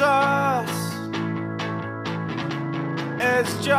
Jesus. 0.00 0.76
It's 3.20 3.54
just 3.56 3.70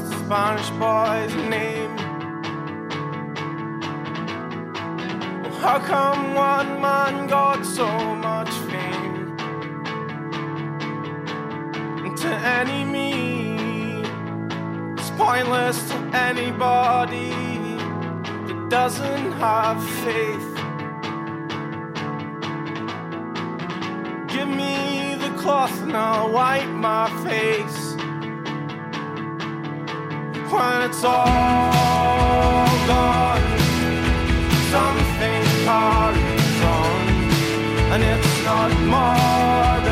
a 0.00 0.18
Spanish 0.24 0.70
boy's 0.80 1.34
name. 1.50 1.98
How 5.60 5.78
come 5.80 6.34
one 6.34 6.80
man 6.80 7.26
got 7.26 7.66
so 7.66 7.86
much 8.16 8.48
fame? 8.70 9.36
To 12.16 12.28
any 12.58 12.84
me, 12.84 14.02
it's 14.94 15.10
pointless 15.10 15.78
to 15.90 15.96
anybody 16.14 17.32
that 18.46 18.66
doesn't 18.70 19.32
have 19.32 19.78
faith. 20.00 20.41
Cloth 25.42 25.82
and 25.82 25.96
I'll 25.96 26.30
wipe 26.30 26.68
my 26.68 27.08
face. 27.24 27.94
When 30.52 30.82
it's 30.88 31.02
all 31.02 32.66
gone, 32.86 33.58
something 34.70 35.42
carries 35.66 36.60
on, 36.62 37.02
and 37.92 38.02
it's 38.04 38.44
not 38.44 38.70
more 38.94 39.91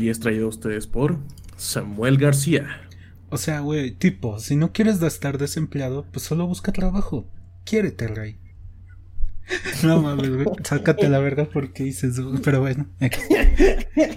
hoy 0.00 0.10
es 0.10 0.20
traído 0.20 0.46
a 0.46 0.50
ustedes 0.50 0.86
por 0.86 1.18
Samuel 1.56 2.18
García. 2.18 2.82
O 3.30 3.38
sea, 3.38 3.60
güey, 3.60 3.90
tipo, 3.92 4.38
si 4.38 4.56
no 4.56 4.72
quieres 4.72 5.02
estar 5.02 5.38
desempleado, 5.38 6.06
pues 6.12 6.24
solo 6.24 6.46
busca 6.46 6.72
trabajo. 6.72 7.28
Quiérete, 7.64 8.06
rey. 8.08 8.38
No 9.84 10.02
mames, 10.02 10.28
güey. 10.28 10.46
Sácate 10.64 11.08
la 11.08 11.18
verga 11.18 11.48
porque 11.52 11.84
dices, 11.84 12.20
pero 12.42 12.60
bueno. 12.60 12.86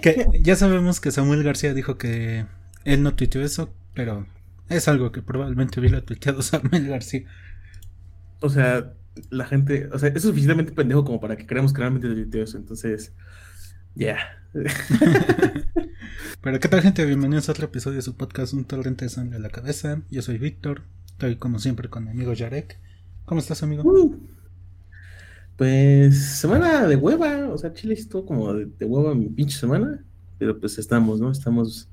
Que 0.02 0.26
ya 0.40 0.56
sabemos 0.56 1.00
que 1.00 1.10
Samuel 1.10 1.42
García 1.42 1.72
dijo 1.74 1.98
que 1.98 2.46
él 2.84 3.02
no 3.02 3.14
tuiteó 3.14 3.42
eso, 3.42 3.72
pero 3.94 4.26
es 4.68 4.88
algo 4.88 5.12
que 5.12 5.22
probablemente 5.22 5.80
hubiera 5.80 6.02
tuiteado 6.02 6.42
Samuel 6.42 6.88
García. 6.88 7.24
O 8.40 8.48
sea, 8.48 8.92
la 9.30 9.44
gente, 9.44 9.88
o 9.92 9.98
sea, 9.98 10.08
es 10.10 10.22
suficientemente 10.22 10.72
pendejo 10.72 11.04
como 11.04 11.20
para 11.20 11.36
que 11.36 11.46
creamos 11.46 11.72
que 11.72 11.80
realmente 11.80 12.08
tuiteó 12.08 12.42
eso. 12.42 12.58
Entonces, 12.58 13.12
ya. 13.94 14.18
Pero 16.42 16.58
qué 16.58 16.68
tal 16.68 16.82
gente, 16.82 17.04
bienvenidos 17.04 17.48
a 17.48 17.52
otro 17.52 17.66
episodio 17.66 17.96
de 17.96 18.02
su 18.02 18.16
podcast 18.16 18.52
Un 18.52 18.64
torrente 18.64 19.04
de 19.04 19.08
sangre 19.08 19.36
a 19.36 19.40
la 19.40 19.50
cabeza. 19.50 20.02
Yo 20.10 20.22
soy 20.22 20.38
Víctor, 20.38 20.82
estoy 21.06 21.36
como 21.36 21.58
siempre 21.58 21.88
con 21.88 22.04
mi 22.04 22.10
amigo 22.10 22.32
Yarek. 22.32 22.78
¿Cómo 23.24 23.40
estás 23.40 23.62
amigo? 23.62 23.82
Uh, 23.84 24.18
pues 25.56 26.38
semana 26.38 26.86
de 26.86 26.96
hueva, 26.96 27.48
o 27.48 27.58
sea, 27.58 27.72
Chile 27.72 27.94
estuvo 27.94 28.24
como 28.26 28.52
de, 28.54 28.66
de 28.66 28.86
hueva 28.86 29.14
mi 29.14 29.28
pinche 29.28 29.58
semana, 29.58 30.02
pero 30.38 30.58
pues 30.58 30.78
estamos, 30.78 31.20
¿no? 31.20 31.30
Estamos, 31.30 31.88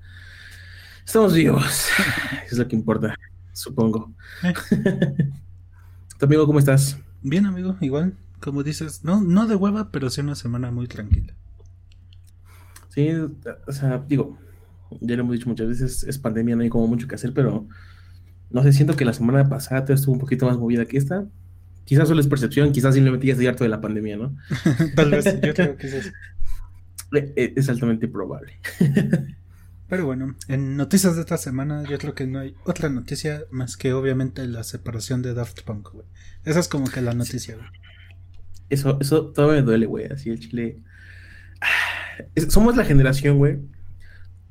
estamos 1.05 1.33
vivos, 1.33 1.89
es 2.51 2.57
lo 2.57 2.67
que 2.67 2.75
importa, 2.75 3.15
supongo. 3.53 4.13
¿Tu 6.17 6.25
amigo 6.25 6.47
cómo 6.47 6.59
estás? 6.59 6.97
Bien 7.21 7.45
amigo, 7.45 7.75
igual, 7.81 8.15
como 8.39 8.63
dices, 8.63 9.03
no, 9.03 9.21
no 9.21 9.47
de 9.47 9.55
hueva, 9.55 9.91
pero 9.91 10.09
sí 10.09 10.21
una 10.21 10.35
semana 10.35 10.71
muy 10.71 10.88
tranquila. 10.88 11.35
Sí, 12.97 13.11
o 13.11 13.71
sea, 13.71 14.03
digo, 14.07 14.39
ya 15.01 15.15
lo 15.15 15.21
hemos 15.21 15.33
dicho 15.33 15.47
muchas 15.47 15.67
veces, 15.67 16.03
es 16.03 16.17
pandemia, 16.17 16.55
no 16.55 16.63
hay 16.63 16.69
como 16.69 16.88
mucho 16.88 17.07
que 17.07 17.13
hacer, 17.13 17.31
pero 17.31 17.67
no 18.49 18.63
sé, 18.63 18.73
siento 18.73 18.95
que 18.95 19.05
la 19.05 19.13
semana 19.13 19.47
pasada 19.47 19.94
estuvo 19.94 20.13
un 20.13 20.19
poquito 20.19 20.47
más 20.47 20.57
movida 20.57 20.83
que 20.85 20.97
esta. 20.97 21.27
Quizás 21.85 22.07
solo 22.07 22.21
es 22.21 22.27
percepción, 22.27 22.71
quizás 22.71 22.95
simplemente 22.95 23.27
ya 23.27 23.33
estoy 23.33 23.45
harto 23.45 23.63
de 23.63 23.69
la 23.69 23.81
pandemia, 23.81 24.17
¿no? 24.17 24.35
Tal 24.95 25.11
vez, 25.11 25.25
yo 25.25 25.53
creo 25.53 25.77
que 25.77 25.85
es 25.85 25.94
eso. 25.94 26.09
Eh, 27.13 27.53
Es 27.55 27.69
altamente 27.69 28.07
probable. 28.07 28.59
Pero 29.88 30.05
bueno, 30.07 30.35
en 30.47 30.75
noticias 30.75 31.15
de 31.15 31.21
esta 31.21 31.38
semana 31.38 31.83
yo 31.88 31.99
creo 31.99 32.15
que 32.15 32.25
no 32.25 32.39
hay 32.39 32.55
otra 32.65 32.89
noticia 32.89 33.44
más 33.51 33.77
que 33.77 33.94
obviamente 33.94 34.45
la 34.47 34.63
separación 34.63 35.21
de 35.21 35.35
Daft 35.35 35.61
Punk, 35.61 35.91
güey. 35.94 36.07
Esa 36.45 36.59
es 36.59 36.67
como 36.67 36.89
que 36.89 37.01
la 37.01 37.13
noticia, 37.13 37.55
güey. 37.57 37.67
Eso, 38.69 38.97
eso 38.99 39.27
todavía 39.27 39.61
me 39.61 39.67
duele, 39.67 39.85
güey. 39.85 40.07
Así 40.07 40.31
el 40.31 40.39
chile. 40.39 40.79
Ah, 41.61 41.96
Somos 42.49 42.75
la 42.75 42.85
generación, 42.85 43.37
güey, 43.37 43.59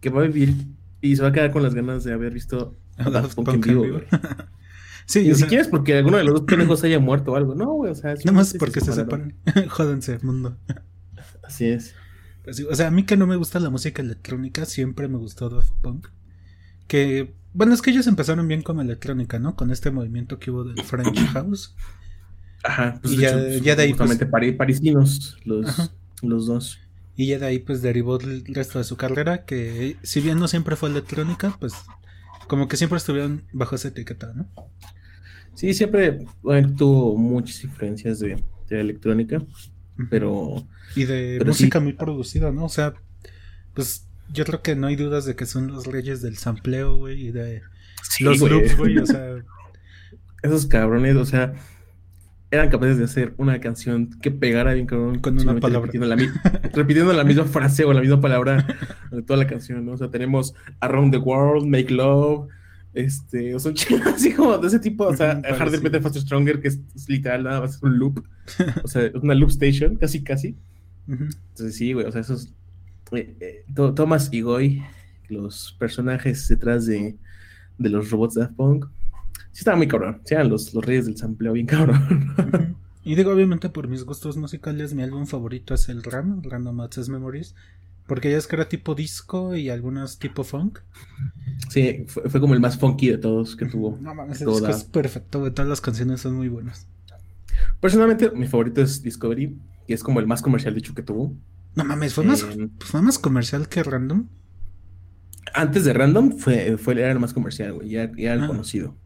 que 0.00 0.10
va 0.10 0.20
a 0.22 0.26
vivir 0.26 0.54
Y 1.00 1.16
se 1.16 1.22
va 1.22 1.28
a 1.28 1.32
quedar 1.32 1.50
con 1.52 1.62
las 1.62 1.74
ganas 1.74 2.04
de 2.04 2.12
haber 2.12 2.32
visto 2.32 2.76
a 2.98 3.10
Daft 3.10 3.34
Punk 3.34 3.48
en 3.48 3.60
vivo, 3.60 4.00
sí, 5.06 5.28
Ni 5.28 5.34
siquiera 5.34 5.62
es 5.62 5.68
porque 5.68 5.96
alguno 5.98 6.16
de 6.16 6.24
los 6.24 6.34
dos 6.34 6.42
pendejos 6.44 6.82
haya 6.84 6.98
muerto 6.98 7.32
o 7.32 7.36
algo. 7.36 7.54
No, 7.54 7.72
güey, 7.74 7.92
o 7.92 7.94
sea, 7.94 8.14
nada 8.14 8.32
más 8.32 8.54
porque 8.58 8.80
se 8.80 8.92
separaron. 8.92 9.34
separan. 9.44 9.68
Jódense, 9.70 10.18
mundo. 10.22 10.56
Así 11.44 11.66
es. 11.66 11.94
Pues 12.44 12.60
o 12.60 12.74
sea, 12.74 12.88
a 12.88 12.90
mí 12.90 13.02
que 13.04 13.16
no 13.16 13.26
me 13.26 13.36
gusta 13.36 13.58
la 13.60 13.70
música 13.70 14.02
electrónica, 14.02 14.64
siempre 14.64 15.08
me 15.08 15.18
gustó 15.18 15.48
Daft 15.50 15.72
Punk. 15.82 16.08
Que, 16.88 17.34
bueno, 17.52 17.74
es 17.74 17.82
que 17.82 17.90
ellos 17.90 18.06
empezaron 18.06 18.46
bien 18.48 18.62
con 18.62 18.80
electrónica, 18.80 19.38
¿no? 19.38 19.56
Con 19.56 19.70
este 19.72 19.90
movimiento 19.90 20.38
que 20.38 20.50
hubo 20.52 20.64
del 20.64 20.82
French 20.84 21.18
House. 21.32 21.74
Ajá, 22.64 22.98
pues 23.02 23.14
Y 23.14 23.16
de 23.18 23.22
ya- 23.22 23.40
hecho, 23.48 23.64
ya 23.64 23.76
de 23.76 23.82
ahí, 23.82 23.88
pues- 23.94 24.08
justamente 24.10 24.26
pari- 24.30 24.56
parisinos, 24.56 25.36
los, 25.44 25.68
Ajá. 25.68 25.90
los 26.22 26.46
dos. 26.46 26.78
Y 27.16 27.26
ya 27.26 27.38
de 27.38 27.46
ahí, 27.46 27.58
pues 27.58 27.80
derivó 27.80 28.20
el 28.20 28.44
resto 28.46 28.78
de 28.78 28.84
su 28.84 28.96
carrera. 28.96 29.44
Que, 29.44 29.96
si 30.02 30.20
bien 30.20 30.38
no 30.38 30.48
siempre 30.48 30.76
fue 30.76 30.90
electrónica, 30.90 31.56
pues 31.58 31.72
como 32.46 32.68
que 32.68 32.76
siempre 32.76 32.98
estuvieron 32.98 33.44
bajo 33.52 33.74
esa 33.74 33.88
etiqueta, 33.88 34.32
¿no? 34.34 34.46
Sí, 35.54 35.72
siempre 35.72 36.26
bueno, 36.42 36.74
tuvo 36.76 37.16
muchas 37.16 37.64
influencias 37.64 38.20
de, 38.20 38.42
electrónica, 38.68 39.42
pero 40.10 40.66
Y 40.94 41.04
de 41.04 41.36
Pero 41.38 41.46
música 41.46 41.78
sí. 41.78 41.84
muy 41.84 41.92
producida, 41.94 42.52
¿no? 42.52 42.66
O 42.66 42.68
sea, 42.68 42.94
pues 43.72 44.06
yo 44.32 44.44
creo 44.44 44.60
que 44.60 44.76
no 44.76 44.86
hay 44.88 44.96
dudas 44.96 45.24
de 45.24 45.34
que 45.34 45.46
son 45.46 45.68
los 45.68 45.86
reyes 45.86 46.20
del 46.20 46.36
sampleo, 46.36 46.98
güey, 46.98 47.28
y 47.28 47.30
de 47.30 47.62
sí, 48.02 48.24
los 48.24 48.38
loops, 48.40 48.76
güey, 48.76 48.98
o 48.98 49.06
sea, 49.06 49.36
esos 50.42 50.66
cabrones, 50.66 51.16
o 51.16 51.24
sea, 51.24 51.54
eran 52.50 52.68
capaces 52.70 52.96
de 52.98 53.04
hacer 53.04 53.34
una 53.38 53.58
canción 53.60 54.10
que 54.22 54.30
pegara 54.30 54.72
bien 54.74 54.86
cabrón 54.86 55.18
Con 55.18 55.34
una 55.40 55.58
palabra. 55.58 55.80
repitiendo 55.86 56.06
la, 56.06 56.16
mi- 56.16 56.28
repitiendo 56.72 57.12
la 57.12 57.24
misma 57.24 57.44
frase 57.44 57.84
o 57.84 57.92
la 57.92 58.00
misma 58.00 58.20
palabra 58.20 58.66
de 59.10 59.22
toda 59.22 59.38
la 59.38 59.46
canción, 59.46 59.84
¿no? 59.84 59.92
O 59.92 59.96
sea, 59.96 60.10
tenemos 60.10 60.54
Around 60.80 61.12
the 61.12 61.18
World, 61.18 61.66
Make 61.66 61.92
Love, 61.92 62.48
este, 62.94 63.54
o 63.54 63.58
son 63.58 63.74
chicos 63.74 64.00
así 64.14 64.32
como 64.32 64.56
de 64.58 64.68
ese 64.68 64.78
tipo, 64.78 65.04
o 65.06 65.16
sea, 65.16 65.32
Harder. 65.58 65.80
Better, 65.80 66.00
Faster, 66.02 66.22
Stronger, 66.22 66.60
que 66.60 66.68
es, 66.68 66.80
es 66.94 67.08
literal 67.08 67.42
nada 67.44 67.60
más 67.62 67.76
es 67.76 67.82
un 67.82 67.98
loop, 67.98 68.24
o 68.82 68.88
sea, 68.88 69.02
es 69.06 69.14
una 69.14 69.34
loop 69.34 69.50
station, 69.50 69.96
casi, 69.96 70.22
casi. 70.22 70.56
Entonces 71.08 71.76
sí, 71.76 71.92
güey, 71.92 72.06
o 72.06 72.12
sea, 72.12 72.20
esos... 72.20 72.52
eh, 73.12 73.36
eh, 73.40 73.64
Thomas 73.94 74.28
y 74.32 74.40
Goy, 74.40 74.82
los 75.28 75.76
personajes 75.78 76.46
detrás 76.48 76.86
de, 76.86 77.16
de 77.78 77.90
los 77.90 78.10
robots 78.10 78.34
de 78.34 78.40
Daft 78.42 78.54
Punk, 78.54 78.86
sí 79.56 79.60
estaban 79.60 79.78
muy 79.78 79.88
cabrón, 79.88 80.20
sí 80.26 80.34
eran 80.34 80.50
los, 80.50 80.74
los 80.74 80.84
reyes 80.84 81.06
del 81.06 81.16
sampleo 81.16 81.54
bien 81.54 81.64
cabrón. 81.66 82.76
Y 83.02 83.14
digo, 83.14 83.30
obviamente, 83.32 83.70
por 83.70 83.88
mis 83.88 84.02
gustos 84.04 84.36
musicales, 84.36 84.92
mi 84.92 85.02
álbum 85.02 85.26
favorito 85.26 85.72
es 85.72 85.88
el 85.88 86.02
RAM, 86.02 86.42
Random 86.42 86.80
Access 86.80 87.08
Memories, 87.08 87.54
porque 88.06 88.30
ya 88.30 88.36
es 88.36 88.46
que 88.46 88.56
era 88.56 88.68
tipo 88.68 88.94
disco 88.94 89.56
y 89.56 89.70
algunas 89.70 90.18
tipo 90.18 90.44
funk. 90.44 90.80
sí, 91.70 92.04
fue, 92.06 92.28
fue 92.28 92.40
como 92.40 92.52
el 92.54 92.60
más 92.60 92.76
funky 92.78 93.08
de 93.08 93.18
todos 93.18 93.56
que 93.56 93.64
tuvo. 93.64 93.96
No 94.00 94.14
mames, 94.14 94.40
disco 94.40 94.68
es 94.68 94.84
perfecto, 94.84 95.40
güey, 95.40 95.52
todas 95.52 95.68
las 95.68 95.80
canciones 95.80 96.20
son 96.20 96.34
muy 96.34 96.48
buenas. 96.48 96.86
Personalmente, 97.80 98.30
mi 98.32 98.46
favorito 98.46 98.82
es 98.82 99.02
Discovery, 99.02 99.56
que 99.86 99.94
es 99.94 100.02
como 100.02 100.20
el 100.20 100.26
más 100.26 100.42
comercial, 100.42 100.74
de 100.74 100.80
hecho, 100.80 100.94
que 100.94 101.02
tuvo. 101.02 101.32
No 101.76 101.84
mames, 101.84 102.12
fue 102.12 102.24
más, 102.24 102.42
Eh, 102.42 102.68
fue 102.80 103.00
más 103.02 103.18
comercial 103.18 103.68
que 103.68 103.82
Random. 103.82 104.26
Antes 105.54 105.84
de 105.84 105.92
Random, 105.92 106.36
fue, 106.36 106.76
fue 106.76 106.94
era 107.00 107.12
el 107.12 107.20
más 107.20 107.32
comercial, 107.32 107.72
güey, 107.74 107.88
ya, 107.90 108.10
ya 108.16 108.34
el 108.34 108.42
Ah. 108.44 108.46
conocido. 108.48 108.96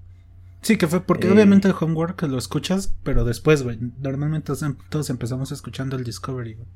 Sí, 0.62 0.76
que 0.76 0.86
fue 0.88 1.00
porque 1.06 1.26
Eh. 1.26 1.30
obviamente 1.32 1.68
el 1.68 1.74
Homework 1.78 2.22
lo 2.22 2.36
escuchas, 2.38 2.94
pero 3.02 3.24
después, 3.24 3.62
güey. 3.62 3.78
Normalmente 4.00 4.46
todos, 4.46 4.62
em- 4.62 4.76
empezamos 5.14 5.52
escuchando 5.52 5.96
el 5.96 6.04
Discovery, 6.04 6.54
güey. 6.54 6.68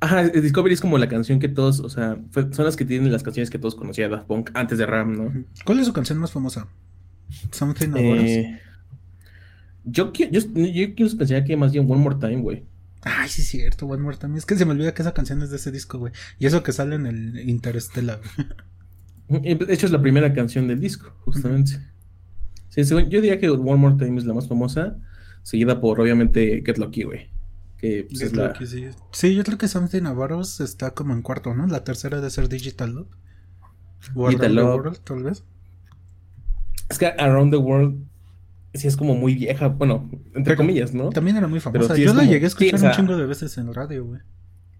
Ajá, 0.00 0.22
el 0.22 0.40
Discovery 0.42 0.74
es 0.74 0.80
como 0.80 0.96
la 0.98 1.08
canción 1.08 1.40
que 1.40 1.48
todos, 1.48 1.80
o 1.80 1.88
sea, 1.90 2.16
fue- 2.30 2.52
son 2.52 2.64
las 2.64 2.76
que 2.76 2.84
tienen 2.84 3.10
las 3.10 3.24
canciones 3.24 3.50
que 3.50 3.58
todos 3.58 3.74
conocían 3.74 4.12
Daft 4.12 4.26
Punk 4.26 4.50
antes 4.54 4.78
de 4.78 4.86
Ram, 4.86 5.16
¿no? 5.16 5.44
¿Cuál 5.64 5.80
es 5.80 5.86
su 5.86 5.92
canción 5.92 6.18
más 6.18 6.30
famosa? 6.30 6.68
Something? 7.50 7.88
Eh, 7.96 8.60
yo, 9.84 10.12
qui- 10.12 10.30
yo, 10.30 10.40
yo 10.40 10.94
quiero 10.94 11.16
pensar 11.16 11.44
que 11.44 11.56
más 11.56 11.72
bien 11.72 11.90
One 11.90 12.00
More 12.02 12.16
Time, 12.20 12.36
güey. 12.42 12.64
Ay, 13.02 13.28
sí, 13.28 13.42
es 13.42 13.48
cierto, 13.48 13.86
One 13.86 14.02
More 14.02 14.16
Time. 14.16 14.36
Es 14.38 14.44
que 14.46 14.56
se 14.56 14.64
me 14.64 14.72
olvida 14.72 14.94
que 14.94 15.02
esa 15.02 15.14
canción 15.14 15.42
es 15.42 15.50
de 15.50 15.56
ese 15.56 15.70
disco, 15.72 15.98
güey. 15.98 16.12
Y 16.38 16.46
eso 16.46 16.62
que 16.62 16.72
sale 16.72 16.94
en 16.96 17.06
el 17.06 17.48
Interstellar. 17.48 18.20
Eh, 19.30 19.56
De 19.56 19.74
hecho, 19.74 19.84
es 19.84 19.92
la 19.92 20.00
primera 20.00 20.32
canción 20.32 20.68
del 20.68 20.80
disco, 20.80 21.12
justamente. 21.20 21.72
Sí, 22.68 22.84
según- 22.84 23.08
yo 23.10 23.20
diría 23.20 23.38
que 23.38 23.48
One 23.50 23.76
More 23.76 23.96
Time 23.96 24.18
es 24.18 24.24
la 24.26 24.34
más 24.34 24.46
famosa, 24.48 24.96
seguida 25.42 25.80
por, 25.80 26.00
obviamente, 26.00 26.62
Get 26.64 26.78
Lucky, 26.78 27.02
güey. 27.04 27.30
Que 27.78 28.04
pues, 28.08 28.20
es 28.22 28.28
Es 28.28 28.36
la... 28.36 28.48
lo 28.48 28.52
que 28.54 28.66
sí. 28.66 28.86
Sí, 29.12 29.34
yo 29.34 29.44
creo 29.44 29.56
que 29.58 29.68
Something 29.68 30.02
Us 30.36 30.60
está 30.60 30.90
como 30.92 31.12
en 31.14 31.22
cuarto, 31.22 31.54
¿no? 31.54 31.66
La 31.66 31.84
tercera 31.84 32.20
de 32.20 32.28
ser 32.30 32.48
Digital 32.48 32.92
Love. 32.92 33.08
O 34.14 34.28
Digital 34.28 34.54
Love. 34.54 34.74
World, 34.76 34.98
tal 35.04 35.22
vez. 35.22 35.44
Es 36.90 36.98
que 36.98 37.06
Around 37.06 37.52
the 37.52 37.56
World 37.58 38.04
sí 38.74 38.86
es 38.88 38.96
como 38.96 39.14
muy 39.14 39.34
vieja, 39.34 39.68
bueno, 39.68 40.08
entre 40.34 40.42
Pero 40.44 40.56
comillas, 40.56 40.92
¿no? 40.94 41.10
También 41.10 41.36
era 41.36 41.46
muy 41.48 41.60
famosa. 41.60 41.94
sí 41.94 42.02
yo 42.02 42.12
la 42.14 42.20
como- 42.20 42.30
llegué 42.32 42.44
a 42.44 42.48
escuchar 42.48 42.70
sí, 42.70 42.74
o 42.74 42.78
sea- 42.78 42.90
un 42.90 42.96
chingo 42.96 43.16
de 43.16 43.26
veces 43.26 43.56
en 43.58 43.72
radio, 43.72 44.04
güey. 44.04 44.20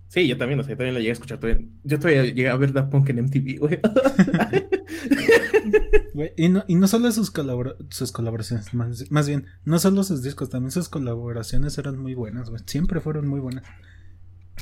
Sí, 0.08 0.26
yo 0.26 0.36
también, 0.38 0.58
o 0.58 0.62
sea, 0.62 0.70
yo 0.72 0.76
también 0.78 0.94
la 0.94 1.00
llegué 1.00 1.10
a 1.10 1.12
escuchar. 1.14 1.38
todavía- 1.38 1.66
Yo 1.84 1.98
todavía 1.98 2.24
llegué 2.24 2.48
a 2.48 2.56
ver 2.56 2.72
Daft 2.72 2.90
Punk 2.90 3.08
en 3.10 3.18
MTV, 3.18 3.58
güey. 3.58 3.78
Y, 6.36 6.48
no, 6.48 6.64
y 6.66 6.74
no 6.74 6.88
solo 6.88 7.10
sus, 7.12 7.32
sus 7.90 8.12
colaboraciones, 8.12 8.74
más, 8.74 9.10
más 9.10 9.28
bien, 9.28 9.46
no 9.64 9.78
solo 9.78 10.02
sus 10.02 10.22
discos, 10.22 10.50
también 10.50 10.72
sus 10.72 10.88
colaboraciones 10.88 11.78
eran 11.78 11.98
muy 11.98 12.14
buenas, 12.14 12.50
güey. 12.50 12.62
Siempre 12.66 13.00
fueron 13.00 13.28
muy 13.28 13.40
buenas. 13.40 13.64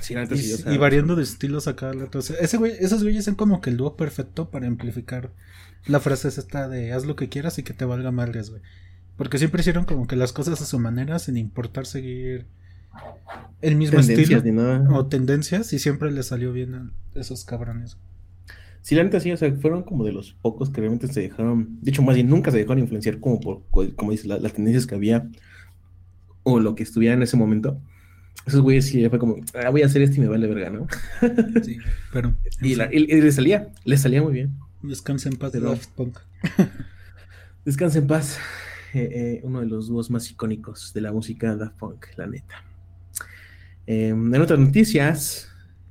Sí, 0.01 0.15
Y, 0.15 0.37
sí, 0.37 0.77
variando 0.77 1.17
de 1.17 1.23
estilos 1.23 1.69
a 1.69 1.77
cada 1.77 1.93
rato. 1.93 2.19
O 2.19 2.23
sea, 2.23 2.37
ese 2.37 2.59
güey, 2.59 2.73
esos 2.79 3.03
güeyes 3.03 3.25
son 3.25 3.35
como 3.35 3.61
que 3.61 3.71
el 3.71 3.79
dúo 3.79 3.97
perfecto 3.97 4.51
para 4.51 4.67
amplificar 4.67 5.33
la 5.87 6.01
frase 6.01 6.29
es 6.29 6.39
esta 6.39 6.69
de 6.69 6.93
haz 6.93 7.07
lo 7.07 7.17
que 7.17 7.29
quieras 7.29 7.59
y 7.59 7.63
que 7.63 7.73
te 7.73 7.85
valga 7.85 8.11
madres, 8.11 8.51
güey. 8.51 8.63
Porque 9.17 9.39
siempre 9.39 9.61
hicieron 9.61 9.85
como 9.85 10.07
que 10.07 10.17
las 10.17 10.33
cosas 10.33 10.61
a 10.61 10.67
su 10.67 10.79
manera 10.79 11.19
sin 11.19 11.37
importar 11.37 11.87
seguir 11.87 12.47
el 13.63 13.77
mismo 13.77 13.99
tendencias 13.99 14.45
estilo 14.45 14.95
o 14.95 15.07
tendencias 15.07 15.73
y 15.73 15.79
siempre 15.79 16.11
les 16.11 16.27
salió 16.27 16.53
bien 16.53 16.75
a 16.75 16.93
esos 17.15 17.45
cabrones. 17.45 17.97
Sí, 18.87 18.95
la 18.95 19.03
neta 19.03 19.19
sí, 19.19 19.33
o 19.33 19.37
sea, 19.37 19.53
fueron 19.57 19.83
como 19.83 20.05
de 20.05 20.13
los 20.13 20.35
pocos 20.35 20.71
que 20.71 20.81
realmente 20.81 21.09
se 21.09 21.21
dejaron, 21.21 21.81
de 21.83 21.91
hecho, 21.91 22.03
más 22.03 22.15
bien 22.15 22.29
nunca 22.29 22.53
se 22.53 22.59
dejaron 22.59 22.79
influenciar 22.79 23.19
como 23.19 23.41
por, 23.41 23.65
como 23.97 24.13
dices, 24.13 24.27
la- 24.27 24.39
las 24.39 24.53
tendencias 24.53 24.87
que 24.87 24.95
había 24.95 25.29
o 26.45 26.61
lo 26.61 26.77
que 26.77 26.85
estuviera 26.85 27.13
en 27.15 27.23
ese 27.25 27.37
momento. 27.37 27.81
Esos 28.47 28.61
güeyes 28.61 28.85
sí 28.87 29.05
fue 29.09 29.19
como, 29.19 29.39
ah, 29.55 29.71
voy 29.71 29.83
a 29.83 29.87
hacer 29.87 30.03
esto 30.03 30.19
y 30.19 30.21
me 30.21 30.29
vale 30.29 30.47
verga, 30.47 30.71
¿no? 30.71 30.87
Sí, 31.65 31.79
pero 32.13 32.37
Y, 32.63 32.77
la- 32.77 32.89
y- 32.95 32.99
y 33.13 33.21
les 33.21 33.35
salía, 33.35 33.73
les 33.85 34.03
salía 34.03 34.23
muy 34.23 34.33
bien. 34.35 34.55
descansa 34.83 35.29
en 35.31 35.35
paz 35.37 35.51
pero- 35.53 35.71
Daft 35.71 35.91
Punk. 35.97 36.19
Descansa 37.65 37.99
en 37.99 38.07
paz, 38.07 38.39
eh, 38.95 39.09
eh, 39.13 39.41
uno 39.43 39.59
de 39.63 39.67
los 39.67 39.89
dúos 39.89 40.11
más 40.13 40.31
icónicos 40.31 40.93
de 40.95 41.01
la 41.01 41.11
música 41.11 41.51
de 41.51 41.57
Daft 41.57 41.77
Punk, 41.77 42.07
la 42.17 42.29
neta. 42.29 42.63
Eh, 43.89 44.11
en 44.11 44.41
otras 44.41 44.61
noticias, 44.61 45.49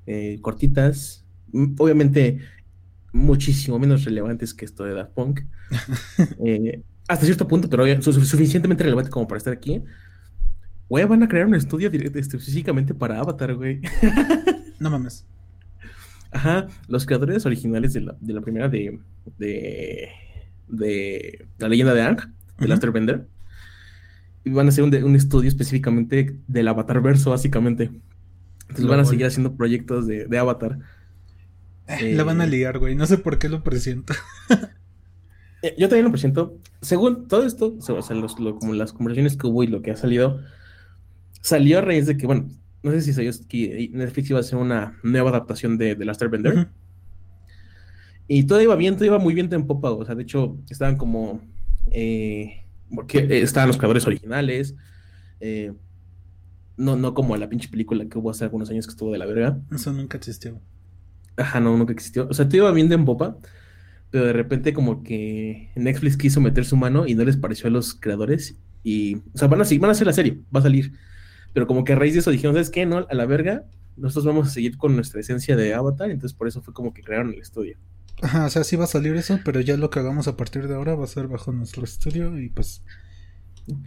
eh, 0.08 0.40
cortitas, 0.42 1.26
m- 1.54 1.76
obviamente 1.78 2.40
muchísimo 3.16 3.80
menos 3.80 4.04
relevantes 4.04 4.54
que 4.54 4.66
esto 4.66 4.84
de 4.84 4.94
Daft 4.94 5.12
Punk. 5.14 5.42
Eh, 6.44 6.82
hasta 7.08 7.26
cierto 7.26 7.48
punto, 7.48 7.70
pero 7.70 7.86
su- 8.02 8.14
su- 8.14 8.26
suficientemente 8.26 8.84
relevante 8.84 9.10
como 9.12 9.28
para 9.28 9.38
estar 9.38 9.54
aquí. 9.54 9.82
Güey, 10.90 11.06
van 11.06 11.24
a 11.24 11.28
crear 11.28 11.48
un 11.48 11.56
estudio 11.56 11.90
este, 11.92 12.20
específicamente 12.20 12.94
para 12.94 13.20
Avatar, 13.20 13.56
güey. 13.56 13.82
No 14.80 14.90
mames. 14.90 15.26
Ajá, 16.32 16.68
los 16.90 17.06
creadores 17.06 17.46
originales 17.46 17.94
de 17.94 18.02
la, 18.02 18.18
de 18.20 18.34
la 18.34 18.42
primera 18.42 18.68
de, 18.68 19.00
de, 19.38 20.10
de 20.68 21.48
La 21.58 21.70
leyenda 21.70 21.94
de 21.94 22.02
Aang, 22.02 22.18
de 22.18 22.26
Ujú. 22.60 22.68
Last 22.68 22.84
Airbender, 22.84 23.26
y 24.44 24.50
van 24.50 24.66
a 24.66 24.70
hacer 24.70 24.84
un, 24.84 24.92
de- 24.92 25.04
un 25.06 25.16
estudio 25.16 25.48
específicamente 25.48 26.38
del 26.48 26.68
Avatar 26.68 27.02
verso, 27.02 27.30
básicamente. 27.32 27.90
Entonces 28.64 28.86
van 28.88 29.00
a 29.00 29.06
seguir 29.06 29.26
haciendo 29.28 29.56
proyectos 29.56 30.06
de, 30.08 30.26
de 30.26 30.38
Avatar. 30.38 30.80
La 31.88 32.24
van 32.24 32.42
a 32.42 32.46
Eh, 32.46 32.50
liar, 32.50 32.80
güey. 32.80 32.96
No 32.96 33.06
sé 33.06 33.18
por 33.18 33.38
qué 33.38 33.48
lo 33.50 33.64
presiento. 33.64 34.14
Eh, 35.62 35.76
Yo 35.78 35.88
también 35.90 36.06
lo 36.06 36.12
presento. 36.12 36.60
Según 36.82 37.28
todo 37.28 37.46
esto, 37.46 37.76
o 37.80 37.82
sea, 38.02 38.16
los- 38.16 38.40
lo- 38.40 38.56
como 38.58 38.74
las 38.74 38.94
conversaciones 38.94 39.36
que 39.38 39.48
hubo 39.48 39.64
y 39.64 39.68
lo 39.68 39.82
que 39.82 39.92
ha 39.92 39.96
salido, 39.96 40.40
salió 41.42 41.80
a 41.80 41.82
raíz 41.82 42.06
de 42.06 42.18
que, 42.18 42.26
bueno, 42.28 42.50
no 42.84 42.92
sé 42.92 43.02
si 43.02 43.14
sabías 43.14 43.40
que 43.48 43.90
Netflix 43.94 44.30
iba 44.30 44.40
a 44.40 44.42
hacer 44.42 44.58
una 44.60 45.00
nueva 45.04 45.30
adaptación 45.32 45.78
de, 45.78 45.96
de 45.96 46.06
Last 46.06 46.22
Airbender. 46.22 46.54
Ujú. 46.54 46.66
Y 48.28 48.44
todo 48.44 48.62
iba 48.62 48.76
bien, 48.76 48.96
todo 48.96 49.06
iba 49.06 49.20
muy 49.20 49.34
bien 49.34 49.52
en 49.54 49.66
popa. 49.68 49.92
O 49.92 50.06
sea, 50.06 50.16
de 50.16 50.24
hecho, 50.24 50.58
estaban 50.70 50.98
como. 50.98 51.42
eh, 51.92 52.64
porque 52.94 53.20
eh, 53.20 53.42
estaban 53.42 53.68
los 53.68 53.78
creadores 53.78 54.06
originales. 54.08 54.76
eh, 55.40 55.74
no, 56.78 56.96
no 56.98 57.14
como 57.14 57.38
la 57.38 57.48
pinche 57.50 57.70
película 57.70 58.06
que 58.06 58.18
hubo 58.18 58.30
hace 58.32 58.44
algunos 58.44 58.70
años 58.70 58.86
que 58.86 58.92
estuvo 58.92 59.12
de 59.12 59.18
la 59.18 59.26
verga. 59.26 59.60
Eso 59.72 59.94
nunca 59.94 60.18
existió. 60.18 60.60
Ajá, 61.38 61.60
no, 61.60 61.78
nunca 61.78 61.94
existió. 61.94 62.28
O 62.30 62.34
sea, 62.34 62.48
todo 62.48 62.58
iba 62.58 62.72
bien 62.72 62.90
de 62.90 62.96
en 62.96 63.06
popa. 63.06 63.38
Pero 64.12 64.26
de 64.26 64.34
repente, 64.34 64.74
como 64.74 65.04
que 65.04 65.72
Netflix 65.76 66.18
quiso 66.18 66.42
meter 66.42 66.66
su 66.66 66.78
mano 66.78 67.08
y 67.08 67.16
no 67.16 67.26
les 67.26 67.38
pareció 67.38 67.68
a 67.68 67.72
los 67.72 67.96
creadores. 67.96 68.60
Y, 68.84 69.18
o 69.18 69.24
sea, 69.38 69.48
van 69.50 69.62
a, 69.62 69.66
seguir- 69.66 69.82
van 69.82 69.90
a 69.90 69.94
hacer 69.94 70.08
la 70.08 70.14
serie, 70.14 70.42
va 70.56 70.62
a 70.62 70.64
salir. 70.64 70.94
Pero 71.54 71.68
como 71.68 71.84
que 71.86 71.94
a 71.94 71.98
raíz 71.98 72.14
de 72.14 72.22
eso 72.22 72.32
dijeron, 72.32 72.56
¿sabes 72.56 72.70
qué? 72.72 72.86
No, 72.86 73.00
a 73.10 73.16
la 73.16 73.26
verga, 73.28 73.66
nosotros 73.98 74.26
vamos 74.28 74.48
a 74.48 74.52
seguir 74.52 74.78
con 74.78 74.96
nuestra 74.96 75.22
esencia 75.22 75.56
de 75.58 75.74
Avatar. 75.76 76.12
Entonces, 76.12 76.38
por 76.38 76.48
eso 76.48 76.62
fue 76.64 76.74
como 76.74 76.94
que 76.94 77.04
crearon 77.04 77.34
el 77.34 77.42
estudio. 77.42 77.78
Ajá, 78.22 78.46
o 78.46 78.50
sea, 78.50 78.64
sí 78.66 78.76
va 78.76 78.86
a 78.86 78.88
salir 78.88 79.16
eso, 79.16 79.42
pero 79.44 79.62
ya 79.62 79.78
lo 79.78 79.90
que 79.90 80.00
hagamos 80.00 80.28
a 80.28 80.36
partir 80.38 80.68
de 80.68 80.76
ahora 80.76 80.96
va 80.96 81.04
a 81.06 81.08
ser 81.08 81.28
bajo 81.28 81.52
nuestro 81.54 81.84
estudio 81.86 82.38
y 82.40 82.50
pues 82.50 82.84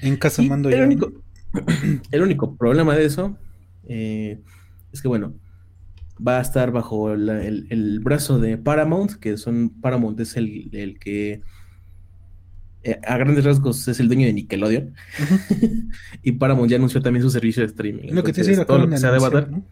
en 0.02 0.16
casa 0.16 0.42
Y 0.42 0.48
mando 0.48 0.70
el 0.70 0.80
único, 0.82 1.12
el 2.10 2.22
único 2.22 2.56
problema 2.56 2.94
de 2.96 3.04
eso 3.04 3.38
eh, 3.84 4.42
es 4.92 5.02
que, 5.02 5.08
bueno, 5.08 5.34
va 6.26 6.38
a 6.38 6.42
estar 6.42 6.72
bajo 6.72 7.14
la- 7.16 7.44
el, 7.44 7.66
el 7.70 8.00
brazo 8.00 8.38
de 8.38 8.58
Paramount, 8.58 9.12
que 9.14 9.36
son 9.36 9.70
Paramount 9.80 10.18
es 10.20 10.36
el, 10.36 10.70
el 10.72 10.98
que 10.98 11.42
eh, 12.84 13.00
a 13.06 13.16
grandes 13.16 13.44
rasgos 13.44 13.86
es 13.88 14.00
el 14.00 14.08
dueño 14.08 14.26
de 14.26 14.32
Nickelodeon. 14.32 14.94
y 16.22 16.32
Paramount 16.32 16.70
ya 16.70 16.76
anunció 16.76 17.02
también 17.02 17.22
su 17.22 17.30
servicio 17.30 17.62
de 17.62 17.66
streaming. 17.68 18.12
Lo 18.12 18.22
que 18.22 18.32
te 18.32 18.64
todo 18.64 18.78
lo 18.78 18.88
que 18.88 18.98
sea 18.98 19.10
de 19.10 19.16
Avatar, 19.16 19.50
¿no? 19.50 19.64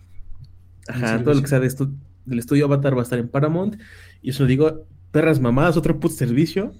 ajá, 0.89 1.23
todo 1.23 1.35
lo 1.35 1.43
que 1.43 1.49
sea 1.49 1.61
de 1.61 1.67
esto, 1.67 1.91
del 2.25 2.39
estudio 2.39 2.67
Avatar 2.67 2.97
va 2.97 3.01
a 3.01 3.05
estar 3.05 3.19
en 3.19 3.29
Paramount. 3.29 3.81
Y 4.23 4.31
eso 4.31 4.43
lo 4.43 4.49
digo, 4.49 4.87
perras 5.13 5.41
mamadas, 5.41 5.77
otro 5.77 5.99
put 6.01 6.13
servicio. 6.13 6.73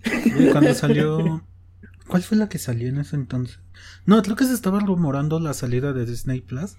Cuando 0.53 0.75
salió. 0.75 1.45
¿Cuál 2.09 2.23
fue 2.23 2.37
la 2.39 2.49
que 2.49 2.59
salió 2.59 2.89
en 2.89 2.99
ese 2.99 3.17
entonces? 3.17 3.59
No, 4.05 4.23
creo 4.23 4.37
que 4.37 4.45
se 4.45 4.53
estaba 4.55 4.79
rumorando 4.81 5.41
la 5.41 5.55
salida 5.55 5.93
de 5.93 6.07
Disney 6.07 6.41
Plus. 6.41 6.77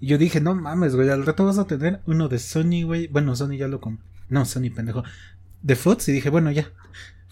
Y 0.00 0.06
yo 0.06 0.18
dije, 0.18 0.40
no 0.40 0.54
mames, 0.54 0.94
güey, 0.94 1.08
al 1.10 1.26
rato 1.26 1.44
vas 1.44 1.58
a 1.58 1.66
tener 1.66 2.00
uno 2.06 2.28
de 2.28 2.38
Sony, 2.38 2.84
güey. 2.84 3.08
Bueno, 3.08 3.34
Sony 3.34 3.56
ya 3.56 3.68
lo 3.68 3.80
compró. 3.80 4.04
No, 4.28 4.44
Sony, 4.44 4.70
pendejo. 4.74 5.02
De 5.62 5.74
Fox 5.76 6.08
y 6.08 6.12
dije, 6.12 6.30
bueno, 6.30 6.50
ya. 6.50 6.70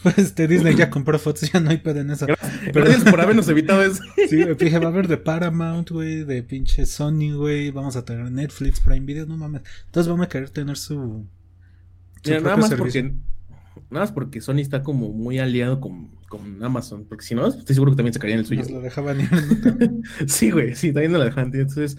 Pues 0.03 0.19
este 0.19 0.47
Disney 0.47 0.75
ya 0.77 0.91
compró 0.91 1.19
Fox, 1.19 1.51
ya 1.51 1.59
no 1.59 1.71
hay 1.71 1.79
pedo 1.79 2.01
en 2.01 2.11
eso. 2.11 2.27
Pero- 2.27 2.85
Gracias 2.85 3.11
por 3.11 3.19
habernos 3.19 3.49
evitado 3.49 3.83
eso. 3.83 4.03
Sí, 4.29 4.43
güey, 4.43 4.55
dije, 4.55 4.79
va 4.79 4.87
a 4.87 4.89
haber 4.91 5.09
de 5.09 5.17
Paramount, 5.17 5.89
güey, 5.91 6.23
de 6.25 6.43
pinche 6.43 6.85
Sony, 6.85 7.33
güey. 7.35 7.71
Vamos 7.71 7.97
a 7.97 8.05
tener 8.05 8.31
Netflix, 8.31 8.79
Prime 8.81 9.07
Video, 9.07 9.25
no 9.25 9.39
mames. 9.39 9.63
Entonces 9.87 10.11
vamos 10.11 10.27
a 10.27 10.29
querer 10.29 10.51
tener 10.51 10.77
su. 10.77 11.25
su 12.23 12.29
Mira, 12.31 12.41
nada 12.41 12.57
más 12.59 12.69
servicio. 12.69 13.03
porque 13.05 13.15
nada 13.91 14.05
más 14.05 14.13
porque 14.13 14.41
Sony 14.43 14.59
está 14.59 14.83
como 14.83 15.09
muy 15.13 15.39
aliado 15.39 15.81
con, 15.81 16.11
con 16.29 16.63
Amazon, 16.63 17.07
porque 17.09 17.25
si 17.25 17.35
no, 17.35 17.47
estoy 17.49 17.75
seguro 17.75 17.93
que 17.93 17.97
también 17.97 18.13
sacarían 18.13 18.41
el 18.41 18.47
suyo. 18.47 18.61
Nos 18.63 18.71
lo 18.73 18.81
dejaban 18.83 19.21
ir. 19.23 19.31
¿no? 19.33 20.03
Sí, 20.27 20.51
güey, 20.51 20.75
sí, 20.75 20.93
también 20.93 21.13
no 21.13 21.19
la 21.19 21.25
dejan. 21.25 21.51
tío. 21.51 21.63
Entonces, 21.63 21.97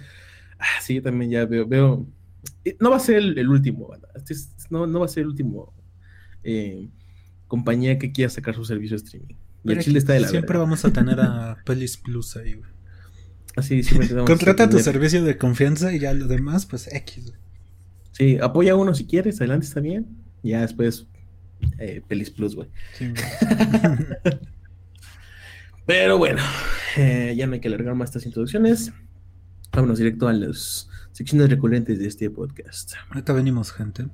ah, 0.60 0.66
sí, 0.82 0.96
yo 0.96 1.02
también 1.04 1.32
ya 1.32 1.46
veo, 1.46 1.68
veo. 1.68 2.08
eh, 2.66 2.76
No 2.80 2.90
va 2.92 2.98
a 2.98 3.00
ser 3.00 3.18
el, 3.18 3.38
el 3.38 3.50
último. 3.50 3.90
Este 4.16 4.34
es- 4.34 4.50
no, 4.70 4.86
no 4.88 5.00
va 5.00 5.06
a 5.06 5.10
ser 5.10 5.22
el 5.22 5.28
último 5.30 5.74
eh, 6.44 6.90
compañía 7.48 7.98
que 7.98 8.12
quiera 8.12 8.30
sacar 8.30 8.56
su 8.56 8.66
servicio 8.66 8.98
de 8.98 9.04
streaming. 9.04 9.36
Y 9.64 9.72
el 9.72 9.80
chile 9.80 10.00
está 10.00 10.14
de 10.14 10.22
la 10.22 10.28
Siempre 10.30 10.58
vamos 10.58 10.86
a 10.86 10.92
tener 10.94 11.20
a 11.20 11.58
Pelis 11.66 11.98
Plus 11.98 12.38
ahí, 12.38 12.54
güey. 12.54 12.70
Así 13.56 13.84
siempre 13.84 14.08
tenemos 14.10 14.30
Contrata 14.30 14.70
tu 14.70 14.80
servicio 14.80 15.24
de 15.24 15.38
confianza 15.38 15.94
y 15.94 16.00
ya 16.00 16.14
lo 16.14 16.28
demás, 16.28 16.66
pues 16.66 16.88
X. 16.94 17.34
Sí, 18.12 18.38
apoya 18.42 18.74
a 18.74 18.76
uno 18.76 18.94
si 18.94 19.06
quieres, 19.06 19.40
adelante 19.42 19.66
está 19.68 19.80
bien. 19.80 20.08
Ya 20.44 20.62
después, 20.62 21.08
eh, 21.80 22.02
Pelis 22.08 22.30
Plus, 22.30 22.56
güey. 22.56 22.70
Sí. 22.98 23.12
Pero 25.86 26.18
bueno, 26.18 26.42
eh, 26.98 27.34
ya 27.38 27.48
no 27.48 27.54
hay 27.54 27.60
que 27.62 27.68
alargar 27.70 27.96
más 27.96 28.10
estas 28.10 28.26
introducciones. 28.26 28.92
Vámonos 29.72 29.98
directo 29.98 30.28
a 30.28 30.34
las 30.34 30.90
secciones 31.12 31.50
recurrentes 31.50 32.00
de 32.00 32.08
este 32.08 32.30
podcast. 32.30 32.94
Ahorita 33.10 33.34
venimos, 33.34 33.72
gente. 33.72 34.08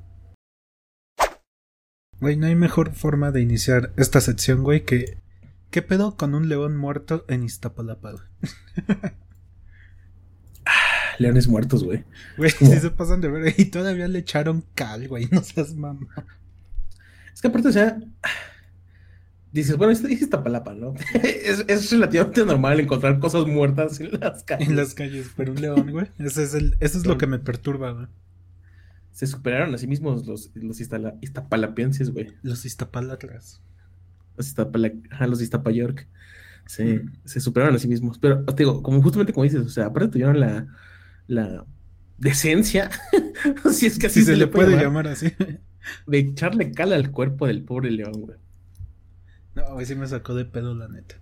Güey, 2.20 2.38
no 2.38 2.48
hay 2.48 2.56
mejor 2.56 2.94
forma 2.94 3.32
de 3.32 3.42
iniciar 3.42 3.94
esta 3.98 4.22
sección, 4.22 4.64
güey, 4.64 4.86
que. 4.86 5.22
¿Qué 5.72 5.82
pedo 5.82 6.18
con 6.18 6.36
un 6.36 6.50
león 6.50 6.78
muerto 6.78 7.26
en 7.28 7.44
Iztapalapa, 7.44 8.12
güey? 8.12 8.24
Leones 11.20 11.48
muertos, 11.48 11.84
güey. 11.84 12.04
Güey, 12.38 12.52
sí 12.52 12.66
se 12.66 12.92
pasan 12.92 13.22
de 13.22 13.30
ver. 13.30 13.56
Y 13.58 13.66
todavía 13.66 14.08
le 14.08 14.20
echaron 14.20 14.64
cal, 14.76 15.08
güey. 15.08 15.28
No 15.32 15.42
seas 15.44 15.74
mamá. 15.74 16.08
Es 17.34 17.42
que 17.42 17.48
aparte, 17.48 17.70
o 17.70 17.72
sea, 17.72 17.98
dices, 19.54 19.78
bueno, 19.78 19.94
esto 19.94 20.08
dice 20.08 20.26
Iztapalapa, 20.26 20.74
¿no? 20.74 20.94
es, 21.24 21.64
es 21.68 21.92
relativamente 21.92 22.46
normal 22.46 22.80
encontrar 22.82 23.20
cosas 23.20 23.46
muertas 23.48 24.00
en 24.02 24.12
las 24.20 24.44
calles. 24.44 24.68
En 24.70 24.76
las 24.76 24.94
calles, 24.94 25.32
pero 25.38 25.54
un 25.54 25.62
león, 25.62 25.92
güey. 25.92 26.08
Ese 26.20 26.44
es 26.44 26.54
el, 26.54 26.76
eso 26.82 26.98
es 26.98 27.06
lo 27.06 27.18
que 27.18 27.28
me 27.28 27.40
perturba, 27.40 27.92
güey. 27.92 28.08
Se 29.12 29.28
superaron 29.28 29.74
a 29.76 29.78
sí 29.78 29.86
mismos 29.88 30.26
los, 30.26 30.50
los 30.56 30.82
iztala- 30.82 31.18
iztapalapenses, 31.22 32.10
güey. 32.12 32.30
Los 32.42 32.66
Iztapalatras. 32.66 33.62
Los, 34.36 34.48
Iztapala, 34.48 34.92
ajá, 35.12 35.28
los 35.28 35.40
Iztapayork. 35.42 36.08
Se, 36.66 36.96
Mm. 37.00 37.12
se 37.26 37.40
superaron 37.40 37.76
a 37.76 37.80
sí 37.80 37.88
mismos. 37.88 38.18
Pero, 38.18 38.44
te 38.46 38.64
digo, 38.64 38.82
como 38.82 39.02
justamente 39.04 39.32
como 39.34 39.44
dices, 39.44 39.62
o 39.62 39.70
sea, 39.70 39.86
aparte 39.88 40.08
tuvieron 40.14 40.40
la, 40.40 40.66
la 41.28 41.66
decencia, 42.18 42.90
si 43.72 43.86
es 43.86 44.00
que 44.00 44.08
así 44.08 44.22
Si 44.22 44.26
se, 44.26 44.36
le 44.38 44.48
puede 44.48 44.70
llamar, 44.72 44.84
llamar 44.84 45.08
así. 45.10 45.32
de 46.08 46.18
echarle 46.18 46.72
cal 46.72 46.94
al 46.94 47.12
cuerpo 47.12 47.46
del 47.46 47.64
pobre 47.64 47.92
león, 47.92 48.14
güey. 48.14 48.38
No, 49.56 49.74
güey, 49.74 49.86
sí 49.86 49.96
me 49.96 50.08
sacó 50.08 50.34
de 50.36 50.46
pedo, 50.46 50.74
la 50.76 50.88
neta. 50.88 51.16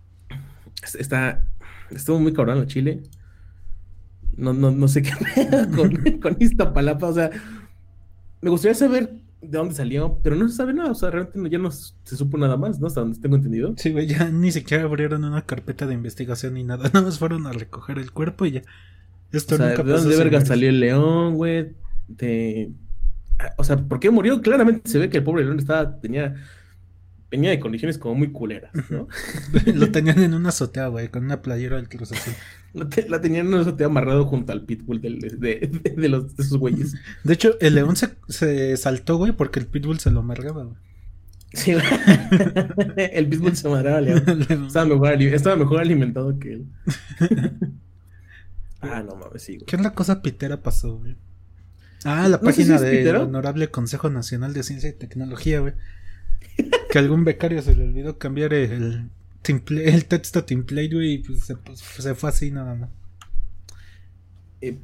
Es- 0.84 0.96
Está, 0.96 1.46
estuvo 1.90 2.20
muy 2.20 2.34
cabrón 2.34 2.60
en 2.60 2.68
Chile. 2.68 3.04
No, 4.38 4.54
no, 4.54 4.72
no 4.72 4.88
sé 4.88 5.02
qué 5.02 5.12
pedo 5.36 5.70
con, 5.76 6.20
con 6.22 6.38
Iztapalapa, 6.40 7.08
o 7.08 7.14
sea, 7.14 7.30
me 8.42 8.50
gustaría 8.50 8.76
saber 8.76 9.14
de 9.42 9.58
dónde 9.58 9.74
salió, 9.76 10.20
pero 10.24 10.36
no 10.36 10.48
se 10.48 10.56
sabe 10.56 10.74
nada, 10.74 10.92
o 10.92 10.96
sea, 10.96 11.10
realmente 11.10 11.40
no- 11.40 11.48
ya 11.48 11.58
no 11.58 11.72
se 11.72 12.16
supo 12.16 12.38
nada 12.38 12.58
más, 12.58 12.80
¿no? 12.80 12.88
Hasta 12.88 13.02
donde 13.02 13.20
tengo 13.20 13.36
entendido. 13.36 13.74
Sí, 13.78 13.92
güey, 13.92 14.08
ya 14.08 14.30
ni 14.30 14.52
siquiera 14.52 14.84
abrieron 14.84 15.24
una 15.26 15.42
carpeta 15.46 15.86
de 15.88 15.94
investigación 15.96 16.54
ni 16.54 16.64
nada. 16.64 16.84
Nada 16.94 17.02
más 17.02 17.20
fueron 17.20 17.46
a 17.48 17.52
recoger 17.52 17.98
el 18.00 18.12
cuerpo 18.12 18.46
y 18.46 18.52
ya. 18.52 18.62
Esto 19.32 19.56
O 19.56 19.58
sea, 19.58 19.70
nunca 19.70 19.84
¿de 19.84 19.92
dónde 19.94 20.16
verga 20.18 20.46
salió 20.46 20.70
el 20.70 20.80
león, 20.80 21.36
güey? 21.36 21.74
De... 22.08 22.72
ah, 23.40 23.54
O 23.58 23.64
sea, 23.64 23.78
¿por 23.78 24.00
qué 24.00 24.10
murió? 24.12 24.42
Claramente 24.42 24.90
se 24.90 25.00
ve 25.00 25.10
que 25.10 25.18
el 25.18 25.24
pobre 25.24 25.44
león 25.46 25.58
estaba, 25.58 26.00
tenía, 26.00 26.36
venía 27.32 27.50
de 27.50 27.60
condiciones 27.60 27.98
como 27.98 28.14
muy 28.16 28.32
culeras, 28.32 28.72
¿no? 28.90 29.08
Lo 29.74 29.90
tenían 29.92 30.22
en 30.22 30.34
una 30.34 30.50
azotea, 30.50 30.88
güey, 30.88 31.08
con 31.08 31.24
una 31.26 31.42
playera 31.42 31.78
del 31.78 31.88
Cruz 31.90 32.12
Azul. 32.12 32.34
La, 32.74 32.88
te- 32.90 33.08
la 33.10 33.20
tenían 33.22 33.48
en 33.48 33.54
un 33.54 33.62
azotea 33.62 33.88
amarrado 33.88 34.26
junto 34.26 34.52
al 34.52 34.64
pitbull 34.66 35.02
del- 35.02 35.20
de, 35.20 35.30
de- 35.40 35.94
de 35.98 36.10
los, 36.10 36.36
de 36.36 36.44
esos 36.44 36.58
güeyes. 36.58 36.96
De 37.24 37.34
hecho, 37.34 37.56
el 37.62 37.76
león 37.76 37.96
se, 37.96 38.10
se 38.28 38.76
saltó, 38.78 39.18
güey, 39.18 39.32
porque 39.32 39.60
el 39.60 39.66
pitbull 39.68 40.00
se 40.00 40.12
lo 40.12 40.20
amargaba, 40.20 40.66
güey. 40.66 40.78
Sí, 41.54 41.74
güey. 41.74 41.86
el 43.14 43.28
pitbull 43.28 43.56
se 43.56 43.68
madraba 43.70 43.98
al 43.98 44.06
león. 44.06 44.46
Estaba 44.68 44.86
mejor, 44.86 45.08
ali- 45.10 45.28
estaba 45.34 45.56
mejor 45.56 45.80
alimentado 45.82 46.38
que 46.38 46.54
él. 46.54 46.66
ah, 48.82 49.04
no 49.04 49.16
mames, 49.16 49.44
sí, 49.44 49.56
güey. 49.56 49.66
¿Qué 49.66 49.76
otra 49.76 49.94
cosa 49.94 50.22
pitera 50.22 50.62
pasó, 50.62 50.98
güey? 50.98 51.16
Ah, 52.04 52.28
la 52.28 52.38
No 52.38 52.44
página 52.44 52.80
del. 52.80 53.16
Honorable 53.16 53.70
Consejo 53.70 54.10
Nacional 54.10 54.54
de 54.54 54.64
Ciencia 54.64 54.90
y 54.90 54.94
Tecnología, 54.94 55.60
güey. 55.60 55.74
Que 56.92 57.00
algún 57.00 57.24
becario 57.24 57.62
se 57.62 57.76
le 57.76 57.84
olvidó 57.86 58.18
cambiar 58.18 58.54
el, 58.54 59.10
template- 59.44 59.88
el 59.94 60.06
texto 60.06 60.44
template, 60.44 60.94
güey, 60.94 61.14
y 61.14 61.18
pues 61.20 61.40
se, 61.46 61.56
pues, 61.56 61.80
se 61.80 62.16
fue 62.16 62.30
así 62.30 62.52
nada 62.52 62.76
más. 62.76 62.90
Eh, 64.62 64.78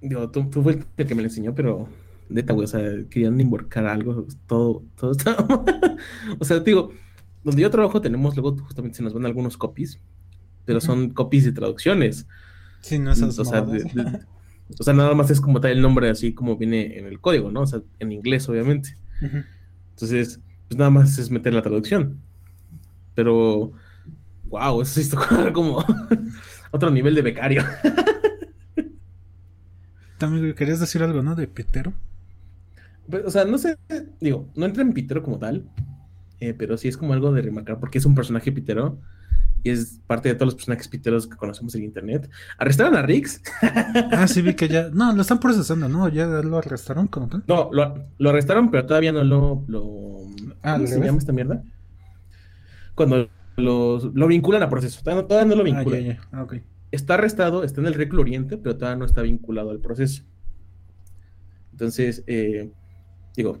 digo, 0.00 0.30
tú, 0.30 0.48
tú 0.50 0.62
fue 0.62 0.78
el 0.96 1.06
que 1.06 1.14
me 1.14 1.22
lo 1.22 1.28
enseñó, 1.28 1.54
pero 1.54 1.88
neta, 2.28 2.52
güey, 2.52 2.64
o 2.64 2.68
sea, 2.68 2.80
querían 3.08 3.40
involucrar 3.40 3.86
algo, 3.86 4.26
todo, 4.46 4.82
todo 4.96 5.12
estaba. 5.12 5.46
O 6.38 6.44
sea, 6.44 6.58
digo, 6.60 6.92
donde 7.44 7.62
yo 7.62 7.70
trabajo 7.70 8.00
tenemos, 8.00 8.36
luego 8.36 8.56
justamente 8.58 8.96
se 8.98 9.02
nos 9.02 9.14
van 9.14 9.24
algunos 9.26 9.56
copies, 9.56 10.00
pero 10.64 10.80
son 10.80 11.10
copies 11.10 11.44
de 11.44 11.52
traducciones. 11.52 12.26
Sí, 12.80 12.98
no 12.98 13.12
esas 13.12 13.38
o, 13.38 13.44
sea, 13.44 13.62
de- 13.62 13.84
o 14.78 14.82
sea, 14.82 14.92
nada 14.94 15.14
más 15.14 15.30
es 15.30 15.40
como 15.40 15.60
tal 15.60 15.70
el 15.70 15.80
nombre 15.80 16.10
así 16.10 16.34
como 16.34 16.56
viene 16.56 16.98
en 16.98 17.06
el 17.06 17.20
código, 17.20 17.50
¿no? 17.50 17.62
O 17.62 17.66
sea, 17.66 17.80
en 18.00 18.12
inglés, 18.12 18.48
obviamente. 18.48 18.96
Entonces, 19.90 20.40
pues 20.68 20.78
nada 20.78 20.90
más 20.90 21.18
es 21.18 21.30
meter 21.30 21.54
la 21.54 21.62
traducción. 21.62 22.20
Pero, 23.14 23.72
wow, 24.44 24.82
eso 24.82 24.94
sí 24.94 25.00
está 25.02 25.50
como 25.52 25.84
otro 26.70 26.90
nivel 26.90 27.14
de 27.14 27.22
becario. 27.22 27.64
También, 30.18 30.54
querías 30.54 30.80
decir 30.80 31.02
algo, 31.02 31.22
¿no? 31.22 31.34
De 31.34 31.46
pitero. 31.46 31.92
Pues, 33.08 33.24
o 33.24 33.30
sea, 33.30 33.44
no 33.44 33.58
sé, 33.58 33.76
digo, 34.20 34.50
no 34.56 34.66
entra 34.66 34.82
en 34.82 34.92
Pitero 34.92 35.22
como 35.22 35.38
tal, 35.38 35.70
eh, 36.40 36.54
pero 36.54 36.76
sí 36.76 36.88
es 36.88 36.96
como 36.96 37.12
algo 37.12 37.32
de 37.32 37.42
remarcar 37.42 37.78
porque 37.78 37.98
es 37.98 38.06
un 38.06 38.14
personaje 38.14 38.52
pitero 38.52 38.98
y 39.66 39.70
es 39.70 40.00
parte 40.06 40.28
de 40.28 40.34
todos 40.36 40.46
los 40.46 40.54
personajes 40.54 40.86
piteros 40.86 41.26
que 41.26 41.36
conocemos 41.36 41.74
en 41.74 41.82
internet. 41.82 42.30
Arrestaron 42.56 42.94
a 42.94 43.02
Rix. 43.02 43.42
Ah, 44.12 44.28
sí, 44.28 44.40
vi 44.42 44.54
que 44.54 44.68
ya. 44.68 44.90
No, 44.92 45.12
lo 45.12 45.22
están 45.22 45.40
procesando, 45.40 45.88
¿no? 45.88 46.08
Ya 46.08 46.26
lo 46.26 46.58
arrestaron 46.58 47.08
como 47.08 47.26
tal. 47.28 47.42
No, 47.48 47.68
lo, 47.72 48.04
lo 48.18 48.30
arrestaron, 48.30 48.70
pero 48.70 48.86
todavía 48.86 49.10
no 49.12 49.24
lo. 49.24 49.64
lo 49.66 50.20
Ah, 50.62 50.74
¿Cómo 50.74 50.84
¿al 50.84 50.88
se 50.88 51.00
llama 51.00 51.18
esta 51.18 51.32
mierda? 51.32 51.62
Cuando 52.94 53.28
lo, 53.56 53.98
lo 54.14 54.26
vinculan 54.28 54.62
a 54.62 54.68
proceso. 54.70 55.00
Todavía 55.02 55.22
no, 55.22 55.28
todavía 55.28 55.48
no 55.56 55.62
lo 55.62 55.68
Ah, 55.68 55.76
vinculan. 55.78 56.00
ya, 56.02 56.14
ya. 56.14 56.20
Ah. 56.32 56.46
Está 56.92 57.14
arrestado, 57.14 57.64
está 57.64 57.80
en 57.80 57.88
el 57.88 57.94
Reclu 57.94 58.20
Oriente, 58.20 58.56
pero 58.58 58.76
todavía 58.76 58.98
no 58.98 59.04
está 59.04 59.22
vinculado 59.22 59.70
al 59.70 59.80
proceso. 59.80 60.22
Entonces, 61.72 62.22
eh, 62.26 62.70
digo, 63.36 63.58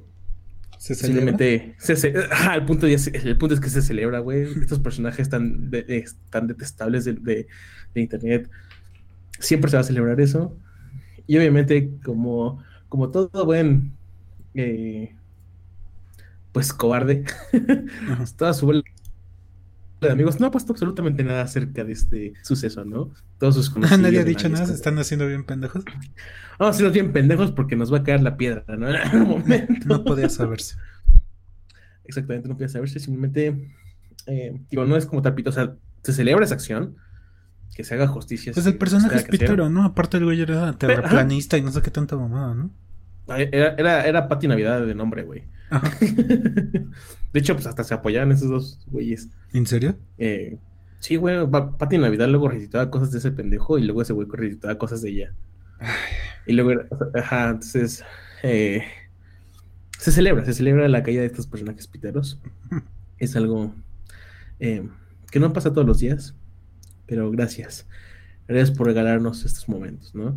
Simplemente, 0.78 1.74
se, 1.78 1.92
el, 2.54 2.64
punto 2.66 2.86
ya 2.86 2.96
el 3.12 3.38
punto 3.38 3.54
es 3.54 3.60
que 3.60 3.70
se 3.70 3.82
celebra, 3.82 4.20
güey. 4.20 4.42
Estos 4.60 4.78
personajes 4.80 5.28
tan, 5.28 5.70
de- 5.70 6.04
tan 6.30 6.46
detestables 6.46 7.04
de, 7.04 7.14
de- 7.14 7.46
de 7.94 8.00
internet. 8.00 8.50
Siempre 9.38 9.70
se 9.70 9.76
va 9.76 9.80
a 9.80 9.84
celebrar 9.84 10.20
eso. 10.20 10.56
Y 11.26 11.36
obviamente, 11.38 11.90
como, 12.04 12.62
como 12.88 13.10
todo 13.10 13.44
buen 13.44 13.92
eh, 14.54 15.14
pues 16.52 16.72
cobarde. 16.72 17.24
Toda 18.38 18.54
su 18.54 18.66
bola 18.66 18.82
de 20.06 20.12
amigos 20.12 20.40
no 20.40 20.46
ha 20.46 20.50
puesto 20.50 20.72
absolutamente 20.72 21.22
nada 21.24 21.42
acerca 21.42 21.84
de 21.84 21.92
este 21.92 22.32
suceso, 22.42 22.84
¿no? 22.84 23.10
Todos 23.38 23.54
sus 23.54 23.70
conocidos. 23.70 24.00
Nadie 24.02 24.20
ha 24.20 24.24
dicho 24.24 24.48
nada, 24.48 24.66
se 24.66 24.74
están 24.74 24.98
haciendo 24.98 25.26
bien 25.26 25.44
pendejos. 25.44 25.84
Vamos 26.58 26.74
a 26.74 26.76
hacernos 26.76 26.92
bien 26.92 27.12
pendejos 27.12 27.52
porque 27.52 27.76
nos 27.76 27.92
va 27.92 27.98
a 27.98 28.02
caer 28.02 28.22
la 28.22 28.36
piedra, 28.36 28.64
¿no? 28.76 28.88
En 28.88 28.96
algún 28.96 29.28
momento. 29.28 29.86
No 29.86 30.04
podía 30.04 30.28
saberse. 30.28 30.76
Exactamente, 32.04 32.48
no 32.48 32.56
puede 32.56 32.68
saberse, 32.68 33.00
simplemente, 33.00 33.72
eh, 34.26 34.60
digo, 34.70 34.84
no 34.84 34.96
es 34.96 35.06
como 35.06 35.22
tapito, 35.22 35.50
o 35.50 35.52
sea, 35.52 35.74
se 36.02 36.12
celebra 36.12 36.44
esa 36.44 36.54
acción, 36.54 36.96
que 37.74 37.84
se 37.84 37.94
haga 37.94 38.06
justicia. 38.06 38.52
Pues 38.52 38.66
el 38.66 38.78
personaje 38.78 39.16
es 39.16 39.24
pitero, 39.24 39.68
¿no? 39.68 39.84
Aparte 39.84 40.16
el 40.16 40.24
güey 40.24 40.40
era 40.40 40.72
terraplanista 40.78 41.58
y 41.58 41.62
no 41.62 41.72
sé 41.72 41.82
qué 41.82 41.90
tanta 41.90 42.16
mamada, 42.16 42.54
¿no? 42.54 42.70
Era, 43.28 43.74
era, 43.76 44.06
era 44.06 44.28
Pati 44.28 44.46
Navidad 44.46 44.86
de 44.86 44.94
nombre, 44.94 45.24
güey. 45.24 45.44
De 47.32 47.40
hecho, 47.40 47.54
pues 47.54 47.66
hasta 47.66 47.84
se 47.84 47.94
apoyaban 47.94 48.32
esos 48.32 48.48
dos 48.48 48.80
güeyes. 48.86 49.28
¿En 49.52 49.66
serio? 49.66 49.96
Eh, 50.18 50.58
sí, 51.00 51.16
güey, 51.16 51.46
Pa- 51.50 51.76
Pati 51.76 51.98
Navidad 51.98 52.28
luego 52.28 52.48
recitaba 52.48 52.90
cosas 52.90 53.10
de 53.12 53.18
ese 53.18 53.32
pendejo 53.32 53.78
y 53.78 53.82
luego 53.84 54.02
ese 54.02 54.12
güey 54.12 54.26
recitaba 54.30 54.78
cosas 54.78 55.02
de 55.02 55.10
ella. 55.10 55.34
Y 56.46 56.52
luego, 56.52 56.82
ajá, 57.14 57.50
entonces, 57.50 58.04
eh, 58.42 58.82
se 59.98 60.12
celebra, 60.12 60.44
se 60.44 60.54
celebra 60.54 60.88
la 60.88 61.02
caída 61.02 61.20
de 61.20 61.26
estos 61.26 61.46
personajes 61.46 61.86
piteros. 61.86 62.40
Es 63.18 63.34
algo 63.34 63.74
eh, 64.60 64.86
que 65.30 65.40
no 65.40 65.54
pasa 65.54 65.72
todos 65.72 65.86
los 65.86 66.00
días, 66.00 66.34
pero 67.06 67.30
gracias. 67.30 67.86
Gracias 68.46 68.76
por 68.76 68.86
regalarnos 68.88 69.44
estos 69.46 69.68
momentos, 69.70 70.14
¿no? 70.14 70.36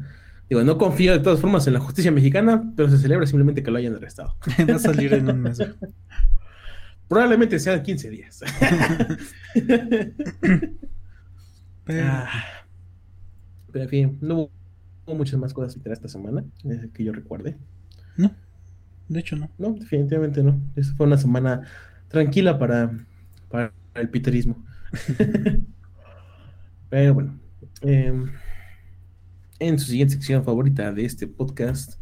Digo, 0.50 0.64
no 0.64 0.78
confío 0.78 1.14
de 1.14 1.20
todas 1.20 1.40
formas 1.40 1.68
en 1.68 1.74
la 1.74 1.80
justicia 1.80 2.12
mexicana, 2.12 2.74
pero 2.76 2.90
se 2.90 2.98
celebra 2.98 3.28
simplemente 3.28 3.62
que 3.62 3.70
lo 3.72 3.78
hayan 3.78 3.96
arrestado. 3.96 4.36
Va 4.70 4.76
a 4.76 4.80
salir 4.80 5.14
en 5.14 5.30
un 5.30 5.42
mes. 5.42 5.60
Probablemente 7.08 7.60
sean 7.60 7.82
15 7.82 8.10
días. 8.10 8.42
Pero, 11.86 12.06
Ah, 12.08 12.30
pero 13.72 13.84
en 13.86 13.90
fin, 13.90 14.18
no 14.22 14.36
hubo, 14.36 14.52
hubo 15.06 15.16
muchas 15.16 15.40
más 15.40 15.54
cosas 15.54 15.76
literal 15.76 15.94
esta 15.94 16.08
semana 16.08 16.44
eh, 16.66 16.90
que 16.94 17.04
yo 17.04 17.12
recuerde. 17.12 17.58
no, 18.18 18.32
de 19.08 19.20
hecho 19.20 19.36
no. 19.36 19.50
No, 19.58 19.74
definitivamente 19.74 20.44
no. 20.44 20.62
Esa 20.76 20.94
fue 20.94 21.08
una 21.08 21.18
semana 21.18 21.64
tranquila 22.10 22.60
para, 22.60 22.92
para 23.50 23.74
el 23.96 24.10
piterismo. 24.10 24.64
Pero 26.90 27.14
bueno, 27.14 27.40
em, 27.82 28.32
en 29.60 29.80
su 29.80 29.88
siguiente 29.88 30.16
sección 30.16 30.44
favorita 30.44 30.92
de 30.92 31.06
este 31.06 31.28
podcast, 31.28 32.00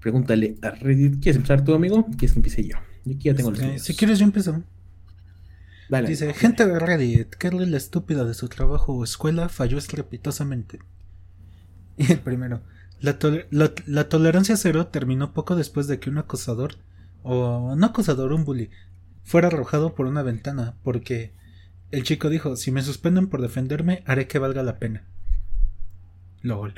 pregúntale 0.00 0.56
a 0.62 0.70
Reddit. 0.70 1.20
¿Quieres 1.22 1.36
empezar 1.36 1.64
tú, 1.64 1.74
amigo? 1.74 2.06
¿Quieres 2.16 2.32
que 2.32 2.38
empiece 2.38 2.64
yo? 2.66 2.76
Yo 3.04 3.14
aquí 3.14 3.24
ya 3.28 3.34
tengo 3.34 3.50
los 3.50 3.58
Este, 3.60 3.70
míos. 3.72 3.82
si 3.82 3.94
quieres 3.94 4.18
yo 4.18 4.24
empiezo. 4.24 4.62
Dale. 5.88 6.08
Dice, 6.08 6.32
gente 6.34 6.66
de 6.66 6.78
Reddit, 6.78 7.34
Carly 7.36 7.66
la 7.66 7.76
estúpida 7.76 8.24
de 8.24 8.34
su 8.34 8.48
trabajo 8.48 8.94
o 8.94 9.04
escuela 9.04 9.48
falló 9.48 9.76
estrepitosamente. 9.78 10.78
Y 11.96 12.12
el 12.12 12.20
primero, 12.20 12.62
la- 13.00 13.18
la 13.86 14.08
tolerancia 14.08 14.56
cero 14.56 14.86
terminó 14.86 15.32
poco 15.32 15.56
después 15.56 15.86
de 15.88 15.98
que 15.98 16.10
un 16.10 16.18
acosador, 16.18 16.76
o 17.22 17.74
no 17.76 17.86
acosador, 17.86 18.32
un 18.32 18.44
bully, 18.44 18.70
fuera 19.24 19.48
arrojado 19.48 19.94
por 19.94 20.06
una 20.06 20.22
ventana, 20.22 20.76
porque 20.84 21.32
el 21.90 22.04
chico 22.04 22.30
dijo, 22.30 22.54
si 22.56 22.70
me 22.70 22.82
suspenden 22.82 23.26
por 23.26 23.42
defenderme, 23.42 24.02
haré 24.06 24.26
que 24.28 24.38
valga 24.38 24.62
la 24.62 24.78
pena. 24.78 25.02
LOL. 26.42 26.74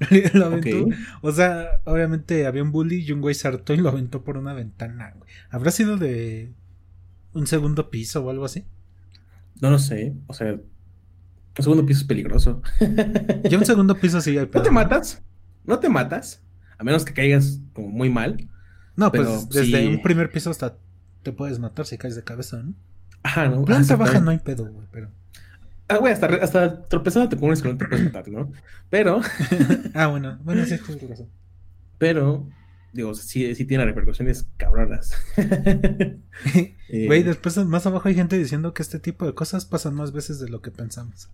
lo 0.34 0.46
aventó. 0.46 0.88
O 1.22 1.32
sea, 1.32 1.80
obviamente 1.84 2.46
había 2.46 2.62
un 2.62 2.72
bully 2.72 3.04
y 3.04 3.12
un 3.12 3.20
güey 3.20 3.34
se 3.34 3.46
hartó 3.48 3.74
y 3.74 3.76
lo 3.78 3.88
aventó 3.88 4.24
por 4.24 4.36
una 4.36 4.52
ventana. 4.52 5.12
güey. 5.16 5.30
¿Habrá 5.50 5.70
sido 5.70 5.96
de 5.96 6.52
un 7.32 7.46
segundo 7.46 7.90
piso 7.90 8.24
o 8.24 8.30
algo 8.30 8.44
así? 8.44 8.64
No 9.60 9.70
lo 9.70 9.78
sé. 9.78 10.14
O 10.26 10.34
sea, 10.34 10.48
el 10.50 10.62
segundo 11.58 11.86
piso 11.86 12.00
es 12.00 12.06
peligroso. 12.06 12.62
Ya 13.48 13.58
un 13.58 13.64
segundo 13.66 13.96
piso 13.98 14.20
sí 14.20 14.30
hay 14.30 14.46
¿No 14.46 14.50
pedo, 14.50 14.62
te 14.62 14.70
matas? 14.70 15.22
¿No 15.64 15.78
te 15.78 15.88
matas? 15.88 16.42
A 16.78 16.82
menos 16.84 17.04
que 17.04 17.14
caigas 17.14 17.60
como 17.72 17.88
muy 17.88 18.10
mal. 18.10 18.48
No, 18.96 19.10
pues 19.12 19.22
Pero 19.26 19.42
desde 19.64 19.80
sí. 19.82 19.86
un 19.86 20.02
primer 20.02 20.30
piso 20.30 20.50
hasta 20.50 20.76
te 21.22 21.32
puedes 21.32 21.58
matar 21.58 21.86
si 21.86 21.98
caes 21.98 22.16
de 22.16 22.24
cabeza, 22.24 22.62
¿no? 22.62 22.74
Ajá, 23.22 23.48
¿no? 23.48 23.62
Ah, 23.62 23.64
Planta 23.64 23.96
baja 23.96 24.10
exactamente. 24.12 24.24
no 24.24 24.30
hay 24.30 24.38
pedo, 24.38 24.66
güey, 24.72 24.86
pero. 24.90 25.10
Ah, 25.88 25.98
güey, 25.98 26.12
hasta, 26.12 26.26
hasta 26.26 26.82
tropezándote 26.84 27.36
con 27.36 27.48
un 27.48 27.52
escalón 27.52 27.76
te 27.78 27.86
puedes 27.86 28.04
matar, 28.06 28.28
¿no? 28.28 28.50
Pero, 28.88 29.20
ah, 29.94 30.06
bueno, 30.06 30.38
bueno, 30.42 30.64
sí, 30.64 30.78
tienes 30.78 31.08
razón. 31.10 31.28
pero, 31.98 32.48
digo, 32.92 33.14
sí, 33.14 33.54
sí 33.54 33.64
tiene 33.66 33.84
repercusiones 33.84 34.48
cabronas. 34.56 35.12
Eh, 36.88 37.06
Güey, 37.06 37.22
después 37.22 37.56
más 37.64 37.86
abajo 37.86 38.08
hay 38.08 38.14
gente 38.14 38.36
diciendo 38.38 38.74
que 38.74 38.82
este 38.82 38.98
tipo 39.00 39.24
de 39.26 39.34
cosas 39.34 39.64
pasan 39.66 39.94
más 39.94 40.12
veces 40.12 40.38
de 40.40 40.48
lo 40.48 40.60
que 40.60 40.70
pensamos. 40.70 41.30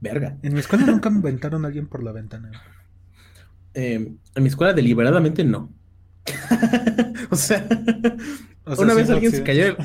Verga. 0.00 0.36
En 0.42 0.52
mi 0.52 0.60
escuela 0.60 0.84
nunca 0.86 1.10
me 1.10 1.18
aventaron 1.18 1.64
a 1.64 1.68
alguien 1.68 1.86
por 1.88 2.02
la 2.02 2.12
ventana. 2.12 2.50
Eh, 3.74 3.94
en 4.34 4.42
mi 4.42 4.48
escuela 4.48 4.72
deliberadamente 4.74 5.44
no. 5.44 5.72
o 7.30 7.36
sea, 7.36 7.66
O 8.64 8.76
sea, 8.76 8.84
una 8.84 8.94
sí 8.94 9.00
vez 9.00 9.10
alguien 9.10 9.32
se 9.32 9.42
cayó. 9.42 9.76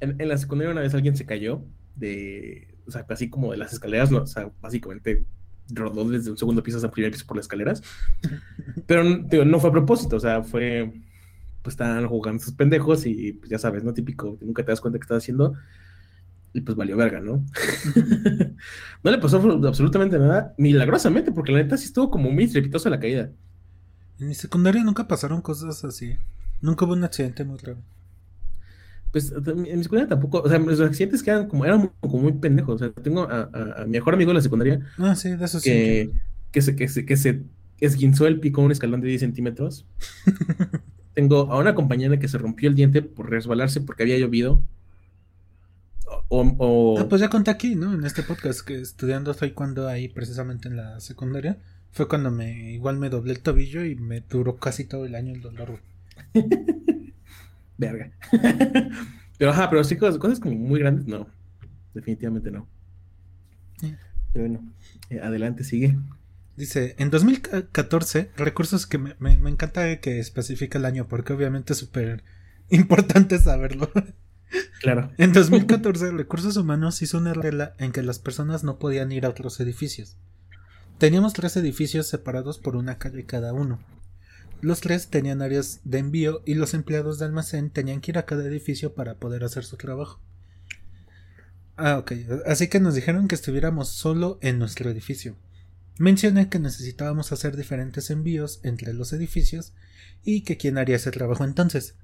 En, 0.00 0.20
en 0.20 0.28
la 0.28 0.38
secundaria 0.38 0.72
una 0.72 0.80
vez 0.80 0.94
alguien 0.94 1.16
se 1.16 1.26
cayó 1.26 1.64
de, 1.96 2.76
o 2.86 2.90
sea, 2.90 3.06
así 3.08 3.28
como 3.30 3.52
de 3.52 3.58
las 3.58 3.72
escaleras, 3.72 4.10
no, 4.10 4.22
o 4.22 4.26
sea, 4.26 4.50
básicamente 4.60 5.24
rodó 5.68 6.08
desde 6.08 6.30
un 6.30 6.36
segundo 6.36 6.62
piso 6.62 6.76
hasta 6.76 6.88
el 6.88 6.92
primer 6.92 7.12
piso 7.12 7.26
por 7.26 7.36
las 7.36 7.44
escaleras. 7.44 7.82
Pero 8.86 9.04
digo, 9.24 9.44
no 9.44 9.60
fue 9.60 9.70
a 9.70 9.72
propósito, 9.72 10.16
o 10.16 10.20
sea, 10.20 10.42
fue, 10.42 10.92
pues 11.62 11.74
estaban 11.74 12.06
jugando 12.06 12.42
sus 12.42 12.54
pendejos 12.54 13.06
y 13.06 13.32
pues 13.32 13.50
ya 13.50 13.58
sabes, 13.58 13.84
¿no? 13.84 13.94
Típico, 13.94 14.38
que 14.38 14.44
nunca 14.44 14.64
te 14.64 14.72
das 14.72 14.80
cuenta 14.80 14.98
que 14.98 15.04
estás 15.04 15.18
haciendo. 15.18 15.54
Y 16.52 16.60
pues 16.60 16.76
valió 16.76 16.96
verga, 16.96 17.20
¿no? 17.20 17.44
no 19.02 19.10
le 19.10 19.18
pasó 19.18 19.38
absolutamente 19.66 20.18
nada, 20.20 20.54
milagrosamente, 20.56 21.32
porque 21.32 21.50
la 21.50 21.58
neta 21.58 21.76
sí 21.76 21.86
estuvo 21.86 22.12
como 22.12 22.30
muy 22.30 22.44
estrepitosa 22.44 22.88
la 22.90 23.00
caída. 23.00 23.32
En 24.20 24.28
mi 24.28 24.34
secundaria 24.34 24.84
nunca 24.84 25.08
pasaron 25.08 25.42
cosas 25.42 25.84
así. 25.84 26.16
Nunca 26.60 26.84
hubo 26.84 26.92
un 26.92 27.02
accidente 27.02 27.44
muy 27.44 27.58
grave. 27.58 27.80
Pues 29.14 29.32
en 29.32 29.62
mi 29.78 29.82
secundaria 29.84 30.08
tampoco, 30.08 30.40
o 30.42 30.48
sea, 30.48 30.58
los 30.58 30.80
accidentes 30.80 31.22
que 31.22 31.30
eran 31.30 31.46
como, 31.46 31.64
eran 31.64 31.92
como 32.00 32.18
muy 32.18 32.32
pendejos. 32.32 32.74
O 32.74 32.78
sea, 32.78 32.90
tengo 33.02 33.22
a, 33.22 33.48
a- 33.52 33.82
a 33.82 33.84
mi 33.84 33.92
mejor 33.92 34.12
amigo 34.14 34.30
de 34.30 34.34
la 34.34 34.40
secundaria 34.40 34.80
Ah, 34.98 35.14
sí, 35.14 35.30
de 35.36 35.44
eso 35.44 35.60
sí. 35.60 35.70
que, 35.70 36.10
que, 36.50 36.60
se, 36.62 36.74
que, 36.74 36.88
se, 36.88 37.06
que 37.06 37.16
se 37.16 37.42
esguinzó 37.78 38.26
el 38.26 38.40
pico 38.40 38.60
a 38.60 38.64
un 38.64 38.72
escalón 38.72 39.00
de 39.00 39.06
10 39.08 39.20
centímetros. 39.20 39.86
Tengo 41.14 41.52
a 41.52 41.58
una 41.58 41.76
compañera 41.76 42.18
que 42.18 42.26
se 42.26 42.38
rompió 42.38 42.68
el 42.68 42.74
diente 42.74 43.02
por 43.02 43.30
resbalarse 43.30 43.80
porque 43.80 44.02
había 44.02 44.18
llovido. 44.18 44.60
O, 46.28 46.42
o- 46.58 46.98
Ah, 46.98 47.08
pues 47.08 47.20
ya 47.20 47.30
conté 47.30 47.52
aquí, 47.52 47.76
¿no? 47.76 47.94
En 47.94 48.04
este 48.04 48.24
podcast 48.24 48.62
que 48.62 48.80
estudiando 48.80 49.32
taekwondo 49.32 49.86
ahí 49.86 50.08
precisamente 50.08 50.66
en 50.68 50.76
la 50.76 50.98
secundaria. 50.98 51.58
Fue 51.92 52.08
cuando 52.08 52.32
me 52.32 52.72
igual 52.72 52.98
me 52.98 53.10
doblé 53.10 53.34
el 53.34 53.40
tobillo 53.42 53.84
y 53.84 53.94
me 53.94 54.20
duró 54.22 54.56
casi 54.56 54.84
todo 54.84 55.04
el 55.06 55.14
año 55.14 55.32
el 55.32 55.40
dolor. 55.40 55.78
Verga. 57.78 58.12
pero 59.38 59.50
ajá, 59.50 59.68
pero 59.70 59.84
sí, 59.84 59.96
cosas, 59.96 60.18
cosas 60.18 60.40
como 60.40 60.54
muy 60.54 60.80
grandes, 60.80 61.06
no. 61.06 61.26
Definitivamente 61.94 62.50
no. 62.50 62.66
Sí. 63.80 63.94
Pero 64.32 64.48
bueno, 64.48 64.72
eh, 65.10 65.20
adelante, 65.20 65.64
sigue. 65.64 65.98
Dice, 66.56 66.94
en 66.98 67.10
2014, 67.10 68.30
recursos 68.36 68.86
que 68.86 68.98
me, 68.98 69.16
me- 69.18 69.38
me 69.38 69.50
encanta 69.50 69.98
que 70.00 70.18
especifica 70.20 70.78
el 70.78 70.84
año 70.84 71.08
porque 71.08 71.32
obviamente 71.32 71.72
es 71.72 71.78
súper 71.78 72.22
importante 72.70 73.38
saberlo. 73.38 73.90
Claro. 74.82 75.10
En 75.18 75.32
2014, 75.32 76.12
Recursos 76.12 76.56
Humanos 76.56 77.02
hizo 77.02 77.18
una 77.18 77.34
regla 77.34 77.74
en 77.78 77.90
que 77.90 78.02
las 78.04 78.20
personas 78.20 78.62
no 78.62 78.78
podían 78.78 79.10
ir 79.10 79.26
a 79.26 79.30
otros 79.30 79.58
edificios. 79.58 80.16
Teníamos 80.98 81.32
tres 81.32 81.56
edificios 81.56 82.06
separados 82.06 82.58
por 82.60 82.76
una 82.76 82.98
calle 82.98 83.24
cada 83.24 83.52
uno. 83.52 83.80
Los 84.64 84.80
tres 84.80 85.08
tenían 85.08 85.42
áreas 85.42 85.82
de 85.84 85.98
envío 85.98 86.40
y 86.46 86.54
los 86.54 86.72
empleados 86.72 87.18
de 87.18 87.26
almacén 87.26 87.68
tenían 87.68 88.00
que 88.00 88.12
ir 88.12 88.16
a 88.16 88.24
cada 88.24 88.46
edificio 88.46 88.94
para 88.94 89.16
poder 89.16 89.44
hacer 89.44 89.62
su 89.62 89.76
trabajo. 89.76 90.22
Ah, 91.76 91.98
ok. 91.98 92.12
Así 92.46 92.68
que 92.68 92.80
nos 92.80 92.94
dijeron 92.94 93.28
que 93.28 93.34
estuviéramos 93.34 93.90
solo 93.90 94.38
en 94.40 94.58
nuestro 94.58 94.88
edificio. 94.88 95.36
Mencioné 95.98 96.48
que 96.48 96.60
necesitábamos 96.60 97.30
hacer 97.30 97.58
diferentes 97.58 98.08
envíos 98.08 98.60
entre 98.62 98.94
los 98.94 99.12
edificios 99.12 99.74
y 100.24 100.44
que 100.44 100.56
quién 100.56 100.78
haría 100.78 100.96
ese 100.96 101.10
trabajo 101.10 101.44
entonces. 101.44 101.96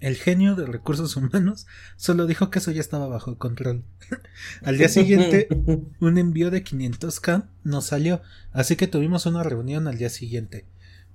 El 0.00 0.16
genio 0.16 0.56
de 0.56 0.66
recursos 0.66 1.14
humanos 1.14 1.68
solo 1.94 2.26
dijo 2.26 2.50
que 2.50 2.58
eso 2.58 2.72
ya 2.72 2.80
estaba 2.80 3.06
bajo 3.06 3.38
control. 3.38 3.84
Al 4.64 4.78
día 4.78 4.88
siguiente, 4.88 5.46
un 6.00 6.18
envío 6.18 6.50
de 6.50 6.64
500k 6.64 7.46
nos 7.62 7.86
salió, 7.86 8.20
así 8.50 8.74
que 8.74 8.88
tuvimos 8.88 9.26
una 9.26 9.44
reunión 9.44 9.86
al 9.86 9.96
día 9.96 10.10
siguiente. 10.10 10.66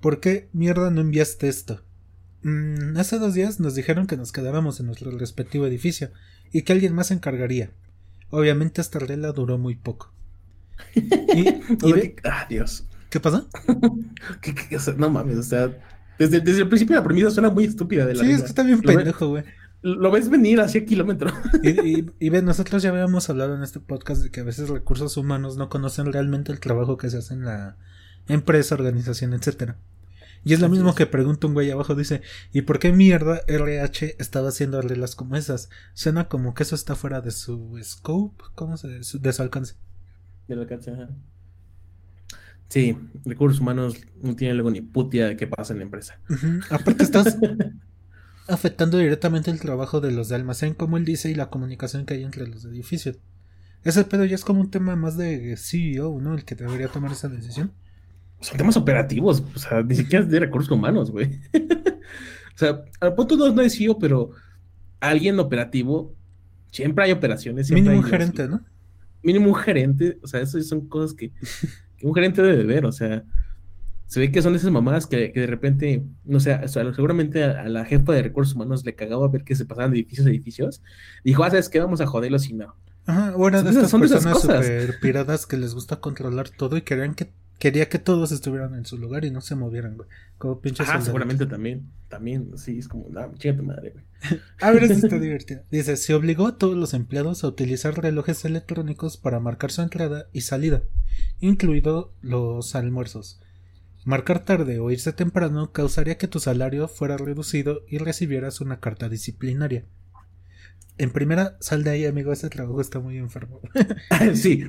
¿Por 0.01 0.19
qué 0.19 0.49
mierda 0.53 0.89
no 0.91 1.01
enviaste 1.01 1.47
esto? 1.47 1.83
Mm, 2.43 2.97
hace 2.97 3.17
dos 3.19 3.33
días 3.33 3.59
nos 3.59 3.75
dijeron 3.75 4.07
que 4.07 4.17
nos 4.17 4.31
quedáramos 4.31 4.79
en 4.79 4.85
nuestro 4.87 5.11
respectivo 5.11 5.65
edificio 5.65 6.11
y 6.51 6.61
que 6.61 6.73
alguien 6.73 6.93
más 6.93 7.07
se 7.07 7.15
encargaría. 7.15 7.71
Obviamente 8.29 8.81
esta 8.81 8.99
regla 8.99 9.31
duró 9.31 9.57
muy 9.57 9.75
poco. 9.75 10.13
Y, 10.93 10.99
y 11.87 11.91
ve- 11.93 12.15
ah, 12.23 12.45
Dios. 12.49 12.85
¿Qué 13.09 13.19
pasa? 13.19 13.45
¿Qué- 14.41 14.53
qué- 14.53 14.75
o 14.75 14.79
sea, 14.79 14.93
no 14.95 15.09
mames, 15.09 15.37
o 15.37 15.43
sea, 15.43 15.71
Desde, 16.19 16.39
desde 16.41 16.61
el 16.61 16.67
principio 16.69 16.95
la 16.95 17.03
premisa 17.03 17.31
suena 17.31 17.49
muy 17.49 17.65
estúpida 17.65 18.05
de 18.05 18.13
la 18.15 18.23
Sí, 18.23 18.31
es 18.31 18.41
que 18.41 18.47
está 18.47 18.63
bien 18.63 18.81
pendejo, 18.81 19.29
güey. 19.29 19.43
Lo 19.83 20.09
ves 20.11 20.29
venir 20.29 20.59
hacia 20.59 20.85
kilómetros. 20.85 21.33
Y, 21.63 21.69
y, 21.69 22.05
y 22.19 22.29
ve, 22.29 22.41
nosotros 22.41 22.81
ya 22.83 22.89
habíamos 22.89 23.29
hablado 23.29 23.55
en 23.55 23.63
este 23.63 23.79
podcast 23.79 24.21
de 24.23 24.29
que 24.31 24.41
a 24.41 24.43
veces 24.43 24.69
recursos 24.69 25.15
humanos 25.17 25.55
no 25.57 25.69
conocen 25.69 26.11
realmente 26.11 26.51
el 26.51 26.59
trabajo 26.59 26.97
que 26.97 27.09
se 27.09 27.17
hace 27.17 27.33
en 27.35 27.45
la 27.45 27.77
empresa, 28.27 28.75
organización, 28.75 29.33
etcétera. 29.33 29.77
Y 30.43 30.53
es 30.53 30.61
lo 30.61 30.69
mismo 30.69 30.95
que 30.95 31.05
pregunta 31.05 31.47
un 31.47 31.53
güey 31.53 31.71
abajo, 31.71 31.93
dice, 31.93 32.21
¿y 32.53 32.61
por 32.61 32.79
qué 32.79 32.93
mierda 32.93 33.41
RH 33.47 34.15
estaba 34.19 34.49
haciendo 34.49 34.81
reglas 34.81 35.15
como 35.15 35.35
esas? 35.35 35.69
Suena 35.93 36.29
como 36.29 36.53
que 36.53 36.63
eso 36.63 36.75
está 36.75 36.95
fuera 36.95 37.19
de 37.19 37.31
su 37.31 37.77
scope, 37.83 38.43
¿cómo 38.55 38.77
se 38.77 38.87
de 38.87 39.03
su 39.03 39.41
alcance? 39.41 39.75
Del 40.47 40.59
alcance, 40.59 40.91
ajá. 40.91 41.09
Sí, 42.69 42.97
recursos 43.25 43.61
humanos 43.61 43.95
no 44.21 44.35
tienen 44.35 44.57
luego 44.57 44.71
ni 44.71 44.81
putia 44.81 45.27
de 45.27 45.37
qué 45.37 45.47
pasa 45.47 45.73
en 45.73 45.79
la 45.79 45.85
empresa. 45.85 46.19
Aparte 46.69 47.03
estás 47.03 47.37
afectando 48.47 48.97
directamente 48.97 49.51
el 49.51 49.59
trabajo 49.59 50.01
de 50.01 50.11
los 50.11 50.29
de 50.29 50.35
almacén, 50.35 50.73
como 50.73 50.97
él 50.97 51.05
dice, 51.05 51.29
y 51.29 51.35
la 51.35 51.49
comunicación 51.49 52.05
que 52.05 52.15
hay 52.15 52.23
entre 52.23 52.47
los 52.47 52.65
edificios. 52.65 53.17
Ese 53.83 54.03
pedo 54.03 54.25
ya 54.25 54.35
es 54.35 54.43
como 54.43 54.59
un 54.59 54.69
tema 54.69 54.95
más 54.95 55.15
de 55.17 55.55
CEO, 55.55 56.19
¿no? 56.19 56.35
El 56.35 56.43
que 56.43 56.55
debería 56.55 56.89
tomar 56.89 57.11
esa 57.13 57.29
decisión. 57.29 57.71
Son 58.39 58.57
temas 58.57 58.77
operativos, 58.77 59.43
o 59.55 59.59
sea, 59.59 59.81
ni 59.81 59.95
siquiera 59.95 60.23
es 60.23 60.29
de 60.31 60.39
recursos 60.39 60.71
humanos, 60.71 61.11
güey. 61.11 61.39
o 61.53 62.57
sea, 62.57 62.83
al 62.99 63.15
punto 63.15 63.35
no, 63.35 63.51
no 63.51 63.61
es 63.61 63.75
CEO, 63.77 63.97
pero 63.97 64.31
alguien 64.99 65.39
operativo, 65.39 66.13
siempre 66.71 67.05
hay 67.05 67.11
operaciones. 67.11 67.67
Siempre 67.67 67.83
Mínimo 67.83 67.99
un 67.99 68.05
hay 68.05 68.11
gerente, 68.11 68.47
¿no? 68.47 68.61
Mínimo 69.23 69.47
un 69.49 69.55
gerente, 69.55 70.19
o 70.21 70.27
sea, 70.27 70.41
eso 70.41 70.61
son 70.61 70.87
cosas 70.87 71.13
que, 71.15 71.31
que 71.97 72.05
un 72.07 72.13
gerente 72.13 72.41
debe 72.41 72.63
ver, 72.63 72.85
o 72.85 72.91
sea, 72.91 73.23
se 74.05 74.19
ve 74.19 74.31
que 74.31 74.41
son 74.41 74.55
esas 74.55 74.71
mamadas 74.71 75.05
que, 75.07 75.33
que 75.33 75.41
de 75.41 75.47
repente, 75.47 76.03
no 76.23 76.39
sé, 76.39 76.53
o 76.53 76.67
sea, 76.67 76.93
seguramente 76.93 77.43
a, 77.43 77.63
a 77.63 77.69
la 77.69 77.83
jefa 77.85 78.13
de 78.13 78.21
recursos 78.21 78.55
humanos 78.55 78.85
le 78.85 78.95
cagaba 78.95 79.27
ver 79.27 79.43
que 79.43 79.55
se 79.55 79.65
pasaban 79.65 79.91
de 79.91 79.97
edificios 79.97 80.27
a 80.27 80.29
edificios. 80.29 80.81
Dijo, 81.25 81.43
ah, 81.43 81.49
¿sabes 81.49 81.67
qué? 81.69 81.79
Vamos 81.79 81.99
a 82.01 82.05
joderlos 82.07 82.47
y 82.47 82.53
no. 82.53 82.75
Ajá, 83.05 83.35
o 83.35 83.47
era 83.47 83.63
de 83.63 83.71
esas- 83.71 83.75
estas 83.83 83.91
son 83.91 84.03
esas 84.03 84.23
personas 84.23 84.41
cosas. 84.43 84.65
super 84.65 84.99
piradas 85.01 85.45
que 85.47 85.57
les 85.57 85.73
gusta 85.73 85.97
controlar 85.97 86.49
todo 86.49 86.77
y 86.77 86.81
querían 86.83 87.15
que 87.15 87.31
quería 87.59 87.89
que 87.89 87.99
todos 87.99 88.31
estuvieran 88.31 88.75
en 88.75 88.85
su 88.85 88.97
lugar 88.97 89.25
y 89.25 89.31
no 89.31 89.41
se 89.41 89.55
movieran, 89.55 89.97
güey. 89.97 90.09
Como 90.37 90.61
pinches 90.61 90.85
soldaditos. 90.85 91.05
seguramente 91.05 91.45
también, 91.45 91.91
también, 92.07 92.57
sí, 92.57 92.79
es 92.79 92.87
como, 92.87 93.07
no, 93.09 93.33
chinga 93.35 93.57
tu 93.57 93.63
madre, 93.63 93.91
güey. 93.91 94.05
A 94.61 94.71
ver, 94.71 94.83
esto 94.83 95.05
está 95.05 95.19
divertido. 95.19 95.61
Dice, 95.71 95.97
se 95.97 96.13
obligó 96.13 96.47
a 96.47 96.57
todos 96.57 96.75
los 96.75 96.93
empleados 96.93 97.43
a 97.43 97.47
utilizar 97.47 98.01
relojes 98.01 98.45
electrónicos 98.45 99.17
para 99.17 99.39
marcar 99.39 99.71
su 99.71 99.81
entrada 99.81 100.27
y 100.33 100.41
salida, 100.41 100.83
incluido 101.39 102.13
los 102.21 102.75
almuerzos. 102.75 103.39
Marcar 104.05 104.45
tarde 104.45 104.79
o 104.79 104.89
irse 104.89 105.11
temprano 105.11 105.71
causaría 105.73 106.17
que 106.17 106.27
tu 106.27 106.39
salario 106.39 106.87
fuera 106.87 107.17
reducido 107.17 107.83
y 107.89 107.97
recibieras 107.97 108.61
una 108.61 108.79
carta 108.79 109.09
disciplinaria. 109.09 109.85
En 110.97 111.11
primera, 111.11 111.57
sal 111.59 111.83
de 111.83 111.91
ahí, 111.91 112.05
amigo, 112.05 112.31
ese 112.31 112.49
trabajo 112.49 112.81
está 112.81 112.99
muy 112.99 113.17
enfermo. 113.17 113.59
sí, 114.33 114.63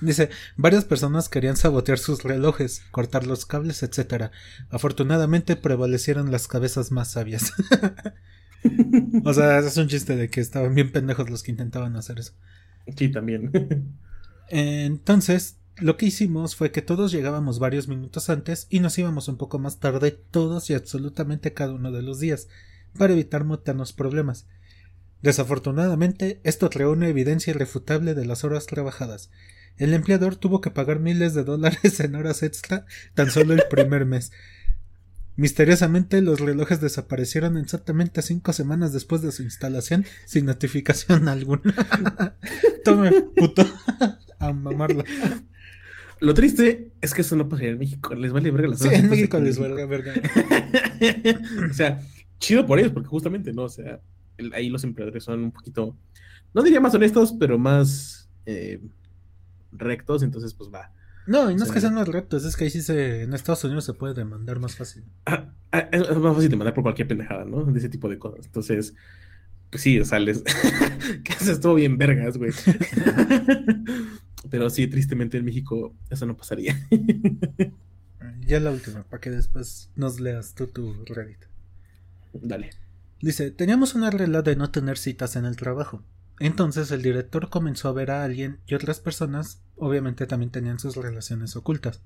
Dice, 0.00 0.30
varias 0.56 0.84
personas 0.84 1.28
querían 1.28 1.56
sabotear 1.56 1.98
sus 1.98 2.22
relojes, 2.22 2.82
cortar 2.90 3.26
los 3.26 3.46
cables, 3.46 3.82
etc. 3.82 4.30
Afortunadamente 4.70 5.56
prevalecieron 5.56 6.30
las 6.30 6.46
cabezas 6.46 6.92
más 6.92 7.10
sabias. 7.12 7.52
o 9.24 9.34
sea, 9.34 9.58
es 9.58 9.76
un 9.76 9.88
chiste 9.88 10.16
de 10.16 10.30
que 10.30 10.40
estaban 10.40 10.74
bien 10.74 10.92
pendejos 10.92 11.30
los 11.30 11.42
que 11.42 11.50
intentaban 11.50 11.96
hacer 11.96 12.20
eso. 12.20 12.32
sí, 12.96 13.08
también. 13.08 13.50
Entonces, 14.50 15.58
lo 15.80 15.96
que 15.96 16.06
hicimos 16.06 16.56
fue 16.56 16.70
que 16.72 16.82
todos 16.82 17.12
llegábamos 17.12 17.58
varios 17.58 17.88
minutos 17.88 18.30
antes 18.30 18.66
y 18.70 18.80
nos 18.80 18.98
íbamos 18.98 19.28
un 19.28 19.36
poco 19.36 19.58
más 19.58 19.78
tarde 19.78 20.10
todos 20.10 20.70
y 20.70 20.74
absolutamente 20.74 21.54
cada 21.54 21.74
uno 21.74 21.92
de 21.92 22.02
los 22.02 22.20
días, 22.20 22.48
para 22.96 23.12
evitar 23.12 23.44
meternos 23.44 23.92
problemas. 23.92 24.46
Desafortunadamente, 25.22 26.40
esto 26.44 26.70
creó 26.70 26.92
una 26.92 27.08
evidencia 27.08 27.50
irrefutable 27.50 28.14
de 28.14 28.24
las 28.24 28.44
horas 28.44 28.66
trabajadas. 28.66 29.30
El 29.78 29.94
empleador 29.94 30.36
tuvo 30.36 30.60
que 30.60 30.70
pagar 30.70 31.00
miles 31.00 31.34
de 31.34 31.44
dólares 31.44 32.00
en 32.00 32.14
horas 32.14 32.42
extra 32.42 32.84
tan 33.14 33.30
solo 33.30 33.54
el 33.54 33.62
primer 33.70 34.04
mes. 34.06 34.32
Misteriosamente, 35.36 36.20
los 36.20 36.40
relojes 36.40 36.80
desaparecieron 36.80 37.56
exactamente 37.58 38.22
cinco 38.22 38.52
semanas 38.52 38.92
después 38.92 39.22
de 39.22 39.30
su 39.30 39.44
instalación, 39.44 40.04
sin 40.26 40.46
notificación 40.46 41.28
alguna. 41.28 41.62
Tome, 42.84 43.12
puto. 43.36 43.64
A 44.40 44.52
mamarla. 44.52 45.04
Lo 46.20 46.34
triste 46.34 46.90
es 47.00 47.14
que 47.14 47.20
eso 47.20 47.36
no 47.36 47.48
pasaría 47.48 47.70
en 47.70 47.78
México, 47.78 48.12
les 48.16 48.32
vale 48.32 48.50
verga 48.50 48.68
las 48.70 48.80
Sí, 48.80 48.88
en 48.92 49.08
México 49.08 49.38
les 49.38 49.58
valga 49.58 49.86
verga. 49.86 50.12
o 51.70 51.72
sea, 51.72 52.00
chido 52.40 52.66
por 52.66 52.80
ellos, 52.80 52.90
porque 52.90 53.08
justamente, 53.08 53.52
¿no? 53.52 53.62
O 53.62 53.68
sea, 53.68 54.00
el- 54.36 54.52
ahí 54.54 54.68
los 54.68 54.82
empleadores 54.82 55.22
son 55.22 55.44
un 55.44 55.52
poquito, 55.52 55.96
no 56.52 56.62
diría 56.64 56.80
más 56.80 56.94
honestos, 56.94 57.34
pero 57.38 57.56
más 57.58 58.28
eh, 58.46 58.80
rectos, 59.72 60.22
entonces 60.22 60.54
pues 60.54 60.70
va. 60.72 60.92
No, 61.26 61.50
y 61.50 61.54
no 61.54 61.62
O 61.62 61.66
es 61.66 61.72
que 61.72 61.80
sean 61.80 61.94
los 61.94 62.08
retos, 62.08 62.44
es 62.44 62.56
que 62.56 62.64
ahí 62.64 62.70
sí 62.70 62.80
se, 62.80 63.22
en 63.22 63.34
Estados 63.34 63.62
Unidos 63.64 63.84
se 63.84 63.92
puede 63.92 64.14
demandar 64.14 64.58
más 64.58 64.76
fácil. 64.76 65.04
Ah, 65.70 65.80
ah, 65.80 65.88
es, 65.92 66.16
más 66.16 66.34
fácil 66.34 66.48
de 66.48 66.56
mandar 66.56 66.72
por 66.72 66.82
cualquier 66.82 67.06
pendejada, 67.06 67.44
¿no? 67.44 67.62
De 67.62 67.78
ese 67.78 67.90
tipo 67.90 68.08
de 68.08 68.18
cosas. 68.18 68.46
Entonces, 68.46 68.94
pues 69.68 69.82
sí, 69.82 70.00
o 70.00 70.04
sea, 70.06 70.18
les... 70.18 70.42
que 71.24 71.32
eso 71.38 71.52
estuvo 71.52 71.74
bien 71.74 71.98
vergas, 71.98 72.38
güey. 72.38 72.52
pero 74.50 74.70
sí, 74.70 74.86
tristemente 74.86 75.36
en 75.36 75.44
México 75.44 75.94
eso 76.08 76.24
no 76.24 76.38
pasaría. 76.38 76.74
Ya 78.46 78.60
la 78.60 78.70
última, 78.70 79.02
para 79.02 79.20
que 79.20 79.28
después 79.30 79.90
nos 79.94 80.20
leas 80.20 80.54
tú 80.54 80.68
tu 80.68 81.04
Reddit. 81.04 81.44
Dale. 82.32 82.70
Dice, 83.20 83.50
teníamos 83.50 83.94
una 83.94 84.10
regla 84.10 84.40
de 84.40 84.56
no 84.56 84.70
tener 84.70 84.96
citas 84.96 85.36
en 85.36 85.44
el 85.44 85.56
trabajo. 85.56 86.02
Entonces 86.40 86.90
el 86.90 87.02
director 87.02 87.50
comenzó 87.50 87.88
a 87.88 87.92
ver 87.92 88.10
a 88.10 88.24
alguien 88.24 88.60
y 88.66 88.74
otras 88.74 89.00
personas 89.00 89.62
obviamente 89.76 90.26
también 90.26 90.50
tenían 90.50 90.78
sus 90.78 90.96
relaciones 90.96 91.56
ocultas. 91.56 92.00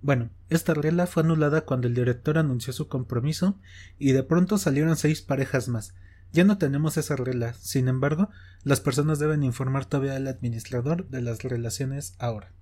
Bueno, 0.00 0.30
esta 0.48 0.74
regla 0.74 1.06
fue 1.06 1.22
anulada 1.22 1.62
cuando 1.62 1.88
el 1.88 1.94
director 1.94 2.38
anunció 2.38 2.72
su 2.72 2.88
compromiso 2.88 3.58
y 3.98 4.12
de 4.12 4.22
pronto 4.22 4.56
salieron 4.56 4.96
seis 4.96 5.22
parejas 5.22 5.68
más. 5.68 5.94
Ya 6.32 6.44
no 6.44 6.58
tenemos 6.58 6.96
esa 6.96 7.16
regla, 7.16 7.54
sin 7.54 7.88
embargo, 7.88 8.28
las 8.62 8.80
personas 8.80 9.18
deben 9.18 9.42
informar 9.42 9.86
todavía 9.86 10.14
al 10.14 10.28
administrador 10.28 11.08
de 11.08 11.22
las 11.22 11.42
relaciones 11.42 12.14
ahora. 12.18 12.52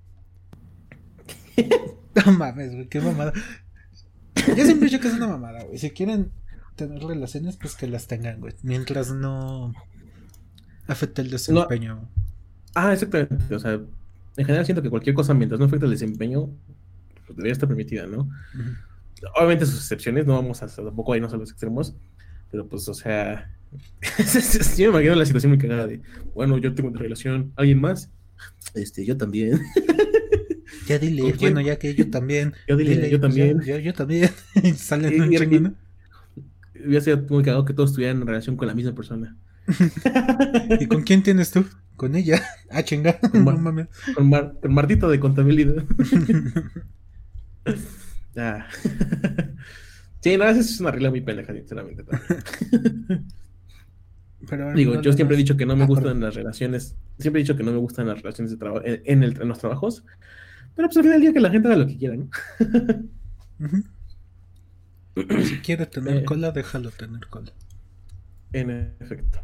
no 2.26 2.32
mames, 2.32 2.72
güey, 2.72 2.88
qué 2.88 3.00
mamada. 3.00 3.32
Yo 4.34 4.64
siempre 4.64 4.86
he 4.86 4.90
dicho 4.90 5.00
que 5.00 5.08
es 5.08 5.14
una 5.14 5.26
mamada, 5.26 5.64
güey. 5.64 5.78
Si 5.78 5.90
quieren 5.90 6.32
tener 6.76 7.02
relaciones, 7.02 7.56
pues 7.56 7.74
que 7.74 7.88
las 7.88 8.06
tengan, 8.06 8.40
güey. 8.40 8.54
Mientras 8.62 9.10
no 9.10 9.74
afecte 10.86 11.22
el 11.22 11.30
desempeño. 11.30 12.08
Ah, 12.74 12.92
exactamente. 12.92 13.54
O 13.54 13.58
sea, 13.58 13.72
en 13.72 14.44
general 14.44 14.64
siento 14.64 14.82
que 14.82 14.90
cualquier 14.90 15.14
cosa 15.14 15.34
mientras 15.34 15.58
no 15.58 15.66
afecte 15.66 15.86
el 15.86 15.92
desempeño 15.92 16.50
pues, 17.26 17.36
debería 17.36 17.52
estar 17.52 17.68
permitida, 17.68 18.06
¿no? 18.06 18.28
Obviamente 19.36 19.66
sus 19.66 19.76
excepciones, 19.76 20.26
no 20.26 20.34
vamos 20.34 20.62
a 20.62 20.66
tampoco 20.68 21.16
irnos 21.16 21.32
a 21.32 21.36
los 21.36 21.50
extremos, 21.50 21.94
pero 22.50 22.66
pues, 22.68 22.86
o 22.88 22.94
sea, 22.94 23.50
yo 24.76 24.92
me 24.92 24.98
imagino 24.98 25.14
la 25.14 25.26
situación 25.26 25.50
muy 25.50 25.58
cagada 25.58 25.86
de, 25.86 26.00
bueno, 26.34 26.58
yo 26.58 26.74
tengo 26.74 26.90
una 26.90 27.00
relación, 27.00 27.52
¿alguien 27.56 27.80
más? 27.80 28.10
Este, 28.74 29.04
yo 29.04 29.16
también. 29.16 29.60
Ya 30.86 30.98
dile, 31.00 31.34
bueno, 31.40 31.60
ya 31.60 31.78
que 31.78 31.94
yo 31.94 32.10
también. 32.10 32.54
Yo 32.68 32.76
dile, 32.76 33.10
yo 33.10 33.18
pues, 33.18 33.20
también. 33.20 33.60
Yo, 33.62 33.78
yo 33.78 33.94
también. 33.94 34.30
Y 34.62 34.72
Salen 34.72 35.20
un 35.20 35.30
chingo, 35.30 35.60
¿no? 35.60 35.74
Hubiera 36.84 37.00
sido 37.02 37.18
muy 37.30 37.42
cagado 37.42 37.64
que 37.64 37.72
todos 37.72 37.90
estuvieran 37.90 38.20
en 38.20 38.26
relación 38.26 38.56
con 38.56 38.68
la 38.68 38.74
misma 38.74 38.94
persona. 38.94 39.36
¿Y 40.80 40.86
con 40.86 41.02
quién 41.02 41.22
tienes 41.22 41.50
tú? 41.50 41.64
Con 41.96 42.14
ella. 42.16 42.42
Ah, 42.70 42.82
chinga. 42.82 43.18
Con 43.20 43.44
No 43.44 43.52
Mar- 43.52 43.58
mames. 43.58 43.88
Con, 44.14 44.28
Mar- 44.28 44.54
con 44.60 44.74
Martito 44.74 45.08
de 45.08 45.20
contabilidad. 45.20 45.84
Ah. 48.38 48.66
sí, 50.20 50.36
no, 50.36 50.44
esa 50.44 50.60
es 50.60 50.78
una 50.78 50.90
regla 50.90 51.08
muy 51.10 51.22
pendeja, 51.22 51.54
sinceramente. 51.54 52.04
Pero, 54.48 54.72
Digo, 54.74 54.94
no, 54.94 55.02
yo 55.02 55.10
no, 55.10 55.16
siempre 55.16 55.34
he 55.34 55.38
no. 55.38 55.42
dicho 55.42 55.56
que 55.56 55.64
no 55.66 55.74
me 55.74 55.84
Ah, 55.84 55.86
gustan 55.86 56.04
perdón. 56.04 56.20
las 56.20 56.34
relaciones, 56.34 56.96
siempre 57.18 57.40
he 57.40 57.44
dicho 57.44 57.56
que 57.56 57.62
no 57.64 57.72
me 57.72 57.78
gustan 57.78 58.06
las 58.06 58.18
relaciones 58.20 58.50
de 58.52 58.58
trabajo 58.58 58.84
en, 58.84 59.00
en 59.06 59.22
en 59.42 59.48
los 59.48 59.58
trabajos, 59.58 60.04
pero 60.74 60.88
pues 60.88 60.98
al 60.98 61.02
final 61.04 61.12
del 61.14 61.22
día 61.22 61.32
que 61.32 61.40
la 61.40 61.50
gente 61.50 61.68
haga 61.68 61.76
lo 61.78 61.86
que 61.86 61.96
quiera, 61.96 62.16
¿no? 62.16 62.28
Si 65.44 65.58
quiere 65.60 65.86
tener 65.86 66.18
Eh. 66.18 66.24
cola, 66.24 66.52
déjalo 66.52 66.90
tener 66.90 67.26
cola. 67.28 67.52
En 68.52 68.70
efecto. 69.00 69.40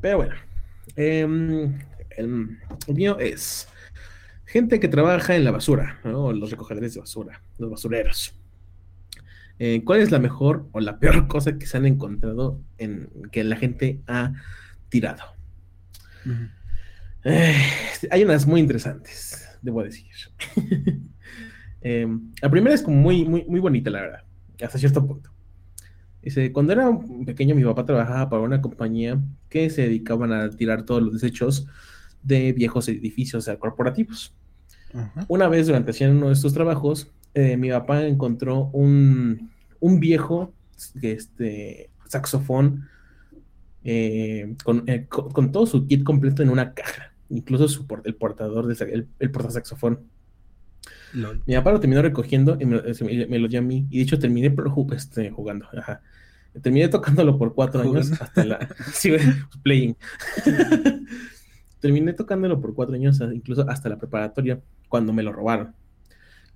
Pero 0.00 0.18
bueno, 0.18 0.34
em, 0.96 1.78
el, 2.16 2.58
el 2.86 2.94
mío 2.94 3.18
es 3.18 3.68
gente 4.50 4.80
que 4.80 4.88
trabaja 4.88 5.36
en 5.36 5.44
la 5.44 5.52
basura, 5.52 6.00
¿no? 6.02 6.32
Los 6.32 6.50
recogedores 6.50 6.94
de 6.94 7.00
basura, 7.00 7.42
los 7.58 7.70
basureros. 7.70 8.34
Eh, 9.60 9.82
¿Cuál 9.84 10.00
es 10.00 10.10
la 10.10 10.18
mejor 10.18 10.66
o 10.72 10.80
la 10.80 10.98
peor 10.98 11.28
cosa 11.28 11.58
que 11.58 11.66
se 11.66 11.76
han 11.76 11.86
encontrado 11.86 12.60
en 12.78 13.10
que 13.30 13.44
la 13.44 13.56
gente 13.56 14.00
ha 14.06 14.32
tirado? 14.88 15.22
Eh, 17.24 17.62
hay 18.10 18.24
unas 18.24 18.46
muy 18.46 18.60
interesantes, 18.60 19.48
debo 19.62 19.82
decir. 19.82 20.06
Eh, 21.82 22.06
la 22.42 22.50
primera 22.50 22.74
es 22.74 22.82
como 22.82 22.98
muy, 22.98 23.24
muy, 23.24 23.42
muy 23.46 23.58
bonita, 23.58 23.88
la 23.88 24.02
verdad. 24.02 24.24
hasta 24.62 24.76
cierto 24.76 25.06
punto. 25.06 25.30
Dice, 26.22 26.52
cuando 26.52 26.72
era 26.72 26.90
pequeño 27.24 27.54
mi 27.54 27.64
papá 27.64 27.86
trabajaba 27.86 28.28
para 28.28 28.42
una 28.42 28.60
compañía 28.60 29.18
que 29.48 29.70
se 29.70 29.82
dedicaban 29.82 30.32
a 30.32 30.50
tirar 30.50 30.84
todos 30.84 31.02
los 31.02 31.14
desechos 31.14 31.66
de 32.22 32.52
viejos 32.52 32.88
edificios 32.88 33.48
corporativos. 33.58 34.34
Ajá. 34.92 35.24
Una 35.28 35.48
vez 35.48 35.66
durante 35.66 35.92
uno 36.10 36.26
de 36.26 36.34
estos 36.34 36.52
trabajos, 36.52 37.10
eh, 37.32 37.56
mi 37.56 37.70
papá 37.70 38.04
encontró 38.06 38.66
un, 38.72 39.50
un 39.78 40.00
viejo 40.00 40.52
este, 41.00 41.90
saxofón 42.06 42.88
eh, 43.84 44.54
con, 44.62 44.84
eh, 44.88 45.06
co- 45.08 45.28
con 45.28 45.52
todo 45.52 45.64
su 45.66 45.86
kit 45.86 46.02
completo 46.04 46.42
en 46.42 46.50
una 46.50 46.74
caja, 46.74 47.14
incluso 47.30 47.66
su 47.68 47.86
el 48.04 48.14
portador 48.14 48.66
de 48.66 48.74
sa- 48.74 48.84
el, 48.84 49.08
el 49.18 49.30
portasaxofón. 49.30 50.00
Lol. 51.12 51.42
Mi 51.46 51.54
papá 51.54 51.72
lo 51.72 51.80
terminó 51.80 52.02
recogiendo 52.02 52.56
y 52.60 52.66
me, 52.66 52.80
me- 52.82 53.26
me 53.26 53.38
lo 53.38 53.48
dio 53.48 53.58
a 53.58 53.62
mí. 53.62 53.86
Y 53.90 53.98
de 53.98 54.02
hecho 54.04 54.18
terminé 54.18 54.54
este, 54.94 55.30
jugando. 55.30 55.66
Ajá. 55.76 56.00
Terminé 56.62 56.88
tocándolo 56.88 57.38
por 57.38 57.54
cuatro 57.54 57.80
años 57.80 58.06
Jugando. 58.08 58.24
hasta 58.24 58.44
la... 58.44 58.68
Sí, 58.92 59.12
playing. 59.62 59.96
Terminé 61.80 62.12
tocándolo 62.12 62.60
por 62.60 62.74
cuatro 62.74 62.94
años, 62.94 63.20
incluso 63.32 63.68
hasta 63.68 63.88
la 63.88 63.98
preparatoria, 63.98 64.60
cuando 64.88 65.12
me 65.12 65.22
lo 65.22 65.32
robaron. 65.32 65.74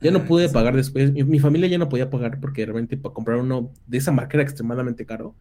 Ya 0.00 0.10
no 0.10 0.18
Ah, 0.18 0.24
pude 0.26 0.46
qué 0.48 0.52
pagar 0.52 0.74
después. 0.76 1.12
Mi, 1.12 1.24
mi 1.24 1.38
familia 1.38 1.68
ya 1.68 1.78
no 1.78 1.88
podía 1.88 2.10
pagar 2.10 2.40
porque 2.40 2.64
realmente 2.66 2.96
para 2.96 3.14
comprar 3.14 3.38
uno 3.38 3.70
de 3.86 3.98
esa 3.98 4.12
marca 4.12 4.36
era 4.36 4.42
extremadamente 4.42 5.06
caro 5.06 5.34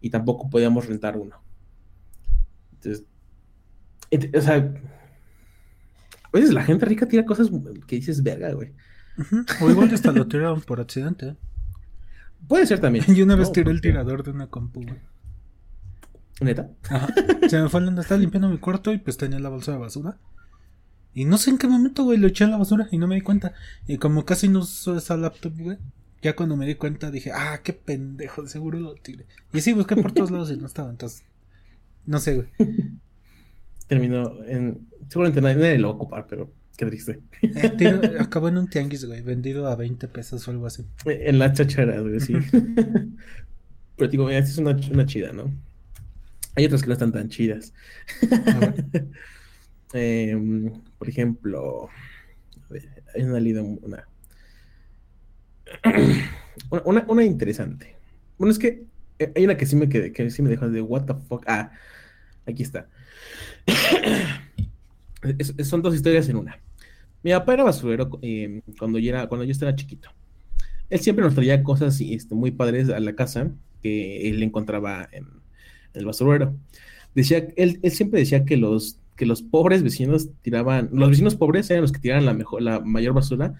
y 0.00 0.10
tampoco 0.10 0.48
podíamos 0.50 0.86
rentar 0.86 1.16
uno. 1.16 1.42
Entonces, 2.74 3.04
ent- 4.10 4.36
o 4.36 4.40
sea, 4.40 4.72
veces 6.34 6.54
la 6.54 6.64
gente 6.64 6.86
rica 6.86 7.06
tira 7.06 7.24
cosas 7.24 7.50
que 7.86 7.96
dices, 7.96 8.22
verga, 8.22 8.52
güey. 8.52 8.72
Ujú. 9.18 9.44
O 9.60 9.70
igual 9.70 9.92
hasta 9.94 10.12
lo 10.12 10.26
tiraron 10.26 10.60
por 10.60 10.80
accidente. 10.80 11.36
Puede 12.48 12.66
ser 12.66 12.80
también. 12.80 13.04
Yo 13.14 13.24
una 13.24 13.36
vez 13.36 13.48
No, 13.48 13.52
tiré 13.52 13.70
el 13.70 13.80
tirador 13.80 14.22
de 14.22 14.30
una 14.30 14.48
compu, 14.48 14.82
güey. 14.82 15.00
¿Neta? 16.40 16.70
Ajá. 16.90 17.08
Se 17.48 17.60
me 17.60 17.68
fue 17.68 17.80
donde 17.80 18.02
estaba 18.02 18.20
limpiando 18.20 18.48
mi 18.48 18.58
cuarto 18.58 18.92
y 18.92 18.98
pues 18.98 19.16
tenía 19.16 19.38
la 19.38 19.48
bolsa 19.48 19.72
de 19.72 19.78
basura. 19.78 20.18
Y 21.14 21.26
no 21.26 21.38
sé 21.38 21.50
en 21.50 21.58
qué 21.58 21.68
momento, 21.68 22.02
güey, 22.02 22.18
lo 22.18 22.26
eché 22.26 22.44
en 22.44 22.50
la 22.50 22.56
basura 22.56 22.88
y 22.90 22.98
no 22.98 23.06
me 23.06 23.14
di 23.14 23.20
cuenta. 23.20 23.52
Y 23.86 23.98
como 23.98 24.24
casi 24.24 24.48
no 24.48 24.60
uso 24.60 24.96
esa 24.96 25.16
laptop, 25.16 25.52
güey, 25.56 25.78
ya 26.22 26.34
cuando 26.34 26.56
me 26.56 26.66
di 26.66 26.74
cuenta 26.74 27.12
dije, 27.12 27.30
ah, 27.32 27.60
qué 27.62 27.72
pendejo, 27.72 28.42
de 28.42 28.48
seguro 28.48 28.80
lo 28.80 28.94
tiré. 28.94 29.26
Y 29.52 29.60
sí, 29.60 29.72
busqué 29.72 29.94
por 29.94 30.10
todos 30.12 30.32
lados 30.32 30.50
y 30.50 30.56
no 30.56 30.66
estaba, 30.66 30.90
entonces. 30.90 31.22
No 32.04 32.18
sé, 32.18 32.34
güey. 32.34 32.48
Terminó 33.86 34.42
en. 34.44 34.86
Seguramente 35.08 35.40
nadie, 35.40 35.78
lo 35.78 35.88
va 35.88 35.94
a 35.94 35.96
ocupar, 35.96 36.26
pero 36.26 36.50
qué 36.76 36.86
triste. 36.86 37.20
Eh, 37.42 37.70
tiro- 37.76 38.00
acabó 38.20 38.48
en 38.48 38.58
un 38.58 38.68
tianguis, 38.68 39.04
güey, 39.04 39.20
vendido 39.22 39.66
a 39.68 39.76
20 39.76 40.08
pesos 40.08 40.46
o 40.48 40.50
algo 40.50 40.66
así. 40.66 40.84
En 41.04 41.38
la 41.38 41.52
chachara, 41.52 42.00
güey, 42.00 42.20
sí. 42.20 42.34
pero 43.96 44.10
digo, 44.10 44.24
mira, 44.26 44.38
esta 44.38 44.50
es 44.50 44.58
una, 44.58 44.76
una 44.90 45.06
chida, 45.06 45.32
¿no? 45.32 45.52
Hay 46.56 46.64
otras 46.66 46.82
que 46.82 46.86
no 46.88 46.92
están 46.94 47.12
tan 47.12 47.28
chidas. 47.28 47.74
Em, 49.92 50.72
por 50.98 51.08
ejemplo, 51.08 51.88
a 52.68 52.72
ver, 52.72 52.88
hay 53.14 53.22
una 53.22 53.38
lida, 53.40 53.62
una, 53.62 54.04
una, 56.84 57.04
una- 57.08 57.24
interesante. 57.24 57.94
Bueno, 58.38 58.52
es 58.52 58.58
que 58.58 58.84
eh, 59.18 59.32
hay 59.36 59.44
una 59.44 59.56
que 59.56 59.66
sí 59.66 59.76
me 59.76 59.88
que 59.88 60.30
sí 60.30 60.42
me 60.42 60.48
dejó 60.50 60.68
de 60.68 60.80
what 60.80 61.04
the 61.04 61.14
fuck. 61.28 61.44
Ah, 61.46 61.70
aquí 62.46 62.62
está. 62.62 62.88
Es- 65.38 65.54
son 65.68 65.80
dos 65.82 65.94
historias 65.94 66.28
en 66.28 66.36
una. 66.36 66.60
Mi 67.22 67.30
papá 67.32 67.54
era 67.54 67.64
basurero 67.64 68.18
eh, 68.20 68.60
cuando 68.78 68.98
yo 68.98 69.10
era, 69.10 69.26
cuando 69.26 69.44
yo 69.44 69.52
estaba 69.52 69.74
chiquito. 69.74 70.10
Él 70.90 71.00
siempre 71.00 71.24
nos 71.24 71.34
traía 71.34 71.62
cosas 71.62 71.98
este, 72.00 72.34
muy 72.34 72.50
padres 72.50 72.90
a 72.90 73.00
la 73.00 73.14
casa 73.14 73.50
que 73.82 74.28
él 74.28 74.42
encontraba 74.42 75.08
en, 75.12 75.24
en 75.24 75.30
el 75.94 76.04
basurero. 76.04 76.54
Decía, 77.14 77.48
él, 77.56 77.80
él 77.82 77.90
siempre 77.92 78.20
decía 78.20 78.44
que 78.44 78.58
los, 78.58 78.98
que 79.16 79.24
los 79.24 79.40
pobres 79.40 79.82
vecinos 79.82 80.28
tiraban, 80.42 80.90
los 80.92 81.08
vecinos 81.08 81.36
pobres 81.36 81.70
eran 81.70 81.82
los 81.82 81.92
que 81.92 82.00
tiraban 82.00 82.26
la 82.26 82.34
mejor, 82.34 82.60
la 82.60 82.80
mayor 82.80 83.14
basura, 83.14 83.54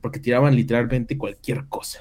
porque 0.00 0.18
tiraban 0.18 0.56
literalmente 0.56 1.16
cualquier 1.16 1.66
cosa. 1.68 2.00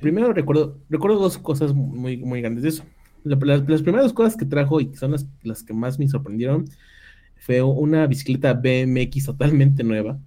Primero 0.00 0.32
recuerdo, 0.32 0.78
recuerdo 0.88 1.18
dos 1.18 1.38
cosas 1.38 1.72
muy, 1.74 2.16
muy 2.18 2.40
grandes 2.40 2.62
de 2.62 2.68
eso. 2.70 2.84
La- 3.28 3.36
la- 3.56 3.64
las 3.66 3.82
primeras 3.82 4.12
cosas 4.12 4.36
que 4.36 4.44
trajo 4.46 4.80
y 4.80 4.86
que 4.88 4.96
son 4.96 5.12
las, 5.12 5.26
las 5.42 5.62
que 5.62 5.72
más 5.74 5.98
me 5.98 6.08
sorprendieron 6.08 6.64
fue 7.36 7.62
una 7.62 8.06
bicicleta 8.06 8.52
BMX 8.54 9.26
totalmente 9.26 9.84
nueva 9.84 10.18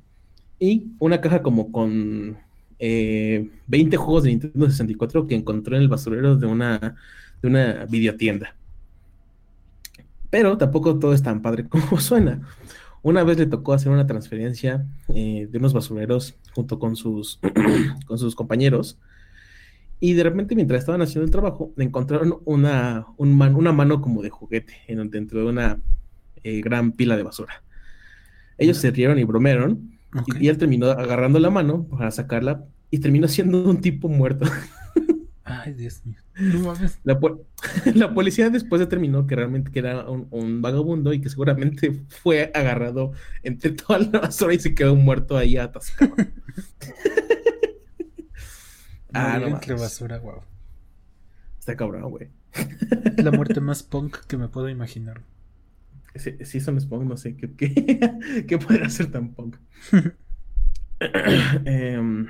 y 0.59 0.87
una 0.99 1.19
caja 1.21 1.41
como 1.41 1.71
con 1.71 2.37
eh, 2.79 3.49
20 3.67 3.97
juegos 3.97 4.23
de 4.23 4.29
Nintendo 4.29 4.69
64 4.69 5.27
que 5.27 5.35
encontró 5.35 5.75
en 5.75 5.81
el 5.83 5.87
basurero 5.89 6.35
de 6.37 6.47
una, 6.47 6.95
de 7.41 7.47
una 7.47 7.85
videotienda. 7.85 8.55
Pero 10.29 10.57
tampoco 10.57 10.97
todo 10.97 11.13
es 11.13 11.21
tan 11.23 11.41
padre 11.41 11.65
como 11.69 11.99
suena. 11.99 12.41
Una 13.03 13.23
vez 13.23 13.37
le 13.37 13.47
tocó 13.47 13.73
hacer 13.73 13.91
una 13.91 14.05
transferencia 14.05 14.85
eh, 15.13 15.47
de 15.51 15.57
unos 15.57 15.73
basureros 15.73 16.35
junto 16.53 16.77
con 16.79 16.95
sus, 16.95 17.39
con 18.05 18.17
sus 18.17 18.35
compañeros. 18.35 18.97
Y 20.01 20.13
de 20.13 20.23
repente, 20.23 20.55
mientras 20.55 20.79
estaban 20.79 21.01
haciendo 21.01 21.23
el 21.25 21.31
trabajo, 21.31 21.73
encontraron 21.77 22.39
una, 22.45 23.05
un 23.17 23.37
man- 23.37 23.55
una 23.55 23.71
mano 23.71 24.01
como 24.01 24.21
de 24.21 24.29
juguete 24.31 24.73
en, 24.87 25.09
dentro 25.09 25.39
de 25.39 25.45
una 25.45 25.79
eh, 26.43 26.59
gran 26.61 26.91
pila 26.91 27.15
de 27.15 27.23
basura. 27.23 27.63
Ellos 28.57 28.77
se 28.77 28.91
rieron 28.91 29.17
y 29.19 29.23
bromearon. 29.23 29.91
Y, 30.39 30.45
y 30.45 30.47
él 30.49 30.57
terminó 30.57 30.87
agarrando 30.87 31.39
la 31.39 31.49
mano 31.51 31.85
para 31.87 32.11
sacarla 32.11 32.65
y 32.89 32.97
terminó 32.99 33.27
siendo 33.29 33.63
un 33.63 33.79
tipo 33.79 34.09
muerto. 34.09 34.45
Ay, 35.43 35.73
Dios 35.73 36.01
mío. 36.05 36.17
No 36.39 36.59
mames. 36.61 36.99
La, 37.03 37.19
po- 37.19 37.45
la 37.95 38.13
policía 38.13 38.49
después 38.49 38.79
determinó 38.79 39.27
que 39.27 39.35
realmente 39.35 39.69
que 39.71 39.79
era 39.79 40.09
un, 40.09 40.27
un 40.31 40.61
vagabundo 40.61 41.13
y 41.13 41.21
que 41.21 41.29
seguramente 41.29 42.01
fue 42.09 42.51
agarrado 42.55 43.11
entre 43.43 43.71
toda 43.71 43.99
la 43.99 44.19
basura 44.19 44.53
y 44.53 44.59
se 44.59 44.73
quedó 44.73 44.95
muerto 44.95 45.37
ahí 45.37 45.57
atascado. 45.57 46.15
Ah, 49.13 49.39
no 49.39 49.47
entre 49.47 49.75
mames. 49.75 49.81
basura, 49.81 50.19
wow. 50.19 50.43
Está 51.59 51.75
cabrón, 51.75 52.09
güey. 52.09 52.29
La 53.17 53.31
muerte 53.31 53.61
más 53.61 53.83
punk 53.83 54.25
que 54.27 54.37
me 54.37 54.49
puedo 54.49 54.69
imaginar. 54.69 55.21
Si, 56.15 56.43
si 56.45 56.57
eso 56.57 56.71
no 56.71 56.77
es 56.77 56.85
punk, 56.85 57.03
no 57.03 57.17
sé 57.17 57.35
qué, 57.37 57.53
qué, 57.55 58.45
qué 58.47 58.57
podría 58.57 58.89
ser 58.89 59.11
tan 59.11 59.33
punk. 59.33 59.57
Em, 61.65 62.27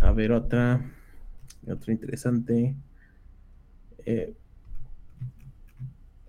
a 0.00 0.12
ver, 0.12 0.32
otra. 0.32 0.80
Otra 1.66 1.92
interesante. 1.92 2.76
Eh, 4.06 4.34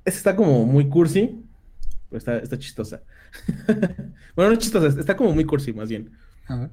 esta 0.05 0.17
está 0.17 0.35
como 0.35 0.65
muy 0.65 0.89
cursi, 0.89 1.45
pero 2.09 2.17
está, 2.17 2.37
está 2.39 2.57
chistosa. 2.57 3.03
bueno, 4.35 4.51
no 4.51 4.53
es 4.53 4.59
chistosa, 4.59 4.99
está 4.99 5.15
como 5.15 5.33
muy 5.33 5.45
cursi, 5.45 5.73
más 5.73 5.89
bien. 5.89 6.11
A 6.47 6.55
ver. 6.57 6.71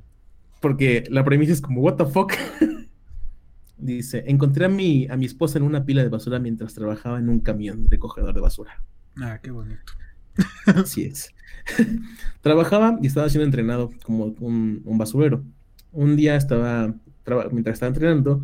Porque 0.67 1.05
la 1.11 1.25
premisa 1.25 1.53
es 1.53 1.61
como, 1.61 1.81
¿What 1.81 1.95
the 1.95 2.07
fuck? 2.07 2.33
Dice: 3.79 4.25
Encontré 4.27 4.65
a 4.65 4.69
mi, 4.69 5.07
a 5.09 5.17
mi 5.17 5.25
esposa 5.25 5.59
en 5.59 5.65
una 5.65 5.85
pila 5.85 6.03
de 6.03 6.09
basura 6.09 6.41
mientras 6.41 6.75
trabajaba 6.75 7.21
en 7.21 7.29
un 7.29 7.39
camión 7.39 7.87
recogedor 7.89 8.35
de 8.35 8.41
basura. 8.41 8.83
Ah, 9.17 9.39
qué 9.41 9.53
bonito. 9.53 9.93
Así 10.67 11.05
es. 11.05 11.33
Trabajaba 12.41 12.99
y 13.01 13.07
estaba 13.07 13.29
siendo 13.29 13.45
entrenado 13.45 13.93
como 14.03 14.35
un, 14.41 14.83
un 14.85 14.99
basurero. 14.99 15.45
Un 15.93 16.17
día 16.17 16.35
estaba, 16.35 16.93
mientras 17.53 17.75
estaba 17.75 17.91
entrenando, 17.91 18.43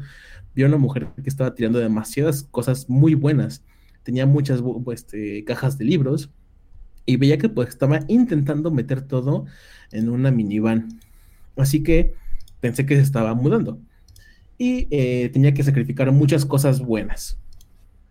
vio 0.54 0.66
a 0.66 0.68
una 0.68 0.78
mujer 0.78 1.08
que 1.20 1.28
estaba 1.28 1.56
tirando 1.56 1.80
demasiadas 1.80 2.44
cosas 2.52 2.88
muy 2.88 3.16
buenas. 3.16 3.64
Tenía 4.04 4.26
muchas 4.26 4.62
este, 4.92 5.42
cajas 5.42 5.76
de 5.76 5.86
libros 5.86 6.30
y 7.04 7.16
veía 7.16 7.36
que 7.38 7.48
pues 7.48 7.70
estaba 7.70 7.98
intentando 8.06 8.70
meter 8.70 9.02
todo 9.02 9.46
en 9.90 10.08
una 10.08 10.30
minivan. 10.30 11.00
Así 11.56 11.82
que 11.82 12.14
pensé 12.60 12.86
que 12.86 12.96
se 12.96 13.02
estaba 13.02 13.34
mudando 13.34 13.80
y 14.58 14.86
eh, 14.90 15.28
tenía 15.32 15.54
que 15.54 15.62
sacrificar 15.62 16.10
muchas 16.12 16.46
cosas 16.46 16.80
buenas. 16.80 17.38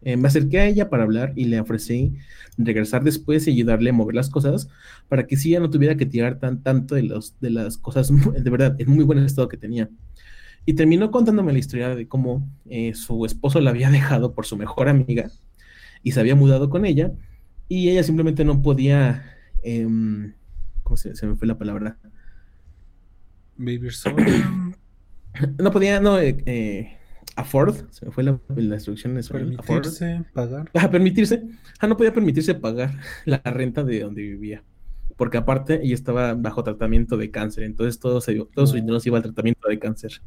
Eh, 0.03 0.17
me 0.17 0.27
acerqué 0.27 0.59
a 0.59 0.65
ella 0.65 0.89
para 0.89 1.03
hablar 1.03 1.31
y 1.35 1.45
le 1.45 1.59
ofrecí 1.59 2.15
regresar 2.57 3.03
después 3.03 3.47
y 3.47 3.51
ayudarle 3.51 3.91
a 3.91 3.93
mover 3.93 4.15
las 4.15 4.29
cosas 4.29 4.67
para 5.07 5.27
que 5.27 5.37
sí 5.37 5.51
ya 5.51 5.59
no 5.59 5.69
tuviera 5.69 5.95
que 5.95 6.07
tirar 6.07 6.39
tan, 6.39 6.63
tanto 6.63 6.95
de, 6.95 7.03
los, 7.03 7.39
de 7.39 7.51
las 7.51 7.77
cosas 7.77 8.11
de 8.11 8.49
verdad 8.49 8.75
en 8.79 8.89
muy 8.89 9.03
buen 9.03 9.19
estado 9.19 9.47
que 9.47 9.57
tenía. 9.57 9.89
Y 10.65 10.73
terminó 10.73 11.11
contándome 11.11 11.53
la 11.53 11.59
historia 11.59 11.95
de 11.95 12.07
cómo 12.07 12.47
eh, 12.69 12.93
su 12.95 13.25
esposo 13.25 13.61
la 13.61 13.69
había 13.69 13.89
dejado 13.91 14.33
por 14.33 14.45
su 14.45 14.57
mejor 14.57 14.89
amiga 14.89 15.31
y 16.03 16.11
se 16.11 16.19
había 16.19 16.35
mudado 16.35 16.69
con 16.69 16.85
ella 16.85 17.13
y 17.67 17.89
ella 17.89 18.03
simplemente 18.03 18.43
no 18.43 18.61
podía, 18.61 19.23
em, 19.63 20.33
¿cómo 20.83 20.97
se 20.97 21.25
me 21.25 21.35
fue 21.35 21.47
la 21.47 21.57
palabra? 21.57 21.97
Vivir 23.57 23.93
solo. 23.93 24.25
No 25.59 25.71
podía, 25.71 25.99
no, 25.99 26.19
eh, 26.19 26.37
eh, 26.45 26.97
afford, 27.35 27.89
se 27.91 28.05
me 28.05 28.11
fue 28.11 28.23
la, 28.23 28.39
la 28.55 28.75
instrucción 28.75 29.13
en 29.13 29.19
español, 29.19 29.55
afford. 29.57 29.83
permitirse 29.83 30.25
pagar. 30.33 30.69
a 30.73 30.91
permitirse, 30.91 31.43
ah, 31.79 31.87
no 31.87 31.97
podía 31.97 32.13
permitirse 32.13 32.53
pagar 32.55 32.91
la 33.25 33.37
renta 33.45 33.83
de 33.83 34.01
donde 34.01 34.21
vivía, 34.23 34.63
porque 35.17 35.37
aparte 35.37 35.79
ella 35.83 35.93
estaba 35.95 36.33
bajo 36.33 36.63
tratamiento 36.63 37.17
de 37.17 37.31
cáncer, 37.31 37.63
entonces 37.63 37.99
todo, 37.99 38.19
se, 38.21 38.35
todo 38.53 38.67
su 38.67 38.73
Oh. 38.73 38.75
dinero 38.75 38.99
se 38.99 39.09
iba 39.09 39.17
al 39.17 39.23
tratamiento 39.23 39.67
de 39.69 39.79
cáncer. 39.79 40.21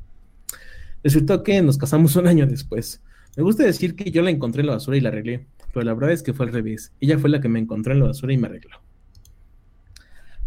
Resultó 1.03 1.43
que 1.43 1.61
nos 1.63 1.77
casamos 1.79 2.17
un 2.17 2.27
año 2.27 2.47
después. 2.47 3.03
Me 3.37 3.43
gusta 3.43 3.65
decir 3.65 3.95
que 3.97 4.11
yo 4.11 4.23
la 4.23 4.31
encontré 4.31 4.61
en 4.63 4.69
la 4.69 4.75
basura 4.75 4.97
y 4.97 5.01
la 5.01 5.11
arreglé, 5.11 5.49
pero 5.73 5.85
la 5.85 5.93
verdad 5.95 6.13
es 6.13 6.23
que 6.23 6.33
fue 6.33 6.47
al 6.47 6.53
revés. 6.53 6.93
Ella 7.01 7.19
fue 7.19 7.29
la 7.31 7.41
que 7.41 7.49
me 7.49 7.59
encontró 7.61 7.93
en 7.93 8.01
la 8.01 8.07
basura 8.07 8.33
y 8.33 8.39
me 8.39 8.47
arregló. 8.47 8.79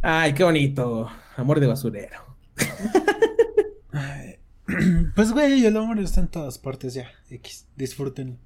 Ay, 0.01 0.33
qué 0.33 0.43
bonito. 0.43 1.09
Amor 1.35 1.59
de 1.59 1.67
basurero. 1.67 2.26
Pues, 5.15 5.31
güey, 5.31 5.65
el 5.65 5.75
amor 5.77 5.97
está 5.99 6.19
en 6.21 6.27
todas 6.27 6.57
partes 6.59 6.93
ya. 6.93 7.07
X, 7.29 7.65
disfruten. 7.75 8.37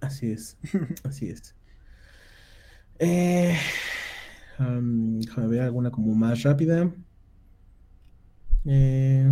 Así 0.00 0.32
es. 0.32 0.56
Así 1.04 1.28
es. 1.28 1.54
Eh, 2.98 3.54
um, 4.58 5.20
déjame 5.20 5.46
ver 5.48 5.60
alguna 5.62 5.90
como 5.90 6.14
más 6.14 6.42
rápida. 6.42 6.90
Eh, 8.64 9.30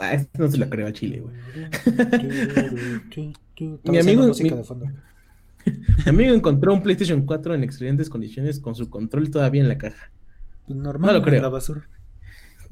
ah, 0.00 0.14
esta 0.14 0.38
no 0.38 0.50
se 0.50 0.58
la 0.58 0.68
creo 0.70 0.86
a 0.86 0.92
Chile, 0.92 1.20
güey. 1.20 1.34
Mi 3.84 3.98
amigo- 3.98 4.26
música 4.26 4.50
mi- 4.50 4.56
de 4.56 4.64
fondo. 4.64 4.86
Mi 5.66 6.08
amigo 6.10 6.34
encontró 6.34 6.72
un 6.72 6.82
PlayStation 6.82 7.24
4 7.26 7.54
en 7.54 7.64
excelentes 7.64 8.08
condiciones 8.08 8.60
con 8.60 8.74
su 8.74 8.88
control 8.90 9.30
todavía 9.30 9.60
en 9.62 9.68
la 9.68 9.78
caja. 9.78 10.10
Pues 10.66 10.78
normal, 10.78 11.08
No 11.08 11.12
lo 11.12 11.18
en 11.18 11.24
creo. 11.24 11.42
la 11.42 11.48
basura. 11.48 11.88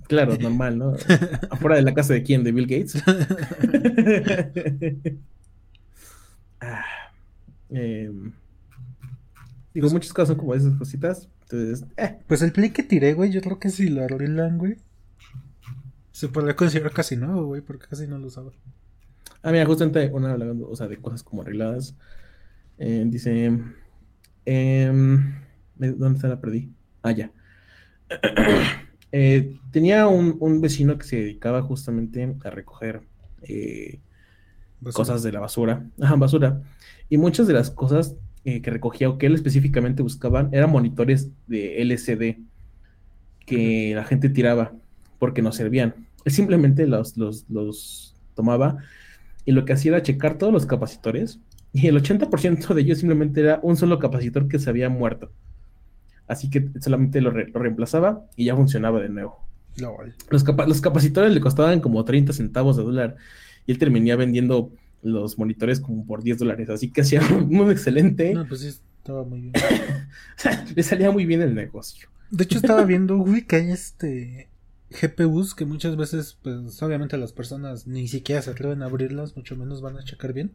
Claro, 0.08 0.36
normal, 0.38 0.78
¿no? 0.78 0.92
Afuera 1.50 1.76
de 1.76 1.82
la 1.82 1.94
casa 1.94 2.12
de 2.14 2.22
quién, 2.22 2.44
de 2.44 2.52
Bill 2.52 2.66
Gates. 2.66 3.02
Ah, 6.60 6.84
em, 7.68 8.32
digo, 9.74 9.90
muchas 9.90 10.12
cosas 10.12 10.28
son 10.28 10.38
como 10.38 10.54
esas 10.54 10.74
cositas. 10.78 11.28
Entonces, 11.42 11.84
eh, 11.96 12.18
Pues 12.26 12.42
el 12.42 12.52
play 12.52 12.70
que 12.70 12.82
tiré, 12.82 13.12
güey, 13.12 13.30
yo 13.30 13.40
creo 13.42 13.58
que 13.58 13.68
si 13.70 13.88
lo 13.88 14.04
arreglan, 14.04 14.58
güey. 14.58 14.76
Se 16.12 16.28
podría 16.28 16.56
considerar 16.56 16.92
casi 16.92 17.16
nuevo, 17.16 17.44
güey, 17.46 17.60
porque 17.60 17.86
casi 17.86 18.06
no 18.06 18.18
lo 18.18 18.28
usaba. 18.28 18.50
Ah, 19.42 19.50
mira, 19.52 19.66
justamente 19.66 20.08
una 20.12 20.32
hablando, 20.32 20.68
o 20.70 20.76
sea, 20.76 20.88
de 20.88 20.96
cosas 20.96 21.22
como 21.22 21.42
arregladas. 21.42 21.94
Eh, 22.78 23.04
dice. 23.06 23.58
em, 24.46 25.34
¿Dónde 25.76 26.16
está 26.16 26.28
la 26.28 26.40
perdí? 26.40 26.72
Ah, 27.02 27.10
ya. 27.12 27.30
Eh, 29.16 29.54
tenía 29.70 30.08
un, 30.08 30.38
un 30.40 30.60
vecino 30.60 30.98
que 30.98 31.04
se 31.04 31.14
dedicaba 31.14 31.62
justamente 31.62 32.34
a 32.42 32.50
recoger 32.50 33.02
eh, 33.42 34.00
cosas 34.92 35.22
de 35.22 35.30
la 35.30 35.38
basura. 35.38 35.86
Ajá, 36.00 36.16
basura. 36.16 36.62
Y 37.08 37.16
muchas 37.16 37.46
de 37.46 37.52
las 37.52 37.70
cosas 37.70 38.16
eh, 38.44 38.60
que 38.60 38.72
recogía 38.72 39.08
o 39.08 39.16
que 39.16 39.26
él 39.26 39.36
específicamente 39.36 40.02
buscaban 40.02 40.48
eran 40.50 40.72
monitores 40.72 41.30
de 41.46 41.80
LCD 41.82 42.38
que 43.46 43.92
la 43.94 44.02
gente 44.02 44.30
tiraba 44.30 44.72
porque 45.20 45.42
no 45.42 45.52
servían. 45.52 45.94
Él 46.24 46.32
simplemente 46.32 46.84
los, 46.88 47.16
los, 47.16 47.48
los 47.48 48.16
tomaba 48.34 48.78
y 49.44 49.52
lo 49.52 49.64
que 49.64 49.74
hacía 49.74 49.92
era 49.92 50.02
checar 50.02 50.38
todos 50.38 50.52
los 50.52 50.66
capacitores 50.66 51.38
y 51.72 51.86
el 51.86 52.02
80% 52.02 52.74
de 52.74 52.80
ellos 52.80 52.98
simplemente 52.98 53.42
era 53.42 53.60
un 53.62 53.76
solo 53.76 54.00
capacitor 54.00 54.48
que 54.48 54.58
se 54.58 54.70
había 54.70 54.88
muerto. 54.88 55.30
Así 56.26 56.48
que 56.50 56.68
solamente 56.80 57.20
lo, 57.20 57.30
re- 57.30 57.48
lo 57.52 57.60
reemplazaba 57.60 58.24
y 58.36 58.46
ya 58.46 58.56
funcionaba 58.56 59.00
de 59.00 59.08
nuevo. 59.08 59.38
Los, 60.30 60.44
capa- 60.44 60.66
los 60.66 60.80
capacitores 60.80 61.32
le 61.34 61.40
costaban 61.40 61.80
como 61.80 62.04
30 62.04 62.32
centavos 62.32 62.76
de 62.76 62.82
dólar 62.84 63.16
y 63.66 63.72
él 63.72 63.78
terminaba 63.78 64.20
vendiendo 64.20 64.72
los 65.02 65.36
monitores 65.38 65.80
como 65.80 66.06
por 66.06 66.22
10 66.22 66.38
dólares. 66.38 66.70
Así 66.70 66.90
que 66.90 67.02
hacía 67.02 67.20
un, 67.50 67.70
excelente. 67.70 68.32
No, 68.34 68.46
pues 68.46 68.60
sí, 68.62 68.68
estaba 68.68 69.24
muy 69.24 69.40
bien. 69.40 69.52
le 70.76 70.82
salía 70.82 71.10
muy 71.10 71.26
bien 71.26 71.42
el 71.42 71.54
negocio. 71.54 72.08
De 72.30 72.44
hecho, 72.44 72.56
estaba 72.58 72.84
viendo, 72.84 73.16
güey, 73.18 73.42
que 73.46 73.56
hay 73.56 73.70
este 73.70 74.48
GPUs 74.90 75.54
que 75.54 75.64
muchas 75.66 75.96
veces, 75.96 76.38
pues 76.42 76.82
obviamente 76.82 77.18
las 77.18 77.32
personas 77.32 77.86
ni 77.86 78.06
siquiera 78.08 78.40
se 78.42 78.50
atreven 78.50 78.82
a 78.82 78.86
abrirlas, 78.86 79.36
mucho 79.36 79.56
menos 79.56 79.82
van 79.82 79.98
a 79.98 80.04
checar 80.04 80.32
bien. 80.32 80.52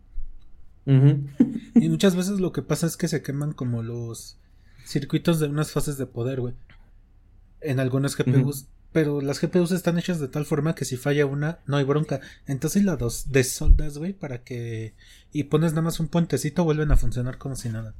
Y 1.75 1.89
muchas 1.89 2.15
veces 2.15 2.39
lo 2.39 2.51
que 2.51 2.63
pasa 2.63 2.87
es 2.87 2.97
que 2.97 3.07
se 3.07 3.21
queman 3.21 3.51
como 3.53 3.83
los 3.83 4.37
circuitos 4.89 5.39
de 5.39 5.47
unas 5.47 5.71
fases 5.71 5.97
de 5.97 6.05
poder, 6.05 6.41
güey. 6.41 6.53
En 7.61 7.79
algunas 7.79 8.15
GPUs. 8.17 8.67
Pero 8.91 9.21
las 9.21 9.39
GPUs 9.39 9.71
están 9.71 9.99
hechas 9.99 10.19
de 10.19 10.27
tal 10.29 10.45
forma 10.45 10.73
que 10.73 10.83
si 10.83 10.97
falla 10.97 11.27
una, 11.27 11.59
no 11.67 11.77
hay 11.77 11.83
bronca. 11.83 12.21
Entonces 12.47 12.83
la 12.83 12.95
dos 12.95 13.31
desoldas, 13.31 13.97
güey, 13.99 14.13
para 14.13 14.43
que. 14.43 14.95
Y 15.31 15.43
pones 15.43 15.73
nada 15.73 15.83
más 15.83 15.99
un 15.99 16.07
puentecito, 16.07 16.63
vuelven 16.63 16.91
a 16.91 16.97
funcionar 16.97 17.37
como 17.37 17.55
si 17.55 17.69
nada. 17.69 17.93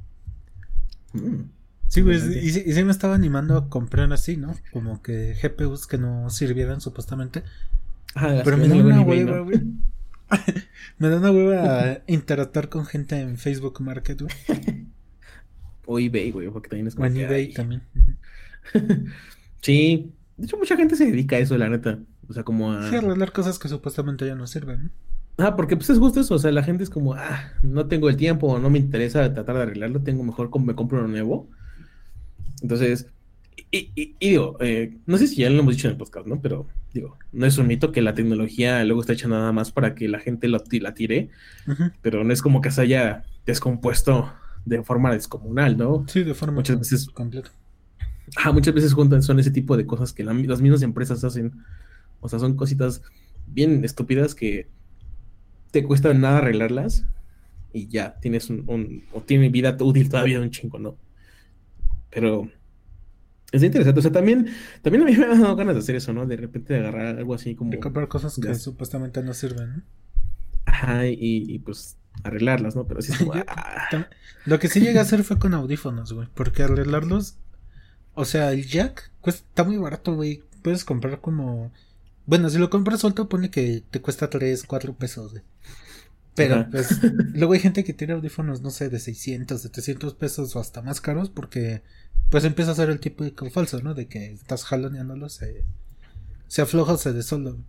Mm. 1.14 1.44
Sí, 1.88 2.02
güey, 2.02 2.18
y, 2.18 2.50
sí- 2.52 2.64
y 2.66 2.74
sí 2.74 2.84
me 2.84 2.92
estaba 2.92 3.16
animando 3.16 3.58
a 3.58 3.70
comprar 3.70 4.12
así, 4.14 4.38
¿no? 4.38 4.56
Como 4.72 5.02
que 5.02 5.36
GPUs 5.42 5.88
que 5.88 5.98
no 5.98 6.30
sirvieran 6.30 6.82
supuestamente. 6.82 7.44
Las 8.16 8.44
Pero 8.44 8.58
me 8.58 8.68
da 8.68 8.76
una 8.76 9.02
hueva, 9.02 9.40
güey. 9.42 9.62
me 11.00 11.10
da 11.10 11.18
una 11.18 11.32
hueva 11.32 11.82
a 11.84 12.02
interactuar 12.08 12.70
con 12.70 12.86
gente 12.86 13.20
en 13.20 13.38
Facebook 13.38 13.82
Market, 13.82 14.22
güey. 14.22 14.34
O 15.92 15.98
eBay, 16.00 16.30
güey, 16.32 16.50
porque 16.50 16.70
también 16.70 16.88
es 16.88 16.94
O 16.94 16.98
como 16.98 17.08
en 17.08 17.14
que, 17.16 17.24
eBay 17.24 17.46
ay. 17.48 17.54
también. 17.54 17.82
Sí. 19.62 20.14
De 20.38 20.46
hecho, 20.46 20.58
mucha 20.58 20.78
gente 20.78 20.96
se 20.96 21.06
dedica 21.06 21.36
a 21.36 21.40
eso, 21.40 21.58
la 21.58 21.68
neta. 21.70 22.00
O 22.30 22.34
sea, 22.34 22.44
como 22.44 22.72
a. 22.72 22.90
Sí, 22.90 22.96
arreglar 22.96 23.32
cosas 23.32 23.60
que 23.60 23.68
supuestamente 23.68 24.26
ya 24.26 24.36
no 24.36 24.48
sirven. 24.48 24.92
Ah, 25.38 25.56
porque 25.56 25.76
pues 25.76 25.90
es 25.90 25.98
justo 25.98 26.20
eso, 26.20 26.36
o 26.36 26.40
sea, 26.40 26.52
la 26.52 26.64
gente 26.64 26.84
es 26.84 26.90
como, 26.90 27.14
ah, 27.14 27.54
no 27.62 27.88
tengo 27.88 28.10
el 28.10 28.18
tiempo, 28.18 28.48
o 28.48 28.60
no 28.60 28.70
me 28.70 28.78
interesa 28.78 29.34
tratar 29.34 29.56
de 29.56 29.62
arreglarlo, 29.64 30.02
tengo 30.02 30.24
mejor 30.24 30.50
como 30.50 30.66
me 30.66 30.76
compro 30.76 31.00
uno 31.00 31.08
nuevo. 31.08 31.50
Entonces, 32.62 33.08
y, 33.72 33.92
y- 33.96 34.16
y 34.20 34.30
digo, 34.30 34.58
eh, 34.60 34.98
no 35.06 35.18
sé 35.18 35.28
si 35.28 35.38
ya 35.38 35.50
lo 35.50 35.60
hemos 35.60 35.76
dicho 35.76 35.88
en 35.88 35.94
el 35.94 35.98
podcast, 35.98 36.28
¿no? 36.28 36.42
Pero 36.42 36.68
digo, 36.94 37.18
no 37.32 37.46
es 37.46 37.58
un 37.58 37.68
mito 37.68 37.92
que 37.94 38.02
la 38.02 38.14
tecnología 38.16 38.84
luego 38.84 39.02
está 39.02 39.14
hecha 39.14 39.28
nada 39.30 39.52
más 39.54 39.72
para 39.72 39.96
que 39.96 40.08
la 40.10 40.20
gente 40.20 40.48
lo, 40.50 40.62
la 40.82 40.94
tire, 40.94 41.30
pero 42.02 42.24
no 42.26 42.34
es 42.34 42.42
como 42.42 42.60
que 42.62 42.72
se 42.72 42.82
haya 42.82 43.24
descompuesto 43.46 44.32
de 44.66 44.84
forma 44.84 45.12
descomunal, 45.12 45.78
¿no? 45.78 46.06
Sí, 46.08 46.24
de 46.24 46.34
forma 46.34 46.56
Muchas 46.56 46.80
veces- 46.80 47.10
completa. 47.10 47.52
Ah, 48.38 48.52
muchas 48.52 48.74
veces 48.74 48.94
juntan 48.94 49.24
son 49.24 49.40
ese 49.40 49.52
tipo 49.52 49.76
de 49.76 49.86
cosas 49.86 50.14
que 50.14 50.24
la- 50.24 50.34
las 50.34 50.62
mismas 50.62 50.82
empresas 50.84 51.24
hacen. 51.24 51.54
O 52.22 52.30
sea, 52.30 52.38
son 52.40 52.56
cositas 52.56 53.02
bien 53.48 53.84
estúpidas 53.84 54.36
que 54.36 54.68
te 55.72 55.84
cuesta 55.84 56.14
nada 56.14 56.38
arreglarlas 56.40 57.06
y 57.74 57.88
ya 57.88 58.20
tienes 58.20 58.50
un, 58.50 58.64
un- 58.68 59.04
o 59.14 59.22
tiene 59.22 59.50
vida 59.50 59.76
útil 59.80 60.10
todavía 60.10 60.40
un 60.42 60.52
chingo, 60.52 60.78
¿no? 60.80 60.98
Pero 62.12 62.50
es 63.52 63.64
interesante. 63.64 64.00
O 64.00 64.04
sea, 64.04 64.12
también, 64.12 64.48
también 64.82 65.04
a 65.04 65.06
mí 65.08 65.16
me 65.16 65.26
ha 65.26 65.30
dado 65.30 65.56
ganas 65.56 65.76
de 65.76 65.80
hacer 65.80 65.96
eso, 65.96 66.14
¿no? 66.14 66.26
De 66.26 66.36
repente 66.38 66.74
de 66.74 66.80
agarrar 66.80 67.18
algo 67.18 67.34
así 67.34 67.56
como. 67.56 67.72
De 67.72 67.80
comprar 67.80 68.08
cosas 68.08 68.38
que 68.40 68.54
supuestamente 68.56 69.22
no 69.24 69.34
sirven. 69.34 69.78
¿no? 69.78 69.84
Ajá, 70.66 71.08
y, 71.08 71.16
y, 71.20 71.60
pues 71.60 71.98
arreglarlas, 72.24 72.76
¿no? 72.76 72.86
Pero 72.86 73.02
sí 73.02 73.12
es 73.12 73.20
como. 73.20 73.34
Ah, 73.48 74.08
Lo 74.46 74.60
que 74.60 74.68
sí 74.68 74.80
llegué 74.80 75.00
a 75.00 75.04
hacer 75.04 75.24
fue 75.24 75.40
con 75.40 75.54
audífonos, 75.54 76.14
güey. 76.14 76.28
Porque 76.34 76.64
arreglarlos. 76.64 77.38
O 78.14 78.26
sea, 78.26 78.52
el 78.52 78.66
jack 78.66 79.12
cuesta, 79.22 79.46
está 79.48 79.64
muy 79.64 79.78
barato, 79.78 80.16
güey. 80.16 80.44
Puedes 80.62 80.86
comprar 80.86 81.22
como. 81.22 81.72
Bueno, 82.26 82.50
si 82.50 82.58
lo 82.58 82.70
compras 82.70 83.00
suelto, 83.00 83.30
pone 83.30 83.50
que 83.50 83.84
te 83.90 84.02
cuesta 84.02 84.30
3, 84.30 84.64
4 84.64 84.94
pesos, 84.94 85.32
güey. 85.32 85.44
Pero, 86.36 86.56
Ajá. 86.56 86.68
pues. 86.72 87.00
luego 87.34 87.54
hay 87.54 87.60
gente 87.60 87.84
que 87.84 87.94
tiene 87.94 88.14
audífonos, 88.14 88.62
no 88.62 88.70
sé, 88.70 88.90
de 88.90 89.00
600, 89.00 89.62
700 89.62 90.14
pesos 90.16 90.56
o 90.56 90.60
hasta 90.60 90.82
más 90.82 91.02
caros. 91.02 91.30
Porque, 91.30 91.82
pues 92.30 92.44
empieza 92.44 92.72
a 92.72 92.76
ser 92.76 92.90
el 92.90 93.00
típico 93.00 93.50
falso, 93.50 93.82
¿no? 93.82 93.94
De 93.94 94.08
que 94.08 94.32
estás 94.32 94.64
jaloneándolo, 94.66 95.30
se. 95.30 95.66
Se 96.48 96.62
afloja 96.64 96.94
o 96.94 96.98
se 96.98 97.14
desolda, 97.14 97.52
güey. 97.52 97.64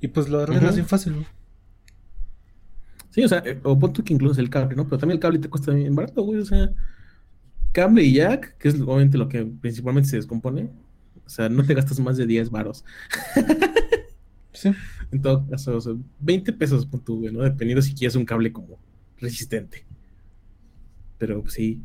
Y 0.00 0.08
pues 0.08 0.28
lo 0.28 0.40
arreglas 0.40 0.74
bien 0.74 0.86
fácil, 0.86 1.14
güey. 1.14 1.26
Sí, 3.16 3.24
o 3.24 3.28
sea, 3.28 3.42
eh, 3.46 3.58
o 3.64 3.78
pon 3.80 3.94
tú 3.94 4.04
que 4.04 4.14
incluso 4.14 4.40
el 4.42 4.50
cable, 4.50 4.76
¿no? 4.76 4.84
Pero 4.86 4.98
también 4.98 5.16
el 5.16 5.22
cable 5.22 5.40
te 5.40 5.50
cuesta 5.50 5.72
bien 5.72 5.96
barato, 5.96 6.22
güey. 6.22 6.40
O 6.40 6.46
sea, 6.46 6.70
cable 7.72 8.02
y 8.04 8.14
jack, 8.14 8.56
que 8.58 8.68
es 8.68 8.80
obviamente 8.80 9.18
lo 9.18 9.28
que 9.28 9.44
principalmente 9.46 10.10
se 10.10 10.16
descompone. 10.16 10.70
O 11.26 11.30
sea, 11.30 11.48
no 11.48 11.64
te 11.64 11.74
gastas 11.74 12.00
más 12.00 12.16
de 12.18 12.26
10 12.26 12.50
varos. 12.50 12.84
Sí. 14.52 14.70
En 15.12 15.22
todo 15.22 15.46
caso, 15.48 15.76
o 15.76 15.80
sea, 15.82 15.92
20 16.20 16.52
pesos 16.54 16.86
pon 16.86 17.00
tú, 17.04 17.20
güey, 17.20 17.32
¿no? 17.32 17.42
Dependiendo 17.42 17.82
si 17.82 17.94
quieres 17.94 18.16
un 18.16 18.24
cable 18.24 18.52
como 18.52 18.78
resistente. 19.18 19.86
Pero 21.18 21.42
pues, 21.42 21.54
sí, 21.54 21.82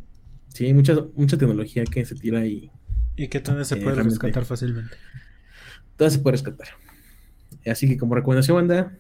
sí, 0.50 0.66
hay 0.66 0.74
mucha, 0.74 0.96
mucha 1.16 1.38
tecnología 1.38 1.84
que 1.86 2.06
se 2.06 2.16
tira 2.16 2.46
y 2.46 2.72
Y 3.18 3.28
que 3.28 3.40
también 3.42 3.66
se 3.66 3.76
Eh, 3.76 3.82
puede 3.82 4.02
rescatar 4.04 4.46
fácilmente. 4.46 4.96
todo 5.98 6.10
se 6.10 6.20
puede 6.20 6.34
rescatar. 6.34 6.70
Así 7.66 7.88
que 7.88 7.98
como 7.98 8.16
recomendación, 8.16 8.56
banda, 8.58 8.98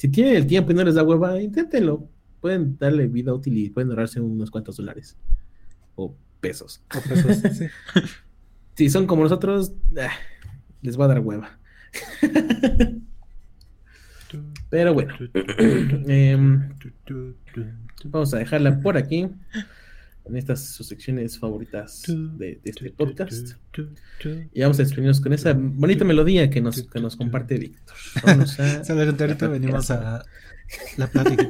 si 0.00 0.08
tienen 0.08 0.34
el 0.34 0.46
tiempo 0.46 0.72
y 0.72 0.74
no 0.74 0.82
les 0.82 0.94
da 0.94 1.02
hueva, 1.02 1.38
inténtenlo. 1.42 2.08
Pueden 2.40 2.78
darle 2.78 3.06
vida 3.06 3.34
útil 3.34 3.58
y 3.58 3.68
pueden 3.68 3.90
ahorrarse 3.90 4.18
unos 4.18 4.50
cuantos 4.50 4.78
dólares. 4.78 5.18
O 5.94 6.16
pesos. 6.40 6.82
O 6.96 7.06
pesos, 7.06 7.36
sí. 7.54 7.66
Si 8.76 8.88
son 8.88 9.06
como 9.06 9.24
nosotros, 9.24 9.74
ah, 10.00 10.08
les 10.80 10.98
va 10.98 11.04
a 11.04 11.08
dar 11.08 11.20
hueva. 11.20 11.58
Pero 14.70 14.94
bueno, 14.94 15.12
em, 16.06 16.70
vamos 18.04 18.32
a 18.32 18.38
dejarla 18.38 18.80
por 18.80 18.96
aquí. 18.96 19.28
En 20.30 20.36
estas 20.36 20.64
sus 20.64 20.86
secciones 20.86 21.38
favoritas 21.38 22.02
de, 22.06 22.56
de 22.56 22.60
este 22.64 22.90
podcast. 22.90 23.50
Y 24.52 24.60
vamos 24.62 24.78
a 24.78 24.82
despedirnos 24.82 25.20
con 25.20 25.32
esa 25.32 25.52
bonita 25.54 26.04
melodía 26.04 26.48
que 26.50 26.60
nos, 26.60 26.82
que 26.82 27.00
nos 27.00 27.16
comparte 27.16 27.58
Víctor. 27.58 27.96
Vamos 28.24 28.58
a... 28.60 28.80
Ahorita 28.80 29.48
venimos 29.48 29.90
a 29.90 30.24
la 30.96 31.06
plática. 31.08 31.48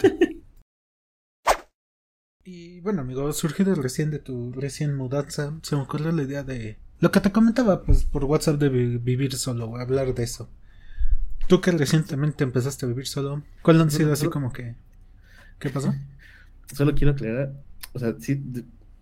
Y 2.45 2.81
bueno, 2.81 3.03
amigo, 3.03 3.33
surgido 3.33 3.75
recién 3.75 4.11
de 4.11 4.19
tu 4.19 4.53
recién 4.53 4.97
mudanza, 4.97 5.59
se 5.63 5.77
me 5.77 5.83
ocurrió 5.83 6.11
la 6.11 6.23
idea 6.23 6.43
de 6.43 6.79
lo 6.99 7.11
que 7.11 7.21
te 7.21 7.33
comentaba, 7.33 7.83
pues 7.85 8.05
por 8.05 8.25
WhatsApp 8.25 8.59
de 8.59 8.69
vi- 8.69 8.97
vivir 8.99 9.35
solo, 9.35 9.77
hablar 9.77 10.15
de 10.15 10.23
eso. 10.25 10.51
Tú 11.49 11.61
que 11.61 11.71
recientemente 11.73 12.45
empezaste 12.45 12.87
a 12.87 12.89
vivir 12.89 13.07
solo, 13.07 13.43
¿cuál 13.63 13.81
han 13.81 13.91
sido 13.91 14.13
así 14.13 14.29
como 14.29 14.53
que 14.53 14.75
qué 15.59 15.71
pasó? 15.71 15.95
Solo 16.73 16.95
quiero 16.95 17.13
aclarar, 17.15 17.53
o 17.93 17.99
sea, 17.99 18.15
sí, 18.19 18.43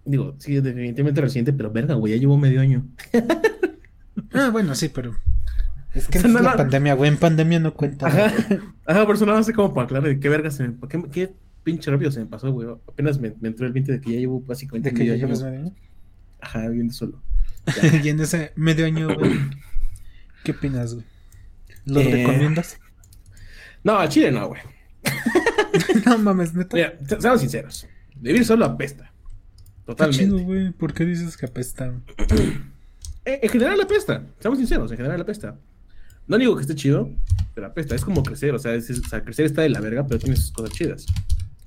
digo, 0.04 0.34
sí, 0.38 0.60
definitivamente 0.60 1.20
reciente, 1.20 1.52
pero 1.52 1.70
verga, 1.70 1.94
güey, 1.94 2.14
ya 2.14 2.20
llevo 2.20 2.38
medio 2.38 2.60
año. 2.60 2.86
Ah, 4.32 4.50
bueno, 4.50 4.74
sí, 4.74 4.88
pero 4.88 5.16
es 5.94 6.06
que 6.08 6.18
O 6.18 6.20
sea, 6.22 6.28
es 6.30 6.34
no, 6.36 6.40
la 6.42 6.50
no. 6.52 6.56
pandemia, 6.56 6.94
güey, 6.94 7.10
en 7.10 7.16
pandemia 7.16 7.60
no 7.60 7.74
cuenta. 7.74 8.06
Ajá, 8.06 8.32
ajá, 8.86 9.06
por 9.06 9.14
eso 9.16 9.26
nada 9.26 9.38
más 9.38 9.50
como 9.52 9.72
para 9.74 9.84
aclarar 9.86 10.08
de 10.08 10.20
qué 10.20 10.28
verga 10.28 10.50
se 10.50 10.68
me... 10.68 10.74
¿Qué, 10.88 11.02
qué 11.10 11.32
pinche 11.64 11.90
rápido 11.90 12.10
se 12.10 12.20
me 12.20 12.26
pasó, 12.26 12.50
güey? 12.52 12.68
Apenas 12.86 13.18
me, 13.20 13.34
me 13.40 13.48
entró 13.48 13.66
el 13.66 13.72
20 13.72 13.92
de 13.92 14.00
que 14.00 14.12
ya 14.12 14.18
llevo 14.18 14.40
básicamente 14.40 14.90
De 14.90 14.96
que 14.96 15.06
ya 15.06 15.14
llevas 15.16 15.42
medio 15.42 15.60
año. 15.60 15.74
Ajá, 16.40 16.68
viviendo 16.68 16.92
solo. 16.94 17.22
y 18.02 18.08
en 18.08 18.20
ese 18.20 18.52
medio 18.56 18.86
año, 18.86 19.14
güey, 19.14 19.32
¿qué 20.44 20.52
opinas, 20.52 20.94
güey? 20.94 21.06
¿Lo 21.84 22.00
Eh, 22.00 22.26
recomiendas? 22.26 22.78
No, 23.84 23.98
al 23.98 24.08
chile 24.08 24.30
no, 24.32 24.48
güey. 24.48 24.60
no 26.06 26.18
mames, 26.18 26.54
neta. 26.54 26.76
Mira, 26.76 26.94
se- 27.06 27.20
seamos 27.20 27.40
sinceros. 27.40 27.86
Vivir 28.20 28.44
solo 28.44 28.64
apesta. 28.64 29.12
Qué 29.14 29.82
Totalmente. 29.86 30.24
chido, 30.24 30.38
güey. 30.40 30.70
¿Por 30.72 30.92
qué 30.92 31.04
dices 31.04 31.36
que 31.36 31.46
apesta? 31.46 31.92
En 33.24 33.50
general 33.50 33.78
apesta. 33.78 34.22
Seamos 34.40 34.58
sinceros, 34.58 34.90
en 34.90 34.96
general 34.96 35.20
apesta. 35.20 35.58
No 36.26 36.38
digo 36.38 36.56
que 36.56 36.62
esté 36.62 36.74
chido, 36.74 37.10
pero 37.54 37.66
apesta. 37.66 37.94
Es 37.94 38.02
como 38.02 38.22
crecer, 38.22 38.54
o 38.54 38.58
sea, 38.58 38.72
es- 38.74 38.88
es- 38.88 39.00
o 39.00 39.08
sea, 39.08 39.22
crecer 39.22 39.44
está 39.44 39.60
de 39.60 39.68
la 39.68 39.80
verga, 39.82 40.06
pero 40.06 40.18
tiene 40.18 40.34
sus 40.36 40.50
cosas 40.50 40.72
chidas. 40.72 41.04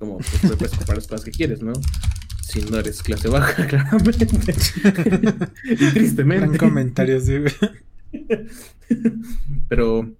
Como 0.00 0.18
pues, 0.18 0.40
puedes 0.56 0.74
comprar 0.74 0.96
las 0.98 1.06
cosas 1.06 1.24
que 1.24 1.30
quieres, 1.30 1.62
¿no? 1.62 1.72
Si 2.42 2.62
no 2.62 2.78
eres 2.78 3.00
clase 3.00 3.28
baja, 3.28 3.64
claramente. 3.68 4.26
y 4.26 4.80
Gran 5.76 5.94
tristemente. 5.94 6.58
comentario, 6.58 7.20
sí. 7.20 7.34
Pero, 9.68 10.12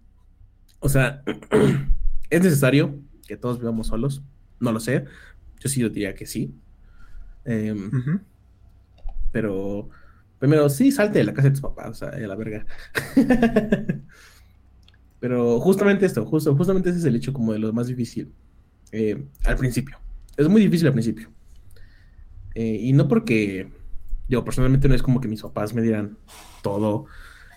o 0.78 0.89
sea, 0.89 1.22
¿es 2.30 2.43
necesario 2.43 2.99
que 3.26 3.37
todos 3.37 3.59
vivamos 3.59 3.89
solos? 3.89 4.22
No 4.61 4.72
lo 4.72 4.80
sé. 4.80 5.05
Yo 5.62 5.68
sí 5.68 5.80
yo 5.80 5.88
diría 5.88 6.14
que 6.14 6.26
sí. 6.26 6.54
Em. 7.44 7.90
Pero 9.30 9.88
primero, 10.38 10.68
sí, 10.68 10.90
salte 10.90 11.20
de 11.20 11.24
la 11.24 11.34
casa 11.34 11.48
de 11.48 11.52
tus 11.52 11.60
papás, 11.60 11.90
o 11.90 11.94
sea, 11.94 12.08
a 12.08 12.18
la 12.18 12.34
verga. 12.34 12.66
Pero 15.20 15.60
justamente 15.60 16.04
esto, 16.04 16.26
justo, 16.26 16.56
justamente 16.56 16.90
ese 16.90 16.98
es 16.98 17.04
el 17.04 17.14
hecho 17.14 17.32
como 17.32 17.52
de 17.52 17.60
lo 17.60 17.72
más 17.72 17.86
difícil 17.86 18.32
eh, 18.90 19.24
al 19.44 19.56
principio. 19.56 19.98
Es 20.36 20.48
muy 20.48 20.62
difícil 20.62 20.88
al 20.88 20.94
principio. 20.94 21.30
Eh, 22.56 22.78
y 22.80 22.92
no 22.92 23.06
porque, 23.06 23.70
yo 24.28 24.44
personalmente 24.44 24.88
no 24.88 24.96
es 24.96 25.02
como 25.02 25.20
que 25.20 25.28
mis 25.28 25.42
papás 25.42 25.74
me 25.74 25.82
dieran 25.82 26.18
todo 26.62 27.06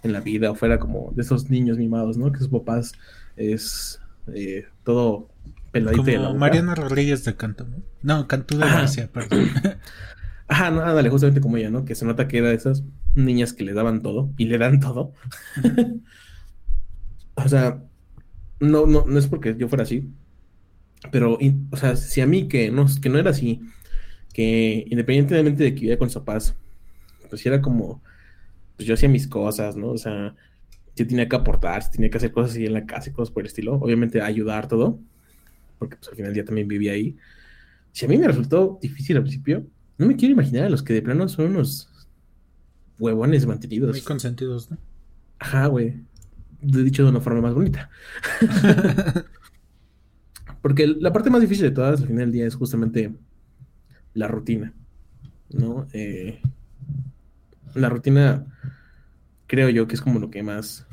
en 0.04 0.14
la 0.14 0.22
vida 0.22 0.52
o 0.52 0.56
fuera 0.56 0.78
como 0.78 1.12
de 1.16 1.24
esos 1.24 1.50
niños 1.50 1.80
mimados, 1.80 2.18
¿no? 2.18 2.32
Que 2.32 2.38
sus 2.38 2.50
papás 2.50 2.94
es 3.36 4.00
eh, 4.34 4.66
todo 4.84 5.30
peladito 5.76 6.04
de 6.04 6.12
la 6.14 6.18
Como 6.18 6.28
boca. 6.30 6.40
Mariana 6.40 6.76
Rodríguez 6.76 7.26
de 7.26 7.36
Canto, 7.36 7.66
¿no? 7.66 7.84
No, 8.02 8.28
Cantú 8.28 8.58
de. 8.58 8.66
Gracia, 8.66 9.10
perdón. 9.12 9.50
Ajá, 10.48 10.72
no, 10.72 10.82
ándale, 10.82 11.10
justamente 11.10 11.42
como 11.42 11.58
ella, 11.58 11.70
¿no? 11.70 11.86
Que 11.86 11.96
se 11.96 12.06
nota 12.06 12.28
que 12.28 12.38
era 12.38 12.50
de 12.50 12.56
esas 12.56 12.84
niñas 13.16 13.54
que 13.54 13.64
le 13.64 13.74
daban 13.74 14.02
todo 14.02 14.32
y 14.38 14.46
le 14.46 14.58
dan 14.58 14.80
todo. 14.80 15.12
o 17.36 17.50
sea, 17.50 17.84
no, 18.60 18.86
no, 18.86 19.06
no 19.06 19.20
es 19.20 19.28
porque 19.28 19.56
yo 19.58 19.68
fuera 19.68 19.84
así, 19.84 20.10
pero, 21.12 21.38
o 21.72 21.78
sea, 21.78 21.96
si 21.96 22.22
a 22.22 22.28
mí 22.28 22.48
que 22.48 22.72
no, 22.72 22.86
que 23.02 23.10
no 23.10 23.18
era 23.18 23.32
así, 23.32 23.62
que 24.34 24.86
independientemente 24.90 25.64
de 25.64 25.74
que 25.74 25.82
vivía 25.82 25.98
con 25.98 26.10
sus 26.10 26.22
papás, 26.22 26.56
pues 27.30 27.46
era 27.46 27.62
como, 27.62 28.02
pues 28.78 28.88
yo 28.88 28.94
hacía 28.94 29.10
mis 29.10 29.28
cosas, 29.28 29.76
¿no? 29.76 29.90
O 29.90 29.98
sea, 29.98 30.36
yo 30.96 31.08
tenía 31.08 31.28
que 31.28 31.36
aportar, 31.36 31.84
sí 31.84 31.92
tenía 31.92 32.10
que 32.10 32.18
hacer 32.18 32.32
cosas 32.32 32.52
así 32.52 32.66
en 32.66 32.74
la 32.74 32.86
casa 32.86 33.10
y 33.10 33.14
cosas 33.14 33.34
por 33.34 33.42
el 33.42 33.48
estilo, 33.48 33.76
obviamente 33.76 34.22
ayudar 34.22 34.68
todo, 34.68 35.00
porque 35.78 35.98
pues 35.98 36.10
al 36.10 36.16
final 36.16 36.30
del 36.30 36.36
día 36.36 36.46
también 36.46 36.68
vivía 36.68 36.94
ahí. 36.94 37.16
Si 37.92 38.06
a 38.06 38.08
mí 38.08 38.18
me 38.18 38.28
resultó 38.28 38.80
difícil 38.82 39.18
al 39.18 39.24
principio, 39.24 39.66
no 39.98 40.06
me 40.06 40.16
quiero 40.16 40.34
imaginar 40.34 40.66
a 40.66 40.70
los 40.70 40.84
que 40.84 40.94
de 40.94 41.02
plano 41.02 41.28
son 41.30 41.48
unos 41.48 41.90
huevones 43.00 43.46
mantenidos. 43.46 43.92
Muy 43.92 44.02
consentidos, 44.02 44.72
¿no? 44.72 44.78
Ajá, 45.40 45.68
güey. 45.68 46.02
Lo 46.62 46.80
he 46.80 46.84
dicho 46.84 47.04
de 47.04 47.10
una 47.10 47.22
forma 47.22 47.42
más 47.42 47.54
bonita. 47.54 47.90
Porque 50.62 50.88
la 50.88 51.14
parte 51.14 51.30
más 51.30 51.42
difícil 51.42 51.66
de 51.66 51.72
todas 51.72 52.02
al 52.02 52.08
final 52.08 52.26
del 52.26 52.32
día 52.32 52.48
es 52.48 52.56
justamente 52.56 53.14
la 54.14 54.28
rutina, 54.28 54.74
¿no? 55.52 55.88
Eh, 55.94 56.42
la 57.76 57.90
rutina, 57.90 58.46
creo 59.46 59.70
yo 59.70 59.88
que 59.88 59.94
es 59.96 60.02
como 60.02 60.20
lo 60.20 60.32
que 60.32 60.42
más, 60.42 60.88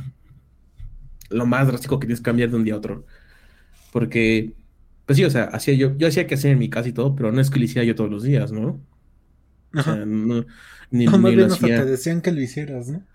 lo 1.31 1.47
más 1.47 1.69
drástico 1.69 1.99
que 1.99 2.07
tienes 2.07 2.21
que 2.21 2.25
cambiar 2.25 2.51
de 2.51 2.57
un 2.57 2.65
día 2.65 2.75
a 2.75 2.79
otro. 2.79 3.07
Porque, 3.93 4.53
pues 5.07 5.17
sí, 5.19 5.25
o 5.25 5.31
sea, 5.31 5.45
hacía 5.45 5.75
yo, 5.75 5.97
yo 5.97 6.09
hacía 6.09 6.27
que 6.27 6.35
hacer 6.35 6.53
en 6.53 6.59
mi 6.59 6.71
casa 6.71 6.89
y 6.89 6.93
todo, 6.93 7.15
pero 7.17 7.33
no 7.33 7.41
es 7.41 7.51
que 7.51 7.59
lo 7.59 7.65
hiciera 7.65 7.85
yo 7.87 7.95
todos 7.95 8.11
los 8.11 8.23
días, 8.23 8.53
¿no? 8.53 8.87
O 9.75 9.81
sea, 9.81 10.05
no, 10.07 10.47
ni, 10.91 11.09
No, 11.13 11.19
más 11.19 11.33
ni 11.35 11.37
bien 11.37 11.49
lo 11.49 11.55
hasta 11.55 11.69
hacía. 11.69 11.85
te 11.85 11.85
decían 11.85 12.23
que 12.23 12.33
lo 12.33 12.41
hicieras, 12.41 12.89
¿no? 12.89 13.07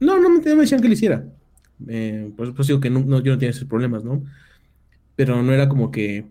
No, 0.00 0.18
no 0.18 0.28
me, 0.30 0.38
no 0.40 0.56
me 0.56 0.62
decían 0.62 0.80
que 0.80 0.88
lo 0.88 0.94
hiciera. 0.94 1.24
Eh, 1.88 2.32
por 2.36 2.48
eso 2.48 2.62
digo 2.64 2.80
que 2.80 2.90
no, 2.90 3.00
no- 3.00 3.20
yo 3.22 3.32
no 3.32 3.38
tenía 3.38 3.50
esos 3.50 3.68
problemas, 3.68 4.04
¿no? 4.04 4.24
Pero 5.16 5.42
no 5.42 5.52
era 5.54 5.68
como 5.68 5.90
que 5.92 6.30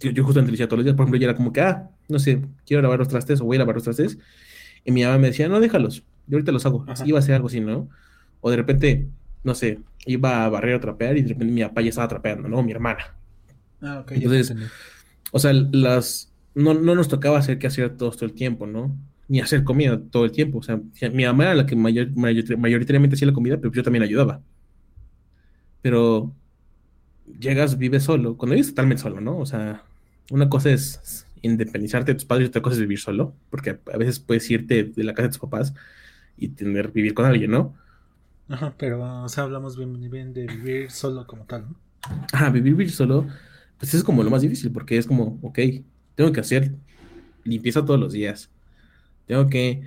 yo, 0.00 0.12
yo 0.12 0.24
justamente 0.24 0.52
lo 0.52 0.56
hacía 0.56 0.68
todos 0.68 0.78
los 0.80 0.86
días. 0.86 0.96
Por 0.96 1.04
ejemplo, 1.04 1.20
yo 1.20 1.26
era 1.28 1.36
como 1.36 1.52
que, 1.52 1.62
ah, 1.62 1.90
no 2.08 2.20
sé, 2.20 2.42
quiero 2.66 2.82
lavar 2.82 3.00
los 3.00 3.08
trastes 3.08 3.42
o 3.42 3.46
voy 3.46 3.56
a 3.58 3.60
lavar 3.60 3.76
los 3.76 3.84
trastes. 3.84 4.18
Y 4.84 4.92
mi 4.92 5.04
mamá 5.04 5.18
me 5.18 5.28
decía, 5.28 5.48
no, 5.48 5.60
déjalos, 5.60 6.04
yo 6.28 6.36
ahorita 6.38 6.52
los 6.52 6.66
hago. 6.66 6.86
Ajá. 6.86 7.04
Iba 7.04 7.18
a 7.18 7.20
hacer 7.22 7.36
algo 7.36 7.48
así, 7.48 7.60
¿no? 7.60 7.90
O 8.40 8.50
de 8.50 8.56
repente, 8.58 9.10
no 9.44 9.54
sé, 9.56 9.80
iba 10.06 10.44
a 10.46 10.50
barrer 10.50 10.76
o 10.76 10.80
trapear 10.80 11.18
y 11.18 11.22
de 11.22 11.30
repente 11.30 11.54
mi 11.54 11.62
papá 11.62 11.82
ya 11.82 11.90
estaba 11.90 12.08
trapeando, 12.08 12.48
¿no? 12.48 12.62
Mi 12.64 12.72
hermana. 12.72 13.17
Ah, 13.82 14.00
ok, 14.00 14.12
Entonces. 14.14 14.54
O 15.32 15.38
sea, 15.38 15.52
las 15.52 16.32
no, 16.54 16.74
no 16.74 16.94
nos 16.94 17.08
tocaba 17.08 17.38
hacer 17.38 17.58
que 17.58 17.66
hacer 17.68 17.96
todo, 17.96 18.10
todo 18.10 18.24
el 18.26 18.34
tiempo, 18.34 18.66
¿no? 18.66 18.96
Ni 19.28 19.40
hacer 19.40 19.64
comida 19.64 20.00
todo 20.10 20.24
el 20.24 20.32
tiempo. 20.32 20.58
O 20.58 20.62
sea, 20.62 20.80
mi 21.12 21.24
mamá 21.24 21.44
era 21.44 21.54
la 21.54 21.66
que 21.66 21.76
mayor- 21.76 22.12
mayor- 22.16 22.58
mayoritariamente 22.58 23.16
hacía 23.16 23.28
la 23.28 23.34
comida, 23.34 23.58
pero 23.58 23.72
yo 23.72 23.82
también 23.82 24.02
ayudaba. 24.04 24.42
Pero 25.82 26.34
llegas, 27.38 27.78
vives 27.78 28.04
solo. 28.04 28.36
Cuando 28.36 28.54
vives 28.54 28.68
totalmente 28.70 29.02
solo, 29.02 29.20
¿no? 29.20 29.38
O 29.38 29.46
sea, 29.46 29.82
una 30.30 30.48
cosa 30.48 30.70
es 30.70 31.26
independizarte 31.42 32.12
de 32.12 32.16
tus 32.16 32.24
padres 32.24 32.46
y 32.46 32.48
otra 32.48 32.62
cosa 32.62 32.74
es 32.76 32.80
vivir 32.80 32.98
solo, 32.98 33.34
porque 33.50 33.78
a 33.92 33.96
veces 33.96 34.18
puedes 34.20 34.50
irte 34.50 34.84
de 34.84 35.04
la 35.04 35.14
casa 35.14 35.24
de 35.24 35.28
tus 35.30 35.38
papás 35.38 35.74
y 36.36 36.48
tener 36.50 36.90
vivir 36.92 37.14
con 37.14 37.26
alguien, 37.26 37.50
¿no? 37.52 37.74
Ajá, 38.48 38.74
pero, 38.76 39.22
o 39.24 39.28
sea, 39.28 39.44
hablamos 39.44 39.76
bien, 39.78 40.10
bien 40.10 40.32
de 40.34 40.46
vivir 40.48 40.90
solo 40.90 41.26
como 41.26 41.46
tal, 41.46 41.68
¿no? 41.70 41.80
Ajá, 42.32 42.50
vivir, 42.50 42.74
vivir 42.74 42.92
solo, 42.92 43.26
pues 43.78 43.94
es 43.94 44.04
como 44.04 44.22
lo 44.22 44.30
más 44.30 44.42
difícil, 44.42 44.70
porque 44.72 44.98
es 44.98 45.06
como, 45.06 45.38
ok, 45.42 45.58
tengo 46.14 46.32
que 46.32 46.40
hacer 46.40 46.74
limpieza 47.44 47.84
todos 47.84 47.98
los 48.00 48.12
días. 48.12 48.50
Tengo 49.26 49.48
que, 49.48 49.82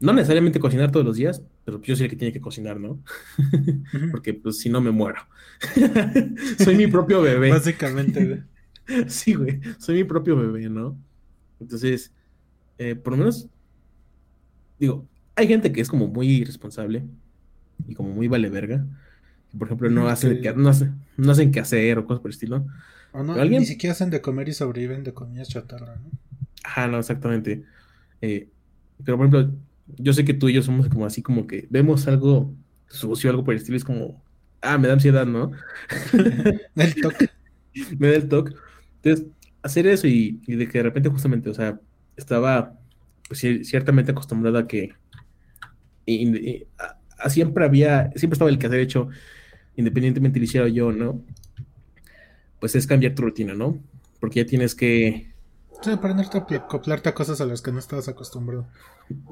no 0.00 0.12
necesariamente 0.12 0.60
cocinar 0.60 0.90
todos 0.92 1.06
los 1.06 1.16
días, 1.16 1.42
pero 1.64 1.80
yo 1.82 1.94
soy 1.96 2.04
el 2.04 2.10
que 2.10 2.16
tiene 2.16 2.32
que 2.32 2.40
cocinar, 2.40 2.78
¿no? 2.80 3.00
Porque 4.10 4.34
pues 4.34 4.58
si 4.58 4.68
no 4.68 4.80
me 4.80 4.90
muero. 4.90 5.20
Soy 6.58 6.74
mi 6.74 6.88
propio 6.88 7.22
bebé. 7.22 7.50
Básicamente, 7.50 8.24
güey. 8.26 8.42
Sí, 9.08 9.34
güey, 9.34 9.60
soy 9.78 9.94
mi 9.94 10.04
propio 10.04 10.36
bebé, 10.36 10.68
¿no? 10.68 10.98
Entonces, 11.60 12.12
eh, 12.78 12.96
por 12.96 13.12
lo 13.12 13.18
menos, 13.18 13.46
digo, 14.78 15.06
hay 15.36 15.46
gente 15.46 15.72
que 15.72 15.80
es 15.80 15.88
como 15.88 16.08
muy 16.08 16.28
irresponsable 16.28 17.04
y 17.86 17.94
como 17.94 18.10
muy 18.10 18.26
vale 18.26 18.50
verga. 18.50 18.84
Por 19.56 19.68
ejemplo, 19.68 19.88
no 19.88 20.08
hacen, 20.08 20.34
que- 20.36 20.40
que, 20.42 20.54
no 20.54 20.68
hacen, 20.68 20.94
no 21.16 21.30
hacen 21.30 21.52
qué 21.52 21.60
hacer 21.60 21.98
o 21.98 22.04
cosas 22.04 22.20
por 22.20 22.30
el 22.30 22.34
estilo. 22.34 22.66
O 23.12 23.22
no, 23.22 23.34
¿Alguien? 23.34 23.60
ni 23.60 23.66
siquiera 23.66 23.92
hacen 23.92 24.10
de 24.10 24.20
comer 24.22 24.48
y 24.48 24.52
sobreviven 24.54 25.04
de 25.04 25.14
comida 25.14 25.44
chatarra, 25.44 25.96
¿no? 25.96 26.10
Ajá, 26.64 26.86
no, 26.88 26.98
exactamente. 26.98 27.64
Eh, 28.20 28.48
pero 29.04 29.16
por 29.18 29.26
ejemplo, 29.26 29.54
yo 29.98 30.12
sé 30.12 30.24
que 30.24 30.34
tú 30.34 30.48
y 30.48 30.54
yo 30.54 30.62
somos 30.62 30.88
como 30.88 31.06
así, 31.06 31.22
como 31.22 31.46
que 31.46 31.66
vemos 31.70 32.06
algo 32.08 32.54
sucio, 32.88 33.30
algo 33.30 33.44
por 33.44 33.54
el 33.54 33.58
estilo, 33.60 33.76
es 33.76 33.84
como, 33.84 34.22
ah, 34.60 34.78
me 34.78 34.88
da 34.88 34.94
ansiedad, 34.94 35.26
¿no? 35.26 35.50
El 36.76 36.94
toque. 37.00 37.28
Me 37.98 38.08
da 38.08 38.16
el 38.16 38.28
toque. 38.28 38.52
Entonces, 39.02 39.26
hacer 39.62 39.86
eso 39.86 40.06
y, 40.06 40.42
y 40.46 40.56
de 40.56 40.68
que 40.68 40.78
de 40.78 40.84
repente 40.84 41.08
justamente, 41.08 41.48
o 41.48 41.54
sea, 41.54 41.80
estaba 42.16 42.78
pues 43.28 43.42
cier- 43.42 43.64
ciertamente 43.64 44.12
acostumbrado 44.12 44.58
a 44.58 44.68
que 44.68 44.92
y- 46.06 46.28
y- 46.50 46.66
a- 46.78 46.98
a 47.18 47.30
siempre 47.30 47.64
había, 47.64 48.10
siempre 48.16 48.34
estaba 48.34 48.50
el 48.50 48.58
que 48.58 48.66
hacer 48.66 48.80
hecho, 48.80 49.08
independientemente 49.76 50.38
lo 50.38 50.44
hiciera 50.44 50.68
yo, 50.68 50.92
¿no? 50.92 51.22
Pues 52.62 52.76
es 52.76 52.86
cambiar 52.86 53.14
tu 53.14 53.22
rutina, 53.22 53.54
¿no? 53.54 53.76
Porque 54.20 54.42
ya 54.44 54.46
tienes 54.48 54.74
que 54.76 55.30
Sí, 55.82 55.90
aprenderte 55.90 56.38
a 56.38 56.46
pl- 56.46 56.60
acoplarte 56.60 57.08
a 57.08 57.14
cosas 57.14 57.40
a 57.40 57.44
las 57.44 57.60
que 57.60 57.72
no 57.72 57.80
estabas 57.80 58.06
acostumbrado. 58.06 58.66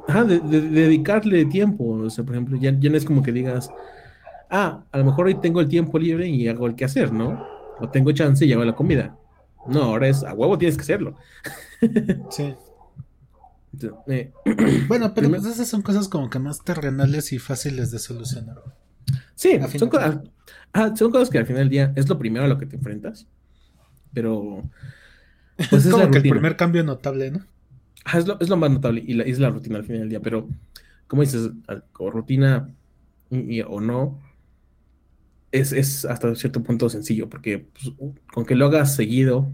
Ajá, 0.09 0.25
de, 0.25 0.41
de- 0.41 0.63
de 0.63 0.69
dedicarle 0.83 1.45
tiempo. 1.45 1.85
O 1.91 2.11
sea, 2.11 2.25
por 2.25 2.35
ejemplo, 2.35 2.57
ya, 2.59 2.77
ya 2.77 2.91
no 2.91 2.97
es 2.97 3.05
como 3.05 3.23
que 3.23 3.31
digas, 3.31 3.71
ah, 4.51 4.83
a 4.91 4.99
lo 4.99 5.05
mejor 5.05 5.27
hoy 5.27 5.37
tengo 5.37 5.61
el 5.61 5.69
tiempo 5.69 5.97
libre 5.99 6.27
y 6.29 6.49
hago 6.49 6.67
el 6.67 6.75
que 6.75 6.85
hacer, 6.85 7.13
¿no? 7.13 7.41
O 7.79 7.89
tengo 7.89 8.11
chance 8.11 8.45
y 8.45 8.53
hago 8.53 8.65
la 8.65 8.75
comida. 8.75 9.17
No, 9.69 9.83
ahora 9.85 10.09
es 10.09 10.25
a 10.25 10.35
huevo 10.35 10.59
tienes 10.59 10.77
que 10.77 10.83
hacerlo. 10.83 11.15
Sí. 12.31 12.55
Entonces, 13.73 13.99
eh, 14.09 14.33
Bueno, 14.89 15.15
pero 15.15 15.31
pues 15.31 15.45
esas 15.47 15.69
son 15.69 15.83
cosas 15.83 16.09
como 16.09 16.29
que 16.29 16.41
más 16.41 16.65
terrenales 16.65 17.33
y 17.33 17.39
fáciles 17.39 17.93
de 17.93 18.01
solucionar. 18.01 18.57
Sí, 19.35 19.59
son, 19.77 19.89
cosas, 19.89 20.21
ajá, 20.73 20.97
son 20.97 21.11
cosas 21.11 21.31
que 21.31 21.39
al 21.39 21.47
final 21.47 21.63
del 21.63 21.69
día 21.71 21.93
es 21.97 22.09
lo 22.09 22.19
primero 22.19 22.45
a 22.45 22.49
lo 22.49 22.59
que 22.59 22.67
te 22.67 22.77
enfrentas. 22.77 23.29
Pero. 24.13 24.71
Pues 25.69 25.87
es 25.87 25.87
es 25.87 25.93
como 25.93 26.05
la 26.05 26.11
que 26.11 26.19
el 26.19 26.25
rutina. 26.25 26.35
primer 26.35 26.57
cambio 26.57 26.83
notable, 26.85 27.31
¿no? 27.31 27.47
Ajá, 28.05 28.19
es, 28.19 28.27
lo, 28.27 28.41
es 28.41 28.49
lo 28.49 28.57
más 28.57 28.71
notable 28.71 29.03
y 29.07 29.15
la, 29.15 29.25
es 29.25 29.39
la 29.39 29.51
rutina 29.51 29.77
al 29.79 29.85
final 29.85 30.01
del 30.03 30.09
día, 30.11 30.21
pero 30.23 30.49
como 31.07 31.23
dices, 31.23 31.51
o 31.99 32.11
rutina 32.11 32.75
y- 33.31 33.59
y- 33.59 33.63
o 33.63 33.81
no, 33.81 34.21
es, 35.53 35.73
es 35.73 36.05
hasta 36.05 36.35
cierto 36.35 36.63
punto 36.63 36.89
sencillo, 36.89 37.29
porque 37.29 37.59
pues, 37.73 37.93
con 38.33 38.45
que 38.47 38.55
lo 38.55 38.67
hagas 38.67 38.95
seguido, 38.95 39.53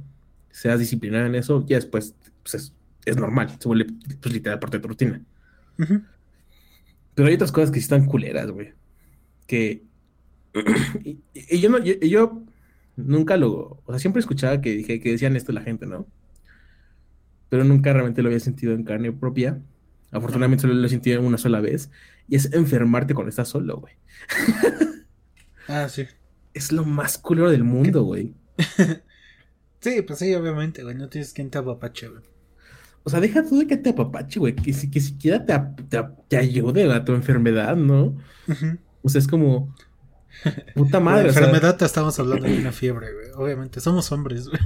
seas 0.51 0.79
disciplinado 0.79 1.27
en 1.27 1.35
eso, 1.35 1.65
ya 1.67 1.77
después 1.77 2.15
pues, 2.43 2.55
es, 2.55 2.75
es 3.05 3.17
normal, 3.17 3.51
se 3.59 3.69
vuelve 3.69 3.87
pues, 4.21 4.33
literal 4.35 4.59
parte 4.59 4.79
de 4.79 4.83
tu 4.83 4.89
rutina. 4.89 5.23
Pero 7.15 7.29
hay 7.29 7.35
otras 7.35 7.53
cosas 7.53 7.71
que 7.71 7.79
sí 7.81 7.85
están 7.85 8.07
culeras, 8.07 8.51
güey, 8.51 8.73
que 9.47 9.85
y, 11.05 11.19
y 11.35 11.61
yo, 11.61 11.71
no, 11.71 11.79
yo, 11.83 11.95
yo 12.01 12.43
nunca 12.97 13.37
lo, 13.37 13.83
o 13.85 13.93
sea, 13.93 13.99
siempre 13.99 14.21
escuchaba 14.21 14.61
que, 14.61 14.73
dije, 14.73 15.01
que 15.01 15.13
decían 15.13 15.37
esto 15.37 15.53
la 15.53 15.63
gente, 15.63 15.87
¿no? 15.87 16.07
pero 17.49 17.65
nunca 17.65 17.93
realmente 17.93 18.23
lo 18.23 18.29
había 18.29 18.41
sentido 18.41 18.73
en 18.75 18.85
carne 18.85 19.13
propia. 19.13 19.61
Afortunadamente 20.11 20.63
solo 20.63 20.75
lo 20.75 20.87
he 20.87 20.91
sentido 20.91 21.21
una 21.23 21.39
sola 21.39 21.61
vez. 21.61 21.91
Y 22.29 22.37
es 22.37 22.53
enfermarte 22.53 23.15
cuando 23.15 23.31
estás 23.31 23.49
solo, 23.49 23.79
güey. 23.79 23.95
Ah, 25.69 25.89
sí. 25.89 26.07
Es 26.55 26.71
lo 26.73 26.85
más 26.85 27.19
culero 27.19 27.51
del 27.51 27.65
mundo, 27.65 28.03
güey. 28.05 28.35
Sí, 29.81 30.03
pues 30.03 30.19
sí, 30.19 30.35
obviamente, 30.35 30.83
güey. 30.83 30.97
No 30.97 31.09
tienes 31.09 31.33
quien 31.33 31.51
te 31.51 31.59
apapache, 31.59 32.09
güey. 32.09 32.23
O 33.05 33.11
sea, 33.11 33.21
deja 33.21 33.45
tú 33.45 33.59
de 33.59 33.67
que 33.69 33.77
te 33.77 33.91
apapache, 33.91 34.41
güey. 34.41 34.57
Que, 34.57 34.73
si- 34.73 34.91
que 34.91 35.01
siquiera 35.01 35.45
te, 35.45 35.55
te, 35.89 36.03
te 36.29 36.37
ayude 36.37 36.93
a 36.93 37.05
tu 37.05 37.13
enfermedad, 37.15 37.77
¿no? 37.77 38.17
Ujú. 38.49 38.79
O 39.07 39.09
sea, 39.09 39.21
es 39.21 39.29
como... 39.29 39.73
Puta 40.75 40.99
La 40.99 41.05
madre, 41.05 41.29
o 41.31 41.33
sea, 41.33 41.45
enfermedad 41.45 41.81
estamos 41.83 42.19
hablando 42.19 42.47
de 42.47 42.59
una 42.59 42.73
fiebre, 42.73 43.07
güey. 43.15 43.27
Obviamente, 43.37 43.81
somos 43.81 44.11
hombres, 44.11 44.49
güey. 44.49 44.61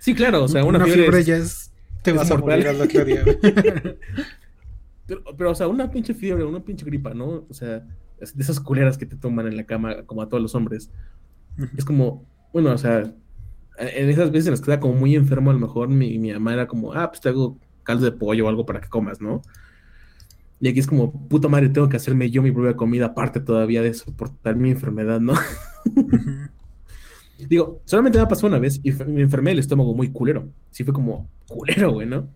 Sí, 0.00 0.12
claro, 0.14 0.42
o 0.44 0.48
sea, 0.48 0.64
una, 0.64 0.78
una 0.78 0.84
fiebre, 0.84 1.02
fiebre 1.04 1.20
es- 1.20 1.26
ya 1.26 1.36
es. 1.36 1.72
Te 2.02 2.10
es 2.10 2.16
vas 2.16 2.30
a 2.30 2.36
morir 2.36 2.66
al 2.68 2.80
otro 2.80 3.04
día, 3.04 3.22
güey. 3.24 3.38
Pero, 5.06 5.22
pero, 5.38 5.52
o 5.52 5.54
sea, 5.54 5.68
una 5.68 5.88
pinche 5.88 6.14
fiebre, 6.14 6.42
una 6.44 6.64
pinche 6.64 6.84
gripa, 6.84 7.14
¿no? 7.14 7.46
O 7.48 7.54
sea, 7.54 7.86
es 8.20 8.36
de 8.36 8.42
esas 8.42 8.58
culeras 8.58 8.98
que 8.98 9.06
te 9.06 9.14
toman 9.16 9.46
en 9.46 9.56
la 9.56 9.62
cama, 9.64 10.02
como 10.04 10.20
a 10.20 10.28
todos 10.28 10.42
los 10.42 10.56
hombres. 10.56 10.90
Es 11.76 11.84
como, 11.84 12.26
bueno, 12.52 12.72
o 12.72 12.78
sea, 12.78 13.04
en 13.78 14.10
esas 14.10 14.32
veces 14.32 14.48
en 14.48 14.50
las 14.54 14.60
que 14.60 14.64
estaba 14.64 14.80
como 14.80 14.94
muy 14.94 15.14
enfermo, 15.14 15.50
a 15.50 15.54
lo 15.54 15.60
mejor 15.60 15.88
mi, 15.88 16.18
mi 16.18 16.32
mamá 16.32 16.54
era 16.54 16.66
como, 16.66 16.92
ah, 16.92 17.08
pues 17.08 17.20
te 17.20 17.28
hago 17.28 17.56
caldo 17.84 18.04
de 18.04 18.10
pollo 18.12 18.46
o 18.46 18.48
algo 18.48 18.66
para 18.66 18.80
que 18.80 18.88
comas, 18.88 19.20
¿no? 19.20 19.42
Y 20.60 20.68
aquí 20.68 20.80
es 20.80 20.86
como, 20.86 21.12
puta 21.28 21.48
madre, 21.48 21.68
tengo 21.68 21.88
que 21.88 21.96
hacerme 21.96 22.30
yo 22.30 22.42
mi 22.42 22.50
propia 22.50 22.76
comida, 22.76 23.06
aparte 23.06 23.40
todavía 23.40 23.82
de 23.82 23.92
soportar 23.92 24.56
mi 24.56 24.70
enfermedad, 24.70 25.20
¿no? 25.20 25.34
Digo, 27.38 27.82
solamente 27.84 28.18
me 28.18 28.24
ha 28.24 28.28
pasado 28.28 28.48
una 28.48 28.58
vez 28.58 28.80
y 28.82 28.92
me 28.92 29.20
enfermé 29.20 29.50
el 29.50 29.58
estómago 29.58 29.94
muy 29.94 30.10
culero. 30.10 30.48
Sí 30.70 30.84
fue 30.84 30.94
como 30.94 31.28
culero, 31.46 31.92
güey, 31.92 32.06
¿no? 32.06 32.28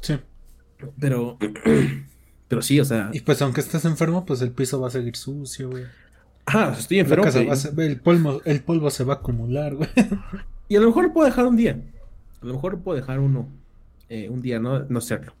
Sí. 0.00 0.18
Pero, 0.98 1.38
pero 2.48 2.62
sí, 2.62 2.80
o 2.80 2.84
sea, 2.84 3.10
Y 3.12 3.20
pues 3.20 3.40
aunque 3.42 3.60
estés 3.60 3.84
enfermo, 3.84 4.24
pues 4.26 4.42
el 4.42 4.50
piso 4.50 4.80
va 4.80 4.88
a 4.88 4.90
seguir 4.90 5.14
sucio, 5.14 5.70
güey. 5.70 5.84
ajá, 6.46 6.72
estoy 6.72 6.98
enfermo. 6.98 7.24
a 7.24 7.82
el, 7.82 8.00
polvo, 8.00 8.42
el 8.44 8.62
polvo 8.62 8.90
se 8.90 9.04
va 9.04 9.14
a 9.14 9.16
acumular, 9.18 9.74
güey. 9.74 9.88
Y 10.68 10.76
a 10.76 10.80
lo 10.80 10.86
mejor 10.86 11.12
puedo 11.12 11.26
dejar 11.26 11.46
un 11.46 11.56
día. 11.56 11.80
A 12.40 12.46
lo 12.46 12.54
mejor 12.54 12.78
puedo 12.80 12.94
dejar 12.94 13.18
uno, 13.18 13.48
eh, 14.08 14.28
un 14.28 14.40
día, 14.40 14.60
no, 14.60 14.84
no 14.84 14.98
hacerlo. 14.98 15.34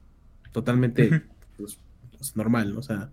Totalmente. 0.50 1.22
Pues, 1.60 1.78
pues, 2.16 2.36
normal, 2.36 2.74
¿no? 2.74 2.80
O 2.80 2.82
sea, 2.82 3.10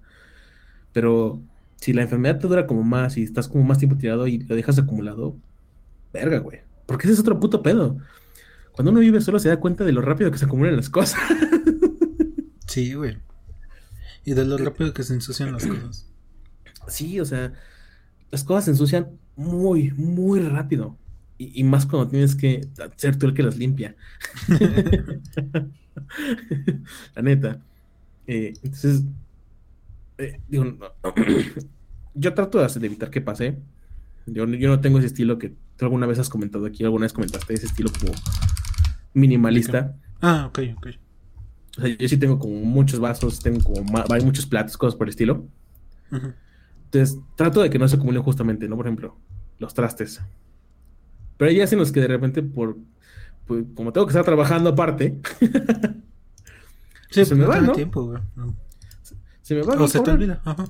pero 0.94 1.42
si 1.76 1.94
la 1.94 2.02
enfermedad 2.02 2.40
te 2.40 2.48
dura 2.48 2.68
como 2.68 2.84
más 2.84 3.18
y 3.18 3.24
estás 3.24 3.48
como 3.48 3.64
más 3.64 3.78
tiempo 3.78 3.98
tirado 3.98 4.28
y 4.28 4.40
lo 4.40 4.56
dejas 4.56 4.80
acumulado, 4.80 5.36
verga, 6.14 6.40
güey. 6.40 6.62
Porque 6.86 7.06
ese 7.06 7.14
es 7.14 7.20
otro 7.20 7.40
puto 7.40 7.62
pedo. 7.62 7.98
Cuando 8.72 8.92
uno 8.92 9.00
vive 9.00 9.22
solo 9.22 9.40
se 9.40 9.50
da 9.50 9.60
cuenta 9.60 9.84
de 9.84 9.92
lo 9.92 10.02
rápido 10.02 10.32
que 10.32 10.38
se 10.38 10.46
acumulan 10.46 10.76
las 10.76 10.90
cosas. 10.90 11.20
Sí, 12.68 12.94
güey. 12.94 13.18
Y 14.24 14.34
de 14.34 14.46
lo 14.46 14.58
rápido 14.58 14.94
que 14.94 15.02
se 15.02 15.14
ensucian 15.14 15.54
las 15.54 15.66
cosas. 15.66 16.06
Sí, 16.88 17.20
o 17.20 17.26
sea, 17.26 17.54
las 18.30 18.44
cosas 18.44 18.66
se 18.66 18.72
ensucian 18.72 19.18
muy, 19.36 19.92
muy 19.92 20.42
rápido. 20.42 20.96
Y, 21.40 21.60
y 21.60 21.64
más 21.64 21.86
cuando 21.88 22.10
tienes 22.10 22.36
que 22.36 22.68
ser 22.98 23.18
tú 23.18 23.26
el 23.26 23.34
que 23.34 23.42
las 23.42 23.58
limpia. 23.58 23.96
La 27.16 27.22
neta. 27.22 27.62
Eh, 28.28 28.54
entonces, 28.62 29.04
eh, 30.18 30.40
digo, 30.48 30.66
no- 30.66 30.78
yo 32.14 32.34
trato 32.34 32.60
de 32.60 32.86
evitar 32.86 33.10
que 33.10 33.22
pase. 33.22 33.58
Yo, 34.26 34.46
yo 34.46 34.70
no 34.70 34.82
tengo 34.82 34.98
ese 34.98 35.08
estilo 35.08 35.38
que 35.38 35.56
tú 35.78 35.86
alguna 35.86 36.06
vez 36.06 36.20
has 36.20 36.30
comentado 36.30 36.66
aquí, 36.66 36.84
alguna 36.84 37.06
vez 37.06 37.14
comentaste 37.14 37.54
ese 37.54 37.68
estilo 37.68 37.90
como 38.00 38.12
minimalista. 39.14 39.96
Ah, 40.22 40.46
ok, 40.48 40.60
ok. 40.78 40.88
O 41.78 41.82
sea, 41.82 41.96
yo 41.98 42.08
sí 42.10 42.18
tengo 42.18 42.40
como 42.40 42.56
muchos 42.62 43.00
vasos, 43.00 43.40
tengo 43.40 43.62
como 43.64 44.04
hay 44.12 44.24
muchos 44.24 44.46
platos, 44.46 44.78
cosas 44.78 44.98
por 44.98 45.08
el 45.08 45.12
estilo. 45.12 45.48
Ujú. 46.12 46.34
Entonces, 46.86 47.20
trato 47.36 47.62
de 47.62 47.70
que 47.70 47.80
no 47.80 47.88
se 47.88 47.96
acumulen 47.96 48.24
justamente, 48.24 48.68
¿no? 48.68 48.76
Por 48.76 48.88
ejemplo, 48.88 49.18
los 49.60 49.74
trastes. 49.74 50.22
Pero 51.38 51.50
hay 51.50 51.56
días 51.56 51.72
en 51.72 51.80
los 51.80 51.92
que 51.92 52.02
de 52.02 52.08
repente, 52.08 52.42
por, 52.42 52.78
pues, 53.46 53.64
como 53.76 53.94
tengo 53.94 54.08
que 54.08 54.12
estar 54.12 54.26
trabajando 54.26 54.72
aparte, 54.72 55.20
Sí, 57.10 57.26
Se 57.26 57.36
me 57.36 57.46
va, 57.46 57.60
¿no? 57.62 57.72
tiempo, 57.74 58.04
güey. 58.06 58.22
No. 58.36 58.56
se 59.42 59.56
me 59.56 59.62
va 59.62 59.74
O 59.76 59.88
se 59.88 60.00
te 60.00 60.12
olvida. 60.12 60.42
Ajá. 60.46 60.66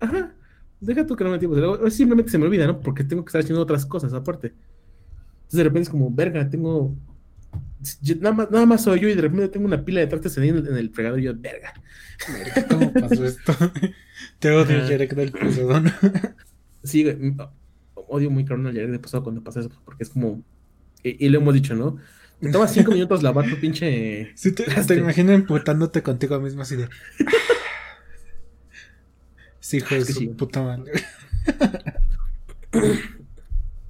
Ajá. 0.00 0.34
Deja 0.80 1.06
tú 1.06 1.16
que 1.16 1.24
no 1.24 1.30
me 1.30 1.38
tiempo. 1.38 1.56
Simplemente 1.90 2.30
se 2.30 2.38
me 2.38 2.44
olvida, 2.46 2.66
¿no? 2.66 2.80
Porque 2.80 3.04
tengo 3.04 3.24
que 3.24 3.28
estar 3.30 3.40
haciendo 3.40 3.62
otras 3.62 3.86
cosas 3.86 4.12
aparte. 4.12 4.48
Entonces 4.48 5.58
de 5.58 5.64
repente 5.64 5.82
es 5.84 5.88
como, 5.90 6.10
verga, 6.10 6.48
tengo. 6.50 6.94
yo- 8.02 8.16
nada, 8.16 8.34
más, 8.34 8.50
nada 8.50 8.66
más 8.66 8.82
soy 8.82 9.00
yo 9.00 9.08
y 9.08 9.14
de 9.14 9.22
repente 9.22 9.48
tengo 9.48 9.66
una 9.66 9.84
pila 9.84 10.00
de 10.00 10.06
trastes 10.06 10.36
en 10.38 10.44
el, 10.44 10.66
en 10.68 10.76
el 10.76 10.90
fregadero 10.90 11.20
y 11.20 11.24
yo, 11.24 11.34
verga. 11.36 11.72
¿Cómo 12.70 12.92
pasó 12.92 13.24
esto? 13.24 13.52
Te 14.38 14.50
odio, 14.50 14.78
Ajá. 14.78 14.86
Jerek 14.88 15.14
del 15.14 15.32
Perdón. 15.32 15.90
Sí, 16.82 17.02
güey, 17.04 17.34
odio 17.94 18.30
muy 18.30 18.44
cabrón 18.44 18.66
al 18.66 18.74
Jared 18.74 18.90
de 18.92 18.98
pasado 18.98 19.22
cuando 19.22 19.42
pasa 19.42 19.60
eso, 19.60 19.70
porque 19.84 20.02
es 20.04 20.10
como. 20.10 20.42
Y, 21.02 21.24
y 21.26 21.28
lo 21.30 21.38
hemos 21.38 21.54
dicho, 21.54 21.74
¿no? 21.74 21.96
Te 22.44 22.52
toma 22.52 22.68
cinco 22.68 22.92
minutos 22.92 23.22
lavar 23.22 23.48
tu 23.48 23.58
pinche. 23.58 24.32
Sí, 24.36 24.52
te, 24.52 24.64
te 24.64 24.94
imagino 24.96 25.32
emputándote 25.32 26.02
contigo 26.02 26.38
mismo 26.40 26.62
así 26.62 26.76
de. 26.76 26.88
Sí, 29.60 29.78
hijo 29.78 29.94
de 29.94 30.00
Es 30.02 30.06
que 30.08 30.12
su 30.12 30.20
sí. 30.20 30.26
puta 30.28 30.62
madre. 30.62 30.92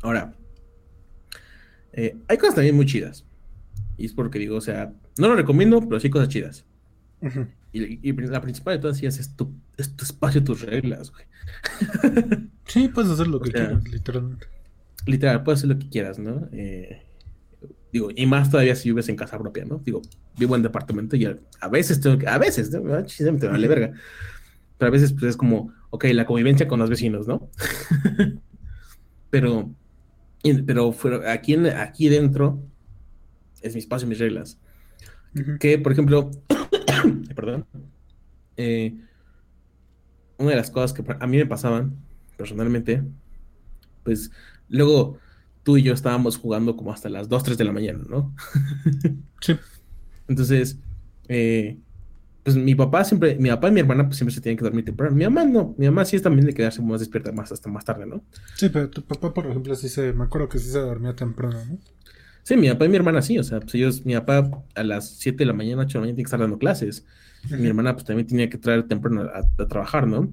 Ahora, 0.03 0.35
eh, 1.93 2.17
hay 2.29 2.39
cosas 2.39 2.55
también 2.57 2.77
muy 2.77 2.87
chidas. 2.87 3.25
Y 3.97 4.07
es 4.07 4.13
porque 4.13 4.39
digo, 4.39 4.57
o 4.57 4.61
sea, 4.61 4.93
no 5.19 5.29
lo 5.29 5.35
recomiendo, 5.37 5.81
pero 5.81 6.01
sí 6.01 6.11
cosas 6.11 6.29
chidas. 6.29 6.65
Y, 7.73 8.09
y 8.09 8.13
la 8.13 8.41
principal 8.41 8.77
de 8.77 8.83
todas 8.83 8.99
sí 8.99 9.07
es 9.07 9.35
tu, 9.37 9.51
es 9.77 9.97
tu 9.97 10.05
espacio, 10.05 10.45
tus 10.45 10.61
reglas, 10.63 11.11
güey. 11.11 11.25
Sí, 12.67 12.89
puedes 12.89 13.11
hacer 13.11 13.27
lo 13.29 13.41
que 13.43 13.51
sea, 13.51 13.67
quieras, 13.67 13.89
literalmente. 13.89 14.47
Literal, 15.07 15.43
puedes 15.43 15.61
hacer 15.61 15.71
lo 15.71 15.79
que 15.79 15.89
quieras, 15.89 16.19
¿no? 16.19 16.49
Eh, 16.53 17.03
digo, 17.93 18.09
y 18.15 18.27
más 18.27 18.51
todavía 18.51 18.75
si 18.77 18.91
vives 18.91 19.09
en 19.09 19.17
casa 19.17 19.39
propia, 19.39 19.65
¿no? 19.65 19.79
Digo, 19.85 20.03
vivo 20.39 20.57
en 20.57 20.63
departamento 20.63 21.17
y 21.17 21.25
a, 21.27 21.39
a 21.61 21.69
veces 21.69 22.01
tengo 22.01 22.19
que, 22.19 22.27
a 22.29 22.39
veces, 22.39 22.71
¿no? 22.71 22.95
Ah, 22.95 23.05
me 23.21 23.49
vale 23.49 23.69
verga. 23.69 23.93
Pero 24.79 24.89
a 24.89 24.93
veces 24.93 25.13
pues 25.13 25.25
es 25.25 25.37
como, 25.37 25.73
ok, 25.91 26.05
la 26.13 26.27
convivencia 26.27 26.67
con 26.69 26.81
los 26.81 26.91
vecinos, 26.91 27.27
¿no? 27.29 27.49
pero, 29.31 29.71
pero 30.67 30.95
aquí, 31.29 31.55
en- 31.55 31.67
aquí 31.67 32.09
dentro 32.09 32.63
es 33.63 33.75
mi 33.75 33.81
espacio, 33.81 34.07
mis 34.09 34.19
reglas. 34.19 34.59
Que, 35.59 35.79
por 35.79 35.93
ejemplo, 35.93 36.31
perdón, 37.35 37.67
eh, 38.57 38.95
una 40.39 40.51
de 40.51 40.57
las 40.57 40.71
cosas 40.71 40.93
que 40.93 41.05
a 41.19 41.27
mí 41.27 41.37
me 41.39 41.47
pasaban 41.47 41.97
personalmente, 42.37 43.03
pues 44.03 44.31
luego 44.69 45.19
tú 45.65 45.77
y 45.77 45.83
yo 45.83 45.93
estábamos 45.93 46.37
jugando 46.37 46.77
como 46.77 46.93
hasta 46.93 47.09
las 47.09 47.29
2, 47.29 47.43
3 47.43 47.59
de 47.59 47.65
la 47.65 47.73
mañana, 47.73 48.05
¿no? 48.09 48.35
Sí. 49.41 49.57
Entonces, 50.27 50.79
eh, 51.29 51.77
pues 52.43 52.57
mi 52.57 52.75
papá 52.75 53.05
siempre, 53.05 53.37
mi 53.37 53.51
papá 53.51 53.69
y 53.69 53.73
mi 53.73 53.81
hermana 53.81 54.07
pues 54.07 54.17
siempre 54.17 54.35
se 54.35 54.41
tienen 54.41 54.57
que 54.57 54.65
dormir 54.65 54.85
temprano. 54.85 55.15
Mi 55.15 55.25
mamá 55.25 55.45
no, 55.45 55.75
mi 55.77 55.87
mamá 55.87 56.05
sí 56.05 56.17
es 56.17 56.23
también 56.23 56.47
de 56.47 56.55
quedarse 56.55 56.81
más 56.81 57.01
despierta 57.01 57.33
más 57.33 57.53
hasta 57.53 57.69
más 57.71 57.85
tarde, 57.85 58.07
¿no? 58.07 58.23
Sí, 58.57 58.69
pero 58.71 58.89
tu 58.89 59.03
papá, 59.03 59.35
por 59.35 59.47
ejemplo, 59.47 59.75
sí 59.75 59.89
se. 59.89 60.13
Me 60.13 60.25
acuerdo 60.25 60.49
que 60.49 60.59
sí 60.59 60.71
se 60.71 60.79
dormía 60.79 61.15
temprano, 61.15 61.59
¿no? 61.69 61.79
Sí, 62.43 62.57
mi 62.57 62.69
papá 62.69 62.85
y 62.85 62.89
mi 62.91 62.97
hermana 62.97 63.23
sí, 63.23 63.39
o 63.39 63.45
sea, 63.45 63.61
pues 63.61 63.75
ellos, 63.75 64.05
mi 64.05 64.15
papá 64.15 64.51
a 64.75 64.83
las 64.83 65.09
7 65.17 65.39
de 65.39 65.47
la 65.47 65.55
mañana, 65.55 65.83
8 65.83 65.89
de 65.89 65.95
la 65.95 66.01
mañana 66.01 66.17
tiene 66.17 66.25
que 66.25 66.29
estar 66.29 66.41
dando 66.41 66.59
clases. 66.59 67.07
Mi 67.51 67.67
hermana 67.67 67.95
pues 67.95 68.05
también 68.05 68.27
tenía 68.27 68.49
que 68.49 68.57
traer 68.59 68.85
temprano 68.85 69.23
a, 69.23 69.63
a 69.63 69.69
trabajar, 69.69 70.07
¿no? 70.07 70.33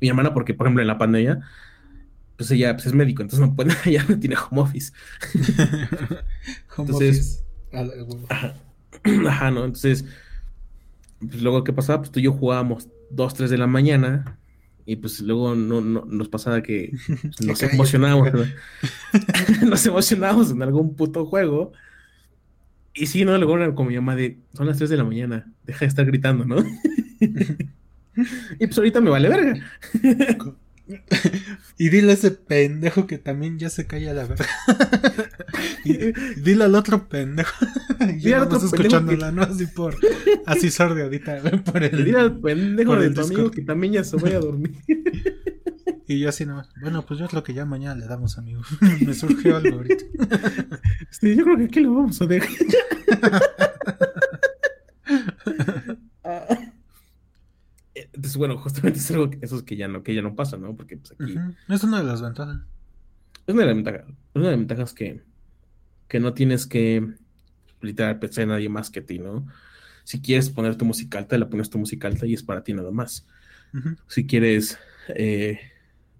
Mi 0.00 0.08
hermana 0.08 0.34
porque, 0.34 0.54
por 0.54 0.66
ejemplo, 0.66 0.82
en 0.82 0.88
la 0.88 0.98
pandemia, 0.98 1.40
pues 2.36 2.50
ella 2.50 2.74
pues, 2.74 2.86
es 2.86 2.94
médico, 2.94 3.22
entonces 3.22 3.46
no 3.48 3.54
puede, 3.54 3.72
ella 3.84 4.04
no 4.08 4.18
tiene 4.18 4.36
home 4.36 4.60
office. 4.62 4.92
Home 6.76 6.90
Entonces- 6.90 7.44
office. 7.72 8.24
Ajá, 8.28 8.54
Ajá, 9.28 9.50
¿no? 9.50 9.64
Entonces, 9.64 10.04
pues 11.20 11.42
luego, 11.42 11.64
¿qué 11.64 11.72
pasaba? 11.72 11.98
Pues 12.00 12.10
tú 12.12 12.20
y 12.20 12.24
yo 12.24 12.32
jugábamos 12.32 12.88
2, 13.10 13.34
3 13.34 13.50
de 13.50 13.58
la 13.58 13.66
mañana 13.66 14.38
y 14.86 14.96
pues 14.96 15.20
luego 15.20 15.54
no, 15.54 15.80
no- 15.80 16.04
nos 16.06 16.28
pasaba 16.28 16.62
que 16.62 16.92
pues, 17.06 17.40
nos 17.46 17.62
emocionábamos, 17.62 18.32
¿no? 18.32 18.44
nos 19.68 19.84
emocionábamos 19.86 20.50
en 20.50 20.62
algún 20.62 20.94
puto 20.94 21.24
juego. 21.26 21.72
Y 22.94 23.06
sí, 23.06 23.24
no, 23.24 23.36
luego 23.38 23.56
era 23.56 23.74
como 23.74 23.88
mi 23.90 23.96
mamá 23.96 24.14
de, 24.14 24.38
son 24.52 24.66
las 24.68 24.76
3 24.78 24.88
de 24.90 24.96
la 24.96 25.04
mañana, 25.04 25.52
deja 25.64 25.80
de 25.80 25.86
estar 25.86 26.06
gritando, 26.06 26.44
¿no? 26.44 26.56
y 28.60 28.66
pues 28.66 28.78
ahorita 28.78 29.00
me 29.00 29.10
vale 29.10 29.28
verga. 29.28 29.54
Y 31.78 31.88
dile 31.88 32.10
a 32.12 32.14
ese 32.14 32.30
pendejo 32.30 33.06
que 33.06 33.18
también 33.18 33.58
ya 33.58 33.70
se 33.70 33.86
calla 33.86 34.12
la 34.12 34.26
verga. 34.26 34.46
y, 35.84 35.92
y 35.92 36.12
dile 36.36 36.64
al 36.64 36.74
otro 36.74 37.08
pendejo. 37.08 37.54
y 38.00 38.04
Dile 38.06 38.30
yo 38.30 38.42
otro 38.42 38.58
pendejo 38.60 38.66
escuchándola, 38.76 39.32
¿no? 39.32 39.42
Así 39.42 39.66
por. 39.66 39.96
Así 40.46 40.70
sordeadita, 40.70 41.40
güey, 41.40 41.62
por 41.62 41.80
Le 41.80 41.86
el. 41.88 42.04
diré 42.04 42.18
al 42.20 42.38
pendejo 42.38 42.90
por 42.92 43.00
de 43.00 43.06
el 43.06 43.14
tu 43.14 43.22
amigo 43.22 43.50
que 43.50 43.62
también 43.62 43.94
ya 43.94 44.04
se 44.04 44.16
vaya 44.16 44.36
a 44.36 44.40
dormir. 44.40 44.74
Y 46.06 46.20
yo 46.20 46.28
así 46.28 46.44
nomás. 46.44 46.68
Bueno, 46.82 47.06
pues 47.06 47.18
yo 47.18 47.26
creo 47.28 47.42
que 47.42 47.54
ya 47.54 47.64
mañana 47.64 47.94
le 47.94 48.06
damos, 48.06 48.36
amigo. 48.36 48.60
Me 49.06 49.14
surgió 49.14 49.56
algo 49.56 49.76
ahorita. 49.78 50.04
Sí, 51.08 51.34
yo 51.34 51.44
creo 51.44 51.56
que 51.56 51.64
aquí 51.64 51.80
lo 51.80 51.94
vamos 51.94 52.20
a 52.20 52.26
dejar. 52.26 52.50
Entonces, 58.14 58.36
bueno, 58.36 58.56
justamente 58.58 58.98
es 59.00 59.10
algo 59.10 59.30
que, 59.30 59.38
eso 59.42 59.56
es 59.56 59.62
que 59.62 59.76
ya 59.76 59.88
no, 59.88 60.02
que 60.02 60.14
ya 60.14 60.22
no 60.22 60.34
pasa, 60.34 60.56
¿no? 60.56 60.76
Porque 60.76 60.96
pues 60.96 61.12
aquí. 61.12 61.34
Es 61.68 61.84
una 61.84 61.98
de 61.98 62.04
las 62.04 62.22
ventajas. 62.22 62.58
es 63.46 63.54
una 63.54 63.62
de 63.62 63.66
las 63.66 63.76
ventajas, 63.76 64.02
es 64.08 64.36
una 64.36 64.44
de 64.44 64.50
las 64.50 64.58
ventajas 64.58 64.94
que, 64.94 65.22
que 66.08 66.20
no 66.20 66.34
tienes 66.34 66.66
que 66.66 67.14
literal 67.80 68.18
pensar 68.18 68.42
en 68.42 68.48
nadie 68.50 68.68
más 68.68 68.90
que 68.90 69.00
ti, 69.00 69.18
¿no? 69.18 69.46
Si 70.04 70.20
quieres 70.20 70.50
poner 70.50 70.76
tu 70.76 70.84
música 70.84 71.18
alta, 71.18 71.38
la 71.38 71.48
pones 71.48 71.70
tu 71.70 71.78
música 71.78 72.08
alta 72.08 72.26
y 72.26 72.34
es 72.34 72.42
para 72.42 72.62
ti 72.62 72.72
nada 72.72 72.90
más. 72.90 73.26
Si 74.06 74.24
quieres 74.24 74.78
eh, 75.08 75.58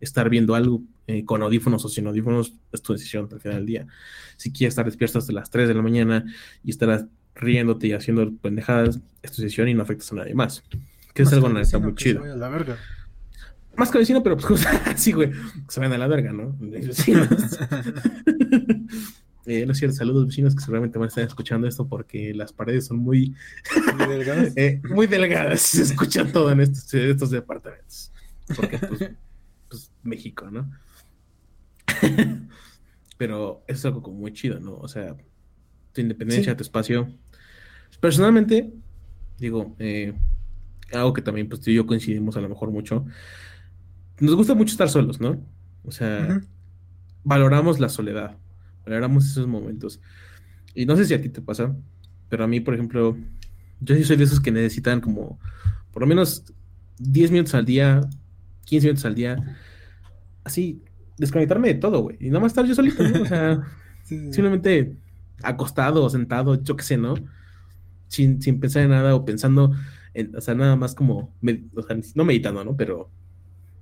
estar 0.01 0.29
viendo 0.29 0.57
algo 0.57 0.83
eh, 1.07 1.25
con 1.25 1.43
audífonos 1.43 1.85
o 1.85 1.89
sin 1.89 2.07
audífonos, 2.07 2.55
es 2.73 2.83
tu 2.83 2.95
decisión 2.95 3.29
al 3.31 3.41
final 3.41 3.59
del 3.59 3.67
día. 3.67 3.87
Si 4.37 4.51
quieres 4.51 4.73
estar 4.73 4.85
despierto 4.85 5.19
hasta 5.19 5.33
las 5.33 5.51
3 5.51 5.69
de 5.69 5.75
la 5.75 5.83
mañana 5.83 6.25
y 6.65 6.71
estar 6.71 7.09
riéndote 7.35 7.87
y 7.87 7.93
haciendo 7.93 8.35
pendejadas, 8.37 9.01
es 9.23 9.33
tu 9.33 9.43
decisión 9.43 9.69
y 9.69 9.75
no 9.75 9.83
afectas 9.83 10.11
a 10.13 10.17
nadie 10.17 10.35
más. 10.35 10.65
Que 11.15 11.23
es 11.23 11.33
algo 11.33 11.49
neta 11.49 11.79
muy 11.79 11.93
se 11.93 11.97
chido. 11.97 12.21
vaya 12.21 12.35
a 12.35 12.37
la 12.37 12.49
verga. 12.49 12.77
Más 13.77 13.91
que 13.91 13.99
vecino, 13.99 14.23
pero 14.23 14.37
pues 14.37 14.67
así, 14.87 15.13
güey, 15.13 15.31
se 15.69 15.81
vayan 15.81 15.95
a 15.95 15.99
la 15.99 16.07
verga, 16.09 16.33
¿no? 16.33 16.55
Vecinos. 16.61 17.29
Eh, 19.47 19.67
no 19.67 19.73
es 19.73 19.79
cierto, 19.79 19.95
saludos 19.95 20.27
vecinos 20.27 20.55
que 20.55 20.63
seguramente 20.63 20.99
van 20.99 21.05
a 21.05 21.09
estar 21.09 21.23
escuchando 21.23 21.69
esto 21.69 21.87
porque 21.87 22.33
las 22.33 22.55
paredes 22.55 22.87
son 22.87 22.97
muy, 22.97 23.35
Muy 23.99 24.07
delgadas. 24.07 24.53
eh, 24.57 24.81
muy 24.89 25.07
delgadas 25.07 25.61
se 25.61 25.83
escucha 25.83 26.25
todo 26.33 26.51
en 26.51 26.61
estos, 26.63 26.95
en 26.95 27.11
estos 27.11 27.31
departamentos. 27.31 28.11
Porque, 28.57 28.79
pues, 28.79 29.11
pues, 29.69 29.91
México, 30.03 30.51
¿no? 30.51 30.71
Pero 33.19 33.63
es 33.67 33.85
algo 33.85 34.03
como 34.03 34.17
muy 34.19 34.33
chido, 34.33 34.59
¿no? 34.61 34.77
O 34.77 34.89
sea, 34.89 35.15
tu 35.93 36.01
independencia, 36.01 36.53
Sí. 36.53 36.57
tu 36.57 36.63
espacio. 36.63 37.13
Personalmente, 38.01 38.73
digo, 39.39 39.77
eh, 39.79 40.15
algo 40.93 41.13
que 41.13 41.23
también 41.23 41.49
pues 41.49 41.61
tú 41.61 41.71
y 41.71 41.75
yo 41.75 41.87
coincidimos 41.87 42.37
a 42.37 42.41
lo 42.41 42.49
mejor 42.49 42.71
mucho. 42.71 43.07
Nos 44.21 44.35
gusta 44.37 44.55
mucho 44.55 44.73
estar 44.73 44.89
solos, 44.89 45.21
¿no? 45.21 45.45
O 45.83 45.91
sea, 45.91 46.39
valoramos 47.25 47.81
la 47.81 47.89
soledad, 47.89 48.39
valoramos 48.87 49.27
esos 49.27 49.47
momentos. 49.47 50.01
Y 50.75 50.87
no 50.87 50.97
sé 50.97 51.07
si 51.07 51.15
a 51.15 51.23
ti 51.23 51.31
te 51.31 51.43
pasa, 51.43 51.77
pero 52.29 52.45
a 52.45 52.49
mí, 52.49 52.61
por 52.61 52.75
ejemplo, 52.75 53.19
yo 53.81 53.97
sí 53.97 54.05
soy 54.05 54.17
de 54.17 54.25
esos 54.25 54.41
que 54.41 54.53
necesitan 54.53 55.01
como 55.01 55.41
por 55.93 56.03
lo 56.03 56.09
menos 56.09 56.45
10 56.99 57.31
minutos 57.33 57.55
al 57.55 57.65
día, 57.67 58.03
15 58.65 58.89
minutos 58.89 59.07
al 59.07 59.15
día, 59.17 59.45
así, 60.45 60.83
desconectarme 61.17 61.69
de 61.69 61.75
todo, 61.77 62.01
güey. 62.03 62.17
Y 62.21 62.29
nada 62.29 62.41
más 62.41 62.53
estar 62.53 62.67
yo 62.67 62.75
solito, 62.75 63.05
¿no? 63.07 63.23
O 63.23 63.27
sea, 63.27 63.61
Sí, 64.03 64.19
sí, 64.19 64.33
sí. 64.35 64.35
simplemente 64.35 64.99
acostado 65.43 66.09
sentado, 66.11 66.63
yo 66.63 66.77
qué 66.77 66.85
sé, 66.85 66.97
¿no? 66.99 67.25
Sin, 68.09 68.41
sin 68.43 68.61
pensar 68.61 68.83
en 68.85 68.91
nada 68.91 69.15
o 69.15 69.25
pensando, 69.25 69.73
en, 70.15 70.35
o 70.37 70.41
sea, 70.41 70.55
nada 70.55 70.77
más 70.77 70.95
como, 70.95 71.35
med- 71.43 71.69
o 71.75 71.83
sea, 71.83 71.97
no 72.15 72.25
meditando, 72.25 72.65
¿no? 72.65 72.77
Pero 72.77 73.11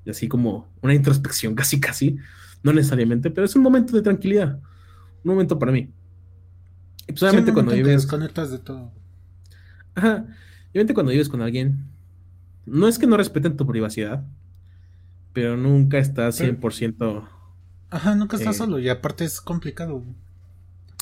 así 0.09 0.28
como 0.28 0.68
una 0.83 0.95
introspección, 0.95 1.55
casi, 1.55 1.78
casi, 1.80 2.16
no 2.62 2.72
necesariamente, 2.72 3.30
pero 3.30 3.45
es 3.45 3.55
un 3.57 3.62
momento 3.62 3.95
de 3.95 4.03
tranquilidad, 4.03 4.59
un 5.24 5.30
momento 5.33 5.59
para 5.59 5.72
mí. 5.72 5.91
Y 7.07 7.12
pues 7.12 7.22
obviamente 7.22 7.53
cuando 7.53 7.72
vives, 7.72 8.03
desconectas 8.03 8.51
de 8.51 8.59
todo. 8.59 8.93
ajá, 9.95 10.26
obviamente 10.70 10.95
cuando 10.95 11.12
vives 11.12 11.28
con 11.28 11.43
alguien, 11.43 11.87
no 12.66 12.89
es 12.89 12.99
que 12.99 13.07
no 13.07 13.16
respeten 13.16 13.57
tu 13.57 13.66
privacidad, 13.66 14.24
pero 15.33 15.57
nunca 15.57 15.99
estás 15.99 16.39
Pero- 16.39 16.47
100%, 16.61 17.28
Ajá, 17.91 18.14
nunca 18.14 18.37
estás 18.37 18.55
Eh, 18.55 18.59
solo 18.59 18.78
y 18.78 18.89
aparte 18.89 19.24
es 19.24 19.41
complicado. 19.41 20.03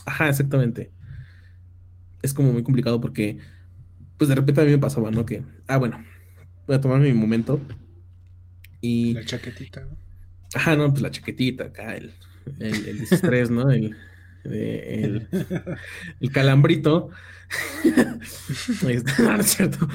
Ajá, 0.07 0.29
exactamente. 0.29 0.91
Es 2.23 2.35
como 2.35 2.53
muy 2.53 2.63
complicado 2.65 3.01
porque, 3.01 3.39
pues 4.21 4.29
de 4.29 4.35
repente 4.35 4.61
a 4.61 4.65
mí 4.65 4.71
me 4.71 4.77
pasaba, 4.77 5.11
¿no? 5.11 5.25
Que, 5.25 5.43
ah, 5.67 5.79
bueno, 5.79 6.05
voy 6.67 6.77
a 6.77 6.81
tomarme 6.83 7.09
mi 7.09 7.19
momento. 7.19 7.59
Y, 8.83 9.15
La 9.15 9.25
chaquetita. 9.25 9.81
¿no? 9.81 9.97
ajá, 10.55 10.77
no, 10.77 10.91
pues 10.91 11.01
la 11.01 11.11
chaquetita 11.11 11.65
acá, 11.65 11.97
el, 11.97 12.13
el, 12.59 12.87
el 12.87 13.01
estrés, 13.01 13.51
¿no? 13.51 13.71
El, 13.71 13.97
el, 14.45 15.27
el 16.21 16.33
calambrito. 16.33 17.09
Este, 17.83 18.85
no, 19.23 19.37
no 19.37 19.41
es 19.41 19.47
cierto. 19.47 19.89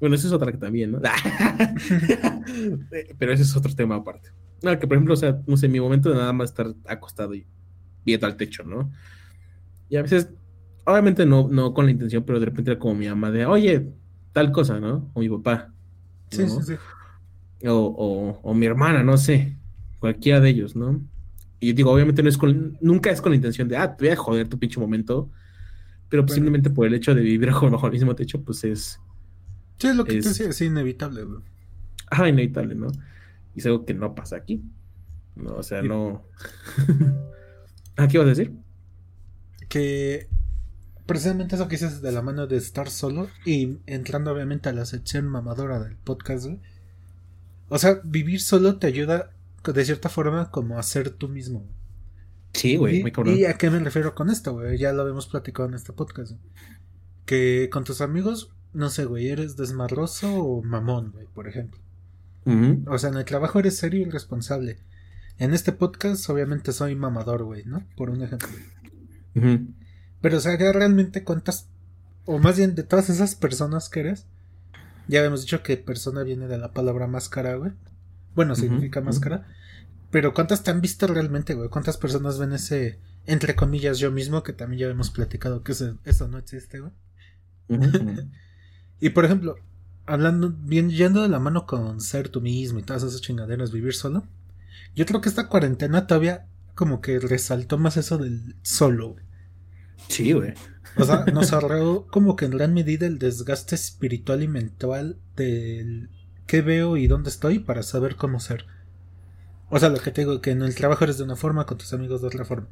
Bueno, 0.00 0.16
eso 0.16 0.28
es 0.28 0.32
otra 0.32 0.50
que 0.50 0.56
también, 0.56 0.92
¿no? 0.92 1.00
Pero 3.18 3.30
ese 3.30 3.42
es 3.42 3.54
otro 3.56 3.74
tema 3.74 3.96
aparte. 3.96 4.30
No, 4.62 4.78
que 4.78 4.86
por 4.86 4.96
ejemplo, 4.96 5.12
o 5.12 5.18
sea, 5.18 5.38
no 5.46 5.58
sé, 5.58 5.68
mi 5.68 5.80
momento 5.80 6.08
de 6.08 6.16
nada 6.16 6.32
más 6.32 6.48
estar 6.48 6.72
acostado 6.86 7.34
y 7.34 7.46
viendo 8.06 8.26
al 8.26 8.38
techo, 8.38 8.64
¿no? 8.64 8.90
Y 9.90 9.96
a 9.96 10.02
veces, 10.02 10.30
obviamente 10.86 11.26
no, 11.26 11.48
no 11.48 11.74
con 11.74 11.86
la 11.86 11.92
intención, 11.92 12.24
pero 12.24 12.40
de 12.40 12.46
repente 12.46 12.70
era 12.72 12.80
como 12.80 12.94
mi 12.94 13.08
mamá 13.08 13.30
de, 13.30 13.46
oye, 13.46 13.92
tal 14.32 14.52
cosa, 14.52 14.80
¿no? 14.80 15.10
O 15.14 15.20
mi 15.20 15.28
papá. 15.28 15.72
Sí, 16.30 16.42
¿no? 16.44 16.48
sí, 16.62 16.76
sí. 17.60 17.68
o, 17.68 17.72
o- 17.74 18.40
o 18.42 18.54
mi 18.54 18.66
hermana, 18.66 19.02
no 19.02 19.16
sé, 19.16 19.56
cualquiera 20.00 20.40
de 20.40 20.50
ellos, 20.50 20.76
¿no? 20.76 21.00
Y 21.60 21.72
digo, 21.72 21.90
obviamente 21.92 22.22
no 22.22 22.28
es 22.28 22.38
con, 22.38 22.76
nunca 22.80 23.10
es 23.10 23.20
con 23.22 23.32
la 23.32 23.36
intención 23.36 23.68
de, 23.68 23.76
ah, 23.76 23.96
te 23.96 24.04
voy 24.04 24.12
a 24.12 24.16
joder 24.16 24.48
tu 24.48 24.58
pinche 24.58 24.78
momento, 24.80 25.30
pero 26.08 26.22
pues 26.24 26.32
Bueno. 26.32 26.36
simplemente 26.36 26.70
por 26.70 26.86
el 26.86 26.94
hecho 26.94 27.14
de 27.14 27.22
vivir 27.22 27.50
bajo, 27.52 27.86
el 27.86 27.92
mismo 27.92 28.14
techo, 28.14 28.42
pues 28.44 28.64
es, 28.64 29.00
Sí, 29.78 29.88
es 29.88 29.96
lo 29.96 30.04
que 30.04 30.12
te 30.14 30.18
Es- 30.20 30.24
decía, 30.26 30.48
es 30.48 30.60
inevitable, 30.62 31.24
güey. 31.24 31.40
ajá, 32.10 32.28
inevitable, 32.28 32.74
¿no? 32.74 32.88
Y 33.54 33.60
es 33.60 33.66
algo 33.66 33.84
que 33.84 33.94
no 33.94 34.14
pasa 34.14 34.36
aquí, 34.36 34.62
¿no? 35.36 35.54
O 35.56 35.62
sea, 35.62 35.82
no... 35.82 36.24
¿Ah, 37.96 38.08
qué 38.08 38.16
ibas 38.18 38.26
a 38.26 38.30
decir? 38.30 38.52
Que 39.68 40.28
precisamente 41.06 41.54
eso 41.54 41.68
que 41.68 41.76
dices 41.76 42.02
de 42.02 42.12
la 42.12 42.22
mano 42.22 42.46
de 42.46 42.56
estar 42.56 42.90
solo 42.90 43.28
y 43.44 43.78
entrando 43.86 44.32
obviamente 44.32 44.68
a 44.68 44.72
la 44.72 44.84
sección 44.84 45.26
mamadora 45.26 45.80
del 45.80 45.96
podcast, 45.96 46.46
güey. 46.46 46.60
O 47.68 47.78
sea, 47.78 48.00
vivir 48.04 48.40
solo 48.40 48.78
te 48.78 48.86
ayuda 48.86 49.30
de 49.64 49.84
cierta 49.84 50.08
forma 50.08 50.50
como 50.50 50.78
a 50.78 50.82
ser 50.82 51.10
tú 51.10 51.28
mismo. 51.28 51.60
güey. 51.60 51.74
Sí, 52.52 52.76
güey, 52.76 52.98
y, 52.98 53.02
muy 53.02 53.12
cabrón. 53.12 53.36
¿Y 53.36 53.44
a 53.44 53.54
qué 53.54 53.70
me 53.70 53.78
refiero 53.80 54.14
con 54.14 54.30
esto, 54.30 54.52
güey? 54.54 54.78
Ya 54.78 54.92
lo 54.92 55.02
habíamos 55.02 55.26
platicado 55.26 55.68
en 55.68 55.74
este 55.74 55.92
podcast. 55.92 56.32
güey. 56.32 56.42
Que 57.24 57.68
con 57.72 57.84
tus 57.84 58.00
amigos, 58.00 58.50
no 58.72 58.88
sé, 58.90 59.04
güey, 59.04 59.28
eres 59.28 59.56
desmadroso 59.56 60.32
o 60.34 60.62
mamón, 60.62 61.10
güey, 61.12 61.26
por 61.26 61.48
ejemplo. 61.48 61.80
O 62.86 62.96
sea, 62.98 63.10
en 63.10 63.16
el 63.16 63.24
trabajo 63.24 63.58
eres 63.58 63.76
serio 63.76 64.02
y 64.02 64.10
responsable. 64.10 64.78
En 65.38 65.52
este 65.52 65.72
podcast, 65.72 66.30
obviamente, 66.30 66.72
soy 66.72 66.94
mamador, 66.94 67.42
güey, 67.42 67.64
¿no? 67.64 67.84
Por 67.96 68.08
un 68.08 68.22
ejemplo. 68.22 68.48
ujú. 69.34 69.66
Pero, 70.20 70.38
o 70.38 70.40
sea, 70.40 70.58
ya 70.58 70.72
realmente 70.72 71.24
cuántas, 71.24 71.68
o 72.24 72.38
más 72.38 72.56
bien 72.56 72.74
de 72.74 72.82
todas 72.82 73.10
esas 73.10 73.34
personas 73.34 73.88
que 73.88 74.00
eres, 74.00 74.26
ya 75.08 75.20
habíamos 75.20 75.42
dicho 75.42 75.62
que 75.62 75.76
persona 75.76 76.22
viene 76.22 76.48
de 76.48 76.58
la 76.58 76.72
palabra 76.72 77.06
máscara, 77.06 77.54
güey. 77.56 77.72
Bueno, 78.34 78.54
significa 78.54 79.00
máscara. 79.00 79.46
Pero 80.10 80.34
¿cuántas 80.34 80.62
te 80.62 80.70
han 80.70 80.80
visto 80.80 81.06
realmente, 81.06 81.54
güey? 81.54 81.68
¿Cuántas 81.68 81.96
personas 81.96 82.38
ven 82.38 82.52
ese, 82.52 82.98
entre 83.24 83.54
comillas, 83.54 83.98
yo 83.98 84.10
mismo, 84.10 84.42
que 84.42 84.52
también 84.52 84.80
ya 84.80 84.86
hemos 84.88 85.10
platicado 85.10 85.62
que 85.62 85.72
eso 85.72 86.28
no 86.28 86.38
existe, 86.38 86.80
güey? 86.80 86.92
Y 88.98 89.10
por 89.10 89.26
ejemplo, 89.26 89.56
hablando, 90.06 90.50
bien, 90.50 90.88
yendo 90.90 91.20
de 91.20 91.28
la 91.28 91.38
mano 91.38 91.66
con 91.66 92.00
ser 92.00 92.30
tú 92.30 92.40
mismo 92.40 92.78
y 92.78 92.82
todas 92.82 93.02
esas 93.02 93.20
chingaderas, 93.20 93.72
vivir 93.72 93.92
solo, 93.92 94.26
yo 94.94 95.04
creo 95.04 95.20
que 95.20 95.28
esta 95.28 95.48
cuarentena 95.48 96.06
todavía 96.06 96.46
como 96.74 97.02
que 97.02 97.18
resaltó 97.18 97.76
más 97.76 97.98
eso 97.98 98.16
del 98.16 98.56
solo, 98.62 99.10
güey. 99.10 99.25
Sí, 100.08 100.32
güey. 100.32 100.54
O 100.94 101.04
sea, 101.04 101.24
nos 101.32 101.52
ahorró 101.52 102.06
como 102.10 102.36
que 102.36 102.46
en 102.46 102.52
gran 102.52 102.74
medida 102.74 103.06
el 103.06 103.18
desgaste 103.18 103.74
espiritual 103.74 104.42
y 104.42 104.48
mental 104.48 105.20
del 105.36 106.10
qué 106.46 106.62
veo 106.62 106.96
y 106.96 107.06
dónde 107.06 107.30
estoy 107.30 107.58
para 107.58 107.82
saber 107.82 108.16
cómo 108.16 108.40
ser. 108.40 108.66
O 109.68 109.78
sea, 109.78 109.90
lo 109.90 110.00
que 110.00 110.10
te 110.10 110.22
digo, 110.22 110.40
que 110.40 110.50
en 110.50 110.62
el 110.62 110.74
trabajo 110.74 111.04
eres 111.04 111.18
de 111.18 111.24
una 111.24 111.36
forma, 111.36 111.66
con 111.66 111.78
tus 111.78 111.92
amigos 111.92 112.20
de 112.20 112.26
otra 112.28 112.44
forma. 112.44 112.68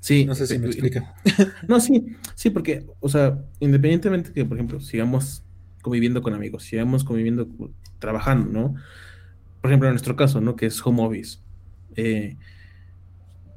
Sí. 0.00 0.24
No 0.24 0.34
sé 0.34 0.46
si 0.46 0.58
me 0.58 0.66
explica. 0.66 1.14
No, 1.68 1.80
sí, 1.80 2.06
sí, 2.34 2.50
porque, 2.50 2.86
o 3.00 3.08
sea, 3.08 3.44
independientemente 3.60 4.32
que, 4.32 4.44
por 4.44 4.56
ejemplo, 4.56 4.80
sigamos 4.80 5.44
conviviendo 5.82 6.22
con 6.22 6.34
amigos, 6.34 6.64
sigamos 6.64 7.04
conviviendo, 7.04 7.48
trabajando, 7.98 8.50
¿no? 8.50 8.74
Por 9.60 9.70
ejemplo, 9.70 9.88
en 9.88 9.94
nuestro 9.94 10.16
caso, 10.16 10.40
¿no? 10.40 10.56
Que 10.56 10.66
es 10.66 10.84
home 10.86 11.02
office. 11.04 11.38
eh, 11.96 12.38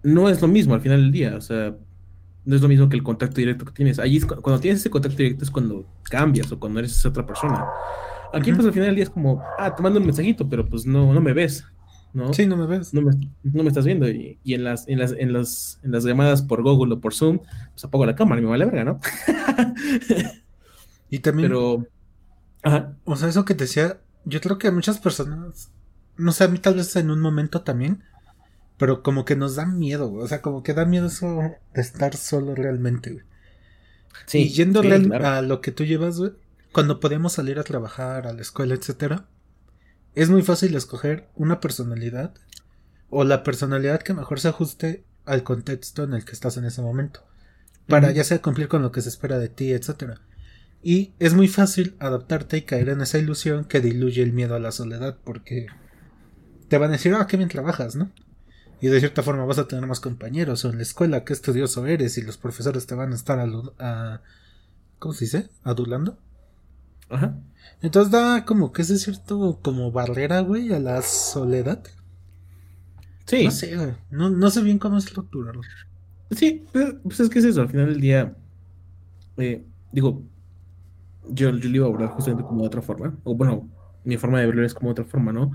no 0.03 0.29
es 0.29 0.41
lo 0.41 0.47
mismo 0.47 0.73
al 0.73 0.81
final 0.81 1.01
del 1.01 1.11
día, 1.11 1.35
o 1.35 1.41
sea, 1.41 1.75
no 2.45 2.55
es 2.55 2.61
lo 2.61 2.67
mismo 2.67 2.89
que 2.89 2.95
el 2.97 3.03
contacto 3.03 3.37
directo 3.37 3.65
que 3.65 3.71
tienes. 3.71 3.99
Allí, 3.99 4.17
es 4.17 4.25
cu- 4.25 4.41
cuando 4.41 4.59
tienes 4.61 4.81
ese 4.81 4.89
contacto 4.89 5.17
directo 5.17 5.43
es 5.45 5.51
cuando 5.51 5.85
cambias 6.03 6.51
o 6.51 6.59
cuando 6.59 6.79
eres 6.79 6.91
esa 6.97 7.09
otra 7.09 7.25
persona. 7.25 7.65
Aquí, 8.33 8.51
pues 8.51 8.65
al 8.65 8.73
final 8.73 8.87
del 8.87 8.95
día 8.95 9.03
es 9.05 9.09
como, 9.09 9.41
ah, 9.59 9.73
te 9.75 9.81
mando 9.83 9.99
un 9.99 10.05
mensajito, 10.05 10.47
pero 10.49 10.67
pues 10.67 10.85
no, 10.85 11.13
no 11.13 11.21
me 11.21 11.33
ves, 11.33 11.63
¿no? 12.13 12.33
Sí, 12.33 12.47
no 12.47 12.57
me 12.57 12.65
ves. 12.65 12.93
no 12.93 13.01
me, 13.01 13.11
no 13.43 13.63
me 13.63 13.69
estás 13.69 13.85
viendo. 13.85 14.09
Y, 14.09 14.39
y 14.43 14.55
en, 14.55 14.63
las, 14.63 14.87
en, 14.87 14.99
las, 14.99 15.11
en, 15.13 15.31
las, 15.33 15.79
en 15.83 15.91
las 15.91 16.03
llamadas 16.03 16.41
por 16.41 16.63
Google 16.63 16.95
o 16.95 16.99
por 16.99 17.13
Zoom, 17.13 17.39
pues 17.73 17.85
apago 17.85 18.05
la 18.05 18.15
cámara 18.15 18.41
y 18.41 18.43
me 18.43 18.49
vale 18.49 18.65
verga, 18.65 18.83
¿no? 18.83 18.99
Y 21.09 21.19
también, 21.19 21.49
Pero. 21.49 21.85
Ajá. 22.63 22.93
o 23.03 23.15
sea, 23.15 23.29
eso 23.29 23.45
que 23.45 23.55
te 23.55 23.65
decía, 23.65 23.99
yo 24.25 24.41
creo 24.41 24.57
que 24.57 24.71
muchas 24.71 24.97
personas, 24.99 25.71
no 26.17 26.31
sé, 26.31 26.45
a 26.45 26.47
mí 26.47 26.57
tal 26.59 26.75
vez 26.75 26.95
en 26.95 27.11
un 27.11 27.19
momento 27.19 27.61
también, 27.61 28.03
pero 28.83 29.01
como 29.01 29.23
que 29.23 29.37
nos 29.37 29.55
da 29.55 29.65
miedo, 29.65 30.09
güey. 30.09 30.25
O 30.25 30.27
sea, 30.27 30.41
como 30.41 30.61
que 30.61 30.73
da 30.73 30.83
miedo 30.83 31.07
eso 31.07 31.39
de 31.73 31.81
estar 31.81 32.17
solo 32.17 32.53
realmente, 32.53 33.11
güey. 33.13 33.23
Sí. 34.25 34.39
y 34.39 34.49
yendo 34.49 34.81
sí, 34.81 34.89
real- 34.89 35.05
claro. 35.05 35.27
a 35.29 35.41
lo 35.41 35.61
que 35.61 35.71
tú 35.71 35.85
llevas, 35.85 36.17
güey, 36.17 36.33
cuando 36.73 36.99
podemos 36.99 37.31
salir 37.31 37.59
a 37.59 37.63
trabajar, 37.63 38.27
a 38.27 38.33
la 38.33 38.41
escuela, 38.41 38.73
etcétera, 38.75 39.25
es 40.15 40.29
muy 40.29 40.41
fácil 40.41 40.75
escoger 40.75 41.29
una 41.35 41.61
personalidad 41.61 42.33
o 43.09 43.23
la 43.23 43.41
personalidad 43.43 44.01
que 44.01 44.13
mejor 44.13 44.41
se 44.41 44.49
ajuste 44.49 45.05
al 45.23 45.43
contexto 45.43 46.03
en 46.03 46.13
el 46.13 46.25
que 46.25 46.33
estás 46.33 46.57
en 46.57 46.65
ese 46.65 46.81
momento. 46.81 47.21
Para 47.87 48.11
ya 48.11 48.25
sea 48.25 48.41
cumplir 48.41 48.67
con 48.67 48.81
lo 48.81 48.91
que 48.91 48.99
se 48.99 49.07
espera 49.07 49.39
de 49.39 49.47
ti, 49.47 49.71
etcétera. 49.71 50.19
Y 50.81 51.13
es 51.19 51.33
muy 51.35 51.47
fácil 51.47 51.95
adaptarte 51.99 52.57
y 52.57 52.61
caer 52.63 52.89
en 52.89 52.99
esa 52.99 53.17
ilusión 53.17 53.63
que 53.63 53.79
diluye 53.79 54.21
el 54.23 54.33
miedo 54.33 54.55
a 54.55 54.59
la 54.59 54.73
soledad, 54.73 55.19
porque 55.23 55.67
te 56.67 56.77
van 56.77 56.89
a 56.89 56.97
decir, 56.97 57.13
ah, 57.13 57.27
qué 57.27 57.37
bien 57.37 57.47
trabajas, 57.47 57.95
¿no? 57.95 58.11
Y 58.83 58.89
de 58.89 58.99
cierta 58.99 59.23
forma 59.23 59.45
vas 59.45 59.59
a 59.59 59.67
tener 59.69 59.87
más 59.87 60.01
compañeros, 60.01 60.65
o 60.65 60.69
en 60.69 60.75
la 60.75 60.81
escuela, 60.83 61.23
qué 61.23 61.31
estudioso 61.31 61.85
eres, 61.87 62.17
y 62.17 62.21
los 62.21 62.35
profesores 62.35 62.85
te 62.85 62.95
van 62.95 63.13
a 63.13 63.15
estar 63.15 63.39
a, 63.39 64.21
¿cómo 64.99 65.13
se 65.13 65.23
dice? 65.23 65.49
adulando. 65.63 66.17
Ajá. 67.09 67.37
Entonces 67.81 68.11
da 68.11 68.43
como 68.43 68.73
que 68.73 68.81
ese 68.81 68.97
cierto 68.99 69.61
como 69.61 69.93
barrera, 69.93 70.41
güey, 70.41 70.73
a 70.73 70.81
la 70.81 71.01
soledad. 71.01 71.81
Sí. 73.25 73.45
No 73.45 73.51
sé, 73.51 73.73
güey. 73.77 73.93
No, 74.11 74.29
no 74.29 74.49
sé 74.49 74.61
bien 74.61 74.79
cómo 74.79 74.97
estructurarlo. 74.97 75.61
Sí, 76.31 76.65
pues, 76.73 76.95
pues 77.03 77.21
es 77.21 77.29
que 77.29 77.39
es 77.39 77.45
eso, 77.45 77.61
al 77.61 77.69
final 77.69 77.85
del 77.85 78.01
día. 78.01 78.35
eh, 79.37 79.63
digo, 79.93 80.23
yo, 81.29 81.51
yo 81.51 81.69
lo 81.69 81.75
iba 81.77 81.85
a 81.85 81.87
abordar 81.87 82.09
justamente 82.09 82.43
como 82.43 82.59
de 82.59 82.67
otra 82.67 82.81
forma. 82.81 83.15
O 83.23 83.33
bueno, 83.33 83.69
mi 84.03 84.17
forma 84.17 84.41
de 84.41 84.47
verlo 84.47 84.65
es 84.65 84.73
como 84.73 84.89
de 84.89 85.01
otra 85.01 85.05
forma, 85.05 85.31
¿no? 85.31 85.53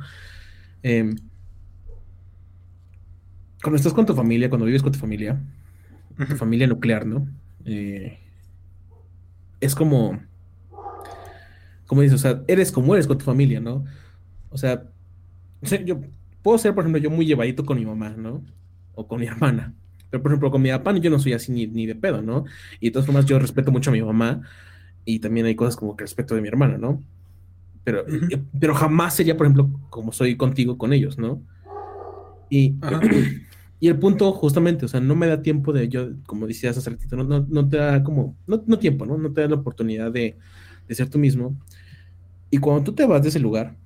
Em, 0.83 1.15
cuando 3.63 3.77
estás 3.77 3.93
con 3.93 4.07
tu 4.07 4.15
familia, 4.15 4.49
cuando 4.49 4.67
vives 4.67 4.83
con 4.83 4.93
tu 4.93 4.99
familia, 4.99 5.41
tu 6.17 6.37
familia 6.37 6.67
nuclear, 6.67 7.07
¿no? 7.07 7.29
Eh, 7.65 8.19
es 9.61 9.75
como, 9.75 10.19
como 11.87 12.03
dices, 12.03 12.15
o 12.15 12.23
sea, 12.23 12.43
eres 12.47 12.71
como 12.71 12.95
eres 12.95 13.07
con 13.07 13.19
tu 13.19 13.25
familia, 13.25 13.61
¿no? 13.61 13.85
O 14.51 14.59
sea, 14.59 14.85
yo 15.85 16.01
puedo 16.43 16.59
ser, 16.59 16.75
por 16.75 16.85
ejemplo, 16.85 17.01
yo 17.01 17.11
muy 17.11 17.27
llevadito 17.27 17.65
con 17.65 17.79
mi 17.79 17.85
mamá, 17.85 18.11
¿no? 18.11 18.43
O 18.95 19.07
con 19.07 19.21
mi 19.21 19.27
hermana. 19.29 19.75
Pero, 20.11 20.23
por 20.23 20.33
ejemplo, 20.33 20.51
con 20.51 20.63
mi 20.63 20.71
papá 20.71 20.97
yo 20.97 21.11
no 21.11 21.19
soy 21.19 21.35
así 21.35 21.53
ni, 21.53 21.67
ni 21.67 21.87
de 21.87 21.95
pedo, 21.95 22.23
¿no? 22.23 22.45
Y 22.81 22.87
de 22.87 22.93
todas 22.93 23.07
formas 23.07 23.27
yo 23.27 23.39
respeto 23.39 23.71
mucho 23.71 23.91
a 23.91 23.93
mi 23.93 24.01
mamá 24.01 24.43
y 25.05 25.19
también 25.19 25.47
hay 25.47 25.55
cosas 25.55 25.77
como 25.77 25.97
que 25.97 26.05
respeto 26.05 26.35
de 26.35 26.41
mi 26.41 26.49
hermana, 26.49 26.79
¿no? 26.79 27.03
Pero, 27.85 28.07
eh, 28.09 28.43
pero 28.59 28.75
jamás 28.75 29.15
sería, 29.15 29.37
por 29.37 29.47
ejemplo, 29.47 29.71
como 29.91 30.13
soy 30.13 30.37
contigo 30.37 30.79
con 30.79 30.93
ellos, 30.93 31.19
¿no? 31.19 31.43
Y. 32.49 32.77
y 33.81 33.89
el 33.89 33.99
punto, 33.99 34.33
justamente, 34.33 34.87
o 34.87 34.89
sea, 34.89 35.01
no 35.01 35.15
me 35.15 35.29
da 35.29 35.43
tiempo 35.43 35.73
de 35.73 35.89
yo, 35.89 36.09
como 36.27 36.47
decías 36.47 36.77
hace 36.77 36.91
ratito, 36.91 37.17
no, 37.17 37.25
no, 37.25 37.47
no 37.49 37.69
te 37.69 37.77
da 37.77 38.03
como, 38.03 38.37
no, 38.47 38.63
no 38.67 38.79
tiempo, 38.79 39.07
¿no? 39.07 39.17
No 39.19 39.33
te 39.33 39.43
da 39.43 39.49
la 39.49 39.57
oportunidad 39.57 40.11
de, 40.11 40.37
de 40.89 40.95
ser 40.95 41.09
tú 41.09 41.19
mismo. 41.19 41.57
Y 42.51 42.59
cuando 42.59 42.83
tú 42.85 42.95
te 42.95 43.07
vas 43.07 43.23
de 43.23 43.29
ese 43.29 43.39
lugar, 43.39 43.77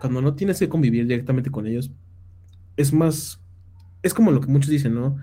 cuando 0.00 0.20
no 0.22 0.34
tienes 0.34 0.58
que 0.58 0.68
convivir 0.68 1.06
directamente 1.06 1.50
con 1.50 1.66
ellos, 1.66 1.90
es 2.76 2.92
más, 2.92 3.40
es 4.02 4.14
como 4.14 4.30
lo 4.30 4.40
que 4.40 4.48
muchos 4.48 4.70
dicen, 4.70 4.94
¿no? 4.94 5.16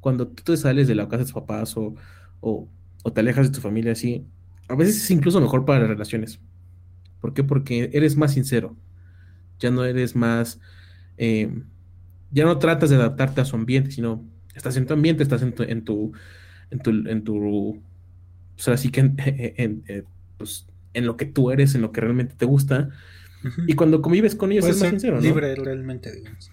Cuando 0.00 0.28
tú 0.28 0.42
te 0.44 0.56
sales 0.56 0.88
de 0.88 0.94
la 0.94 1.08
casa 1.08 1.18
de 1.18 1.24
tus 1.24 1.32
papás 1.32 1.76
o, 1.76 1.94
o, 2.40 2.68
te 3.12 3.20
alejas 3.20 3.48
de 3.48 3.54
tu 3.54 3.60
familia 3.60 3.92
así, 3.92 4.26
a 4.68 4.74
veces 4.74 4.96
es 5.02 5.10
incluso 5.10 5.40
mejor 5.40 5.64
para 5.64 5.80
las 5.80 5.88
relaciones. 5.88 6.40
¿Por 7.20 7.34
qué? 7.34 7.42
Porque 7.44 7.90
eres 7.92 8.16
más 8.16 8.32
sincero. 8.32 8.76
Ya 9.58 9.70
no 9.70 9.84
eres 9.84 10.14
más, 10.14 10.60
eh, 11.16 11.62
ya 12.30 12.44
no 12.44 12.58
tratas 12.58 12.90
de 12.90 12.96
adaptarte 12.96 13.40
a 13.40 13.44
su 13.44 13.56
ambiente, 13.56 13.90
sino 13.90 14.24
estás 14.54 14.76
en 14.76 14.86
tu 14.86 14.94
ambiente, 14.94 15.22
estás 15.22 15.42
en 15.42 15.52
tu, 15.52 15.62
en 15.62 15.84
tu, 15.84 16.12
en 16.70 16.78
tu, 16.80 16.90
en 16.90 17.24
tu, 17.24 17.82
pues 18.56 18.68
así 18.68 18.90
que 18.90 19.00
en, 19.00 19.14
en, 19.18 19.84
en, 19.86 20.04
pues, 20.36 20.66
en 20.94 21.06
lo 21.06 21.16
que 21.16 21.26
tú 21.26 21.50
eres, 21.50 21.74
en 21.74 21.82
lo 21.82 21.92
que 21.92 22.00
realmente 22.00 22.34
te 22.36 22.44
gusta. 22.44 22.90
Y 23.66 23.74
cuando 23.74 24.02
convives 24.02 24.34
con 24.34 24.50
ellos 24.50 24.66
es 24.66 24.80
más 24.80 24.90
sincero, 24.90 25.16
¿no? 25.16 25.22
libre 25.22 25.54
realmente, 25.54 26.12
digamos. 26.12 26.50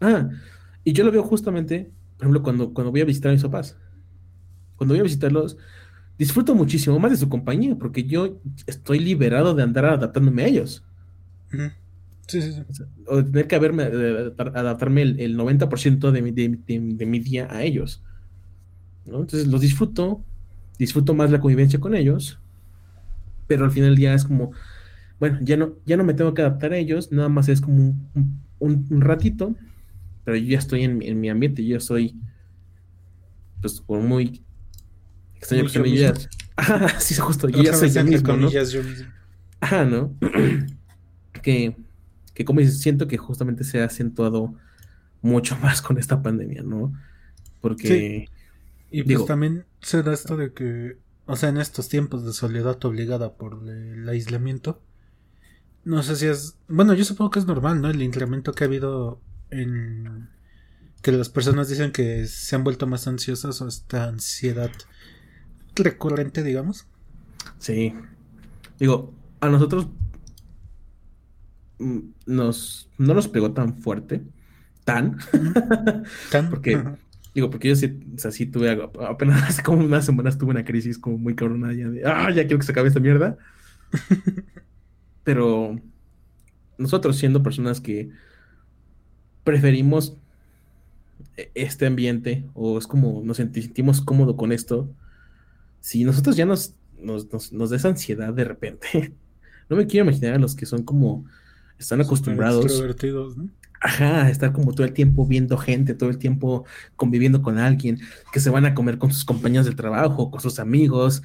Ah, 0.00 0.28
y 0.82 0.92
yo 0.92 1.04
lo 1.04 1.12
veo 1.12 1.22
justamente, 1.22 1.90
por 2.16 2.24
ejemplo, 2.24 2.42
cuando, 2.42 2.74
cuando 2.74 2.90
voy 2.90 3.00
a 3.00 3.04
visitar 3.04 3.30
a 3.30 3.34
mis 3.34 3.42
papás. 3.42 3.76
Cuando 4.76 4.94
voy 4.94 5.00
a 5.00 5.04
visitarlos, 5.04 5.56
disfruto 6.18 6.54
muchísimo 6.54 6.98
más 6.98 7.12
de 7.12 7.16
su 7.16 7.28
compañía, 7.28 7.76
porque 7.76 8.04
yo 8.04 8.40
estoy 8.66 8.98
liberado 8.98 9.54
de 9.54 9.62
andar 9.62 9.84
adaptándome 9.86 10.42
a 10.42 10.46
ellos. 10.48 10.84
Sí, 12.28 12.42
sí, 12.42 12.52
sí. 12.52 12.62
O, 12.68 12.74
sea, 12.74 12.86
o 13.06 13.16
de 13.18 13.24
tener 13.24 13.46
que 13.48 13.54
haberme, 13.56 13.84
adaptarme 13.84 15.02
el, 15.02 15.20
el 15.20 15.36
90% 15.36 16.10
de 16.12 16.22
mi, 16.22 16.30
de, 16.32 16.48
de- 16.66 16.80
de 16.80 17.06
mi 17.06 17.20
día 17.20 17.48
a 17.50 17.62
ellos. 17.64 18.02
¿no? 19.04 19.20
Entonces 19.20 19.46
los 19.48 19.60
disfruto, 19.60 20.24
disfruto 20.78 21.14
más 21.14 21.30
la 21.30 21.40
convivencia 21.40 21.80
con 21.80 21.94
ellos, 21.94 22.38
pero 23.46 23.64
al 23.64 23.70
final 23.70 23.90
del 23.90 23.96
día 23.98 24.14
es 24.14 24.24
como, 24.24 24.50
bueno, 25.20 25.38
ya 25.42 25.56
no, 25.56 25.74
ya 25.86 25.96
no 25.96 26.04
me 26.04 26.14
tengo 26.14 26.34
que 26.34 26.42
adaptar 26.42 26.72
a 26.72 26.78
ellos, 26.78 27.12
nada 27.12 27.28
más 27.28 27.48
es 27.48 27.60
como 27.60 27.76
un, 28.14 28.42
un- 28.60 28.86
un 28.90 29.00
ratito, 29.00 29.54
pero 30.24 30.36
yo 30.38 30.46
ya 30.52 30.58
estoy 30.58 30.84
en, 30.84 30.98
mi- 30.98 31.08
en 31.08 31.20
mi 31.20 31.30
ambiente, 31.30 31.64
yo 31.66 31.76
ya 31.78 31.80
soy, 31.80 32.16
pues, 33.60 33.80
por 33.80 34.00
muy 34.00 34.44
extraño 35.36 35.64
Muy 35.64 35.72
que 35.72 35.78
yo 35.78 35.84
ya-. 36.12 36.14
Ajá, 36.56 37.00
sí, 37.00 37.14
justo, 37.14 37.48
yo 37.48 37.62
ya 37.62 37.72
soy 37.74 37.90
yo 37.90 38.04
mismo, 38.04 38.28
¿no? 38.36 38.48
comillas, 38.48 38.72
yo 38.72 38.82
mismo. 38.82 39.12
Ajá, 39.60 39.84
¿no? 39.84 40.16
que, 41.42 41.76
que 42.36 42.46
como 42.46 42.60
dices, 42.60 42.80
siento 42.82 43.08
que 43.08 43.18
justamente 43.18 43.64
se 43.64 43.82
ha 43.82 43.86
acentuado 43.86 44.56
mucho 45.22 45.56
más 45.62 45.82
con 45.82 45.98
esta 45.98 46.22
pandemia, 46.22 46.62
¿no? 46.64 46.94
Porque, 47.60 48.30
Y 48.90 49.04
pues 49.04 49.24
Digo- 49.24 49.26
también 49.26 49.66
se 49.80 50.02
da 50.02 50.12
esto 50.14 50.36
de 50.36 50.52
que, 50.54 50.98
o 51.26 51.36
sea, 51.36 51.48
en 51.50 51.58
estos 51.58 51.88
tiempos 51.88 52.24
de 52.24 52.32
soledad 52.32 52.84
obligada 52.84 53.36
por 53.36 53.68
el 53.68 54.08
aislamiento, 54.08 54.82
no 55.84 56.02
sé 56.02 56.16
si 56.16 56.26
es, 56.26 56.58
bueno, 56.68 56.94
yo 56.94 57.04
supongo 57.04 57.30
que 57.30 57.38
es 57.38 57.46
normal, 57.46 57.80
¿no? 57.80 57.90
El 57.90 58.02
incremento 58.02 58.52
que 58.54 58.64
ha 58.64 58.66
habido 58.66 59.22
en 59.50 60.28
que 61.02 61.12
las 61.12 61.28
personas 61.30 61.68
dicen 61.68 61.92
que 61.92 62.26
se 62.26 62.56
han 62.56 62.64
vuelto 62.64 62.86
más 62.86 63.08
ansiosas 63.08 63.60
o 63.62 63.68
esta 63.68 64.04
ansiedad 64.06 64.72
recurrente, 65.76 66.42
digamos. 66.42 66.88
sí, 67.58 67.94
digo, 68.78 69.14
a 69.40 69.48
nosotros 69.48 69.88
nos, 72.26 72.88
no 72.98 73.14
nos 73.14 73.28
pegó 73.28 73.52
tan 73.52 73.74
fuerte, 73.80 74.22
tan, 74.84 75.18
Tan, 76.30 76.50
Porque- 76.50 76.82
digo, 77.34 77.50
porque 77.50 77.68
yo 77.68 77.76
sí, 77.76 77.98
o 78.14 78.18
sea, 78.18 78.30
sí 78.30 78.46
tuve, 78.46 78.70
apenas 79.06 79.42
hace 79.50 79.62
como 79.62 79.84
unas 79.84 80.06
semanas 80.06 80.38
tuve 80.38 80.50
una 80.52 80.64
crisis 80.64 80.98
como 80.98 81.18
muy 81.18 81.34
cabrona 81.34 81.72
ya 81.74 81.88
de, 81.88 82.02
ah, 82.06 82.30
ya 82.30 82.42
quiero 82.46 82.58
que 82.58 82.64
se 82.66 82.72
acabe 82.72 82.88
esta 82.88 83.00
mierda. 83.00 83.36
Pero 85.24 85.78
nosotros 86.78 87.16
siendo 87.16 87.42
personas 87.42 87.80
que 87.80 88.10
preferimos 89.44 90.16
e- 91.36 91.50
este 91.54 91.86
ambiente 91.86 92.44
o 92.54 92.78
es 92.78 92.86
como 92.86 93.22
nos 93.24 93.38
senti- 93.38 93.62
sentimos 93.62 94.00
cómodo 94.00 94.36
con 94.36 94.52
esto, 94.52 94.88
si 95.80 96.04
nosotros 96.04 96.36
ya 96.36 96.46
nos, 96.46 96.74
nos, 97.00 97.30
nos, 97.32 97.52
nos 97.52 97.70
da 97.70 97.76
esa 97.76 97.88
ansiedad 97.88 98.32
de 98.32 98.44
repente, 98.44 99.12
no 99.68 99.76
me 99.76 99.86
quiero 99.86 100.06
imaginar 100.06 100.34
a 100.34 100.38
los 100.38 100.54
que 100.54 100.66
son 100.66 100.82
como, 100.84 101.24
están 101.78 102.00
acostumbrados 102.00 102.64
extrovertidos, 102.64 103.36
¿no? 103.36 103.48
Ajá, 103.80 104.30
estar 104.30 104.52
como 104.52 104.72
todo 104.72 104.86
el 104.86 104.92
tiempo 104.92 105.26
viendo 105.26 105.58
gente, 105.58 105.94
todo 105.94 106.08
el 106.08 106.18
tiempo 106.18 106.64
conviviendo 106.96 107.42
con 107.42 107.58
alguien, 107.58 108.00
que 108.32 108.40
se 108.40 108.50
van 108.50 108.64
a 108.64 108.74
comer 108.74 108.98
con 108.98 109.12
sus 109.12 109.24
compañeros 109.24 109.66
del 109.66 109.76
trabajo, 109.76 110.30
con 110.30 110.40
sus 110.40 110.58
amigos. 110.58 111.22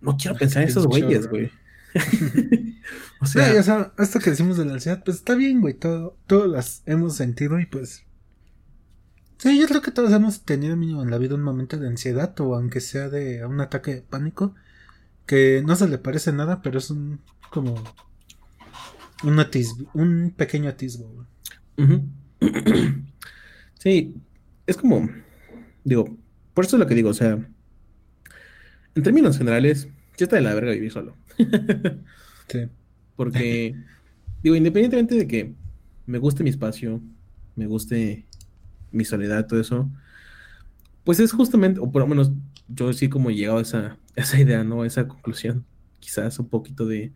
No 0.00 0.16
quiero 0.16 0.36
pensar 0.36 0.62
en 0.62 0.68
esos 0.68 0.86
güeyes, 0.86 1.28
güey. 1.28 1.50
o 3.20 3.26
sea, 3.26 3.58
o 3.58 3.62
sea, 3.62 3.92
esto 3.98 4.20
que 4.20 4.30
decimos 4.30 4.56
de 4.56 4.64
la 4.64 4.74
ansiedad, 4.74 5.02
pues 5.04 5.18
está 5.18 5.34
bien, 5.34 5.60
güey. 5.60 5.74
Todo, 5.74 6.16
todas 6.26 6.48
las 6.48 6.82
hemos 6.86 7.16
sentido 7.16 7.58
y 7.58 7.66
pues. 7.66 8.04
Sí, 9.38 9.60
yo 9.60 9.66
creo 9.66 9.82
que 9.82 9.90
todos 9.90 10.12
hemos 10.12 10.42
tenido 10.42 10.76
mínimo 10.76 11.02
en 11.02 11.10
la 11.10 11.18
vida 11.18 11.34
un 11.34 11.42
momento 11.42 11.76
de 11.76 11.88
ansiedad 11.88 12.38
o 12.40 12.54
aunque 12.54 12.80
sea 12.80 13.08
de 13.08 13.44
un 13.44 13.60
ataque 13.60 13.96
de 13.96 14.02
pánico 14.02 14.54
que 15.26 15.62
no 15.66 15.74
se 15.74 15.88
le 15.88 15.98
parece 15.98 16.32
nada, 16.32 16.62
pero 16.62 16.78
es 16.78 16.90
un 16.90 17.20
como 17.50 17.74
un 19.22 19.38
atisbo, 19.38 19.90
un 19.94 20.32
pequeño 20.36 20.68
atisbo. 20.68 21.26
Sí, 23.78 24.14
es 24.64 24.76
como, 24.76 25.10
digo, 25.82 26.16
por 26.54 26.64
eso 26.64 26.76
es 26.76 26.80
lo 26.80 26.86
que 26.86 26.94
digo, 26.94 27.10
o 27.10 27.14
sea, 27.14 27.32
en 28.94 29.02
términos 29.02 29.36
generales, 29.36 29.88
ya 30.16 30.26
está 30.26 30.36
de 30.36 30.42
la 30.42 30.54
verga 30.54 30.72
vivir 30.72 30.92
solo. 30.92 31.16
Sí. 32.48 32.68
Porque, 33.16 33.74
digo, 34.42 34.56
independientemente 34.56 35.14
de 35.14 35.26
que 35.26 35.54
me 36.06 36.18
guste 36.18 36.44
mi 36.44 36.50
espacio, 36.50 37.00
me 37.56 37.66
guste 37.66 38.26
mi 38.90 39.04
soledad, 39.04 39.46
todo 39.46 39.60
eso, 39.60 39.90
pues 41.04 41.18
es 41.18 41.32
justamente, 41.32 41.80
o 41.80 41.90
por 41.90 42.02
lo 42.02 42.08
menos 42.08 42.30
yo 42.68 42.92
sí 42.92 43.08
como 43.08 43.30
he 43.30 43.34
llegado 43.34 43.58
a 43.58 43.62
esa, 43.62 43.78
a 43.78 43.98
esa 44.16 44.40
idea, 44.40 44.64
¿no? 44.64 44.82
A 44.82 44.86
esa 44.86 45.08
conclusión, 45.08 45.64
quizás 45.98 46.38
un 46.38 46.48
poquito 46.48 46.86
de 46.86 47.12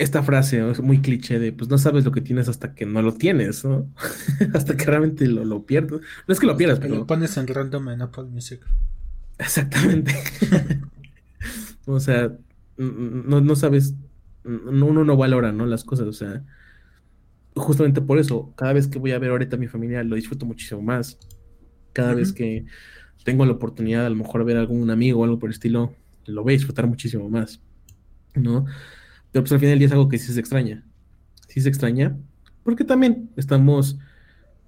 esta 0.00 0.22
frase. 0.22 0.70
Es 0.70 0.80
muy 0.80 1.00
cliché 1.00 1.38
de, 1.38 1.52
pues 1.52 1.68
no 1.68 1.76
sabes 1.76 2.04
lo 2.04 2.12
que 2.12 2.22
tienes 2.22 2.48
hasta 2.48 2.74
que 2.74 2.86
no 2.86 3.02
lo 3.02 3.12
tienes, 3.12 3.64
¿no? 3.64 3.86
hasta 4.54 4.76
que 4.76 4.84
realmente 4.86 5.26
lo, 5.26 5.44
lo 5.44 5.66
pierdes. 5.66 6.00
No 6.26 6.32
es 6.32 6.40
que 6.40 6.46
lo 6.46 6.56
pierdas, 6.56 6.78
Que 6.78 6.86
pero... 6.86 7.00
lo 7.00 7.06
pones 7.06 7.36
en 7.36 7.46
random 7.46 7.90
en 7.90 8.02
Apple 8.02 8.24
Music. 8.24 8.60
Exactamente. 9.38 10.14
o 11.86 12.00
sea, 12.00 12.32
no, 12.78 13.40
no 13.42 13.56
sabes, 13.56 13.94
uno 14.44 15.04
no 15.04 15.16
valora, 15.16 15.52
¿no? 15.52 15.66
Las 15.66 15.84
cosas, 15.84 16.06
o 16.06 16.12
sea, 16.14 16.44
justamente 17.54 18.00
por 18.00 18.18
eso, 18.18 18.54
cada 18.56 18.72
vez 18.72 18.88
que 18.88 18.98
voy 18.98 19.12
a 19.12 19.18
ver 19.18 19.30
ahorita 19.30 19.56
a 19.56 19.58
mi 19.58 19.68
familia, 19.68 20.02
lo 20.02 20.16
disfruto 20.16 20.46
muchísimo 20.46 20.80
más. 20.80 21.18
Cada 21.92 22.14
vez 22.14 22.32
que 22.32 22.64
tengo 23.22 23.44
la 23.44 23.52
oportunidad, 23.52 24.06
a 24.06 24.10
lo 24.10 24.16
mejor, 24.16 24.44
ver 24.44 24.56
a 24.56 24.60
algún 24.60 24.88
amigo 24.90 25.20
o 25.20 25.24
algo 25.24 25.38
por 25.38 25.50
el 25.50 25.54
estilo, 25.54 25.94
lo 26.24 26.42
voy 26.42 26.54
a 26.54 26.56
disfrutar 26.56 26.86
muchísimo 26.86 27.28
más, 27.28 27.60
¿no? 28.34 28.64
Pero 29.32 29.42
pues 29.44 29.52
al 29.52 29.58
final 29.60 29.72
del 29.72 29.78
día 29.78 29.86
es 29.86 29.92
algo 29.92 30.08
que 30.08 30.18
sí 30.18 30.32
se 30.32 30.40
extraña. 30.40 30.84
Sí 31.48 31.60
se 31.60 31.68
extraña, 31.68 32.16
porque 32.64 32.84
también 32.84 33.30
estamos, 33.36 33.98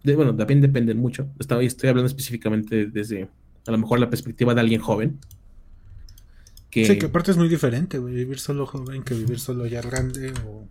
de- 0.05 0.17
bueno, 0.17 0.35
también 0.37 0.61
dependen 0.61 0.99
mucho. 0.99 1.29
Estoy 1.39 1.89
hablando 1.89 2.07
específicamente 2.07 2.87
desde, 2.87 3.29
a 3.67 3.71
lo 3.71 3.79
mejor, 3.79 3.99
la 4.01 4.11
perspectiva 4.11 4.55
de 4.55 4.61
alguien 4.61 4.81
joven. 4.81 5.19
Que, 6.71 6.87
Sí, 6.87 6.99
que 6.99 7.07
aparte 7.07 7.31
es 7.31 7.37
muy 7.37 7.49
diferente, 7.49 7.99
güey. 7.99 8.15
Vivir 8.15 8.39
solo 8.39 8.67
joven 8.67 9.03
que 9.03 9.15
vivir 9.15 9.39
solo 9.39 9.67
ya 9.67 9.83
grande 9.83 10.33
o. 10.47 10.67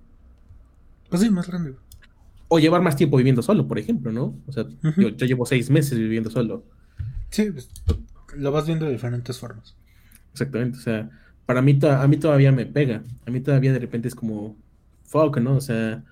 Pues 1.09 1.21
sí, 1.21 1.29
más 1.29 1.47
grande, 1.47 1.71
güey. 1.71 1.81
o 2.47 2.59
llevar 2.59 2.81
más 2.81 2.95
tiempo 2.95 3.17
viviendo 3.17 3.41
solo, 3.41 3.67
por 3.67 3.77
ejemplo, 3.79 4.11
¿no? 4.11 4.35
O 4.47 4.51
sea, 4.51 4.65
yo, 4.97 5.09
yo 5.09 5.25
llevo 5.25 5.45
seis 5.45 5.69
meses 5.69 5.97
viviendo 5.99 6.29
solo. 6.29 6.65
Sí, 7.29 7.49
pues, 7.51 7.69
lo 8.35 8.51
vas 8.51 8.65
viendo 8.65 8.85
de 8.85 8.91
diferentes 8.93 9.37
formas. 9.37 9.75
Exactamente, 10.33 10.77
o 10.77 10.81
sea, 10.81 11.09
para 11.51 11.61
mí, 11.61 11.77
a 11.83 12.07
mí 12.07 12.17
todavía 12.17 12.51
me 12.51 12.65
pega. 12.65 13.03
A 13.25 13.31
mí 13.31 13.41
todavía 13.41 13.73
de 13.73 13.79
repente 13.79 14.07
es 14.07 14.15
como, 14.15 14.57
fuck, 15.03 15.37
¿no? 15.39 15.55
O 15.57 15.61
sea, 15.61 16.03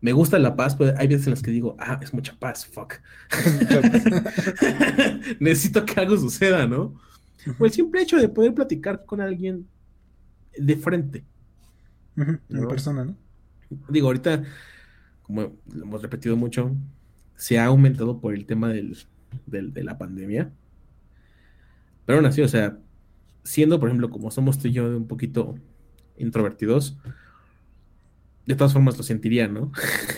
me 0.00 0.12
gusta 0.12 0.38
la 0.38 0.56
paz, 0.56 0.76
pero 0.76 0.94
hay 0.98 1.06
veces 1.08 1.26
en 1.28 1.32
las 1.32 1.42
que 1.42 1.50
digo, 1.52 1.76
ah, 1.80 1.98
es 2.02 2.12
mucha 2.14 2.34
paz, 2.38 2.66
fuck. 2.66 2.94
Necesito 5.40 5.84
que 5.84 6.00
algo 6.00 6.16
suceda, 6.16 6.66
¿no? 6.66 6.94
O 7.58 7.64
el 7.66 7.72
simple 7.72 8.02
hecho 8.02 8.16
de 8.18 8.28
poder 8.28 8.54
platicar 8.54 9.04
con 9.06 9.20
alguien 9.20 9.68
de 10.58 10.76
frente. 10.76 11.24
Ujú, 12.16 12.32
En 12.48 12.50
¿No? 12.62 12.68
persona, 12.68 13.04
¿no? 13.04 13.16
Digo, 13.88 14.06
ahorita, 14.08 14.44
como 15.22 15.56
lo 15.72 15.82
hemos 15.84 16.02
repetido 16.02 16.36
mucho, 16.36 16.74
se 17.36 17.58
ha 17.58 17.66
aumentado 17.66 18.20
por 18.20 18.34
el 18.34 18.46
tema 18.46 18.68
del, 18.70 18.96
del- 19.46 19.72
de 19.74 19.84
la 19.84 19.98
pandemia. 19.98 20.52
Pero 22.04 22.18
aún 22.18 22.26
así, 22.26 22.40
o 22.42 22.48
sea, 22.48 22.78
siendo, 23.46 23.78
por 23.78 23.88
ejemplo, 23.88 24.10
como 24.10 24.30
somos 24.30 24.58
tú 24.58 24.68
y 24.68 24.72
yo 24.72 24.84
un 24.96 25.06
poquito 25.06 25.54
introvertidos, 26.18 26.98
de 28.44 28.54
todas 28.54 28.72
formas 28.72 28.96
lo 28.96 29.02
sentiría, 29.02 29.48
¿no? 29.48 29.72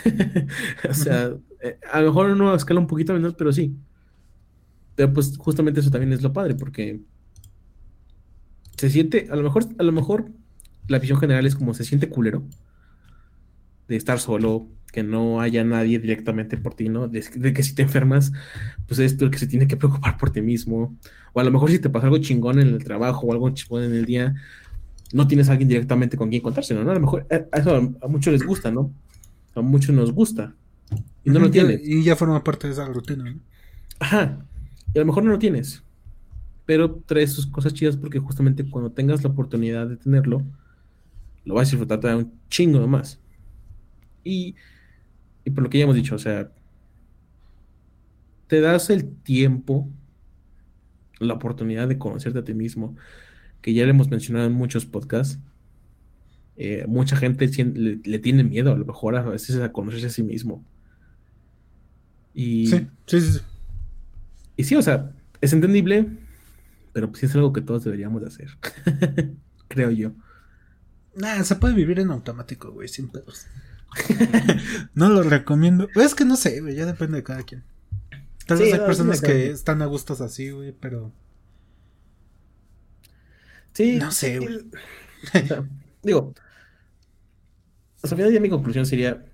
o 0.89 0.95
sea, 0.95 1.33
eh, 1.61 1.79
a 1.91 2.01
lo 2.01 2.09
mejor 2.09 2.31
en 2.31 2.41
una 2.41 2.55
escala 2.55 2.81
un 2.81 2.87
poquito 2.87 3.13
menor, 3.13 3.37
pero 3.37 3.53
sí. 3.53 3.77
Pero 4.95 5.13
pues 5.13 5.37
justamente 5.37 5.81
eso 5.81 5.91
también 5.91 6.13
es 6.13 6.23
lo 6.23 6.33
padre, 6.33 6.55
porque 6.55 7.01
se 8.77 8.91
siente, 8.91 9.29
a 9.31 9.37
lo 9.37 9.43
mejor, 9.43 9.65
a 9.79 9.83
lo 9.83 9.93
mejor 9.93 10.31
la 10.89 10.99
visión 10.99 11.19
general 11.19 11.47
es 11.47 11.55
como 11.55 11.75
se 11.75 11.85
siente 11.85 12.09
culero 12.09 12.45
de 13.89 13.97
estar 13.97 14.19
solo, 14.19 14.69
que 14.93 15.03
no 15.03 15.41
haya 15.41 15.65
nadie 15.65 15.99
directamente 15.99 16.57
por 16.57 16.75
ti, 16.75 16.89
¿no? 16.89 17.09
De, 17.09 17.21
de 17.21 17.53
que 17.53 17.63
si 17.63 17.75
te 17.75 17.83
enfermas, 17.83 18.33
pues 18.87 18.99
es 19.01 19.17
tú 19.17 19.27
el 19.27 19.31
que 19.31 19.39
se 19.39 19.47
tiene 19.47 19.67
que 19.67 19.77
preocupar 19.77 20.17
por 20.17 20.31
ti 20.31 20.41
mismo. 20.41 20.97
O 21.33 21.41
a 21.41 21.45
lo 21.45 21.51
mejor 21.51 21.71
si 21.71 21.79
te 21.79 21.91
pasa 21.91 22.07
algo 22.07 22.19
chingón 22.19 22.59
en 22.59 22.69
el 22.69 22.85
trabajo 22.85 23.27
o 23.27 23.33
algo 23.33 23.51
chingón 23.51 23.85
en 23.85 23.95
el 23.95 24.05
día, 24.07 24.35
no 25.13 25.27
tienes 25.27 25.49
a 25.49 25.53
alguien 25.53 25.69
directamente 25.69 26.17
con 26.17 26.31
quien 26.31 26.43
contárselo, 26.43 26.85
¿no? 26.85 26.91
A 26.91 26.95
lo 26.95 27.01
mejor 27.01 27.27
eh, 27.31 27.47
a 27.53 27.59
eso 27.59 27.75
a, 27.75 28.05
a 28.07 28.09
muchos 28.09 28.33
les 28.33 28.45
gusta, 28.45 28.71
¿no? 28.71 28.93
A 29.55 29.61
muchos 29.61 29.95
nos 29.95 30.13
gusta. 30.13 30.55
Y 31.25 31.31
no 31.31 31.41
lo 31.41 31.51
tienes. 31.51 31.81
Y 31.85 32.03
ya 32.03 32.17
forma 32.17 32.43
parte 32.43 32.67
de 32.67 32.73
esa 32.73 32.87
rutina, 32.87 33.25
¿no? 33.25 33.41
Ajá. 33.99 34.39
Y 34.95 34.99
a 34.99 35.03
lo 35.03 35.07
mejor 35.07 35.25
no 35.25 35.31
lo 35.31 35.39
tienes. 35.39 35.83
Pero 36.65 36.97
traes 37.07 37.33
sus 37.33 37.47
cosas 37.47 37.75
chidas 37.75 37.97
porque 37.97 38.19
justamente 38.19 38.69
cuando 38.69 38.93
tengas 38.93 39.23
la 39.23 39.31
oportunidad 39.31 39.87
de 39.87 39.97
tenerlo, 39.97 40.43
lo 41.45 41.55
vas 41.55 41.69
a 41.69 41.71
disfrutar 41.71 42.01
todavía 42.01 42.25
un 42.25 42.33
chingo 42.49 42.87
más. 42.87 43.21
Y, 44.25 44.55
y 45.45 45.51
por 45.51 45.65
lo 45.65 45.71
que 45.71 45.79
ya 45.79 45.85
hemos 45.85 45.97
dicho, 45.97 46.15
o 46.15 46.19
sea, 46.19 46.51
te 48.47 48.61
das 48.61 48.91
el 48.91 49.15
tiempo, 49.23 49.89
la 51.21 51.35
oportunidad 51.35 51.89
de 51.89 51.99
conocerte 51.99 52.39
a 52.41 52.45
ti 52.45 52.55
mismo, 52.55 52.97
que 53.63 53.75
ya 53.75 53.85
le 53.85 53.91
hemos 53.91 54.09
mencionado 54.11 54.47
en 54.47 54.53
muchos 54.55 54.87
podcasts. 54.87 55.41
Eh, 56.57 56.85
mucha 56.89 57.17
gente 57.17 57.47
le, 57.75 58.01
le 58.05 58.19
tiene 58.19 58.43
miedo 58.45 58.73
a 58.73 58.77
lo 58.77 58.85
mejor 58.85 59.17
a 59.17 59.23
veces 59.23 59.57
a 59.61 59.73
conocerse 59.73 60.07
a 60.09 60.11
sí 60.11 60.23
mismo. 60.23 60.65
Y, 62.35 62.67
Sí, 62.67 62.87
sí, 63.07 63.21
sí. 63.21 63.41
y 64.57 64.65
sí, 64.65 64.77
o 64.77 64.83
sea, 64.83 65.13
es 65.41 65.53
entendible, 65.53 66.07
pero 66.93 67.09
pues 67.09 67.21
sí 67.21 67.27
es 67.27 67.35
algo 67.35 67.53
que 67.53 67.63
todos 67.63 67.85
deberíamos 67.85 68.23
de 68.23 68.29
hacer. 68.29 68.51
Creo 69.69 69.91
yo. 69.91 70.13
Nah, 71.15 71.43
se 71.43 71.57
puede 71.57 71.75
vivir 71.75 71.99
en 72.01 72.11
automático, 72.11 72.71
güey, 72.73 72.89
sin 72.89 73.09
pedos. 73.09 73.47
no 74.95 75.09
lo 75.09 75.23
recomiendo. 75.23 75.89
Es 75.95 76.15
que 76.15 76.25
no 76.25 76.37
sé, 76.37 76.61
güey, 76.61 76.75
ya 76.75 76.87
depende 76.87 77.19
de 77.19 77.23
cada 77.25 77.43
quien. 77.43 77.65
Tal 78.47 78.59
Sí, 78.59 78.65
vez 78.65 78.73
hay 78.73 78.81
no, 78.81 78.87
personas 78.87 79.21
sí, 79.21 79.27
que 79.27 79.51
están 79.51 79.83
a 79.83 79.87
gustos 79.87 80.21
así, 80.21 80.51
güey, 80.51 80.73
pero 80.73 81.13
Sí. 83.75 83.99
No 83.99 84.11
sé, 84.13 84.39
güey. 84.39 84.57
o 85.43 85.47
sea, 85.47 85.65
digo, 86.03 86.35
o 88.03 88.07
sea, 88.07 88.15
al 88.15 88.17
final 88.17 88.31
día 88.31 88.41
mi 88.41 88.51
conclusión 88.51 88.87
sería, 88.87 89.25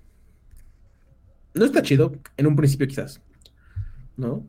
no 1.53 1.65
está 1.65 1.81
chido, 1.81 2.13
en 2.37 2.47
un 2.47 2.55
principio 2.55 2.87
quizás, 2.87 3.21
¿no? 4.17 4.47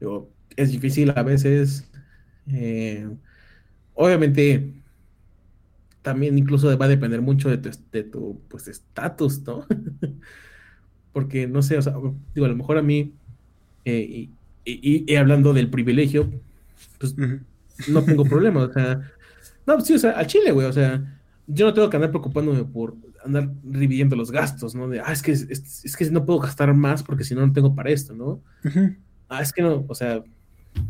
Digo, 0.00 0.30
es 0.56 0.72
difícil 0.72 1.12
a 1.16 1.22
veces, 1.22 1.90
eh, 2.52 3.08
obviamente, 3.94 4.74
también 6.06 6.38
incluso 6.38 6.78
va 6.78 6.84
a 6.84 6.88
depender 6.88 7.20
mucho 7.20 7.50
de 7.50 7.58
tu, 7.58 7.70
de 7.90 8.04
tu 8.04 8.40
pues, 8.48 8.68
estatus, 8.68 9.42
¿no? 9.42 9.66
Porque, 11.12 11.48
no 11.48 11.62
sé, 11.62 11.76
o 11.78 11.82
sea, 11.82 11.94
digo, 12.32 12.46
a 12.46 12.48
lo 12.50 12.54
mejor 12.56 12.78
a 12.78 12.82
mí, 12.82 13.12
eh, 13.84 14.00
y, 14.00 14.30
y- 14.64 15.04
y 15.12 15.16
hablando 15.16 15.52
del 15.52 15.68
privilegio, 15.68 16.30
pues 16.98 17.16
no 17.88 18.04
tengo 18.04 18.24
problema, 18.34 18.62
o 18.62 18.72
sea, 18.72 19.00
no, 19.66 19.74
pues 19.74 19.86
sí, 19.86 19.94
o 19.94 19.98
sea, 19.98 20.12
al 20.12 20.28
Chile, 20.28 20.52
güey, 20.52 20.68
o 20.68 20.72
sea, 20.72 21.18
yo 21.48 21.66
no 21.66 21.74
tengo 21.74 21.90
que 21.90 21.96
andar 21.96 22.10
preocupándome 22.10 22.62
por 22.64 22.94
andar 23.24 23.50
dividiendo 23.64 24.14
los 24.14 24.30
gastos, 24.30 24.76
¿no? 24.76 24.88
De, 24.88 25.00
ah, 25.00 25.12
es 25.12 25.22
que, 25.22 25.32
es, 25.32 25.84
es 25.84 25.96
que 25.96 26.08
no 26.12 26.24
puedo 26.24 26.38
gastar 26.38 26.72
más 26.72 27.02
porque 27.02 27.24
si 27.24 27.34
no, 27.34 27.44
no 27.44 27.52
tengo 27.52 27.74
para 27.74 27.90
esto, 27.90 28.14
¿no? 28.14 28.40
Ah, 29.28 29.42
es 29.42 29.52
que 29.52 29.62
no, 29.62 29.84
o 29.88 29.94
sea, 29.96 30.22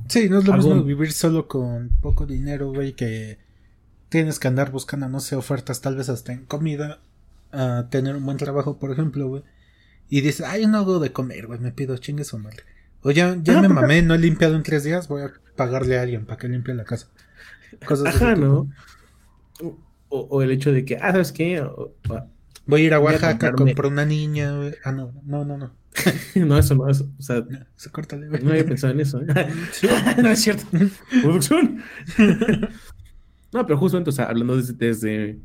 Sí, 0.08 0.28
no 0.28 0.40
es 0.40 0.44
lo 0.46 0.52
Algo- 0.52 0.68
mismo 0.74 0.82
vivir 0.82 1.12
solo 1.12 1.46
con 1.46 1.90
poco 2.02 2.26
dinero, 2.26 2.72
güey, 2.72 2.92
que 2.94 3.38
tienes 4.08 4.38
que 4.38 4.48
andar 4.48 4.70
buscando, 4.70 5.08
no 5.08 5.20
sé, 5.20 5.36
ofertas 5.36 5.80
tal 5.80 5.96
vez 5.96 6.08
hasta 6.08 6.32
en 6.32 6.44
comida, 6.46 7.00
a 7.52 7.86
tener 7.90 8.16
un 8.16 8.24
buen 8.24 8.36
trabajo, 8.38 8.78
por 8.78 8.90
ejemplo, 8.92 9.28
güey. 9.28 9.42
Y 10.08 10.20
dices, 10.20 10.46
ay, 10.46 10.66
no 10.66 10.78
hago 10.78 10.98
de 11.00 11.12
comer, 11.12 11.46
güey, 11.46 11.58
me 11.58 11.72
pido 11.72 11.96
chingue 11.98 12.24
su 12.24 12.38
madre. 12.38 12.62
O 13.02 13.10
ya, 13.10 13.36
ya 13.42 13.60
me 13.60 13.68
mamé, 13.68 14.02
no 14.02 14.14
he 14.14 14.18
limpiado 14.18 14.56
en 14.56 14.62
tres 14.62 14.84
días, 14.84 15.08
voy 15.08 15.22
a 15.22 15.32
pagarle 15.56 15.98
a 15.98 16.02
alguien 16.02 16.26
para 16.26 16.38
que 16.38 16.48
limpie 16.48 16.74
la 16.74 16.84
casa. 16.84 17.08
Cosas 17.86 18.14
ajá. 18.16 18.34
¿no? 18.36 18.70
O, 20.08 20.20
o 20.20 20.42
el 20.42 20.50
hecho 20.52 20.72
de 20.72 20.84
que, 20.84 20.96
ah, 20.96 21.12
¿sabes 21.12 21.32
qué? 21.32 21.60
O- 21.60 21.94
o- 22.08 22.26
Voy 22.68 22.82
a 22.82 22.84
ir 22.84 22.94
a 22.94 22.96
a 22.96 23.00
Oaxaca, 23.00 23.50
comprarme- 23.52 23.56
compro 23.74 23.88
una 23.88 24.04
niña, 24.04 24.56
güey. 24.56 24.74
Ah, 24.84 24.90
no, 24.90 25.12
no, 25.24 25.44
no, 25.44 25.56
no. 25.56 25.72
no, 26.34 26.58
eso 26.58 26.74
no, 26.74 26.88
eso, 26.90 27.08
o 27.18 27.22
sea, 27.22 27.44
No, 27.48 27.58
Se 27.76 27.90
corta 27.90 28.16
no 28.16 28.50
había 28.50 28.64
pensado 28.66 28.92
en 28.92 29.00
eso. 29.00 29.20
¿eh? 29.22 29.26
no 30.22 30.28
es 30.30 30.40
cierto. 30.40 30.64
Producción. 31.22 31.80
No, 33.52 33.66
pero 33.66 33.78
justamente, 33.78 34.10
o 34.10 34.12
sea, 34.12 34.26
hablando 34.26 34.56
desde, 34.56 34.74
desde, 34.74 35.38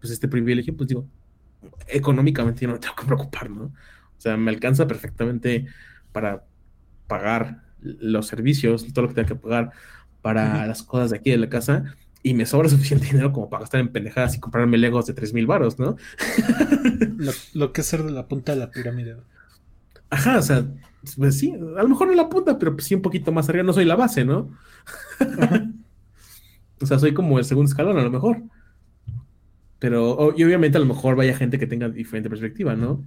pues, 0.00 0.12
este 0.12 0.28
privilegio, 0.28 0.76
pues 0.76 0.88
digo, 0.88 1.08
económicamente 1.86 2.62
yo 2.62 2.68
no 2.68 2.74
me 2.74 2.80
tengo 2.80 2.94
que 2.94 3.06
preocupar, 3.06 3.50
¿no? 3.50 3.64
O 3.64 4.20
sea, 4.20 4.36
me 4.36 4.50
alcanza 4.50 4.86
perfectamente 4.86 5.66
para 6.12 6.44
pagar 7.06 7.62
los 7.80 8.26
servicios, 8.26 8.86
todo 8.92 9.02
lo 9.02 9.08
que 9.08 9.14
tenga 9.14 9.28
que 9.28 9.34
pagar 9.36 9.72
para 10.22 10.66
las 10.66 10.82
cosas 10.82 11.10
de 11.10 11.16
aquí 11.18 11.30
de 11.30 11.38
la 11.38 11.48
casa 11.48 11.96
y 12.22 12.34
me 12.34 12.46
sobra 12.46 12.68
suficiente 12.68 13.06
dinero 13.06 13.32
como 13.32 13.48
para 13.48 13.62
gastar 13.62 13.80
en 13.80 13.88
pendejadas 13.92 14.36
y 14.36 14.40
comprarme 14.40 14.78
legos 14.78 15.06
de 15.06 15.14
tres 15.14 15.32
mil 15.32 15.46
baros, 15.46 15.78
¿no? 15.78 15.96
Lo, 17.16 17.32
lo 17.54 17.72
que 17.72 17.80
es 17.80 17.86
ser 17.86 18.02
de 18.02 18.12
la 18.12 18.28
punta 18.28 18.52
de 18.52 18.58
la 18.58 18.70
pirámide. 18.70 19.16
Ajá, 20.10 20.38
o 20.38 20.42
sea, 20.42 20.64
pues 21.16 21.38
sí, 21.38 21.52
a 21.52 21.82
lo 21.82 21.88
mejor 21.88 22.08
no 22.08 22.14
la 22.14 22.28
punta, 22.28 22.58
pero 22.58 22.74
pues 22.74 22.86
sí 22.86 22.94
un 22.94 23.02
poquito 23.02 23.30
más 23.32 23.48
arriba, 23.48 23.64
no 23.64 23.72
soy 23.72 23.84
la 23.84 23.96
base, 23.96 24.24
¿no? 24.24 24.50
o 26.80 26.86
sea, 26.86 26.98
soy 26.98 27.14
como 27.14 27.38
el 27.38 27.44
segundo 27.44 27.68
escalón 27.70 27.98
a 27.98 28.02
lo 28.02 28.10
mejor. 28.10 28.42
Pero, 29.78 30.34
y 30.36 30.42
obviamente 30.44 30.76
a 30.76 30.80
lo 30.80 30.86
mejor 30.86 31.14
vaya 31.16 31.36
gente 31.36 31.58
que 31.58 31.66
tenga 31.66 31.88
diferente 31.88 32.28
perspectiva, 32.28 32.74
¿no? 32.74 33.04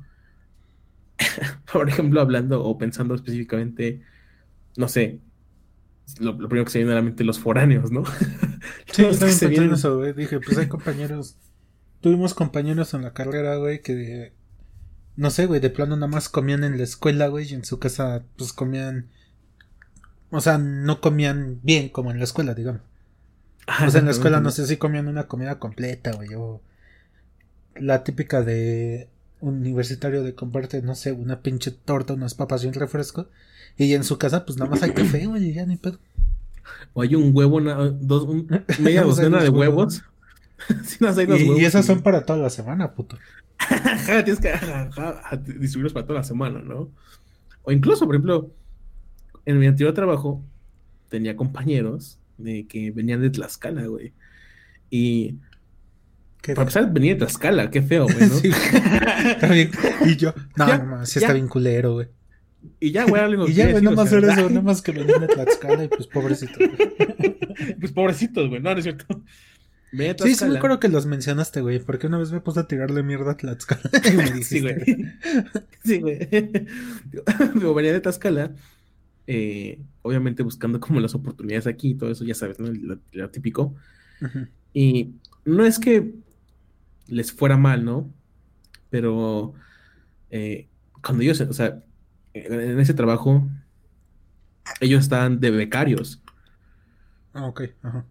Por 1.72 1.90
ejemplo, 1.90 2.22
hablando 2.22 2.64
o 2.64 2.78
pensando 2.78 3.16
específicamente, 3.16 4.02
no 4.78 4.88
sé, 4.88 5.22
lo, 6.20 6.34
lo 6.34 6.48
primero 6.50 6.66
que 6.66 6.72
se 6.72 6.80
viene 6.80 6.94
a 6.94 6.96
la 6.96 7.02
mente, 7.02 7.24
los 7.24 7.40
foráneos, 7.40 7.92
¿no? 7.92 8.04
Sí, 8.92 9.06
se 9.14 9.48
vienen- 9.48 9.74
eso, 9.74 9.98
güey. 9.98 10.14
Dije, 10.14 10.40
pues 10.40 10.58
hay 10.58 10.68
compañeros. 10.68 11.38
Tuvimos 12.02 12.34
compañeros 12.34 12.94
en 12.94 13.04
la 13.04 13.14
carrera, 13.14 13.56
güey, 13.58 13.82
que. 13.82 14.34
No 15.16 15.30
sé, 15.32 15.46
güey, 15.48 15.60
de 15.62 15.70
plano 15.70 15.96
nada 15.96 16.08
más 16.08 16.30
comían 16.30 16.64
en 16.64 16.78
la 16.78 16.84
escuela, 16.84 17.28
güey, 17.28 17.48
y 17.50 17.54
en 17.56 17.66
su 17.66 17.80
casa, 17.80 18.26
pues 18.38 18.54
comían. 18.54 19.10
O 20.32 20.42
sea, 20.42 20.58
no 20.58 21.02
comían 21.02 21.60
bien 21.64 21.90
como 21.90 22.12
en 22.12 22.18
la 22.20 22.24
escuela, 22.26 22.54
digamos. 22.54 22.82
O 23.86 23.90
sea, 23.90 24.00
en 24.00 24.06
la 24.06 24.12
escuela 24.18 24.40
no 24.40 24.52
sé 24.52 24.66
si 24.68 24.78
comían 24.78 25.08
una 25.08 25.28
comida 25.28 25.60
completa, 25.60 26.12
güey, 26.14 26.34
o. 26.36 26.62
La 27.76 28.04
típica 28.04 28.42
de 28.42 29.08
universitario 29.40 30.24
de 30.24 30.36
comprarte, 30.36 30.82
no 30.82 30.94
sé, 30.94 31.14
una 31.14 31.40
pinche 31.42 31.72
torta, 31.72 32.14
unas 32.14 32.36
papas 32.36 32.64
y 32.64 32.68
un 32.68 32.74
refresco. 32.74 33.28
Y 33.78 33.94
en 33.94 34.04
su 34.04 34.18
casa, 34.18 34.46
pues 34.46 34.58
nada 34.58 34.70
más 34.70 34.84
hay 34.84 34.92
café, 34.92 35.26
güey, 35.26 35.54
ya 35.54 35.66
ni 35.66 35.78
pedo. 35.78 35.98
O 36.94 37.02
hay 37.02 37.16
un 37.16 37.32
huevo, 37.36 37.58
una- 37.58 37.76
dos, 37.90 38.24
un- 38.24 38.48
media 38.80 39.04
docena 39.06 39.42
de 39.42 39.50
huevos. 39.50 40.04
huevos. 40.68 40.86
sí, 40.88 40.98
no, 41.00 41.10
Y, 41.22 41.26
huevos 41.26 41.60
esas 41.62 41.86
y- 41.86 41.88
son 41.88 42.02
para 42.02 42.26
toda 42.26 42.40
la 42.40 42.50
semana, 42.50 42.92
puto. 42.94 43.18
Tienes 44.26 44.40
que 44.40 44.52
distribuirlos 45.60 45.94
para 45.94 46.06
toda 46.06 46.20
la 46.20 46.24
semana, 46.26 46.60
¿no? 46.60 46.90
O 47.64 47.72
incluso, 47.72 48.06
por 48.06 48.16
ejemplo, 48.16 48.52
en 49.46 49.60
mi 49.60 49.68
anterior 49.68 49.94
trabajo 49.94 50.42
tenía 51.10 51.36
compañeros 51.38 52.18
de 52.42 52.68
que 52.68 52.92
venían 52.92 53.22
de 53.22 53.30
Tlaxcala, 53.30 53.86
güey. 53.86 54.14
Y 54.90 55.36
¿Qué 56.42 56.54
para 56.54 56.64
empezar, 56.64 56.92
venía 56.92 57.14
de 57.14 57.20
Tlaxcala, 57.20 57.70
qué 57.70 57.82
feo, 57.82 58.06
güey, 58.06 58.20
¿no? 58.30 58.36
Sí. 58.42 58.50
Está 58.50 59.48
bien. 59.48 59.72
Y 60.06 60.16
yo, 60.16 60.34
no, 60.58 60.68
Ya, 60.68 60.78
no, 60.80 61.06
sí 61.06 61.20
ya. 61.20 61.28
está 61.28 61.34
bien 61.34 61.48
culero, 61.48 61.94
güey. 61.94 62.08
Y 62.80 62.92
ya, 62.92 63.06
güey, 63.06 63.22
Y 63.50 63.54
ya, 63.54 63.72
güey, 63.72 63.84
nada 63.84 63.96
más 63.96 64.12
era 64.12 64.34
eso, 64.34 64.50
nada 64.50 64.62
más 64.62 64.82
que 64.82 64.94
lo 64.94 65.04
de 65.04 65.28
Tlaxcala 65.28 65.84
y 65.86 65.88
pues 65.88 66.08
pobrecito. 66.08 66.54
güey. 66.58 67.78
Pues 67.80 67.92
pobrecitos, 67.92 68.50
güey, 68.50 68.62
no, 68.62 68.72
no 68.72 68.78
es 68.78 68.84
cierto. 68.84 69.24
Sí, 70.24 70.36
sí 70.36 70.46
me 70.46 70.58
acuerdo 70.58 70.80
que 70.80 70.88
los 70.88 71.06
mencionaste, 71.06 71.60
güey, 71.60 71.80
porque 71.80 72.08
una 72.08 72.18
vez 72.18 72.32
me 72.32 72.40
puse 72.40 72.62
a 72.62 72.68
tirarle 72.68 73.04
mierda 73.04 73.32
a 73.32 73.38
Tlaxcala 73.38 73.82
y 74.06 74.12
me 74.16 74.24
dijiste, 74.24 74.44
Sí, 74.44 74.62
güey. 74.62 74.76
Sí, 75.84 76.00
güey. 76.00 76.30
Digo, 77.56 77.74
venía 77.74 77.92
de 77.92 78.00
Tlaxcala, 78.00 78.52
eh, 79.28 79.80
obviamente 80.02 80.44
buscando 80.44 80.80
como 80.80 81.00
las 81.00 81.16
oportunidades 81.16 81.68
aquí 81.68 81.92
y 81.92 81.96
todo 81.96 82.12
eso, 82.12 82.24
ya 82.26 82.36
sabes, 82.36 82.60
¿no? 82.60 82.68
Lo, 82.72 83.00
lo 83.12 83.30
típico. 83.30 83.76
Y 84.74 85.16
no 85.46 85.66
es 85.66 85.80
que 85.80 86.14
les 87.08 87.32
fuera 87.32 87.58
mal, 87.58 87.84
¿no? 87.84 88.14
Pero 88.90 89.54
eh, 90.30 90.68
cuando 91.02 91.24
ellos, 91.24 91.42
o 91.42 91.54
sea, 91.54 91.84
en 92.34 92.80
ese 92.80 92.94
trabajo, 92.94 93.48
ellos 94.80 95.02
estaban 95.02 95.40
de 95.40 95.52
becarios. 95.52 96.22
Ah, 97.34 97.46
ok, 97.48 97.62
ajá. 97.82 98.06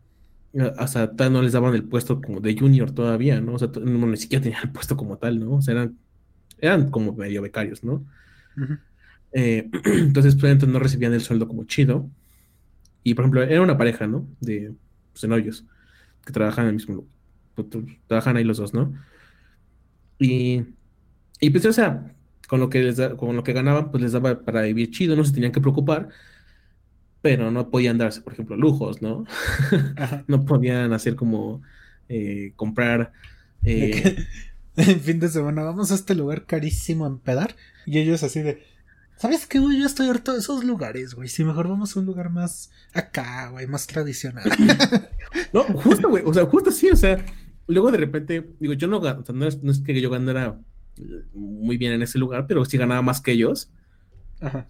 O 0.81 0.87
sea, 0.89 1.13
no 1.31 1.43
les 1.43 1.53
daban 1.53 1.75
el 1.75 1.85
puesto 1.85 2.21
como 2.21 2.41
de 2.41 2.59
junior 2.59 2.91
todavía, 2.91 3.41
¿no? 3.41 3.55
O 3.55 3.59
sea, 3.59 3.69
no, 3.69 4.07
ni 4.07 4.17
siquiera 4.17 4.43
tenían 4.43 4.63
el 4.65 4.73
puesto 4.73 4.97
como 4.97 5.17
tal, 5.17 5.39
¿no? 5.39 5.57
O 5.57 5.63
sea, 5.63 5.73
eran, 5.73 5.99
eran 6.59 6.91
como 6.91 7.13
medio 7.13 7.43
becarios, 7.43 7.85
¿no? 7.85 8.05
Ujú. 8.57 8.79
Eh, 9.33 9.71
entonces, 9.85 10.37
pues, 10.37 10.53
entonces 10.53 10.73
no 10.73 10.79
recibían 10.81 11.13
el 11.15 11.21
sueldo 11.23 11.49
como 11.49 11.65
chido. 11.65 12.11
Y, 13.05 13.15
por 13.15 13.25
ejemplo, 13.25 13.43
era 13.43 13.63
una 13.63 13.79
pareja, 13.79 14.07
¿no? 14.07 14.29
De 14.41 14.75
pues, 15.13 15.23
de 15.23 15.29
novios 15.29 15.67
que 16.25 16.33
trabajan 16.33 16.65
en 16.67 16.69
el 16.71 16.75
mismo 16.77 16.95
lugar. 16.97 17.13
Trabajan 18.07 18.37
ahí 18.37 18.45
los 18.45 18.59
dos, 18.59 18.75
¿no? 18.75 18.95
Y, 20.19 20.63
y 21.41 21.51
pues, 21.51 21.67
o 21.67 21.73
sea, 21.73 22.15
con 22.49 22.61
lo 22.61 22.71
que 22.71 22.81
les 22.83 22.97
da- 22.99 23.17
con 23.17 23.37
lo 23.37 23.45
que 23.45 23.53
ganaban, 23.53 23.91
pues 23.91 24.03
les 24.03 24.13
daba 24.13 24.43
para 24.45 24.63
vivir 24.63 24.91
chido, 24.91 25.17
no 25.17 25.25
se 25.25 25.33
tenían 25.35 25.53
que 25.53 25.61
preocupar, 25.61 26.11
pero 27.21 27.51
no 27.51 27.71
podían 27.71 27.99
darse, 27.99 28.23
por 28.23 28.33
ejemplo, 28.33 28.57
lujos, 28.57 29.03
¿no? 29.03 29.25
No 30.29 30.45
podían 30.45 30.93
hacer 30.93 31.17
como 31.17 31.63
eh, 32.09 32.53
comprar. 32.57 33.13
Eh, 33.65 34.17
en 34.77 35.01
fin 35.01 35.21
de 35.21 35.29
semana 35.29 35.63
vamos 35.65 35.91
a 35.93 35.95
este 35.97 36.15
lugar 36.15 36.47
carísimo 36.47 37.05
a 37.05 37.09
empedar 37.09 37.57
y 37.87 37.99
ellos 37.99 38.23
así 38.23 38.41
de, 38.43 38.63
¿sabes 39.21 39.47
qué, 39.47 39.59
güey? 39.59 39.79
Yo 39.79 39.85
estoy 39.85 40.09
harto 40.09 40.33
de 40.33 40.39
esos 40.39 40.65
lugares, 40.65 41.15
güey. 41.15 41.29
Si 41.29 41.45
mejor 41.45 41.69
vamos 41.69 41.95
a 41.95 42.01
un 42.01 42.07
lugar 42.07 42.31
más 42.31 42.71
acá, 42.95 43.51
güey, 43.51 43.67
más 43.67 43.87
tradicional. 43.87 44.45
No, 45.53 45.63
justo, 45.63 46.09
güey. 46.09 46.25
O 46.27 46.35
sea, 46.35 46.45
justo 46.47 46.71
sí. 46.73 46.91
O 46.91 46.97
sea, 46.97 47.25
luego 47.67 47.93
de 47.93 47.99
repente, 47.99 48.51
digo, 48.59 48.73
yo 48.73 48.89
no, 48.89 48.99
o 48.99 49.03
sea, 49.03 49.35
no, 49.35 49.47
es, 49.47 49.63
no 49.63 49.71
es 49.71 49.81
que 49.81 50.01
yo 50.01 50.11
ganara 50.11 50.59
muy 51.35 51.77
bien 51.77 51.93
en 51.93 52.03
ese 52.03 52.19
lugar, 52.19 52.47
pero 52.49 52.65
sí 52.65 52.79
ganaba 52.79 53.03
más 53.03 53.21
que 53.21 53.33
ellos. 53.33 53.71
Ajá. 54.41 54.69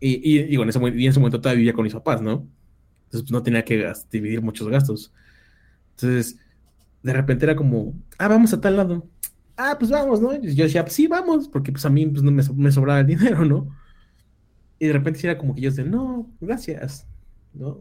Y, 0.00 0.20
y, 0.22 0.42
digo, 0.44 0.62
en 0.62 0.70
ese, 0.70 0.78
y 0.80 1.04
en 1.04 1.10
ese 1.10 1.20
momento 1.20 1.40
todavía 1.40 1.58
vivía 1.58 1.72
con 1.72 1.84
mis 1.84 1.94
papás, 1.94 2.20
¿no? 2.20 2.48
Entonces 3.04 3.22
pues, 3.22 3.30
no 3.30 3.42
tenía 3.42 3.64
que 3.64 3.92
dividir 4.10 4.42
muchos 4.42 4.68
gastos. 4.68 5.12
Entonces, 5.92 6.38
de 7.02 7.12
repente 7.12 7.46
era 7.46 7.54
como, 7.54 7.94
ah, 8.18 8.28
vamos 8.28 8.52
a 8.52 8.60
tal 8.60 8.76
lado. 8.76 9.08
Ah, 9.56 9.76
pues 9.78 9.90
vamos, 9.90 10.20
¿no? 10.20 10.34
Y 10.34 10.54
yo 10.54 10.64
decía, 10.64 10.82
pues 10.82 10.94
sí, 10.94 11.06
vamos, 11.06 11.48
porque 11.48 11.70
pues 11.70 11.84
a 11.86 11.90
mí 11.90 12.06
pues, 12.06 12.22
no 12.22 12.32
me 12.32 12.72
sobraba 12.72 13.00
el 13.00 13.06
dinero, 13.06 13.44
¿no? 13.44 13.83
Y 14.84 14.88
de 14.88 14.92
repente 14.92 15.18
sí 15.18 15.26
era 15.26 15.38
como 15.38 15.54
que 15.54 15.62
yo 15.62 15.70
decía, 15.70 15.84
no, 15.84 16.30
gracias, 16.42 17.06
¿no? 17.54 17.80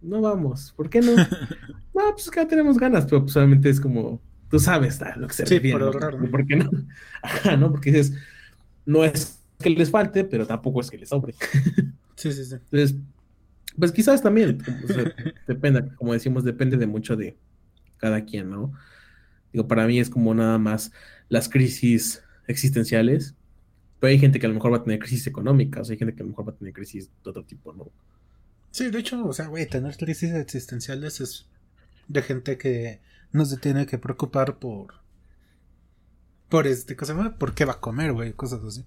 No 0.00 0.20
vamos, 0.20 0.72
¿por 0.76 0.90
qué 0.90 1.00
no? 1.00 1.12
no, 1.94 2.02
pues 2.12 2.28
no 2.36 2.46
tenemos 2.48 2.76
ganas, 2.76 3.04
pero 3.04 3.22
pues 3.22 3.36
obviamente 3.36 3.70
es 3.70 3.80
como, 3.80 4.20
tú 4.48 4.58
sabes 4.58 5.00
a 5.00 5.14
lo 5.14 5.28
que 5.28 5.34
se 5.34 5.46
Sí, 5.46 5.54
refiere, 5.54 5.78
por 5.78 6.12
¿no? 6.12 6.18
¿no? 6.18 6.28
¿Por 6.28 6.44
qué 6.48 6.56
no? 6.56 6.68
Ajá, 7.22 7.56
¿no? 7.56 7.70
Porque 7.70 7.92
dices, 7.92 8.14
no 8.84 9.04
es 9.04 9.44
que 9.60 9.70
les 9.70 9.90
falte, 9.92 10.24
pero 10.24 10.44
tampoco 10.44 10.80
es 10.80 10.90
que 10.90 10.98
les 10.98 11.08
sobre. 11.08 11.34
Sí, 12.16 12.32
sí, 12.32 12.44
sí. 12.44 12.56
Entonces, 12.56 12.96
pues 13.78 13.92
quizás 13.92 14.22
también, 14.22 14.58
o 14.84 14.88
sea, 14.88 15.04
depende, 15.46 15.94
como 15.94 16.12
decimos, 16.12 16.44
depende 16.44 16.76
de 16.76 16.86
mucho 16.86 17.16
de 17.16 17.38
cada 17.96 18.24
quien, 18.26 18.50
¿no? 18.50 18.72
Digo, 19.52 19.68
para 19.68 19.86
mí 19.86 20.00
es 20.00 20.10
como 20.10 20.34
nada 20.34 20.58
más 20.58 20.92
las 21.30 21.48
crisis 21.48 22.22
existenciales, 22.46 23.36
pero 24.00 24.10
hay 24.10 24.18
gente 24.18 24.40
que 24.40 24.46
a 24.46 24.48
lo 24.48 24.54
mejor 24.56 24.72
va 24.72 24.78
a 24.78 24.82
tener 24.84 24.98
crisis 24.98 25.26
económicas, 25.26 25.90
hay 25.90 25.98
gente 25.98 26.14
que 26.14 26.22
a 26.22 26.24
lo 26.24 26.30
mejor 26.30 26.48
va 26.48 26.52
a 26.52 26.56
tener 26.56 26.72
crisis 26.72 27.10
de 27.22 27.30
otro 27.30 27.44
tipo, 27.44 27.72
¿no? 27.72 27.88
Sí, 28.72 28.90
de 28.90 28.98
hecho, 28.98 29.24
o 29.26 29.32
sea, 29.32 29.46
güey, 29.48 29.66
tener 29.66 29.96
crisis 29.96 30.32
existenciales 30.32 31.20
es 31.20 31.46
de 32.08 32.22
gente 32.22 32.56
que 32.58 33.00
no 33.32 33.44
se 33.44 33.56
tiene 33.58 33.86
que 33.86 33.98
preocupar 33.98 34.58
por. 34.58 34.94
Por 36.48 36.66
este, 36.66 36.96
¿cómo 36.96 37.06
se 37.06 37.12
llama? 37.14 37.38
¿Por 37.38 37.54
qué 37.54 37.64
va 37.64 37.74
a 37.74 37.80
comer, 37.80 38.12
güey? 38.12 38.32
Cosas 38.32 38.62
así. 38.64 38.84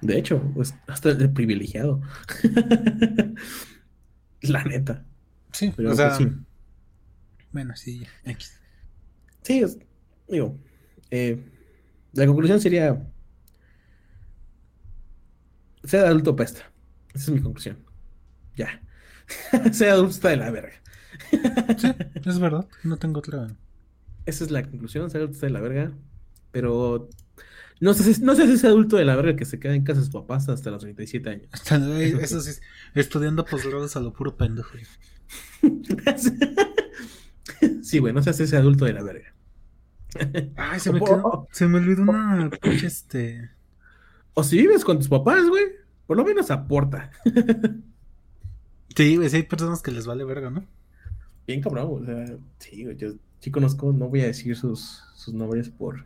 De 0.00 0.16
hecho, 0.18 0.40
pues 0.54 0.74
hasta 0.86 1.10
el 1.10 1.30
privilegiado. 1.32 2.00
La 4.42 4.64
neta. 4.64 5.04
Sí, 5.52 5.72
Pero 5.76 5.92
o 5.92 5.94
sea, 5.94 6.08
pues, 6.16 6.18
sí. 6.18 6.28
bueno, 7.52 7.76
sí, 7.76 8.06
X. 8.24 8.58
Sí, 9.42 9.60
es- 9.60 9.78
digo, 10.28 10.56
eh, 11.10 11.42
la 12.12 12.26
conclusión 12.26 12.60
sería, 12.60 13.02
ser 15.88 16.04
adulto 16.04 16.36
pesta. 16.36 16.70
Esa 17.14 17.24
es 17.24 17.30
mi 17.30 17.40
conclusión. 17.40 17.78
Ya. 18.56 18.80
ser 19.72 19.90
adulto 19.90 20.10
está 20.12 20.28
de 20.30 20.36
la 20.36 20.50
verga. 20.50 20.74
Sí, 21.76 21.88
es 22.24 22.38
verdad, 22.38 22.66
no 22.84 22.96
tengo 22.96 23.18
otra. 23.18 23.48
Esa 24.26 24.44
es 24.44 24.50
la 24.50 24.62
conclusión, 24.62 25.10
ser 25.10 25.20
adulto 25.22 25.34
está 25.34 25.46
de 25.46 25.52
la 25.52 25.60
verga. 25.60 25.92
Pero 26.50 27.08
no 27.80 27.94
sé, 27.94 28.14
si- 28.14 28.22
no 28.22 28.32
ese 28.32 28.66
adulto 28.66 28.96
de 28.96 29.04
la 29.04 29.16
verga 29.16 29.36
que 29.36 29.44
se 29.44 29.58
queda 29.60 29.74
en 29.74 29.84
casa 29.84 30.00
de 30.00 30.06
sus 30.06 30.14
papás 30.14 30.48
hasta 30.48 30.70
los 30.70 30.82
37 30.82 31.30
años. 31.30 31.48
Eso 32.20 32.40
sí, 32.40 32.58
estudiando 32.94 33.44
posgrados 33.44 33.96
a 33.96 34.00
lo 34.00 34.12
puro 34.12 34.36
pendejo. 34.36 34.76
sí, 37.82 37.98
güey, 37.98 38.12
no 38.12 38.22
seas 38.22 38.40
ese 38.40 38.56
adulto 38.56 38.84
de 38.84 38.92
la 38.92 39.02
verga. 39.02 39.34
Ay, 40.56 40.80
se 40.80 40.92
me 40.92 41.00
quedó. 41.00 41.48
Se 41.52 41.68
me 41.68 41.78
olvidó 41.78 42.02
una 42.02 42.50
pinche 42.50 42.86
este. 42.86 43.50
O 44.38 44.44
si 44.44 44.56
vives 44.56 44.84
con 44.84 44.98
tus 44.98 45.08
papás, 45.08 45.48
güey, 45.48 45.64
por 46.06 46.16
lo 46.16 46.24
menos 46.24 46.50
aporta. 46.52 47.10
Sí, 48.96 49.14
güey, 49.14 49.28
sí 49.28 49.36
hay 49.36 49.42
personas 49.44 49.80
que 49.80 49.92
les 49.92 50.06
vale 50.06 50.24
verga, 50.24 50.50
¿no? 50.50 50.64
Bien 51.46 51.60
cabrón, 51.60 52.02
o 52.02 52.04
sea, 52.04 52.36
sí, 52.58 52.82
güey, 52.82 52.96
yo 52.96 53.12
sí 53.38 53.50
conozco, 53.52 53.92
no 53.92 54.08
voy 54.08 54.22
a 54.22 54.26
decir 54.26 54.56
sus, 54.56 55.04
sus 55.14 55.34
nombres 55.34 55.68
por. 55.68 56.04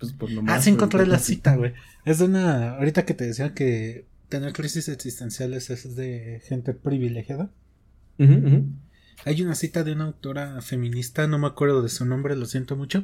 Pues 0.00 0.12
por 0.12 0.28
nomás. 0.32 0.56
Ah, 0.56 0.60
sí 0.60 0.70
encontré 0.70 1.06
la 1.06 1.20
cita, 1.20 1.54
güey. 1.54 1.74
Es 2.04 2.18
de 2.18 2.24
una. 2.24 2.70
Ahorita 2.78 3.04
que 3.04 3.14
te 3.14 3.26
decía 3.26 3.54
que 3.54 4.06
tener 4.28 4.52
crisis 4.54 4.88
existenciales 4.88 5.70
es 5.70 5.94
de 5.94 6.42
gente 6.46 6.74
privilegiada. 6.74 7.50
Hay 9.24 9.42
una 9.42 9.54
cita 9.54 9.84
de 9.84 9.92
una 9.92 10.06
autora 10.06 10.60
feminista, 10.62 11.28
no 11.28 11.38
me 11.38 11.46
acuerdo 11.46 11.82
de 11.82 11.90
su 11.90 12.04
nombre, 12.06 12.34
lo 12.34 12.46
siento 12.46 12.74
mucho. 12.74 13.02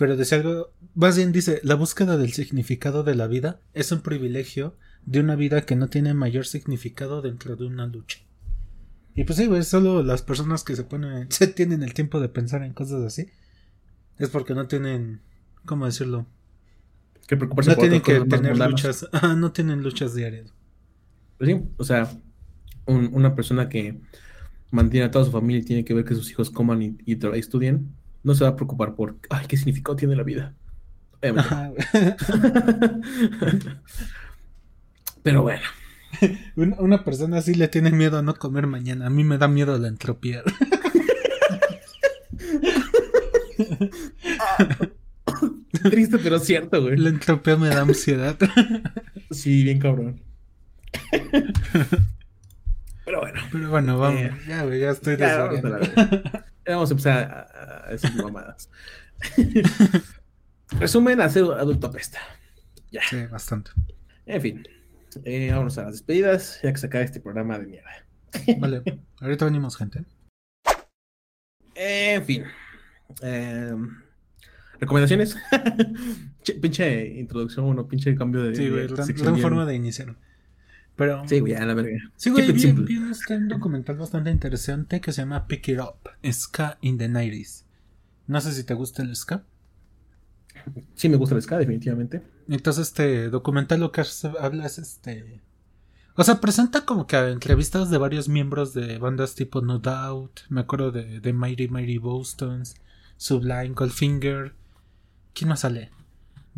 Pero 0.00 0.16
decía 0.16 0.38
algo. 0.38 0.72
Más 0.94 1.16
bien 1.18 1.30
dice: 1.30 1.60
La 1.62 1.74
búsqueda 1.74 2.16
del 2.16 2.32
significado 2.32 3.02
de 3.02 3.14
la 3.14 3.26
vida 3.26 3.60
es 3.74 3.92
un 3.92 4.00
privilegio 4.00 4.74
de 5.04 5.20
una 5.20 5.36
vida 5.36 5.60
que 5.66 5.76
no 5.76 5.88
tiene 5.88 6.14
mayor 6.14 6.46
significado 6.46 7.20
dentro 7.20 7.54
de 7.54 7.66
una 7.66 7.86
lucha. 7.86 8.18
Y 9.14 9.24
pues 9.24 9.36
sí, 9.36 9.44
güey, 9.44 9.62
solo 9.62 10.02
las 10.02 10.22
personas 10.22 10.64
que 10.64 10.74
se 10.74 10.84
ponen. 10.84 11.26
se 11.30 11.48
tienen 11.48 11.82
el 11.82 11.92
tiempo 11.92 12.18
de 12.18 12.30
pensar 12.30 12.62
en 12.62 12.72
cosas 12.72 13.02
así. 13.02 13.26
Es 14.16 14.30
porque 14.30 14.54
no 14.54 14.66
tienen. 14.68 15.20
¿Cómo 15.66 15.84
decirlo? 15.84 16.26
Que 17.28 17.36
preocuparse 17.36 17.72
No 17.72 17.76
por 17.76 17.82
tienen 17.82 18.00
que 18.00 18.20
tener 18.20 18.56
luchas. 18.56 19.06
No 19.36 19.52
tienen 19.52 19.82
luchas 19.82 20.14
diarias. 20.14 20.54
Pues 21.36 21.50
sí, 21.50 21.62
o 21.76 21.84
sea, 21.84 22.10
un- 22.86 23.10
una 23.12 23.34
persona 23.34 23.68
que 23.68 24.00
mantiene 24.70 25.04
a 25.04 25.10
toda 25.10 25.26
su 25.26 25.30
familia 25.30 25.60
y 25.60 25.64
tiene 25.66 25.84
que 25.84 25.92
ver 25.92 26.06
que 26.06 26.14
sus 26.14 26.30
hijos 26.30 26.48
coman 26.48 26.80
y, 26.80 26.96
y 27.04 27.18
estudien, 27.36 27.94
no 28.22 28.34
se 28.34 28.44
va 28.44 28.50
a 28.50 28.56
preocupar 28.56 28.94
por, 28.94 29.18
ay, 29.30 29.46
qué 29.46 29.56
significado 29.56 29.96
tiene 29.96 30.16
la 30.16 30.22
vida. 30.22 30.54
Pero 35.22 35.42
bueno, 35.42 35.62
Una, 36.56 36.76
una 36.80 37.04
persona 37.04 37.38
así 37.38 37.54
le 37.54 37.68
tiene 37.68 37.90
miedo 37.90 38.18
a 38.18 38.22
no 38.22 38.34
comer 38.34 38.66
mañana. 38.66 39.06
A 39.06 39.10
mí 39.10 39.22
me 39.24 39.38
da 39.38 39.48
miedo 39.48 39.78
la 39.78 39.88
entropía. 39.88 40.42
triste 45.90 46.18
pero 46.18 46.38
cierto, 46.38 46.82
güey. 46.82 46.96
La 46.96 47.08
entropía 47.10 47.56
me 47.56 47.68
da 47.68 47.82
ansiedad. 47.82 48.36
Sí, 49.30 49.62
bien 49.64 49.78
cabrón. 49.78 50.20
Pero 53.10 53.22
bueno, 53.22 53.40
Pero 53.50 53.70
bueno, 53.70 53.98
vamos. 53.98 54.20
Eh, 54.20 54.32
ya, 54.46 54.62
güey, 54.62 54.78
ya 54.78 54.90
estoy 54.90 55.16
ya, 55.16 55.38
vamos, 55.38 55.64
a 55.64 56.44
vamos 56.68 56.90
a 56.90 56.92
empezar 56.92 57.50
a, 57.84 57.90
decir 57.90 58.14
mamadas. 58.14 58.70
Resumen, 60.78 61.20
hacer 61.20 61.42
adulto 61.42 61.88
apesta. 61.88 62.20
Ya. 62.92 63.00
Sí, 63.02 63.26
bastante. 63.26 63.72
En 64.26 64.40
fin, 64.40 64.68
eh, 65.24 65.48
vámonos 65.50 65.76
a 65.78 65.82
las 65.82 65.92
despedidas, 65.94 66.60
ya 66.62 66.72
que 66.72 66.78
se 66.78 66.86
acaba 66.86 67.02
este 67.02 67.18
programa 67.18 67.58
de 67.58 67.66
mierda. 67.66 67.90
Vale, 68.58 68.84
ahorita 69.20 69.44
venimos, 69.46 69.76
gente. 69.76 70.04
En 71.74 72.24
fin. 72.24 72.44
eh, 73.22 73.74
¿Recomendaciones? 74.78 75.36
Che, 76.44 76.54
pinche 76.54 77.06
introducción 77.18 77.76
o 77.76 77.88
pinche 77.88 78.14
cambio 78.14 78.44
de, 78.44 78.54
Sí, 78.54 78.70
güey, 78.70 78.86
gran, 78.86 79.08
gran 79.08 79.38
forma 79.40 79.66
de 79.66 79.74
iniciar. 79.74 80.14
Pero. 81.00 81.26
Sí, 81.26 81.40
güey, 81.40 81.54
a 81.54 81.64
la 81.64 81.72
verga. 81.72 81.96
Sí, 82.16 82.28
güey, 82.28 82.52
vi, 82.52 82.72
vi 82.72 82.98
un, 82.98 83.10
este, 83.10 83.34
un 83.34 83.48
documental 83.48 83.96
bastante 83.96 84.30
interesante 84.30 85.00
que 85.00 85.12
se 85.12 85.22
llama 85.22 85.46
Pick 85.46 85.68
It 85.68 85.78
Up, 85.80 86.10
Ska 86.30 86.76
in 86.82 86.98
the 86.98 87.08
90s. 87.08 87.64
No 88.26 88.38
sé 88.42 88.52
si 88.52 88.64
te 88.64 88.74
gusta 88.74 89.02
el 89.02 89.16
Ska. 89.16 89.42
Sí, 90.96 91.08
me 91.08 91.16
gusta 91.16 91.36
el 91.36 91.40
ska, 91.40 91.56
definitivamente. 91.56 92.22
Entonces, 92.50 92.88
este 92.88 93.30
documental 93.30 93.80
lo 93.80 93.92
que 93.92 94.02
habla 94.38 94.66
es 94.66 94.78
este. 94.78 95.40
O 96.16 96.22
sea, 96.22 96.38
presenta 96.38 96.84
como 96.84 97.06
que 97.06 97.16
entrevistas 97.16 97.88
de 97.88 97.96
varios 97.96 98.28
miembros 98.28 98.74
de 98.74 98.98
bandas 98.98 99.34
tipo 99.34 99.62
No 99.62 99.78
Doubt. 99.78 100.40
Me 100.50 100.60
acuerdo 100.60 100.92
de, 100.92 101.20
de 101.20 101.32
Mighty 101.32 101.68
Mighty 101.68 101.96
Bostons, 101.96 102.74
Sublime, 103.16 103.70
Goldfinger. 103.70 104.54
¿Quién 105.32 105.48
más 105.48 105.60
sale? 105.60 105.88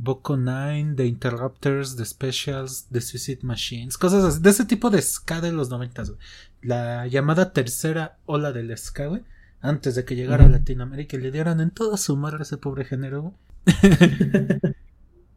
Boko 0.03 0.36
Nine, 0.36 0.96
The 0.96 1.07
Interrupters, 1.07 1.94
The 1.94 2.05
Specials, 2.05 2.88
The 2.90 3.00
Suicide 3.00 3.42
Machines. 3.42 3.96
Cosas 3.96 4.24
así. 4.24 4.42
De 4.42 4.50
ese 4.50 4.64
tipo 4.64 4.90
de 4.90 5.00
ska 5.00 5.40
de 5.40 5.53
los 5.53 5.70
noventas, 5.70 6.11
güey. 6.11 6.20
La 6.61 7.07
llamada 7.07 7.53
tercera 7.53 8.18
ola 8.26 8.53
del 8.53 8.76
ska, 8.76 9.07
güey. 9.07 9.22
Antes 9.61 9.94
de 9.94 10.05
que 10.05 10.16
llegara 10.16 10.46
a 10.46 10.48
Latinoamérica 10.48 11.16
y 11.16 11.20
le 11.20 11.30
dieran 11.30 11.61
en 11.61 11.70
toda 11.70 11.96
su 11.96 12.16
madre 12.16 12.38
a 12.40 12.42
ese 12.42 12.57
pobre 12.57 12.84
género, 12.84 13.22
güey. 13.22 13.34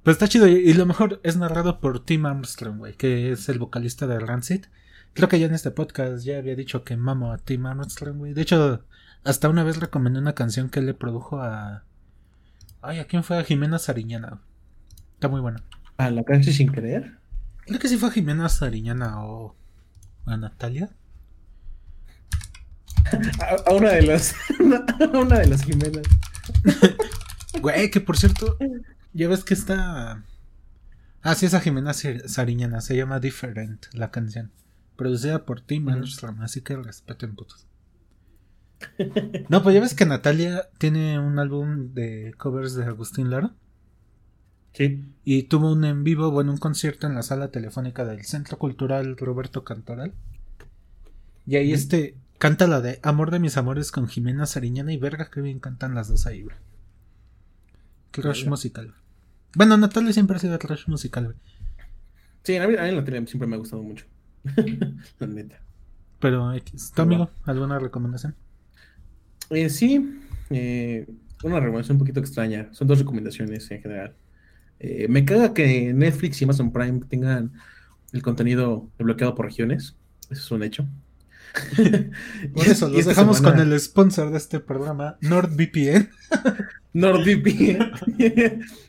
Pero 0.04 0.12
está 0.12 0.28
chido 0.28 0.48
y, 0.48 0.74
lo 0.74 0.88
mejor 0.88 1.20
es 1.22 1.38
narrado 1.38 1.80
por 1.80 2.04
Tim 2.04 2.26
Armstrong, 2.26 2.80
güey, 2.80 2.94
que 2.96 3.32
es 3.32 3.48
el 3.50 3.60
vocalista 3.60 4.08
de 4.08 4.20
Rancid. 4.20 4.66
Creo 5.14 5.30
que 5.30 5.40
ya 5.40 5.46
en 5.46 5.54
este 5.54 5.70
podcast 5.70 6.26
ya 6.26 6.40
había 6.40 6.56
dicho 6.56 6.84
que 6.84 6.98
mamo 6.98 7.32
a 7.32 7.38
Tim 7.38 7.68
Armstrong, 7.68 8.18
güey. 8.18 8.34
De 8.34 8.42
hecho, 8.42 8.84
hasta 9.24 9.48
una 9.48 9.64
vez 9.64 9.78
recomendé 9.78 10.20
una 10.20 10.34
canción 10.34 10.70
que 10.70 10.80
él 10.80 10.88
le 10.88 10.96
produjo 10.96 11.40
a... 11.40 11.84
Ay, 12.82 12.98
¿a 12.98 13.06
quién 13.06 13.24
fue? 13.24 13.38
A 13.38 13.44
Jimena 13.44 13.78
Sariñana. 13.78 14.30
güey. 14.30 14.55
Está 15.26 15.32
muy 15.32 15.42
buena. 15.42 15.64
A 15.98 16.12
la 16.12 16.24
cancha 16.24 16.52
sin 16.52 16.72
querer. 16.72 17.18
Creo 17.66 17.80
que 17.80 17.88
sí 17.88 17.98
fue 17.98 18.10
a 18.10 18.12
Jimena 18.12 18.48
Sariñana 18.48 19.26
o 19.26 19.56
a 20.28 20.38
Natalia. 20.38 20.92
A, 23.42 23.72
a 23.72 23.74
una 23.74 23.90
de 23.94 24.04
las. 24.04 24.36
a 25.02 25.18
una 25.18 25.40
de 25.40 25.48
las 25.48 25.64
Jimenas. 25.64 26.04
Güey, 27.62 27.90
que 27.90 28.02
por 28.02 28.18
cierto, 28.18 28.56
ya 29.14 29.28
ves 29.28 29.44
que 29.44 29.56
está... 29.56 30.24
Ah, 31.24 31.34
sí, 31.34 31.48
es 31.48 31.54
a 31.56 31.60
Jimena 31.62 31.94
Sar- 31.94 32.28
Sariñana. 32.30 32.82
Se 32.82 32.96
llama 32.96 33.20
Different 33.20 33.88
la 33.94 34.12
canción. 34.12 34.52
Producida 34.96 35.44
por 35.46 35.62
Tim 35.62 35.88
Ujú. 35.88 35.96
Armstrong, 35.96 36.42
así 36.44 36.62
que 36.62 36.76
respeten 36.76 37.34
putos. 37.36 37.66
No, 39.50 39.64
pues 39.64 39.74
ya 39.74 39.82
ves 39.82 39.96
que 39.96 40.06
Natalia 40.06 40.68
tiene 40.78 41.18
un 41.18 41.40
álbum 41.40 41.94
de 41.96 42.36
covers 42.38 42.76
de 42.76 42.86
Agustín 42.86 43.32
Lara. 43.32 43.56
Sí. 44.76 45.06
Y 45.24 45.44
tuvo 45.44 45.72
un 45.72 45.86
en 45.86 46.04
vivo, 46.04 46.32
bueno, 46.32 46.52
un 46.52 46.58
concierto 46.58 47.08
en 47.08 47.16
la 47.16 47.24
sala 47.24 47.50
telefónica 47.50 48.04
del 48.04 48.26
Centro 48.26 48.58
Cultural 48.58 49.16
Roberto 49.18 49.64
Cantoral. 49.64 50.14
Y 51.48 51.56
ahí 51.56 51.72
este 51.72 52.16
canta 52.38 52.68
la 52.68 52.82
de 52.82 53.00
Amor 53.02 53.32
de 53.32 53.40
mis 53.40 53.56
amores 53.56 53.92
con 53.92 54.08
Jimena 54.08 54.46
Sariñana 54.46 54.92
y 54.92 54.98
verga 54.98 55.30
que 55.32 55.42
bien 55.42 55.60
cantan 55.60 55.96
las 55.96 56.10
dos 56.10 56.28
ahí, 56.28 56.44
güey. 56.44 56.56
Crush 58.12 58.48
musical. 58.48 58.94
Bueno, 59.56 59.78
Natalia 59.78 60.12
siempre 60.12 60.36
ha 60.36 60.40
sido 60.40 60.60
crush 60.60 60.88
musical, 60.88 61.26
güey. 61.26 61.38
Sí, 62.44 62.58
a 62.58 62.68
mí, 62.68 62.76
a 62.78 62.84
mí 62.84 62.92
la 62.92 63.04
tele 63.04 63.26
siempre 63.26 63.48
me 63.48 63.56
ha 63.56 63.60
gustado 63.60 63.82
mucho. 63.82 64.06
la 65.20 65.28
neta. 65.28 65.62
Pero. 66.20 66.52
¿tu 66.94 67.02
amigo? 67.02 67.30
¿Alguna 67.46 67.80
recomendación? 67.80 68.36
Eh, 69.50 69.70
sí, 69.70 70.22
eh, 70.50 71.08
una 71.44 71.60
recomendación 71.60 71.96
un 71.96 72.00
poquito 72.00 72.20
extraña. 72.20 72.70
Son 72.74 72.88
dos 72.88 73.00
recomendaciones 73.00 73.70
en 73.72 73.82
general. 73.82 74.16
Eh, 74.80 75.08
me 75.10 75.24
caga 75.26 75.54
que 75.54 75.94
Netflix 75.94 76.42
y 76.42 76.46
Amazon 76.46 76.72
Prime 76.72 77.02
tengan 77.10 77.54
el 78.12 78.22
contenido 78.22 78.90
bloqueado 79.00 79.36
por 79.36 79.46
regiones. 79.46 79.96
Eso 80.30 80.42
es 80.42 80.52
un 80.52 80.64
hecho. 80.64 80.86
Por 82.54 82.68
eso, 82.68 82.90
los 82.90 83.06
dejamos 83.06 83.38
semana- 83.38 83.58
con 83.60 83.72
el 83.72 83.80
sponsor 83.80 84.30
de 84.32 84.38
este 84.38 84.60
programa, 84.60 85.18
NordVPN. 85.22 86.10
NordVPN. 86.94 87.92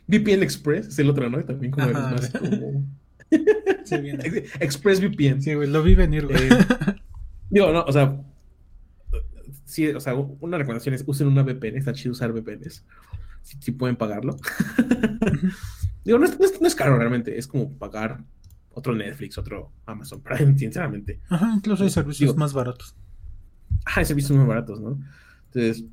VPN 0.07 0.43
Express 0.43 0.87
es 0.87 0.99
el 0.99 1.09
otro, 1.09 1.29
¿no? 1.29 1.43
También 1.45 1.71
como, 1.71 1.87
Ajá. 1.87 2.11
más 2.11 2.29
como-. 2.31 2.85
Sí, 5.41 5.53
güey, 5.53 5.69
lo 5.69 5.83
vi 5.83 5.95
venir, 5.95 6.25
güey. 6.25 6.37
Eh, 6.43 6.49
digo, 7.49 7.71
no, 7.71 7.83
o 7.83 7.91
sea, 7.91 8.21
sí, 9.65 9.87
o 9.87 9.99
sea, 9.99 10.13
una 10.15 10.57
recomendación 10.57 10.95
es 10.95 11.03
usen 11.05 11.27
una 11.27 11.43
VPN, 11.43 11.77
está 11.77 11.93
chido 11.93 12.11
usar 12.11 12.31
VPNs, 12.33 12.83
si, 13.43 13.57
si 13.61 13.71
pueden 13.71 13.95
pagarlo. 13.95 14.37
Digo, 16.07 16.19
no 16.19 16.25
es, 16.25 16.39
no, 16.39 16.45
es, 16.45 16.61
no 16.61 16.67
es 16.67 16.75
caro 16.75 16.97
realmente, 16.97 17.37
es 17.37 17.47
como 17.47 17.71
pagar 17.77 18.23
otro 18.73 18.93
Netflix, 18.95 19.37
otro 19.37 19.71
Amazon 19.85 20.21
Prime, 20.21 20.57
sinceramente. 20.57 21.19
Ajá, 21.29 21.53
incluso 21.55 21.83
hay 21.83 21.89
servicios 21.89 22.29
Digo- 22.31 22.39
más 22.39 22.53
baratos. 22.53 22.95
Ah, 23.85 23.93
hay 23.97 24.05
servicios 24.05 24.37
muy 24.37 24.47
baratos, 24.47 24.79
¿no? 24.81 24.99
Entonces, 25.45 25.85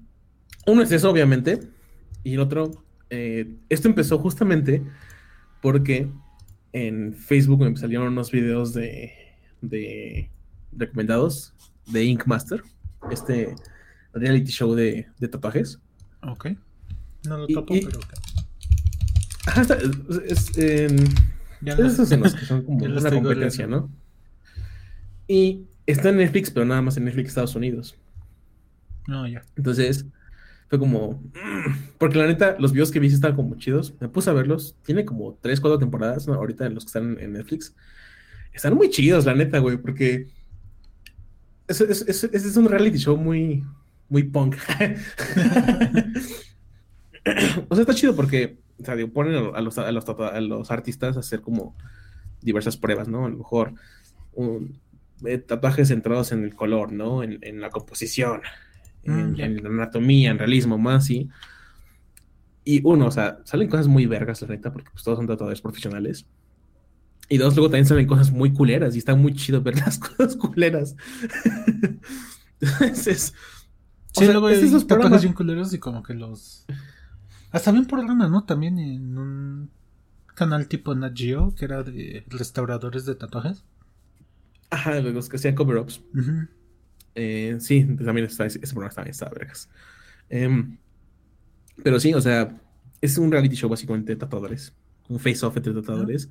uno 0.67 0.83
es 0.83 0.91
eso, 0.93 1.11
obviamente, 1.11 1.61
y 2.23 2.35
el 2.35 2.41
otro, 2.41 2.85
eh, 3.11 3.57
esto 3.69 3.89
empezó 3.89 4.19
justamente 4.19 4.83
porque 5.63 6.11
en 6.73 7.15
Facebook 7.15 7.61
me 7.61 7.77
salieron 7.77 8.09
unos 8.09 8.31
videos 8.31 8.73
de, 8.75 9.13
de 9.61 10.31
recomendados 10.73 11.55
de 11.87 12.05
Ink 12.05 12.27
Master, 12.27 12.63
este 13.11 13.55
reality 14.13 14.51
show 14.51 14.75
de, 14.75 15.07
de 15.19 15.29
tatuajes. 15.29 15.79
Ok. 16.23 16.49
No 17.29 17.39
lo 17.39 17.45
y- 17.49 17.55
pero 17.55 17.99
ok. 17.99 18.15
Ajá, 19.47 19.63
está- 19.63 19.79
es, 20.27 20.53
Ya 21.61 21.73
esos 21.75 22.11
los 22.11 22.35
que 22.35 22.47
son 22.47 22.63
como 22.65 22.79
una 22.85 23.11
competencia. 23.11 23.67
¿no? 23.67 23.91
Y 25.29 25.67
está 25.87 26.11
en 26.11 26.17
Netflix, 26.19 26.51
pero 26.51 26.67
nada 26.67 26.83
más 26.83 26.97
en 26.97 27.05
Netflix 27.05 27.29
Estados 27.31 27.55
Unidos. 27.55 27.97
No, 29.07 29.27
ya. 29.29 29.43
Entonces, 29.57 30.07
fue 30.69 30.79
como. 30.79 31.23
mm, 31.35 31.97
Porque 31.99 32.19
la 32.19 32.27
neta, 32.27 32.57
los 32.59 32.73
videos 32.73 32.91
que 32.91 33.01
vi 33.01 33.07
estaban 33.09 33.37
como 33.37 33.57
chidos. 33.57 33.95
Me 34.01 34.09
puse 34.09 34.31
a 34.31 34.33
verlos. 34.33 34.77
Tiene 34.85 35.05
como 35.05 35.39
3, 35.41 35.61
4 35.61 35.79
temporadas, 35.79 36.27
¿no? 36.27 36.35
Ahorita 36.35 36.69
los 36.71 36.85
que 36.85 36.89
están 36.89 37.19
en 37.21 37.35
Netflix. 37.35 37.75
Están 38.53 38.75
muy 38.75 38.89
chidos, 38.91 39.27
la 39.27 39.35
neta, 39.35 39.59
güey, 39.59 39.77
porque. 39.77 40.29
Es, 41.69 41.81
es, 41.81 42.03
es- 42.09 42.25
es 42.25 42.57
un 42.57 42.69
reality 42.69 42.99
show 42.99 43.17
muy. 43.17 43.63
Muy 44.09 44.23
punk. 44.25 44.57
o 47.69 47.75
sea, 47.75 47.83
está 47.83 47.95
chido 47.95 48.15
porque. 48.15 48.59
O 48.81 48.85
sea, 48.85 48.97
digo, 48.97 49.13
ponen 49.13 49.35
a 49.55 49.61
los, 49.61 49.79
a, 49.79 49.93
los, 49.93 50.09
a 50.09 50.41
los 50.41 50.71
artistas 50.71 51.17
a 51.17 51.21
hacer 51.21 51.41
como 51.43 51.77
diversas 52.43 52.77
pruebas, 52.77 53.09
¿no? 53.09 53.27
A 53.27 53.29
lo 53.31 53.39
mejor 53.39 53.75
un- 54.33 54.81
eh, 55.27 55.39
tatuajes 55.39 55.89
centrados 55.89 56.33
en 56.33 56.45
el 56.45 56.55
color, 56.57 56.93
¿no? 56.93 57.23
En, 57.23 57.39
en 57.43 57.61
la 57.61 57.71
composición, 57.71 58.43
en, 59.05 59.35
Mm, 59.35 59.35
ya. 59.37 59.47
en 59.47 59.63
la 59.63 59.69
anatomía, 59.71 60.31
en 60.33 60.39
realismo, 60.39 60.79
más 60.79 61.07
sí. 61.07 61.29
Y 62.65 62.81
uno, 62.85 63.07
o 63.07 63.11
sea, 63.11 63.39
salen 63.45 63.69
cosas 63.69 63.89
muy 63.89 64.07
vergas, 64.07 64.41
la 64.43 64.49
neta, 64.49 64.73
porque 64.73 64.91
pues, 64.91 65.05
todos 65.05 65.19
son 65.19 65.27
tatuadores 65.27 65.61
profesionales. 65.61 66.27
Y 67.29 67.39
dos, 67.39 67.55
luego 67.57 67.71
también 67.71 67.87
salen 67.87 68.07
cosas 68.07 68.31
muy 68.33 68.53
culeras 68.53 68.95
y 68.95 68.99
está 68.99 69.15
muy 69.15 69.35
chido 69.35 69.63
ver 69.63 69.77
las 69.81 69.99
cosas 69.99 70.37
culeras. 70.37 70.95
Entonces, 72.61 73.35
o 74.15 74.21
Sí, 74.21 74.25
sea, 74.25 74.33
luego 74.33 74.49
hay 74.49 74.85
tatuajes 74.87 75.23
bien 75.23 75.35
culeros 75.35 75.73
y 75.75 75.79
como 75.79 76.03
que 76.03 76.15
los... 76.15 76.65
Hasta 77.55 77.71
bien 77.71 77.87
por 77.87 78.05
lana, 78.05 78.29
¿no? 78.29 78.45
También 78.45 78.81
en 78.81 79.17
un 79.17 79.71
canal 80.35 80.67
tipo 80.67 80.93
Nat 80.93 81.17
Geo, 81.17 81.55
que 81.55 81.65
era 81.65 81.85
de 81.85 82.25
restauradores 82.27 83.07
de 83.07 83.15
tatuajes. 83.15 83.63
Ajá, 84.71 84.99
los 84.99 85.29
que 85.29 85.37
hacían 85.37 85.55
cover-ups. 85.55 86.03
Eh, 87.15 87.57
sí, 87.61 87.85
también 88.05 88.27
está, 88.27 88.47
ese 88.47 88.59
programa 88.59 88.93
también 88.93 89.13
está 89.13 89.29
vergas. 89.29 89.69
Em, 90.29 90.79
pero 91.85 92.01
sí, 92.01 92.13
o 92.13 92.21
sea, 92.21 92.61
es 93.01 93.19
un 93.19 93.31
reality 93.31 93.55
show 93.55 93.71
básicamente 93.71 94.13
de 94.13 94.17
tatuadores. 94.17 94.75
Un 95.09 95.21
face-off 95.21 95.57
entre 95.57 95.75
tatuadores. 95.75 96.29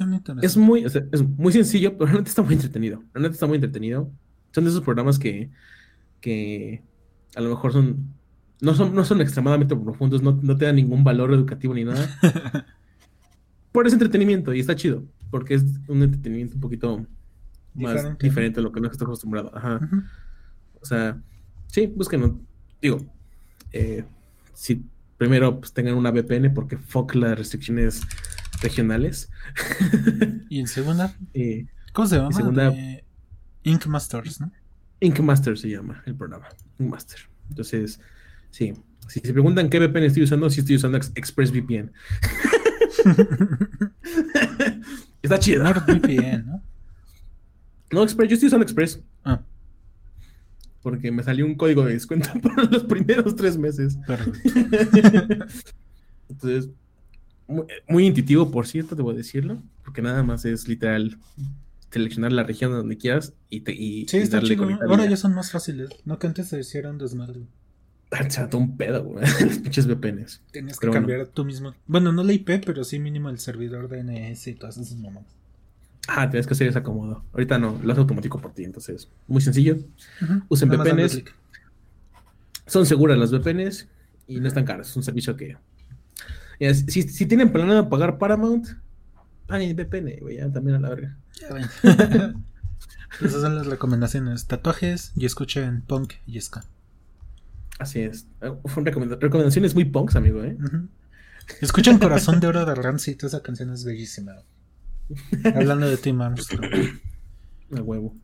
Interesa. 0.00 0.44
Es 0.44 0.56
muy, 0.56 0.84
o 0.84 0.88
sea, 0.88 1.04
es 1.12 1.22
muy 1.22 1.52
sencillo, 1.52 1.92
pero 1.92 2.06
realmente 2.06 2.30
está 2.30 2.42
muy 2.42 2.54
entretenido. 2.54 3.04
Realmente 3.14 3.34
está 3.34 3.46
muy 3.46 3.56
entretenido. 3.56 4.10
Son 4.50 4.64
de 4.64 4.70
esos 4.70 4.82
programas 4.82 5.20
que, 5.20 5.50
que 6.20 6.82
a 7.36 7.40
lo 7.42 7.50
mejor 7.50 7.72
son 7.72 8.17
no, 8.60 8.74
son. 8.74 8.94
no 8.94 9.04
son 9.04 9.20
extremadamente 9.20 9.74
profundos, 9.76 10.22
no, 10.22 10.38
no 10.42 10.56
te 10.56 10.64
dan 10.66 10.76
ningún 10.76 11.04
valor 11.04 11.32
educativo 11.32 11.74
ni 11.74 11.84
nada. 11.84 12.08
Por 13.72 13.86
ese 13.86 13.94
entretenimiento, 13.96 14.52
y 14.54 14.60
está 14.60 14.74
chido, 14.74 15.04
porque 15.30 15.54
es 15.54 15.64
un 15.88 16.02
entretenimiento 16.02 16.54
un 16.56 16.60
poquito 16.60 16.98
más 17.74 17.94
Diferente. 17.94 18.26
diferente, 18.26 18.60
a 18.60 18.62
lo 18.62 18.72
que 18.72 18.80
no 18.80 18.86
estás 18.86 19.02
acostumbrado. 19.02 19.56
Ajá. 19.56 19.76
Ujú. 19.82 20.02
O 20.80 20.84
sea, 20.86 21.20
sí, 21.66 21.86
búsquenlo. 21.86 22.40
Digo, 22.80 23.04
eh, 23.72 24.04
si 24.54 24.82
primero 25.18 25.60
pues, 25.60 25.72
tengan 25.72 25.94
una 25.94 26.10
VPN, 26.10 26.52
porque 26.54 26.76
fuck 26.78 27.14
las 27.14 27.38
restricciones 27.38 28.02
regionales. 28.62 29.30
Y 30.48 30.60
en 30.60 30.66
segunda, 30.66 31.14
Eh, 31.34 31.66
¿cómo 31.92 32.08
se 32.08 32.16
llama? 32.16 32.32
segunda- 32.32 32.70
De 32.70 33.04
Ink 33.64 33.86
Masters, 33.86 34.40
¿no? 34.40 34.50
Ink 35.00 35.20
Master 35.20 35.56
se 35.58 35.68
llama 35.68 36.02
el 36.06 36.14
programa. 36.16 36.48
Ink 36.78 36.90
Master. 36.90 37.18
Entonces, 37.50 38.00
sí. 38.50 38.74
Si 39.08 39.20
se 39.20 39.32
preguntan 39.32 39.70
qué 39.70 39.78
VPN 39.78 40.04
estoy 40.04 40.24
usando, 40.24 40.50
sí 40.50 40.60
estoy 40.60 40.76
usando 40.76 40.98
Ex- 40.98 41.12
ExpressVPN. 41.14 41.92
Está 45.22 45.38
chido. 45.38 45.62
NordVPN, 45.64 46.46
¿no? 46.46 46.62
No, 47.90 48.02
Express, 48.02 48.28
yo 48.28 48.34
estoy 48.34 48.48
usando 48.48 48.64
Express 48.64 49.00
Ah, 49.24 49.40
porque 50.82 51.10
me 51.10 51.22
salió 51.22 51.46
un 51.46 51.54
código 51.54 51.84
de 51.84 51.94
descuento 51.94 52.28
por 52.42 52.70
los 52.70 52.84
primeros 52.84 53.34
tres 53.34 53.56
meses. 53.58 53.98
Entonces, 56.28 56.68
muy, 57.46 57.64
muy 57.88 58.06
intuitivo, 58.06 58.50
por 58.50 58.66
cierto, 58.66 58.94
debo 58.94 59.14
decirlo, 59.14 59.62
porque 59.84 60.02
nada 60.02 60.22
más 60.22 60.44
es 60.44 60.68
literal 60.68 61.16
seleccionar 61.90 62.32
la 62.32 62.42
región 62.42 62.70
donde 62.72 62.98
quieras 62.98 63.32
y, 63.48 63.60
te, 63.60 63.72
y, 63.72 64.06
Sí, 64.06 64.18
y 64.18 64.20
está 64.20 64.40
darle. 64.40 64.56
Ahora 64.86 65.06
ya 65.06 65.16
son 65.16 65.34
más 65.34 65.50
fáciles. 65.50 65.88
No 66.04 66.18
que 66.18 66.26
antes 66.26 66.48
se 66.48 66.60
hicieran 66.60 66.98
desmadre. 66.98 67.40
Ah, 68.10 68.26
chato, 68.26 68.56
un 68.58 68.76
pedo, 68.76 69.04
güey. 69.04 69.24
Los 69.44 69.58
pinches 69.58 69.86
VPNs. 69.86 70.40
Tenías 70.50 70.78
que 70.78 70.80
Pero 70.80 70.92
bueno. 70.92 71.06
cambiar 71.06 71.26
tú 71.28 71.44
mismo. 71.44 71.74
Bueno, 71.86 72.12
no 72.12 72.24
la 72.24 72.32
IP, 72.32 72.64
pero 72.64 72.84
sí 72.84 72.98
mínimo 72.98 73.28
el 73.28 73.38
servidor 73.38 73.88
DNS 73.88 74.46
y 74.46 74.54
todas 74.54 74.78
esas 74.78 74.96
mamadas. 74.96 75.28
Ah, 76.08 76.30
tienes 76.30 76.46
que 76.46 76.54
hacer 76.54 76.68
ese 76.68 76.78
acomodo. 76.78 77.22
Ahorita 77.32 77.58
no, 77.58 77.78
lo 77.82 77.92
hace 77.92 78.00
automático 78.00 78.40
por 78.40 78.52
ti, 78.54 78.64
entonces, 78.64 79.08
muy 79.26 79.42
sencillo. 79.42 79.76
Usen 80.48 80.70
Nada 80.70 80.84
VPNs. 80.84 81.22
Son 82.66 82.86
seguras 82.86 83.18
las 83.18 83.30
VPNs 83.30 83.88
y 84.26 84.40
no 84.40 84.48
están 84.48 84.64
caras. 84.64 84.88
Es 84.88 84.96
un 84.96 85.02
servicio 85.02 85.36
que. 85.36 85.56
Si, 86.88 87.02
si 87.02 87.26
tienen 87.26 87.52
planeado 87.52 87.90
pagar 87.90 88.16
Paramount, 88.18 88.68
paguen 89.46 89.76
VPN, 89.76 90.20
güey, 90.20 90.38
ya 90.38 90.50
también 90.50 90.76
a 90.76 90.80
la 90.80 90.88
verga. 90.88 91.16
Ya 91.40 91.52
ven. 91.52 91.66
Esas 93.20 93.42
son 93.42 93.54
las 93.56 93.66
recomendaciones. 93.66 94.46
Tatuajes 94.46 95.12
y 95.14 95.26
escuchen 95.26 95.82
punk 95.82 96.14
y 96.26 96.40
ska. 96.40 96.64
Así 97.78 98.00
es. 98.00 98.26
Eh, 98.40 98.52
Fueron 98.64 98.84
recomenda- 98.86 99.18
recomendaciones 99.20 99.74
muy 99.74 99.84
punks, 99.84 100.16
amigo, 100.16 100.42
¿eh? 100.42 100.56
Escuchen 101.60 101.98
Corazón 101.98 102.40
de 102.40 102.46
Oro 102.48 102.64
de 102.66 102.74
Rancid. 102.74 103.24
Esa 103.24 103.42
canción 103.42 103.72
es 103.72 103.84
bellísima. 103.84 104.32
Hablando 105.54 105.88
de 105.88 105.96
Tim 105.96 106.20
Armstrong. 106.20 106.64
A 107.76 107.82
huevo. 107.82 108.14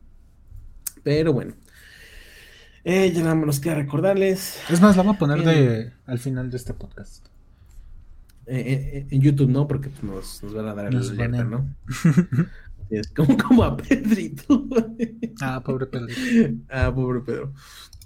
Pero 1.03 1.33
bueno. 1.33 1.53
Eh, 2.83 3.11
ya 3.11 3.21
nada 3.23 3.35
más 3.35 3.45
nos 3.47 3.59
queda 3.59 3.75
recordarles. 3.75 4.59
Es 4.69 4.79
más, 4.81 4.95
la 4.95 5.03
voy 5.03 5.15
a 5.15 5.17
poner 5.17 5.43
de, 5.43 5.91
al 6.05 6.19
final 6.19 6.51
de 6.51 6.57
este 6.57 6.73
podcast. 6.73 7.25
eh, 8.45 8.59
eh, 8.93 9.07
en 9.09 9.21
YouTube 9.21 9.49
no, 9.49 9.67
porque 9.67 9.89
pues, 9.89 10.03
nos, 10.03 10.43
nos 10.43 10.53
van 10.53 10.67
a 10.67 10.75
dar 10.75 10.87
el 10.87 10.93
Nos 10.95 11.09
alerta, 11.09 11.43
banean. 11.43 11.49
¿no? 11.49 11.75
Es 12.91 13.07
como, 13.07 13.35
como 13.37 13.63
a 13.63 13.75
Pedrito. 13.75 14.67
Ah, 15.41 15.59
pobre 15.65 15.87
Pedro. 15.87 16.07
ah, 16.69 16.91
pobre 16.93 17.21
Pedro. 17.21 17.51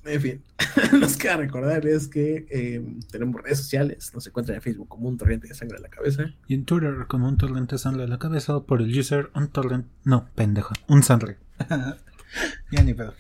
En 0.10 0.22
fin, 0.22 0.44
nos 1.00 1.18
queda 1.18 1.38
recordarles 1.38 2.08
que 2.08 2.48
eh, 2.50 2.84
tenemos 3.12 3.42
redes 3.42 3.60
sociales. 3.60 4.12
Nos 4.14 4.26
encuentran 4.28 4.56
en 4.56 4.62
Facebook 4.62 4.88
como 4.88 5.08
un 5.08 5.18
torrente 5.18 5.48
de 5.48 5.54
sangre 5.54 5.78
en 5.78 5.84
la 5.84 5.90
cabeza. 5.90 6.34
Y 6.48 6.56
en 6.56 6.66
Twitter 6.66 7.06
con 7.08 7.22
un 7.24 7.38
torrente 7.38 7.78
sangre 7.78 8.04
a 8.04 8.08
la 8.08 8.18
cabeza 8.18 8.58
o 8.58 8.66
por 8.66 8.82
el 8.82 8.98
user 8.98 9.30
un 9.36 9.48
torrente. 9.50 9.88
No, 10.04 10.28
pendejo. 10.36 10.74
Un 10.88 11.04
sangre. 11.04 11.38
ya 12.72 12.84
ni 12.84 12.94
pedo. 12.94 13.14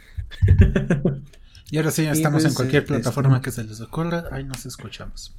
Y 1.72 1.78
ahora 1.78 1.92
sí, 1.92 2.04
ya 2.04 2.12
estamos 2.12 2.44
en 2.44 2.50
pues, 2.50 2.56
cualquier 2.56 2.84
eh, 2.84 2.86
plataforma 2.86 3.36
este- 3.38 3.46
que 3.46 3.52
se 3.52 3.64
les 3.64 3.82
ocurra. 3.82 4.26
Ahí 4.32 4.44
nos 4.44 4.66
escuchamos. 4.66 5.36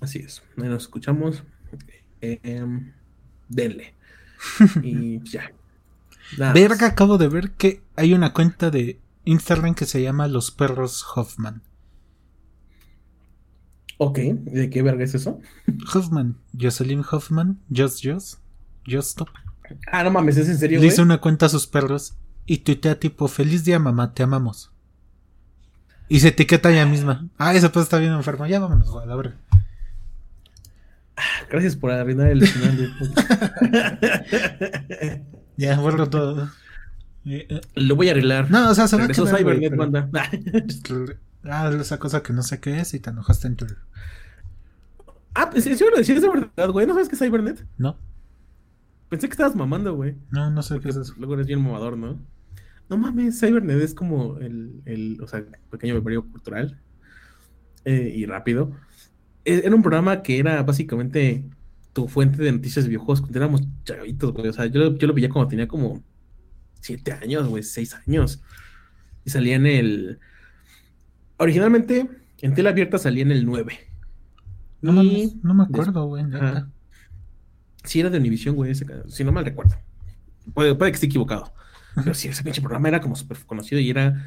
Así 0.00 0.18
es. 0.18 0.42
Ahí 0.58 0.68
nos 0.68 0.82
escuchamos. 0.82 1.42
Eh, 2.20 2.38
em, 2.42 2.92
denle. 3.48 3.94
Y 4.82 5.20
ya. 5.22 5.52
Nada 6.36 6.52
Verga, 6.52 6.76
más. 6.76 6.92
acabo 6.92 7.18
de 7.18 7.28
ver 7.28 7.52
que 7.52 7.82
hay 7.96 8.14
una 8.14 8.32
cuenta 8.32 8.70
de 8.70 8.98
Instagram 9.24 9.74
que 9.74 9.86
se 9.86 10.02
llama 10.02 10.28
Los 10.28 10.50
Perros 10.50 11.04
Hoffman. 11.14 11.62
Ok, 13.98 14.18
¿de 14.18 14.68
qué 14.68 14.82
verga 14.82 15.04
es 15.04 15.14
eso? 15.14 15.40
Hoffman, 15.94 16.36
Jocelyn 16.58 17.04
Hoffman, 17.08 17.60
Just 17.74 18.00
Just, 18.02 18.40
Just 18.86 19.10
Stop. 19.10 19.28
Ah, 19.90 20.02
no 20.02 20.10
mames, 20.10 20.36
¿es 20.36 20.48
en 20.48 20.58
serio, 20.58 20.80
Le 20.80 20.86
hizo 20.86 21.02
una 21.02 21.20
cuenta 21.20 21.46
a 21.46 21.48
sus 21.48 21.66
perros 21.66 22.16
y 22.44 22.58
tuitea 22.58 22.98
tipo, 22.98 23.28
feliz 23.28 23.64
día 23.64 23.78
mamá, 23.78 24.12
te 24.12 24.22
amamos. 24.22 24.72
Y 26.08 26.20
se 26.20 26.28
etiqueta 26.28 26.70
ella 26.70 26.84
misma. 26.84 27.28
Ah, 27.38 27.54
ese 27.54 27.70
pues 27.70 27.84
está 27.84 27.98
bien 27.98 28.12
enfermo. 28.12 28.46
Ya 28.46 28.60
vámonos, 28.60 28.90
güey, 28.90 29.04
a 29.04 29.06
la 29.06 29.16
verga. 29.16 29.36
Gracias 31.50 31.76
por 31.76 31.90
arruinar 31.90 32.28
el 32.28 32.46
final 32.46 32.94
podcast. 32.98 33.52
Ya, 35.56 35.78
borro 35.78 36.08
todo. 36.08 36.50
Eh, 37.24 37.60
Lo 37.74 37.94
voy 37.96 38.08
a 38.08 38.12
arreglar. 38.12 38.50
No, 38.50 38.70
o 38.70 38.74
sea, 38.74 38.88
se 38.88 38.96
va 38.96 39.04
a 39.04 39.08
quedar, 39.08 39.36
Cybernet, 39.36 39.70
pero- 39.70 39.90
banda. 39.90 40.10
Ah, 41.44 41.70
esa 41.80 41.98
cosa 41.98 42.22
que 42.22 42.32
no 42.32 42.42
sé 42.42 42.60
qué 42.60 42.78
es 42.80 42.94
y 42.94 43.00
te 43.00 43.10
enojaste 43.10 43.48
en 43.48 43.56
Twitter. 43.56 43.78
ah, 45.34 45.50
pues 45.50 45.64
sí, 45.64 45.74
sí, 45.74 45.84
sí, 46.04 46.12
es 46.12 46.22
de 46.22 46.28
verdad, 46.28 46.70
güey. 46.70 46.86
¿No 46.86 46.94
sabes 46.94 47.08
qué 47.08 47.14
es 47.16 47.20
Cybernet? 47.20 47.66
¿No? 47.78 47.96
Pensé 49.08 49.28
que 49.28 49.32
estabas 49.32 49.56
mamando, 49.56 49.94
güey. 49.94 50.14
No, 50.30 50.50
no 50.50 50.62
sé 50.62 50.78
qué 50.80 50.88
es 50.90 50.96
eso. 50.96 51.14
Luego 51.18 51.34
eres 51.34 51.46
bien 51.46 51.60
mamador, 51.62 51.96
¿no? 51.98 52.18
No 52.88 52.96
mames, 52.96 53.40
Cybernet 53.40 53.80
es 53.80 53.94
como 53.94 54.38
el, 54.38 54.82
el 54.84 55.18
o 55.22 55.26
sea, 55.26 55.44
pequeño 55.70 55.94
memorio 55.94 56.22
cultural 56.30 56.78
eh, 57.84 58.12
y 58.14 58.26
rápido. 58.26 58.72
Eh, 59.44 59.62
Era 59.64 59.74
un 59.74 59.82
programa 59.82 60.22
que 60.22 60.38
era 60.38 60.62
básicamente 60.62 61.44
tu 61.92 62.06
fuente 62.08 62.42
de 62.42 62.52
noticias 62.52 62.84
de 62.84 62.90
videojuegos 62.90 63.20
cuando 63.20 63.38
éramos 63.38 63.62
chavitos, 63.84 64.32
güey. 64.32 64.48
O 64.48 64.52
sea, 64.52 64.66
yo, 64.66 64.96
yo 64.96 65.06
lo 65.08 65.14
veía 65.14 65.28
cuando 65.28 65.48
tenía 65.48 65.66
como 65.68 66.02
siete 66.82 67.12
años, 67.12 67.48
güey, 67.48 67.62
seis 67.62 67.94
años. 67.94 68.42
Y 69.24 69.30
salía 69.30 69.56
en 69.56 69.66
el... 69.66 70.18
Originalmente, 71.38 72.08
en 72.40 72.54
tela 72.54 72.70
abierta 72.70 72.98
salía 72.98 73.22
en 73.22 73.30
el 73.32 73.46
9. 73.46 73.78
No, 74.82 75.02
Y- 75.02 75.40
no 75.42 75.54
me 75.54 75.62
acuerdo, 75.64 76.06
güey. 76.06 76.24
Ajá. 76.24 76.68
Sí, 77.84 78.00
era 78.00 78.10
de 78.10 78.18
Univision, 78.18 78.54
güey, 78.54 78.72
ese 78.72 78.86
si 79.08 79.24
no 79.24 79.32
mal 79.32 79.44
recuerdo. 79.44 79.76
Puede, 80.54 80.74
puede 80.74 80.90
que 80.92 80.96
esté 80.96 81.06
equivocado. 81.06 81.52
Pero 81.96 82.14
sí, 82.14 82.28
ese 82.28 82.42
pinche 82.42 82.60
programa 82.60 82.88
era 82.88 83.00
como 83.00 83.16
súper 83.16 83.38
conocido 83.46 83.80
y 83.80 83.90
era 83.90 84.26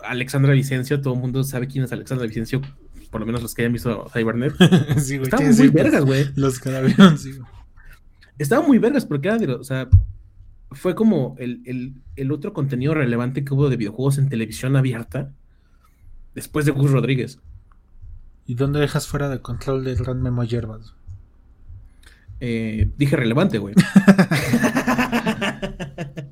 Alexandra 0.00 0.52
Vicencio, 0.52 1.00
todo 1.00 1.14
el 1.14 1.20
mundo 1.20 1.44
sabe 1.44 1.66
quién 1.66 1.84
es 1.84 1.92
Alexandra 1.92 2.26
Vicencio, 2.26 2.60
por 3.10 3.20
lo 3.20 3.26
menos 3.26 3.42
los 3.42 3.54
que 3.54 3.62
hayan 3.62 3.72
visto 3.72 4.08
Cybernet. 4.12 4.54
sí, 4.98 5.16
güey. 5.18 5.28
Estaban 5.28 5.54
muy 5.56 5.68
vergas, 5.68 6.04
güey. 6.04 6.26
Los 6.34 6.60
que 6.60 6.70
la 6.70 6.80
vieron, 6.80 7.18
sí. 7.18 7.32
Estaban 8.38 8.66
muy 8.66 8.78
vergas 8.78 9.04
porque 9.06 9.28
era 9.28 9.38
de 9.38 9.52
o 9.52 9.64
sea, 9.64 9.88
fue 10.70 10.94
como 10.94 11.34
el, 11.38 11.62
el- 11.66 11.94
el 12.16 12.32
otro 12.32 12.52
contenido 12.52 12.94
relevante 12.94 13.44
que 13.44 13.54
hubo 13.54 13.68
de 13.70 13.76
videojuegos 13.76 14.18
en 14.18 14.28
televisión 14.28 14.76
abierta 14.76 15.32
después 16.34 16.66
de 16.66 16.72
Gus 16.72 16.90
Rodríguez. 16.90 17.40
¿Y 18.46 18.54
dónde 18.54 18.80
dejas 18.80 19.06
fuera 19.06 19.28
de 19.28 19.40
control 19.40 19.84
del 19.84 19.96
gran 19.96 20.22
Memo 20.22 20.44
Yerbas? 20.44 20.94
Eh, 22.40 22.90
dije 22.96 23.16
relevante, 23.16 23.58
güey. 23.58 23.74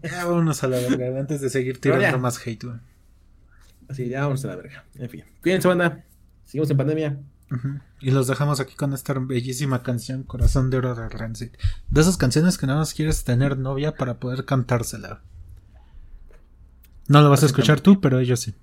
Ya 0.02 0.24
vámonos 0.24 0.62
a 0.62 0.68
la 0.68 0.78
verga, 0.78 1.18
antes 1.20 1.40
de 1.40 1.50
seguir 1.50 1.80
tirando 1.80 2.18
más 2.18 2.44
hate, 2.46 2.64
güey. 2.64 2.76
Así, 3.88 4.08
ya 4.08 4.22
vamos 4.22 4.44
a 4.44 4.48
la 4.48 4.56
verga. 4.56 4.84
En 4.96 5.08
fin. 5.10 5.24
Cuídense, 5.42 5.68
banda. 5.68 6.04
Seguimos 6.44 6.70
en 6.70 6.76
pandemia. 6.76 7.18
Y 8.00 8.10
los 8.10 8.26
dejamos 8.26 8.60
aquí 8.60 8.74
con 8.74 8.92
esta 8.92 9.14
bellísima 9.14 9.82
canción 9.82 10.24
Corazón 10.24 10.70
de 10.70 10.78
Oro 10.78 10.94
de 10.94 11.08
Rancid. 11.08 11.50
De 11.88 12.00
esas 12.00 12.16
canciones 12.16 12.58
que 12.58 12.66
nada 12.66 12.80
más 12.80 12.94
quieres 12.94 13.24
tener 13.24 13.56
novia 13.56 13.94
para 13.94 14.14
poder 14.18 14.44
cantársela. 14.44 15.22
No 17.08 17.22
lo 17.22 17.30
vas 17.30 17.42
a 17.44 17.46
escuchar 17.46 17.80
tú, 17.80 18.00
pero 18.00 18.18
ellos 18.18 18.40
sí. 18.40 18.54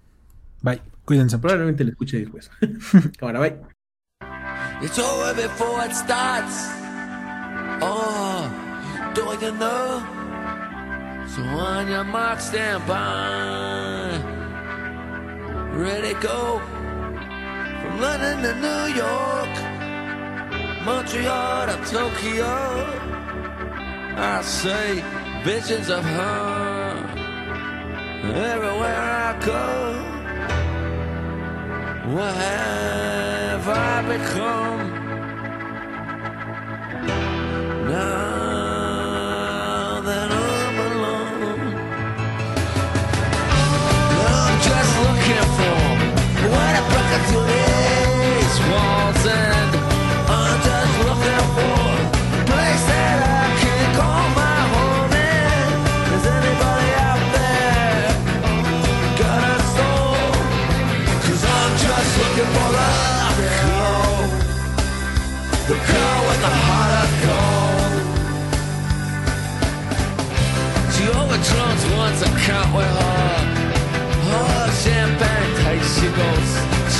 Bye. 0.61 0.81
Cuídense. 1.05 1.37
mucho. 1.37 1.41
Probablemente 1.41 1.83
le 1.83 1.91
escuche 1.91 2.19
después. 2.19 2.51
Cámara, 3.17 3.39
bye. 3.39 3.57
It's 4.81 4.99
over 4.99 5.33
before 5.33 5.85
it 5.85 5.93
starts. 5.93 6.69
Oh, 7.81 8.49
don't 9.13 9.41
you 9.41 9.51
know? 9.53 10.03
So 11.27 11.41
on 11.41 11.89
your 11.89 12.03
mark, 12.03 12.39
stand 12.39 12.85
by. 12.85 14.19
Ready, 15.73 16.13
go. 16.15 16.61
From 17.83 17.99
London 17.99 18.41
to 18.43 18.53
New 18.65 18.85
York, 18.95 19.53
Montreal 20.85 21.67
to 21.67 21.75
Tokyo. 21.91 22.55
I 24.15 24.41
say 24.41 25.03
visions 25.43 25.89
of 25.89 26.05
her 26.05 26.95
everywhere 28.23 29.03
I 29.27 29.37
go. 29.45 29.65
What 32.15 32.33
have 32.35 33.67
I 33.67 34.01
become? 34.13 34.81
Now 37.89 39.23
that 40.07 40.31
I'm 40.31 40.77
alone, 40.87 41.75
I'm 44.31 44.55
just 44.69 44.91
looking 45.03 45.47
for 45.57 45.77
what 46.49 46.73
a 46.79 46.83
place 46.87 47.09
that 47.11 47.62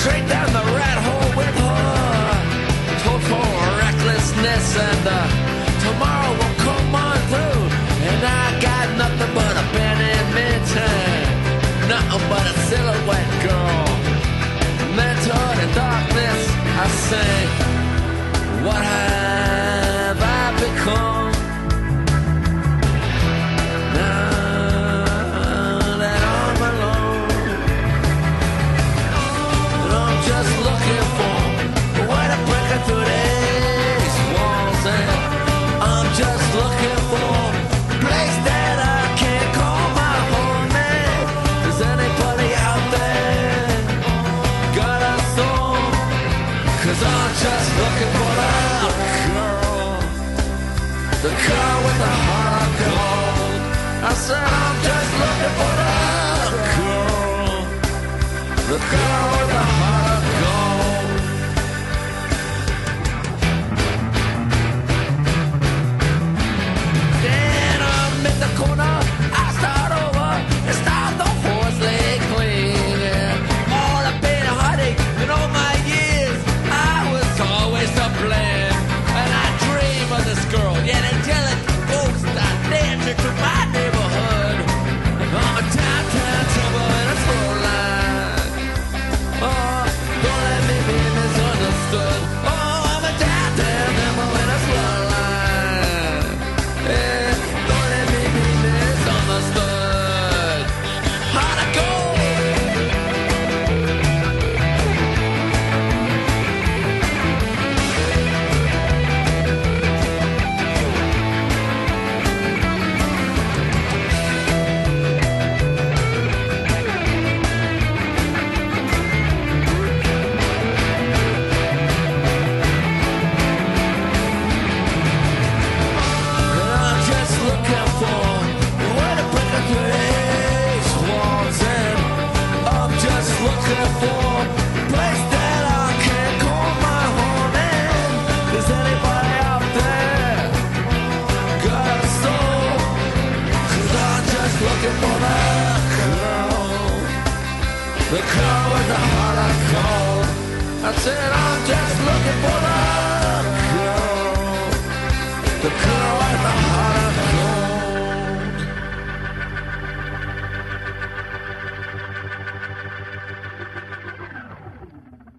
straight 0.04 0.28
down 0.28 0.48
the 0.48 0.60
rat 0.76 0.98
hole 0.98 1.23
recklessness 4.54 4.78
and 4.78 5.08
uh, 5.08 5.28
tomorrow 5.82 6.32
will 6.32 6.56
come 6.64 6.96
on 6.96 7.18
through. 7.30 7.64
And 8.10 8.26
I 8.26 8.60
got 8.62 8.98
nothing 8.98 9.34
but 9.34 9.52
a 9.52 9.66
badminton 9.74 11.24
Nothing 11.88 12.30
but 12.30 12.46
a 12.46 12.54
silhouette 12.68 13.34
girl. 13.44 13.88
Mentored 14.96 15.60
in 15.64 15.70
darkness, 15.76 16.42
I 16.78 16.88
say, 17.10 17.43